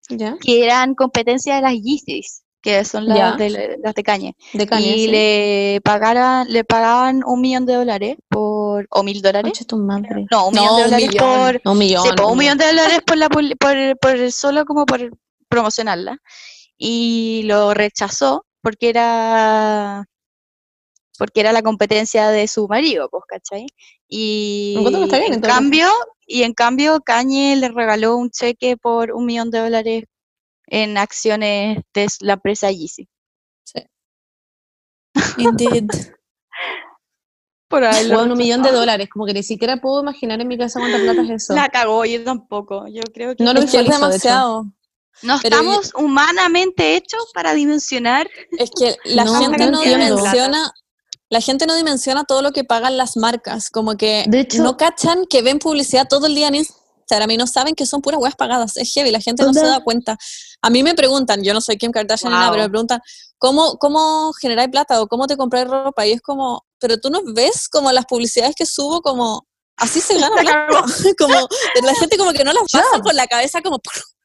¿Ya? 0.09 0.37
que 0.39 0.63
eran 0.63 0.95
competencia 0.95 1.55
de 1.55 1.61
las 1.61 1.73
Yeezys, 1.73 2.43
que 2.61 2.85
son 2.85 3.07
las 3.07 3.37
de, 3.37 3.77
las 3.81 3.95
de 3.95 4.03
Kanye. 4.03 4.35
De 4.53 4.67
Kanye, 4.67 4.95
y 4.95 5.05
sí. 5.05 5.07
le 5.07 5.81
pagaran, 5.83 6.47
le 6.47 6.63
pagaban 6.63 7.23
un 7.25 7.41
millón 7.41 7.65
de 7.65 7.73
dólares 7.73 8.17
por, 8.29 8.87
o 8.89 9.03
mil 9.03 9.21
dólares. 9.21 9.51
Concha 9.51 9.65
tu 9.65 9.77
madre. 9.77 10.25
No, 10.31 10.47
un 10.47 10.53
No, 10.53 10.61
millón 10.61 10.75
de 10.77 10.83
dólares 10.83 11.09
millón. 11.09 11.25
por, 11.25 11.71
un 11.71 11.77
millón. 11.77 12.03
Sí, 12.03 12.09
un 12.23 12.31
un 12.31 12.37
millón 12.37 12.57
de 12.57 12.65
dólares 12.67 12.99
por, 13.05 13.17
la, 13.17 13.29
por, 13.29 13.43
por 13.99 14.31
solo 14.31 14.65
como 14.65 14.85
por 14.85 15.11
promocionarla. 15.49 16.17
Y 16.77 17.43
lo 17.45 17.73
rechazó 17.73 18.45
porque 18.61 18.89
era 18.89 20.05
porque 21.17 21.41
era 21.41 21.51
la 21.51 21.61
competencia 21.61 22.29
de 22.29 22.47
su 22.47 22.67
marido, 22.67 23.07
pues, 23.09 23.23
¿cachai? 23.27 23.67
Y 24.07 24.75
bien, 25.11 25.33
en 25.33 25.41
cambio, 25.41 25.87
y 26.25 26.41
en 26.41 26.53
cambio 26.53 26.99
Kanye 27.01 27.55
le 27.57 27.69
regaló 27.69 28.17
un 28.17 28.31
cheque 28.31 28.75
por 28.75 29.11
un 29.11 29.25
millón 29.27 29.51
de 29.51 29.59
dólares 29.59 30.05
en 30.71 30.97
acciones 30.97 31.79
de 31.93 32.07
la 32.21 32.33
empresa 32.33 32.71
Yeezy. 32.71 33.07
Indeed. 35.37 35.89
Por 37.69 37.83
ahí 37.85 38.05
lo 38.07 38.17
Weón, 38.17 38.31
un 38.33 38.37
millón 38.37 38.63
de 38.63 38.71
dólares. 38.71 39.07
Como 39.09 39.25
que 39.25 39.33
ni 39.33 39.43
siquiera 39.43 39.77
puedo 39.77 40.01
imaginar 40.01 40.41
en 40.41 40.47
mi 40.47 40.57
casa 40.57 40.79
cuánta 40.79 40.97
plata 40.99 41.21
es 41.21 41.29
eso. 41.29 41.53
La 41.53 41.69
cagó, 41.69 42.03
yo 42.05 42.21
tampoco. 42.23 42.85
Yo 42.87 43.01
creo 43.13 43.35
que 43.35 43.43
No 43.43 43.53
lo 43.53 43.61
es 43.61 43.71
demasiado. 43.71 44.65
no 45.23 45.39
pero 45.41 45.57
yo- 45.57 45.61
estamos 45.71 45.91
humanamente 45.95 46.95
hechos 46.95 47.29
para 47.33 47.53
dimensionar 47.53 48.29
Es 48.57 48.71
que 48.77 48.95
la 49.05 49.23
No, 49.23 49.35
gente 49.39 49.69
no 49.71 49.81
dimensiona, 49.81 50.73
la 51.29 51.39
gente 51.41 51.65
no 51.65 51.75
dimensiona 51.75 52.25
todo 52.25 52.41
lo 52.41 52.51
que 52.51 52.63
pagan 52.65 52.97
las 52.97 53.15
marcas, 53.15 53.69
como 53.69 53.95
que 53.95 54.25
De 54.27 54.41
hecho- 54.41 54.63
no 54.63 54.75
cachan 54.75 55.25
que 55.29 55.41
ven 55.41 55.59
publicidad 55.59 56.07
todo 56.09 56.27
el 56.27 56.35
día 56.35 56.47
en 56.49 56.55
Instagram 56.55 56.80
y 57.29 57.37
no 57.37 57.47
saben 57.47 57.75
que 57.75 57.85
son 57.85 58.01
puras 58.01 58.19
weas 58.21 58.35
pagadas. 58.35 58.77
Es 58.77 58.93
heavy, 58.93 59.11
la 59.11 59.19
gente 59.19 59.43
no 59.43 59.53
se 59.53 59.65
da 59.65 59.83
cuenta. 59.83 60.17
A 60.61 60.69
mí 60.69 60.83
me 60.83 60.93
preguntan, 60.95 61.43
yo 61.43 61.53
no 61.53 61.61
soy 61.61 61.77
Kim 61.77 61.91
Kardashian 61.91 62.31
ni 62.31 62.37
nada, 62.37 62.47
Wow. 62.47 62.53
pero 62.53 62.63
me 62.63 62.69
preguntan, 62.69 63.01
¿cómo, 63.37 63.77
cómo 63.77 64.31
generáis 64.33 64.69
plata 64.69 65.01
o 65.01 65.07
cómo 65.07 65.27
te 65.27 65.35
compráis 65.37 65.67
ropa? 65.67 66.05
Y 66.05 66.13
es 66.13 66.21
como, 66.21 66.65
pero 66.79 66.97
tú 66.99 67.09
no 67.09 67.21
ves 67.33 67.67
como 67.69 67.91
las 67.91 68.05
publicidades 68.05 68.55
que 68.55 68.65
subo 68.65 69.01
como... 69.01 69.45
Así 69.77 69.99
se 69.99 70.19
gana 70.19 70.35
plata. 70.41 70.85
como, 71.17 71.33
la 71.83 71.95
gente 71.95 72.17
como 72.17 72.31
que 72.33 72.43
no 72.43 72.53
las 72.53 72.71
pasa 72.71 73.01
por 73.03 73.13
la 73.13 73.27
cabeza 73.27 73.61
como... 73.61 73.79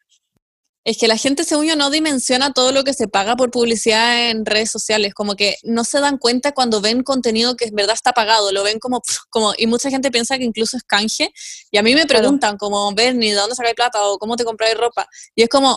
Es 0.86 0.98
que 0.98 1.08
la 1.08 1.16
gente, 1.16 1.42
según 1.42 1.66
yo, 1.66 1.74
no 1.74 1.90
dimensiona 1.90 2.52
todo 2.52 2.70
lo 2.70 2.84
que 2.84 2.94
se 2.94 3.08
paga 3.08 3.34
por 3.34 3.50
publicidad 3.50 4.30
en 4.30 4.46
redes 4.46 4.70
sociales, 4.70 5.14
como 5.14 5.34
que 5.34 5.56
no 5.64 5.82
se 5.82 5.98
dan 5.98 6.16
cuenta 6.16 6.52
cuando 6.52 6.80
ven 6.80 7.02
contenido 7.02 7.56
que 7.56 7.64
en 7.64 7.74
verdad 7.74 7.94
está 7.94 8.12
pagado, 8.12 8.52
lo 8.52 8.62
ven 8.62 8.78
como, 8.78 9.02
como 9.28 9.52
y 9.58 9.66
mucha 9.66 9.90
gente 9.90 10.12
piensa 10.12 10.38
que 10.38 10.44
incluso 10.44 10.76
es 10.76 10.84
canje, 10.84 11.32
y 11.72 11.78
a 11.78 11.82
mí 11.82 11.92
me 11.96 12.06
preguntan 12.06 12.56
como, 12.56 12.94
Bernie, 12.94 13.30
¿de 13.30 13.36
dónde 13.36 13.56
sacáis 13.56 13.74
plata? 13.74 13.98
o 14.06 14.16
cómo 14.18 14.36
te 14.36 14.44
compráis 14.44 14.76
ropa? 14.76 15.08
Y 15.34 15.42
es 15.42 15.48
como, 15.48 15.76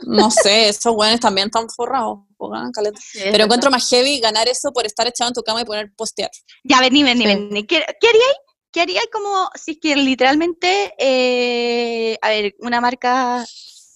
no 0.07 0.31
sé, 0.31 0.71
esos 0.71 0.95
weones 0.97 1.21
también 1.21 1.49
están 1.49 1.69
forrados. 1.69 2.21
po, 2.39 2.49
ganan 2.49 2.73
caleta. 2.73 2.99
Pero 3.13 3.45
encuentro 3.45 3.71
más 3.71 3.89
heavy 3.91 4.19
ganar 4.21 4.49
eso 4.49 4.73
por 4.73 4.87
estar 4.87 5.07
echado 5.07 5.29
en 5.29 5.35
tu 5.35 5.43
cama 5.43 5.61
y 5.61 5.65
poner 5.65 5.93
postear. 5.95 6.31
Ya, 6.65 6.81
vení, 6.81 7.03
vení, 7.05 7.27
vení. 7.27 7.65
¿Qué, 7.67 7.85
qué 8.01 8.09
haríais? 8.09 8.37
¿Qué 8.73 8.81
haríais 8.81 9.09
como 9.13 9.49
si 9.55 9.73
es 9.73 9.79
que 9.81 9.95
literalmente, 9.95 10.95
eh, 10.99 12.19
a 12.21 12.29
ver, 12.31 12.55
una 12.59 12.81
marca, 12.81 13.45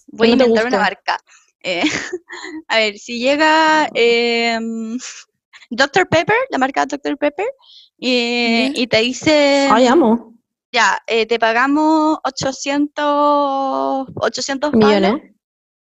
voy 0.08 0.28
a 0.28 0.32
inventar 0.32 0.66
una 0.66 0.78
marca. 0.78 1.18
Eh, 1.62 1.82
a 2.68 2.76
ver, 2.76 2.98
si 2.98 3.18
llega 3.18 3.88
eh, 3.94 4.58
Dr. 5.70 6.08
Pepper, 6.08 6.36
la 6.50 6.58
marca 6.58 6.86
Dr. 6.86 7.16
Pepper, 7.18 7.46
eh, 8.00 8.72
y 8.74 8.86
te 8.86 8.98
dice, 8.98 9.68
Ay, 9.70 9.86
amo. 9.86 10.34
ya, 10.72 10.98
eh, 11.06 11.26
te 11.26 11.38
pagamos 11.38 12.18
800, 12.24 14.06
800 14.14 14.70
palos 14.70 14.86
Millones. 14.88 15.34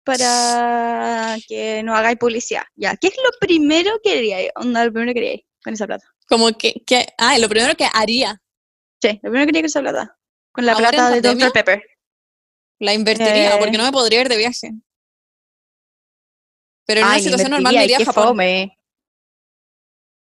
para 0.04 1.36
que 1.48 1.82
nos 1.82 1.96
hagáis 1.98 2.18
publicidad. 2.18 2.62
Ya, 2.74 2.96
¿qué 2.96 3.08
es 3.08 3.16
lo 3.16 3.30
primero 3.40 3.92
que 4.02 4.18
haríais? 4.18 4.50
Onda, 4.56 4.84
lo 4.84 4.92
primero 4.92 5.12
que 5.14 5.20
haríais 5.20 5.40
con 5.62 5.72
esa 5.74 5.86
plata. 5.86 6.04
Como 6.28 6.50
que, 6.56 6.82
que, 6.86 7.06
ah, 7.18 7.38
lo 7.38 7.48
primero 7.48 7.74
que 7.74 7.86
haría, 7.92 8.40
Sí, 9.02 9.18
lo 9.22 9.30
primero 9.30 9.44
que 9.46 9.50
haría 9.50 9.62
con 9.62 9.66
esa 9.66 9.80
plata. 9.80 10.16
Con 10.52 10.66
la 10.66 10.72
¿Ahora 10.72 10.88
en 10.88 10.94
plata 10.94 11.08
de 11.10 11.22
pandemia? 11.22 11.46
Dr. 11.46 11.52
Pepper. 11.54 11.82
la 12.80 12.92
invertiría, 12.94 13.54
Eh. 13.54 13.58
porque 13.58 13.78
no 13.78 13.84
me 13.84 13.92
podría 13.92 14.20
ir 14.22 14.28
de 14.28 14.36
viaje. 14.36 14.72
Pero 16.90 17.00
en 17.02 17.06
una 17.06 17.18
situación 17.20 17.50
normal 17.52 17.74
me 17.74 17.84
iría 17.84 17.96
a 17.98 18.04
Japón. 18.04 18.24
fome. 18.28 18.76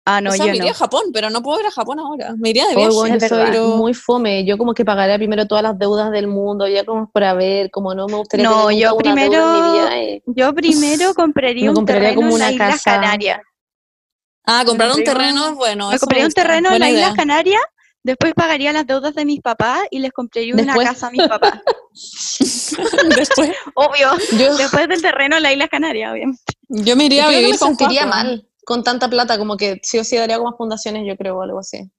Ah, 0.06 0.22
no, 0.22 0.30
o 0.32 0.34
sea, 0.34 0.46
yo 0.46 0.52
me 0.52 0.58
no. 0.58 0.64
iría 0.64 0.72
a 0.72 0.76
Japón, 0.76 1.04
pero 1.14 1.30
no 1.30 1.42
puedo 1.44 1.60
ir 1.60 1.66
a 1.68 1.72
Japón 1.72 2.00
ahora. 2.00 2.34
Me 2.38 2.50
iría 2.50 2.68
de 2.68 2.76
viaje. 2.76 2.92
soy 2.92 3.12
verdad. 3.12 3.46
pero- 3.52 3.68
muy 3.78 3.94
fome. 3.94 4.44
Yo 4.46 4.58
como 4.58 4.74
que 4.74 4.84
pagaría 4.84 5.18
primero 5.18 5.46
todas 5.48 5.64
las 5.64 5.78
deudas 5.78 6.10
del 6.12 6.28
mundo, 6.28 6.68
ya 6.68 6.84
como 6.84 7.10
por 7.12 7.24
haber, 7.24 7.70
como 7.70 7.94
no 7.94 8.08
me 8.08 8.16
gustaría 8.16 8.48
No, 8.50 8.68
tener 8.68 8.82
yo 8.84 8.94
una 8.96 9.04
primero- 9.04 9.72
vida. 9.74 10.00
eh. 10.00 10.24
Yo 10.26 10.54
primero 10.54 11.14
compraría 11.14 11.66
Me 11.66 11.70
un 11.70 11.76
compraría 11.76 12.10
terreno 12.10 12.22
como 12.22 12.34
en 12.36 12.40
las 12.40 12.48
una 12.50 12.52
Islas 12.54 12.72
casa. 12.84 12.92
Canarias. 13.02 13.40
Ah, 14.46 14.64
comprar 14.66 14.92
un 14.92 15.04
terreno 15.04 15.56
bueno. 15.56 15.92
Me 15.92 16.00
compraría 16.00 16.26
un 16.26 16.34
terreno 16.34 16.72
en 16.74 16.80
las 16.80 16.90
Islas 16.90 17.04
idea. 17.04 17.16
Canarias, 17.16 17.62
después 18.04 18.34
pagaría 18.34 18.72
las 18.74 18.86
deudas 18.88 19.14
de 19.16 19.26
mis 19.26 19.42
papás 19.42 19.82
y 19.92 20.00
les 20.00 20.12
compraría 20.12 20.54
una 20.54 20.64
Después. 20.64 20.88
casa 20.88 21.08
a 21.08 21.12
mis 21.12 21.28
papás. 21.28 21.54
Después, 23.16 23.52
Obvio. 23.76 24.12
Yo, 24.38 24.56
Después 24.58 24.88
del 24.88 25.02
terreno 25.02 25.38
en 25.38 25.44
las 25.44 25.52
Islas 25.54 25.70
Canarias, 25.70 26.12
obviamente. 26.14 26.42
yo 26.70 26.96
me 26.96 27.06
iría 27.06 27.26
a 27.28 27.30
vivir 27.30 27.50
me 27.52 27.58
sentiría 27.58 28.06
mal 28.06 28.48
con 28.66 28.84
tanta 28.84 29.10
plata, 29.10 29.38
como 29.38 29.58
que 29.58 29.80
sí 29.84 29.98
o 29.98 30.04
sí 30.04 30.16
daría 30.16 30.38
como 30.38 30.56
fundaciones, 30.56 31.04
yo 31.08 31.16
creo, 31.18 31.38
o 31.38 31.42
algo 31.42 31.60
así. 31.60 31.90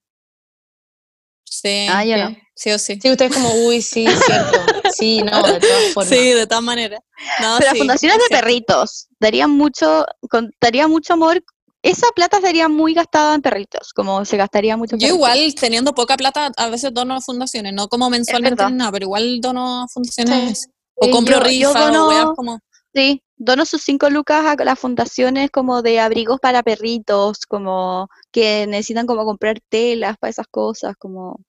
Sí, 1.45 1.87
Ah, 1.91 2.05
yo 2.05 2.15
sí. 2.15 2.21
no. 2.23 2.37
sí 2.55 2.71
o 2.71 2.79
sí. 2.79 2.99
Sí, 3.03 3.11
ustedes 3.11 3.35
como, 3.35 3.53
uy, 3.67 3.83
sí, 3.83 4.07
cierto. 4.07 4.59
Sí, 4.93 5.21
no, 5.23 5.43
de 5.43 5.59
todas 5.61 5.93
formas. 5.95 6.09
Sí, 6.09 6.31
de 6.33 6.47
todas 6.47 6.63
maneras. 6.63 7.01
No, 7.41 7.57
Pero 7.59 7.71
las 7.71 7.79
fundaciones 7.79 8.19
es 8.19 8.29
de 8.29 8.37
perritos 8.37 9.09
darían 9.19 9.51
mucho, 9.51 10.07
con- 10.31 10.51
daría 10.61 10.87
mucho 10.89 11.15
amor. 11.15 11.43
Esa 11.83 12.07
plata 12.15 12.41
sería 12.41 12.69
muy 12.69 12.93
gastada 12.93 13.35
en 13.35 13.41
perritos, 13.43 13.93
como 13.95 14.25
se 14.27 14.37
gastaría 14.37 14.77
mucho. 14.77 14.97
Yo 14.97 15.01
perritos. 15.01 15.17
igual, 15.17 15.55
teniendo 15.55 15.95
poca 15.95 16.17
plata, 16.17 16.51
a 16.57 16.69
veces 16.69 16.93
dono 16.93 17.15
a 17.15 17.21
fundaciones, 17.23 17.73
no 17.73 17.89
como 17.89 18.11
mensualmente 18.11 18.65
ni 18.67 18.73
nada, 18.75 18.93
pero 18.93 19.05
igual 19.05 19.41
dono 19.41 19.83
a 19.83 19.89
fundaciones. 19.89 20.61
Sí. 20.63 20.67
O 20.95 21.11
compro 21.11 21.43
yo- 21.49 21.73
dono- 21.73 22.05
o 22.07 22.09
weas 22.09 22.27
como... 22.37 22.59
Sí, 22.93 23.23
dono 23.37 23.65
sus 23.65 23.83
cinco 23.83 24.11
lucas 24.11 24.45
a 24.45 24.63
las 24.65 24.79
fundaciones 24.79 25.51
como 25.51 25.81
de 25.81 26.01
abrigos 26.01 26.39
para 26.41 26.63
perritos, 26.63 27.47
como 27.47 28.09
que 28.31 28.67
necesitan 28.67 29.07
como 29.07 29.25
comprar 29.25 29.59
telas 29.71 30.19
para 30.19 30.31
esas 30.31 30.47
cosas, 30.49 30.95
como... 30.99 31.41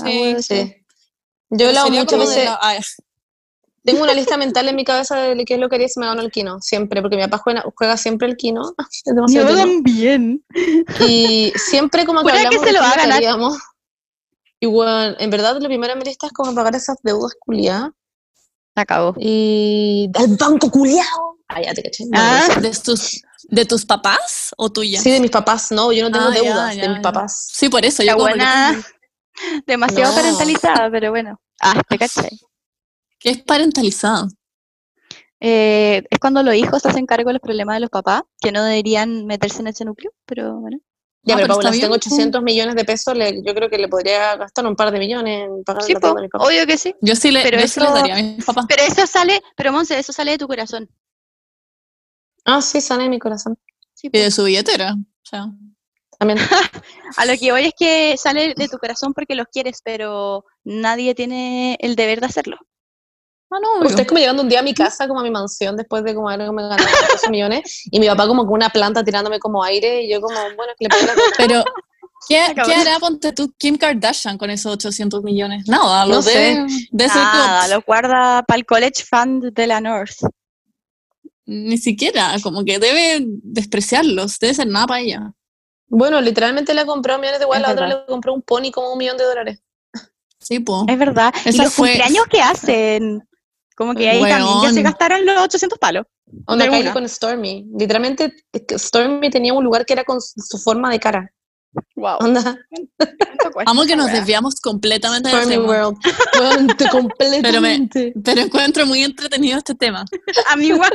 hago 0.00 0.10
Sí. 0.40 0.42
Sí. 0.42 0.74
Yo 1.48 1.68
hablado 1.68 1.86
Sería 1.86 2.00
muchas 2.02 2.18
veces, 2.18 2.44
la- 2.44 2.58
ah, 2.60 2.76
tengo 3.86 4.02
una 4.02 4.12
lista 4.12 4.36
mental 4.36 4.68
en 4.68 4.76
mi 4.76 4.84
cabeza 4.84 5.16
de 5.16 5.44
qué 5.46 5.54
es 5.54 5.60
lo 5.60 5.68
que 5.70 5.76
haría 5.76 5.88
si 5.88 5.98
me 6.00 6.06
gano 6.06 6.20
el 6.20 6.30
kino, 6.30 6.60
siempre, 6.60 7.00
porque 7.00 7.16
mi 7.16 7.22
papá 7.22 7.38
juega, 7.38 7.64
juega 7.74 7.96
siempre 7.96 8.28
el 8.28 8.36
kino. 8.36 8.74
Tino. 9.26 9.46
también. 9.56 10.44
Y 11.08 11.52
siempre 11.56 12.04
como 12.04 12.18
que 12.20 12.30
Jura 12.30 12.40
que 12.40 12.46
hablamos 12.56 12.66
se 12.66 12.72
lo 12.74 12.80
va 12.80 12.90
a 12.90 12.96
ganar. 12.96 13.16
haríamos. 13.16 13.58
Y 14.60 14.66
bueno, 14.66 15.14
en 15.18 15.30
verdad 15.30 15.58
lo 15.60 15.66
primero 15.68 15.92
en 15.92 15.98
mi 15.98 16.04
lista 16.04 16.26
es 16.26 16.32
como 16.32 16.54
pagar 16.54 16.74
esas 16.74 16.96
deudas 17.02 17.32
culiadas. 17.38 17.90
Acabó. 18.74 19.14
Y 19.18 20.08
del 20.10 20.36
banco 20.36 20.70
culiado. 20.70 21.38
Ah, 21.48 21.62
ya 21.62 21.72
te 21.72 21.82
caché. 21.82 22.04
No, 22.06 22.18
Ah. 22.20 22.48
¿De 22.60 22.70
tus, 22.70 23.22
¿De 23.44 23.64
tus 23.64 23.86
papás 23.86 24.50
o 24.56 24.70
tuyas? 24.70 25.02
Sí, 25.02 25.10
de 25.12 25.20
mis 25.20 25.30
papás, 25.30 25.70
no, 25.70 25.92
yo 25.92 26.02
no 26.04 26.10
tengo 26.10 26.26
Ah, 26.28 26.30
deudas 26.34 26.76
ya, 26.76 26.82
de 26.82 26.88
mis 26.88 27.00
papás. 27.00 27.48
Sí, 27.52 27.68
por 27.68 27.84
eso. 27.84 28.02
La 28.02 28.12
Yo 28.12 28.18
como, 28.18 28.28
¿por 28.30 28.38
qué 28.38 28.44
buena, 28.44 28.84
demasiado 29.66 30.10
No. 30.10 30.16
parentalizada, 30.16 30.90
pero 30.90 31.10
bueno. 31.10 31.40
Ah, 31.60 31.80
te 31.88 31.98
caché. 31.98 32.28
¿Qué 33.26 33.32
es 33.32 33.42
parentalizado? 33.42 34.28
Eh, 35.40 36.04
es 36.08 36.18
cuando 36.20 36.44
los 36.44 36.54
hijos 36.54 36.80
se 36.80 36.86
hacen 36.90 37.06
cargo 37.06 37.30
de 37.30 37.32
los 37.34 37.42
problemas 37.42 37.74
de 37.74 37.80
los 37.80 37.90
papás, 37.90 38.22
que 38.40 38.52
no 38.52 38.62
deberían 38.62 39.26
meterse 39.26 39.62
en 39.62 39.66
ese 39.66 39.84
núcleo, 39.84 40.12
pero 40.24 40.54
bueno. 40.60 40.78
Ya, 41.24 41.34
Ah, 41.34 41.38
pero 41.38 41.48
pero 41.48 41.54
Paula, 41.54 41.72
si 41.72 41.80
tengo 41.80 41.94
pues. 41.94 42.06
800 42.06 42.40
millones 42.40 42.76
de 42.76 42.84
pesos, 42.84 43.16
le- 43.16 43.42
yo 43.44 43.52
creo 43.52 43.68
que 43.68 43.78
le 43.78 43.88
podría 43.88 44.36
gastar 44.36 44.64
un 44.64 44.76
par 44.76 44.92
de 44.92 45.00
millones 45.00 45.48
en 45.48 45.64
pagar 45.64 45.82
Sí, 45.82 45.92
la 45.94 45.98
de 45.98 46.20
mis 46.22 46.30
papás. 46.30 46.46
obvio 46.48 46.66
que 46.68 46.78
sí. 46.78 46.94
Yo 47.00 47.16
sí, 47.16 47.32
le, 47.32 47.42
Pero 47.42 47.58
yo 47.60 47.66
sí 47.66 47.80
les 47.80 47.88
eso- 47.88 47.94
daría 47.96 48.14
a 48.16 48.22
mis 48.22 48.44
papás. 48.44 48.64
Pero 48.68 48.82
eso 48.84 49.04
sale, 49.08 49.42
pero 49.56 49.72
Monse, 49.72 49.98
eso 49.98 50.12
sale 50.12 50.30
de 50.30 50.38
tu 50.38 50.46
corazón. 50.46 50.88
Ah, 52.44 52.62
sí, 52.62 52.80
sale 52.80 53.02
de 53.02 53.08
mi 53.08 53.18
corazón. 53.18 53.58
Sí, 53.92 54.06
Y 54.12 54.18
de 54.20 54.30
su 54.30 54.44
billetera. 54.44 54.92
O 54.94 55.26
sea, 55.28 55.46
También. 56.16 56.38
A 57.16 57.26
lo 57.26 57.36
que 57.36 57.50
voy 57.50 57.64
es 57.64 57.72
que 57.76 58.16
sale 58.16 58.54
de 58.56 58.68
tu 58.68 58.78
corazón 58.78 59.12
porque 59.14 59.34
los 59.34 59.48
quieres, 59.48 59.80
pero 59.84 60.44
nadie 60.62 61.16
tiene 61.16 61.76
el 61.80 61.96
deber 61.96 62.20
de 62.20 62.26
hacerlo. 62.26 62.56
Ah, 63.50 63.56
no, 63.62 63.72
obvio. 63.80 63.88
Usted 63.90 64.06
como 64.06 64.18
llegando 64.18 64.42
un 64.42 64.48
día 64.48 64.60
a 64.60 64.62
mi 64.62 64.74
casa, 64.74 65.06
como 65.08 65.20
a 65.20 65.22
mi 65.22 65.30
mansión, 65.30 65.76
después 65.76 66.04
de 66.04 66.14
como 66.14 66.28
haberme 66.28 66.62
ganado 66.62 66.82
800 66.84 67.30
millones, 67.30 67.82
y 67.90 68.00
mi 68.00 68.06
papá 68.06 68.26
como 68.26 68.44
con 68.44 68.54
una 68.54 68.68
planta 68.70 69.02
tirándome 69.04 69.38
como 69.38 69.62
aire, 69.64 70.02
y 70.02 70.10
yo 70.10 70.20
como, 70.20 70.36
bueno, 70.56 70.72
que 70.78 70.84
le 70.84 70.88
pongo 70.88 71.06
la 71.06 71.14
Pero, 71.36 71.64
¿qué, 72.28 72.40
Acabó. 72.42 72.68
¿qué 72.68 72.74
hará, 72.74 72.98
ponte 72.98 73.32
tú, 73.32 73.52
Kim 73.58 73.76
Kardashian 73.78 74.36
con 74.38 74.50
esos 74.50 74.72
800 74.72 75.22
millones? 75.22 75.68
Nada, 75.68 76.04
No 76.06 76.16
lo 76.16 76.22
sé. 76.22 76.64
de, 76.90 77.06
Nada, 77.06 77.68
lo 77.68 77.82
guarda 77.82 78.42
para 78.42 78.58
el 78.58 78.66
college 78.66 79.04
fund 79.08 79.52
de 79.52 79.66
la 79.66 79.80
North. 79.80 80.16
Ni 81.48 81.78
siquiera, 81.78 82.34
como 82.42 82.64
que 82.64 82.78
debe 82.80 83.24
despreciarlos, 83.42 84.38
debe 84.40 84.54
ser 84.54 84.66
nada 84.66 84.86
para 84.88 85.00
ella. 85.00 85.32
Bueno, 85.88 86.20
literalmente 86.20 86.74
le 86.74 86.84
compró 86.84 87.16
millones 87.18 87.38
de 87.38 87.44
igual, 87.44 87.62
la 87.62 87.70
otra 87.70 87.86
le 87.86 88.04
compró 88.06 88.34
un 88.34 88.42
pony 88.42 88.72
como 88.72 88.90
un 88.92 88.98
millón 88.98 89.16
de 89.16 89.22
dólares. 89.24 89.62
Sí, 90.40 90.58
po. 90.58 90.84
Es 90.88 90.98
verdad. 90.98 91.32
y 91.44 91.50
Esa 91.50 91.62
los 91.64 91.72
fue- 91.74 91.90
cumpleaños 91.90 92.26
que 92.26 92.40
hacen. 92.40 93.28
Como 93.76 93.94
que 93.94 94.08
ahí 94.08 94.20
también 94.22 94.62
ya 94.62 94.72
se 94.72 94.82
gastaron 94.82 95.24
los 95.26 95.40
800 95.42 95.78
palos. 95.78 96.06
Onda 96.46 96.64
Kylie 96.66 96.80
una. 96.82 96.92
con 96.92 97.08
Stormy. 97.08 97.66
Literalmente, 97.78 98.34
Stormy 98.76 99.30
tenía 99.30 99.52
un 99.52 99.62
lugar 99.62 99.84
que 99.86 99.92
era 99.92 100.02
con 100.04 100.18
su 100.20 100.58
forma 100.58 100.90
de 100.90 100.98
cara. 100.98 101.30
Wow. 101.94 102.16
Onda, 102.20 102.56
Amo 103.66 103.84
que 103.84 103.96
nos 103.96 104.10
desviamos 104.10 104.60
completamente 104.62 105.28
del 105.28 105.38
Stormy 105.38 105.56
tema, 105.56 105.66
World. 105.68 105.98
Weón, 106.40 106.66
te- 106.68 106.88
completamente. 106.90 108.14
pero 108.24 108.40
encuentro 108.40 108.86
muy 108.86 109.02
entretenido 109.02 109.58
este 109.58 109.74
tema. 109.74 110.04
A 110.46 110.56
mí 110.56 110.68
igual. 110.68 110.90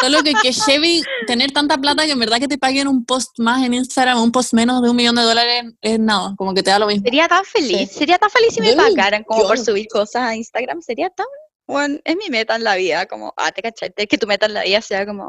Solo 0.00 0.22
que 0.22 0.32
que 0.34 0.52
heavy 0.52 1.02
tener 1.26 1.50
tanta 1.50 1.76
plata 1.78 2.04
que 2.04 2.12
en 2.12 2.18
verdad 2.20 2.38
que 2.38 2.48
te 2.48 2.56
paguen 2.58 2.86
un 2.86 3.04
post 3.04 3.38
más 3.38 3.64
en 3.64 3.74
Instagram, 3.74 4.22
un 4.22 4.30
post 4.30 4.52
menos 4.52 4.80
de 4.82 4.90
un 4.90 4.96
millón 4.96 5.16
de 5.16 5.22
dólares 5.22 5.64
es 5.80 5.98
nada, 5.98 6.34
como 6.36 6.54
que 6.54 6.62
te 6.62 6.70
da 6.70 6.78
lo 6.78 6.86
mismo. 6.86 7.02
Sería 7.04 7.26
tan 7.26 7.44
feliz. 7.44 7.90
Sí. 7.90 7.98
Sería 7.98 8.18
tan 8.18 8.30
feliz 8.30 8.54
si 8.54 8.60
me 8.60 8.70
Yo 8.70 8.76
pagaran 8.76 9.24
como 9.24 9.42
por 9.42 9.58
subir 9.58 9.88
cosas 9.88 10.22
a 10.22 10.36
Instagram. 10.36 10.82
Sería 10.82 11.10
tan 11.10 11.26
Bueno, 11.68 11.98
es 12.04 12.16
mi 12.16 12.28
meta 12.30 12.54
en 12.54 12.62
la 12.62 12.76
vida, 12.76 13.06
como, 13.06 13.34
ah, 13.36 13.50
te 13.50 13.60
cachaste, 13.60 14.06
que 14.06 14.18
tu 14.18 14.26
meta 14.28 14.46
en 14.46 14.54
la 14.54 14.62
vida 14.62 14.80
sea 14.80 15.04
como 15.04 15.26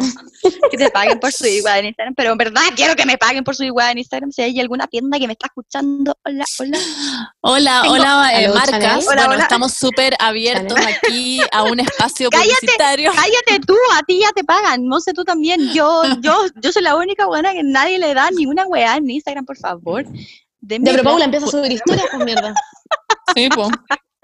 que 0.72 0.78
te 0.78 0.90
paguen 0.92 1.20
por 1.20 1.32
subir 1.32 1.54
igual 1.54 1.80
en 1.80 1.86
Instagram, 1.88 2.14
pero 2.16 2.32
en 2.32 2.38
verdad 2.38 2.62
quiero 2.76 2.96
que 2.96 3.08
me 3.08 3.18
paguen 3.18 3.44
por 3.44 3.56
subir 3.56 3.70
igual 3.70 3.92
en 3.94 3.98
Instagram, 3.98 4.32
si 4.32 4.44
hay 4.44 4.60
alguna 4.60 4.86
tienda 4.86 5.18
que 5.18 5.26
me 5.26 5.34
está 5.34 5.48
escuchando, 5.48 6.16
hola, 6.24 6.46
hola. 6.60 6.78
Hola, 7.42 7.80
Tengo- 7.82 7.96
hola, 7.96 8.32
eh, 8.42 8.50
marcas. 8.50 8.72
Hola, 8.84 9.06
bueno, 9.06 9.24
hola. 9.34 9.44
estamos 9.44 9.74
súper 9.74 10.16
abiertos 10.20 10.78
aquí 10.86 11.40
a 11.52 11.64
un 11.64 11.80
espacio 11.80 12.30
Cállate. 12.30 12.50
publicitario. 12.62 13.12
Cállate 13.16 13.66
tú, 13.66 13.76
a 13.96 14.04
ti 14.04 14.20
ya 14.20 14.32
te 14.32 14.44
pagan, 14.44 14.86
no 14.86 15.00
sé 15.00 15.14
tú 15.14 15.24
también, 15.24 15.74
yo, 15.74 16.04
yo, 16.22 16.46
yo 16.62 16.72
soy 16.72 16.84
la 16.84 16.96
única 16.96 17.26
buena 17.26 17.52
que 17.54 17.64
nadie 17.64 17.98
le 17.98 18.14
da 18.14 18.30
ni 18.30 18.46
una 18.46 18.68
weá 18.68 18.96
en 18.98 19.10
Instagram, 19.10 19.44
por 19.46 19.58
favor. 19.58 20.06
Denme 20.60 20.86
Ya, 20.86 20.92
pero. 20.92 21.04
Paula 21.04 21.26
empieza 21.26 21.48
a 21.48 21.50
subir 21.50 21.72
historias, 21.72 22.06
pues 22.12 22.24
mierda. 22.26 22.54
Sí, 23.36 23.50
po. 23.50 23.70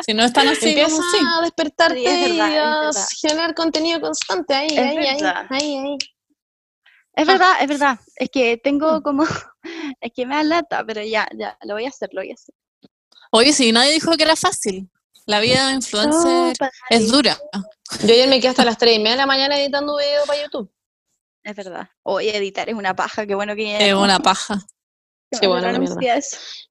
Si 0.06 0.14
no 0.14 0.24
están 0.24 0.48
así, 0.48 0.70
empieza 0.70 0.96
como 0.98 1.38
a 1.38 1.42
despertarte 1.42 1.98
Sí, 1.98 2.06
es 2.06 2.30
verdad, 2.30 2.50
y 2.50 2.90
es 2.90 2.98
a 2.98 3.08
generar 3.22 3.56
contenido 3.56 4.02
constante. 4.02 4.54
Ahí, 4.54 4.68
Es 4.68 4.80
ahí, 4.80 4.98
ahí, 4.98 5.22
verdad. 5.22 5.46
ahí, 5.50 5.78
ahí. 5.78 5.98
Es 7.16 7.28
verdad, 7.28 7.54
es 7.62 7.68
verdad, 7.68 8.00
es 8.16 8.30
que 8.30 8.58
tengo 8.58 9.02
como, 9.04 9.24
es 10.02 10.12
que 10.16 10.26
me 10.26 10.36
da 10.36 10.44
lata, 10.44 10.84
pero 10.86 11.02
ya, 11.04 11.28
ya, 11.38 11.58
lo 11.64 11.76
voy 11.76 11.86
a 11.86 11.90
hacer, 11.90 12.10
lo 12.12 12.22
voy 12.22 12.32
a 12.32 12.34
hacer. 12.34 12.56
Oye, 13.32 13.54
sí, 13.54 13.72
nadie 13.72 13.94
dijo 13.94 14.16
que 14.18 14.24
era 14.24 14.36
fácil. 14.36 14.90
La 15.26 15.40
vida 15.40 15.68
de 15.68 15.76
influencer 15.76 16.54
No, 16.60 16.68
es 16.90 17.10
dura. 17.10 17.38
Yo 18.02 18.14
ayer 18.14 18.28
me 18.28 18.40
quedé 18.40 18.50
hasta 18.50 18.66
las 18.66 18.78
3 18.78 18.98
y 18.98 19.00
media 19.00 19.12
de 19.12 19.18
la 19.18 19.26
mañana 19.26 19.58
editando 19.58 19.96
video 19.98 20.26
para 20.26 20.42
YouTube. 20.42 20.70
Es 21.44 21.56
verdad. 21.56 21.90
Oye, 22.04 22.36
editar 22.36 22.70
es 22.70 22.76
una 22.76 22.96
paja, 22.96 23.26
qué 23.26 23.36
bueno 23.36 23.56
que 23.56 23.90
Es 23.90 23.94
una 23.94 24.20
paja. 24.20 24.66
Me 25.42 25.48
bueno, 25.48 25.72
la 25.72 25.80
mierda. 25.80 25.96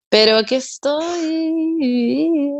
Pero 0.09 0.37
aquí 0.37 0.57
estoy. 0.57 2.51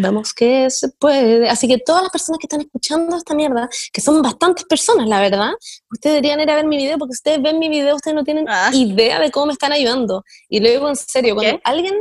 Vamos 0.00 0.32
que 0.32 0.70
se 0.70 0.88
puede. 0.90 1.48
Así 1.48 1.66
que 1.66 1.78
todas 1.78 2.02
las 2.02 2.10
personas 2.12 2.38
que 2.38 2.46
están 2.46 2.60
escuchando 2.60 3.16
esta 3.16 3.34
mierda, 3.34 3.68
que 3.92 4.00
son 4.00 4.22
bastantes 4.22 4.64
personas, 4.64 5.08
la 5.08 5.20
verdad, 5.20 5.50
ustedes 5.90 6.14
deberían 6.16 6.40
ir 6.40 6.50
a 6.50 6.56
ver 6.56 6.66
mi 6.66 6.76
video, 6.76 6.96
porque 6.98 7.12
ustedes 7.12 7.42
ven 7.42 7.58
mi 7.58 7.68
video, 7.68 7.96
ustedes 7.96 8.14
no 8.14 8.24
tienen 8.24 8.46
Ah. 8.48 8.70
idea 8.72 9.18
de 9.18 9.30
cómo 9.30 9.46
me 9.46 9.52
están 9.52 9.72
ayudando. 9.72 10.24
Y 10.48 10.60
lo 10.60 10.68
digo 10.70 10.88
en 10.88 10.96
serio, 10.96 11.34
cuando 11.34 11.56
¿Qué? 11.56 11.60
alguien, 11.64 11.94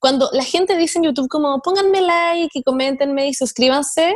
cuando 0.00 0.28
la 0.32 0.44
gente 0.44 0.76
dice 0.76 0.98
en 0.98 1.04
YouTube 1.04 1.28
como 1.28 1.60
pónganme 1.60 2.00
like 2.00 2.58
y 2.58 2.62
coméntenme 2.62 3.28
y 3.28 3.34
suscríbanse, 3.34 4.14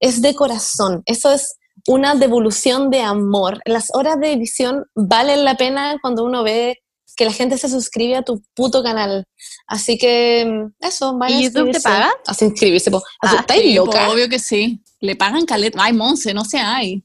es 0.00 0.22
de 0.22 0.34
corazón. 0.34 1.02
Eso 1.06 1.30
es 1.30 1.56
una 1.86 2.14
devolución 2.14 2.90
de 2.90 3.00
amor. 3.02 3.60
Las 3.64 3.90
horas 3.94 4.18
de 4.20 4.32
edición 4.32 4.86
valen 4.94 5.44
la 5.44 5.56
pena 5.56 5.98
cuando 6.00 6.24
uno 6.24 6.42
ve 6.42 6.78
que 7.16 7.24
la 7.24 7.32
gente 7.32 7.58
se 7.58 7.68
suscribe 7.68 8.16
a 8.16 8.22
tu 8.22 8.42
puto 8.54 8.82
canal. 8.82 9.24
Así 9.66 9.98
que 9.98 10.44
mm, 10.46 10.84
eso, 10.86 11.16
vayan 11.18 11.40
¿Y 11.40 11.44
YouTube 11.44 11.70
te 11.72 11.80
paga? 11.80 12.10
A 12.26 12.44
inscribirse, 12.44 12.90
po. 12.90 13.02
Ah, 13.22 13.36
¿Estáis 13.40 13.62
Sí, 13.62 13.76
po, 13.78 13.86
loca? 13.86 14.10
obvio 14.10 14.28
que 14.28 14.38
sí. 14.38 14.82
Le 15.00 15.16
pagan 15.16 15.44
caleta. 15.46 15.78
Ay, 15.82 15.92
Monse, 15.92 16.32
no 16.34 16.44
sé, 16.44 16.58
hay. 16.58 17.04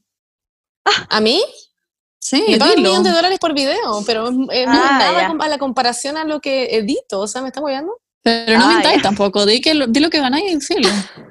¿A 1.09 1.19
mí? 1.19 1.41
Sí, 2.19 2.43
Me 2.47 2.57
pagan 2.57 2.77
un 2.77 2.84
millón 2.84 3.03
de 3.03 3.11
dólares 3.11 3.39
por 3.39 3.53
video, 3.53 4.03
pero 4.05 4.27
eh, 4.51 4.65
no 4.65 4.71
Ah, 4.73 4.97
nada 4.99 5.21
ya. 5.21 5.27
com- 5.27 5.41
a 5.41 5.47
la 5.47 5.57
comparación 5.57 6.17
a 6.17 6.23
lo 6.25 6.39
que 6.41 6.75
edito. 6.77 7.19
O 7.21 7.27
sea, 7.27 7.41
¿me 7.41 7.47
están 7.49 7.63
moviendo? 7.63 7.91
Pero 8.23 8.57
no 8.59 8.65
Ah, 8.65 8.73
mintáis 8.73 8.97
ya. 8.97 9.01
tampoco. 9.03 9.45
Di, 9.45 9.61
que 9.61 9.73
lo, 9.73 9.88
di 9.88 9.99
lo 9.99 10.09
que 10.09 10.19
ganáis, 10.19 10.65
filo. 10.67 10.89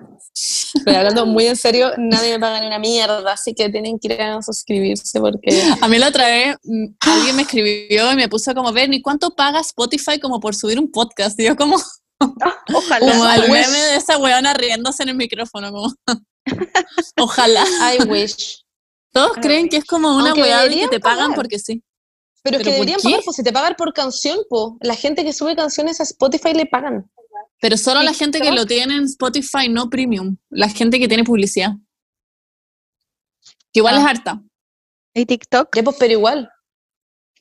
Pero 0.85 0.99
hablando 0.99 1.25
muy 1.25 1.47
en 1.47 1.57
serio, 1.57 1.93
nadie 1.97 2.33
me 2.33 2.41
paga 2.41 2.61
ni 2.61 2.67
una 2.67 2.79
mierda, 2.79 3.33
así 3.33 3.55
que 3.55 3.69
tienen 3.71 3.99
que 3.99 4.13
ir 4.13 4.21
a 4.21 4.43
suscribirse 4.43 5.19
porque... 5.19 5.63
A 5.81 5.89
mí 5.89 5.99
la 5.99 6.09
otra 6.09 6.27
vez 6.27 6.57
mm, 6.63 6.87
alguien 7.01 7.37
me 7.37 7.43
escribió 7.43 8.13
y 8.13 8.17
me 8.17 8.29
puso 8.29 8.55
como, 8.55 8.73
ver, 8.73 8.89
¿ni 8.89 9.01
cuánto 9.01 9.35
paga 9.35 9.61
Spotify 9.61 10.19
como 10.21 10.39
por 10.41 10.55
subir 10.55 10.79
un 10.79 10.91
podcast? 10.91 11.39
Y 11.41 11.45
yo 11.45 11.57
como, 11.57 11.77
Ojalá. 12.75 13.13
como 13.13 13.31
el 13.31 13.51
meme 13.51 13.79
de 13.79 13.97
esa 13.97 14.19
weona 14.19 14.53
riéndose 14.55 15.03
en 15.03 15.11
el 15.11 15.17
micrófono, 15.17 15.73
como, 15.73 15.95
ojalá. 17.19 17.65
I 17.95 18.03
wish. 18.05 18.63
Todos 19.13 19.33
creen 19.41 19.69
que 19.69 19.79
es 19.79 19.85
como 19.85 20.15
una 20.17 20.35
weá 20.35 20.69
que 20.69 20.89
te 20.89 21.01
pagan 21.01 21.31
pagar. 21.31 21.37
porque 21.37 21.59
sí. 21.59 21.83
Pero, 22.43 22.59
es 22.59 22.63
que 22.63 22.71
¿Pero 22.71 22.77
por 22.77 22.87
deberían 22.87 23.01
qué? 23.01 23.05
pagar, 23.05 23.25
pues 23.25 23.37
si 23.37 23.43
te 23.43 23.53
pagan 23.53 23.75
por 23.77 23.93
canción, 23.95 24.39
po. 24.49 24.77
La 24.81 24.95
gente 24.95 25.25
que 25.25 25.33
sube 25.33 25.57
canciones 25.57 26.01
a 26.01 26.03
Spotify 26.03 26.53
le 26.53 26.67
pagan. 26.67 27.11
Pero 27.67 27.77
solo 27.79 28.01
la 28.01 28.13
gente 28.15 28.41
que 28.41 28.53
lo 28.53 28.65
tiene 28.65 28.95
en 28.95 29.05
Spotify, 29.07 29.69
no 29.69 29.91
premium. 29.91 30.37
La 30.51 30.69
gente 30.69 31.01
que 31.01 31.09
tiene 31.09 31.25
publicidad. 31.25 31.73
Que 33.73 33.81
igual 33.81 33.97
Ah. 33.97 33.99
es 34.03 34.07
harta. 34.07 34.41
¿Y 35.13 35.27
TikTok? 35.27 35.75
Ya, 35.75 35.83
pues, 35.83 35.97
pero 35.99 36.13
igual. 36.13 36.49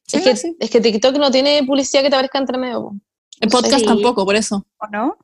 Sí, 0.07 0.17
es, 0.17 0.23
que, 0.23 0.35
sí. 0.35 0.55
es 0.59 0.69
que 0.71 0.81
TikTok 0.81 1.15
no 1.17 1.29
tiene 1.29 1.63
publicidad 1.63 2.01
que 2.01 2.09
te 2.09 2.15
aparezca 2.15 2.39
entre 2.39 2.57
medio. 2.57 2.81
po. 2.81 2.95
El 3.39 3.49
podcast 3.49 3.81
Sí. 3.81 3.85
tampoco, 3.85 4.25
por 4.25 4.35
eso. 4.35 4.65
¿O 4.79 4.87
no? 4.91 5.15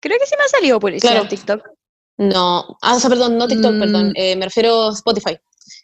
Creo 0.00 0.18
que 0.18 0.24
sí 0.24 0.34
me 0.38 0.44
ha 0.44 0.48
salido 0.48 0.80
publicidad 0.80 1.10
Claro. 1.10 1.24
en 1.24 1.28
TikTok. 1.28 1.62
No, 2.16 2.78
ah, 2.80 2.94
o 2.96 2.98
sea, 3.00 3.10
perdón, 3.10 3.36
no 3.36 3.46
TikTok, 3.46 3.74
Mm. 3.74 3.80
perdón, 3.80 4.12
eh, 4.16 4.34
me 4.36 4.46
refiero 4.46 4.84
a 4.88 4.92
Spotify. 4.94 5.36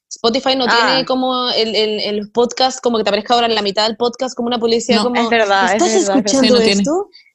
Spotify 0.08 0.56
no 0.56 0.64
Ah. 0.68 0.86
tiene 0.86 1.04
como 1.04 1.50
el, 1.50 1.74
el, 1.74 2.00
el 2.00 2.30
podcast, 2.30 2.80
como 2.80 2.96
que 2.96 3.04
te 3.04 3.10
aparezca 3.10 3.34
ahora 3.34 3.46
en 3.46 3.54
la 3.54 3.60
mitad 3.62 3.86
del 3.88 3.98
podcast 3.98 4.34
como 4.34 4.46
una 4.46 4.58
publicidad 4.58 4.98
No, 4.98 5.04
como, 5.04 5.20
es 5.20 5.28
verdad, 5.28 5.66
es 5.66 5.72
¿estás 5.72 5.88
es 5.92 6.06
verdad. 6.08 6.16
escuchando 6.24 6.46
Sí, 6.46 6.52
no 6.52 6.58
tiene. 6.60 6.82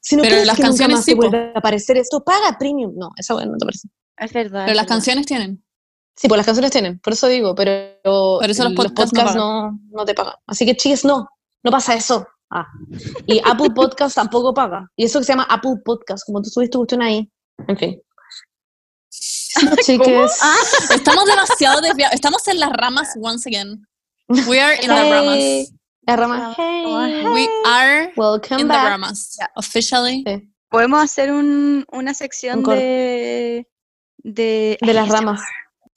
Si 0.08 0.16
no 0.16 0.22
Pero 0.24 0.38
las 0.46 0.56
que 0.56 0.64
nunca 0.64 0.68
canciones 0.70 0.96
más 0.96 1.06
sí, 1.06 1.14
vuelva 1.16 1.52
a 1.54 1.60
aparecer 1.60 1.98
esto, 1.98 2.24
paga 2.24 2.58
premium. 2.58 2.94
No, 2.96 3.10
esa 3.18 3.34
bueno 3.34 3.52
no 3.52 3.58
te 3.58 3.66
parece. 3.66 3.90
Es 4.18 4.32
verdad. 4.32 4.62
Pero 4.62 4.72
es 4.72 4.76
las 4.78 4.86
verdad. 4.86 4.88
canciones 4.88 5.26
tienen. 5.26 5.66
Sí, 6.16 6.30
pues 6.30 6.38
las 6.38 6.46
canciones 6.46 6.72
tienen, 6.72 6.98
por 7.00 7.12
eso 7.12 7.28
digo, 7.28 7.54
pero 7.54 8.40
Por 8.40 8.50
eso 8.50 8.64
los 8.64 8.74
podcasts 8.74 9.36
no 9.36 9.72
no, 9.72 9.80
no 9.92 10.06
te 10.06 10.14
pagan. 10.14 10.36
Así 10.48 10.66
que 10.66 10.78
chicas, 10.78 11.04
no, 11.04 11.28
no 11.62 11.72
pasa 11.72 11.94
eso. 11.94 12.26
Ah. 12.50 12.66
Y 13.26 13.42
Apple 13.44 13.72
Podcast 13.76 14.16
tampoco 14.16 14.54
paga. 14.54 14.90
Y 14.96 15.04
eso 15.04 15.20
que 15.20 15.26
se 15.26 15.34
llama 15.34 15.46
Apple 15.50 15.76
Podcast, 15.84 16.26
como 16.26 16.42
tú 16.42 16.50
subiste 16.50 16.72
tu 16.72 16.80
cuestión 16.80 17.02
ahí. 17.02 17.30
En 17.68 17.78
fin. 17.78 18.02
Chicas. 19.86 20.40
Ah, 20.42 20.56
Estamos 20.96 21.26
demasiado 21.26 21.82
desviados. 21.82 22.16
Estamos 22.16 22.48
en 22.48 22.62
las 22.62 22.72
ramas 22.72 23.14
once 23.22 23.50
again. 23.50 23.86
We 24.48 24.62
are 24.62 24.76
in 24.82 24.88
the 24.88 25.12
ramas. 25.12 25.74
La 26.08 26.16
rama. 26.16 26.54
Hey. 26.58 27.26
We 27.34 27.50
are 27.66 28.14
Welcome 28.16 28.62
in 28.62 28.68
the 28.70 28.74
back. 28.74 28.88
ramas. 28.92 29.36
Ya. 29.38 29.52
Officially. 29.56 30.24
Sí, 30.26 30.50
Podemos 30.70 31.04
hacer 31.04 31.34
un, 31.34 31.86
una 31.92 32.14
sección 32.14 32.60
Un 32.60 32.76
de, 32.76 33.68
de... 34.20 34.78
de 34.82 34.94
las 34.94 35.10
ramas. 35.10 35.42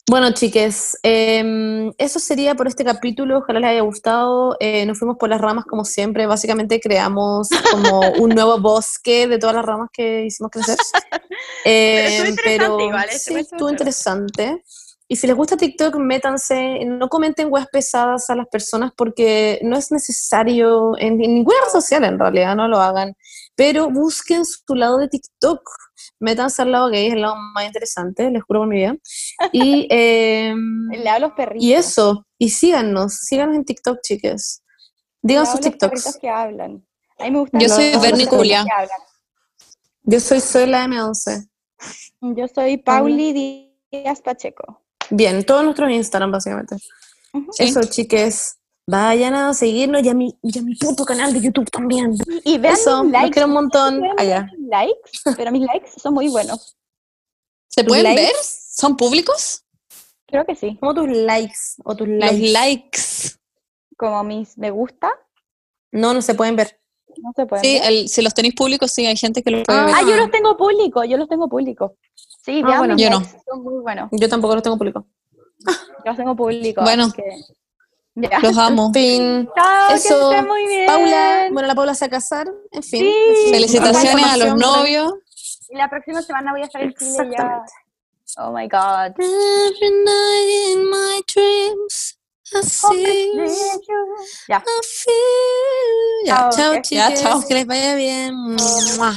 Bueno, 0.09 0.31
chiques, 0.33 0.97
em, 1.03 1.93
eso 1.97 2.19
sería 2.19 2.55
por 2.55 2.67
este 2.67 2.83
capítulo. 2.83 3.37
Ojalá 3.37 3.61
les 3.61 3.69
haya 3.69 3.81
gustado. 3.83 4.57
Eh, 4.59 4.85
nos 4.85 4.99
fuimos 4.99 5.15
por 5.17 5.29
las 5.29 5.39
ramas 5.39 5.63
como 5.63 5.85
siempre. 5.85 6.25
Básicamente 6.25 6.81
creamos 6.81 7.47
como 7.71 8.01
un 8.19 8.31
nuevo 8.31 8.59
bosque 8.59 9.27
de 9.27 9.39
todas 9.39 9.55
las 9.55 9.65
ramas 9.65 9.87
que 9.93 10.25
hicimos 10.25 10.51
crecer. 10.51 10.75
estuvo 11.63 12.79
Em, 12.79 12.87
igual, 12.87 13.09
sí, 13.11 13.15
estuvo 13.15 13.37
estuvo 13.37 13.69
interesante. 13.69 14.61
Y 15.11 15.17
si 15.17 15.27
les 15.27 15.35
gusta 15.35 15.57
TikTok, 15.57 15.97
métanse, 15.97 16.85
no 16.85 17.09
comenten 17.09 17.51
weas 17.51 17.67
pesadas 17.67 18.29
a 18.29 18.35
las 18.37 18.47
personas 18.47 18.93
porque 18.95 19.59
no 19.61 19.75
es 19.75 19.91
necesario 19.91 20.97
en, 20.97 21.21
en 21.21 21.33
ninguna 21.33 21.57
red 21.65 21.69
social 21.69 22.05
en 22.05 22.17
realidad, 22.17 22.55
no 22.55 22.69
lo 22.69 22.79
hagan. 22.79 23.13
Pero 23.53 23.89
busquen 23.89 24.45
su 24.45 24.73
lado 24.73 24.99
de 24.99 25.09
TikTok. 25.09 25.69
Métanse 26.21 26.61
al 26.61 26.71
lado 26.71 26.87
gay, 26.87 27.07
es 27.07 27.13
el 27.15 27.23
lado 27.23 27.35
más 27.35 27.65
interesante, 27.65 28.31
les 28.31 28.41
juro 28.41 28.61
por 28.61 28.69
mi 28.69 28.77
vida. 28.77 28.95
Y, 29.51 29.85
em, 29.89 30.87
Le 30.91 31.09
hablo 31.09 31.25
a 31.25 31.27
los 31.27 31.31
perritos. 31.35 31.61
y 31.65 31.73
eso, 31.73 32.25
y 32.37 32.47
síganos, 32.47 33.13
síganos 33.13 33.57
en 33.57 33.65
TikTok, 33.65 33.99
chiques. 34.01 34.63
Digan 35.21 35.45
sus 35.45 35.55
a 35.55 35.57
los 35.57 35.65
TikToks. 35.65 36.19
que 36.21 36.29
hablan. 36.29 36.87
A 37.19 37.25
mí 37.25 37.31
me 37.31 37.39
gusta 37.39 37.59
Yo 37.59 37.67
los- 37.67 37.75
soy 37.75 37.91
Bernie 38.01 38.27
hablan. 38.29 39.01
Yo 40.03 40.21
soy 40.21 40.39
soy 40.39 40.67
la 40.67 40.85
M11. 40.85 41.49
Yo 42.21 42.47
soy 42.47 42.77
Pauli 42.77 43.67
Díaz 43.91 44.21
Pacheco. 44.21 44.80
Bien, 45.11 45.43
todos 45.45 45.63
nuestros 45.63 45.91
Instagram, 45.91 46.31
básicamente. 46.31 46.77
Sí. 47.51 47.63
Eso, 47.65 47.81
chiques. 47.83 48.57
Vayan 48.87 49.35
a 49.35 49.53
seguirnos 49.53 50.03
y 50.03 50.09
a 50.09 50.13
mi, 50.13 50.35
y 50.41 50.57
a 50.57 50.61
mi 50.63 50.75
puto 50.75 51.05
canal 51.05 51.31
de 51.33 51.39
YouTube 51.41 51.69
también. 51.69 52.15
Y 52.43 52.57
vean 52.57 52.73
Eso, 52.73 53.03
mis 53.03 53.11
los 53.13 53.21
likes. 53.21 53.33
quiero 53.33 53.47
un 53.47 53.53
montón. 53.53 54.01
Allá. 54.17 54.49
mis 54.57 54.67
likes, 54.69 55.11
pero 55.37 55.51
mis 55.51 55.61
likes 55.61 55.91
son 56.01 56.13
muy 56.13 56.27
buenos. 56.29 56.75
¿Se 57.67 57.83
pueden 57.83 58.03
likes? 58.03 58.21
ver? 58.23 58.33
¿Son 58.43 58.97
públicos? 58.97 59.63
Creo 60.27 60.45
que 60.45 60.55
sí. 60.55 60.77
Como 60.79 60.93
tus 60.93 61.07
likes 61.09 61.55
o 61.85 61.95
tus 61.95 62.07
Los 62.07 62.19
likes. 62.19 62.51
likes. 62.51 63.01
Como 63.97 64.23
mis 64.23 64.57
me 64.57 64.71
gusta, 64.71 65.11
No, 65.91 66.13
no 66.13 66.21
se 66.21 66.33
pueden 66.35 66.55
ver. 66.55 66.80
No 67.17 67.31
se 67.35 67.45
pueden 67.45 67.63
Sí, 67.65 67.79
el- 67.83 68.07
si 68.09 68.21
los 68.21 68.33
tenéis 68.33 68.55
públicos, 68.55 68.91
sí, 68.91 69.05
hay 69.05 69.17
gente 69.17 69.41
que 69.43 69.51
los 69.51 69.63
puede 69.63 69.79
Ah, 69.79 69.85
ver. 69.85 69.95
Ah, 69.97 70.01
yo 70.01 70.15
los 70.15 70.31
tengo 70.31 70.55
públicos, 70.57 71.05
yo 71.07 71.17
los 71.17 71.27
tengo 71.27 71.47
públicos. 71.49 71.91
Sí, 72.43 72.61
Ah, 72.65 72.79
bueno. 72.79 72.95
Yo 72.97 73.09
no. 73.09 73.21
son 73.23 73.63
muy 73.63 73.79
buenos. 73.81 74.09
Yo 74.11 74.27
tampoco 74.29 74.53
los 74.55 74.63
tengo 74.63 74.77
públicos. 74.77 75.03
Yo 76.03 76.05
los 76.11 76.17
tengo 76.17 76.35
públicos. 76.35 76.83
Bueno. 76.83 77.03
así 77.05 77.13
que- 77.13 77.37
Ya. 78.15 78.39
Los 78.39 78.57
amo. 78.57 78.91
Fin. 78.93 79.47
Chao, 79.55 79.95
Eso, 79.95 80.29
que 80.29 80.35
estén 80.35 80.47
muy 80.47 80.67
bien. 80.67 80.85
Paula, 80.87 81.47
bueno, 81.51 81.67
la 81.67 81.75
Paula 81.75 81.93
se 81.95 82.05
va 82.05 82.07
a 82.07 82.09
casar. 82.09 82.47
En 82.71 82.83
fin. 82.83 83.05
Sí. 83.45 83.51
Felicitaciones 83.51 84.25
a 84.25 84.37
los 84.37 84.55
novios. 84.55 85.13
Y 85.69 85.75
la 85.77 85.89
próxima 85.89 86.21
semana 86.21 86.51
voy 86.51 86.61
a 86.61 86.65
estar 86.65 86.81
en 86.81 86.93
Chile 86.93 87.11
ya. 87.15 87.23
Exactamente. 87.23 87.71
Oh 88.37 88.51
my 88.51 88.67
god. 88.67 89.11
Every 89.19 89.91
night 90.03 90.73
in 90.73 90.89
my 90.89 91.21
dreams, 91.33 92.17
I 92.53 92.61
see 92.61 93.33
you, 93.35 93.81
Ya. 94.49 94.63
I 94.67 94.81
feel. 94.83 96.27
Ya, 96.27 96.49
Chao, 96.49 96.73
chicas. 96.81 96.91
Ya, 96.91 97.13
chao, 97.13 97.41
que 97.47 97.53
les 97.55 97.65
vaya 97.67 97.95
bien. 97.95 98.35
Mua. 98.35 99.13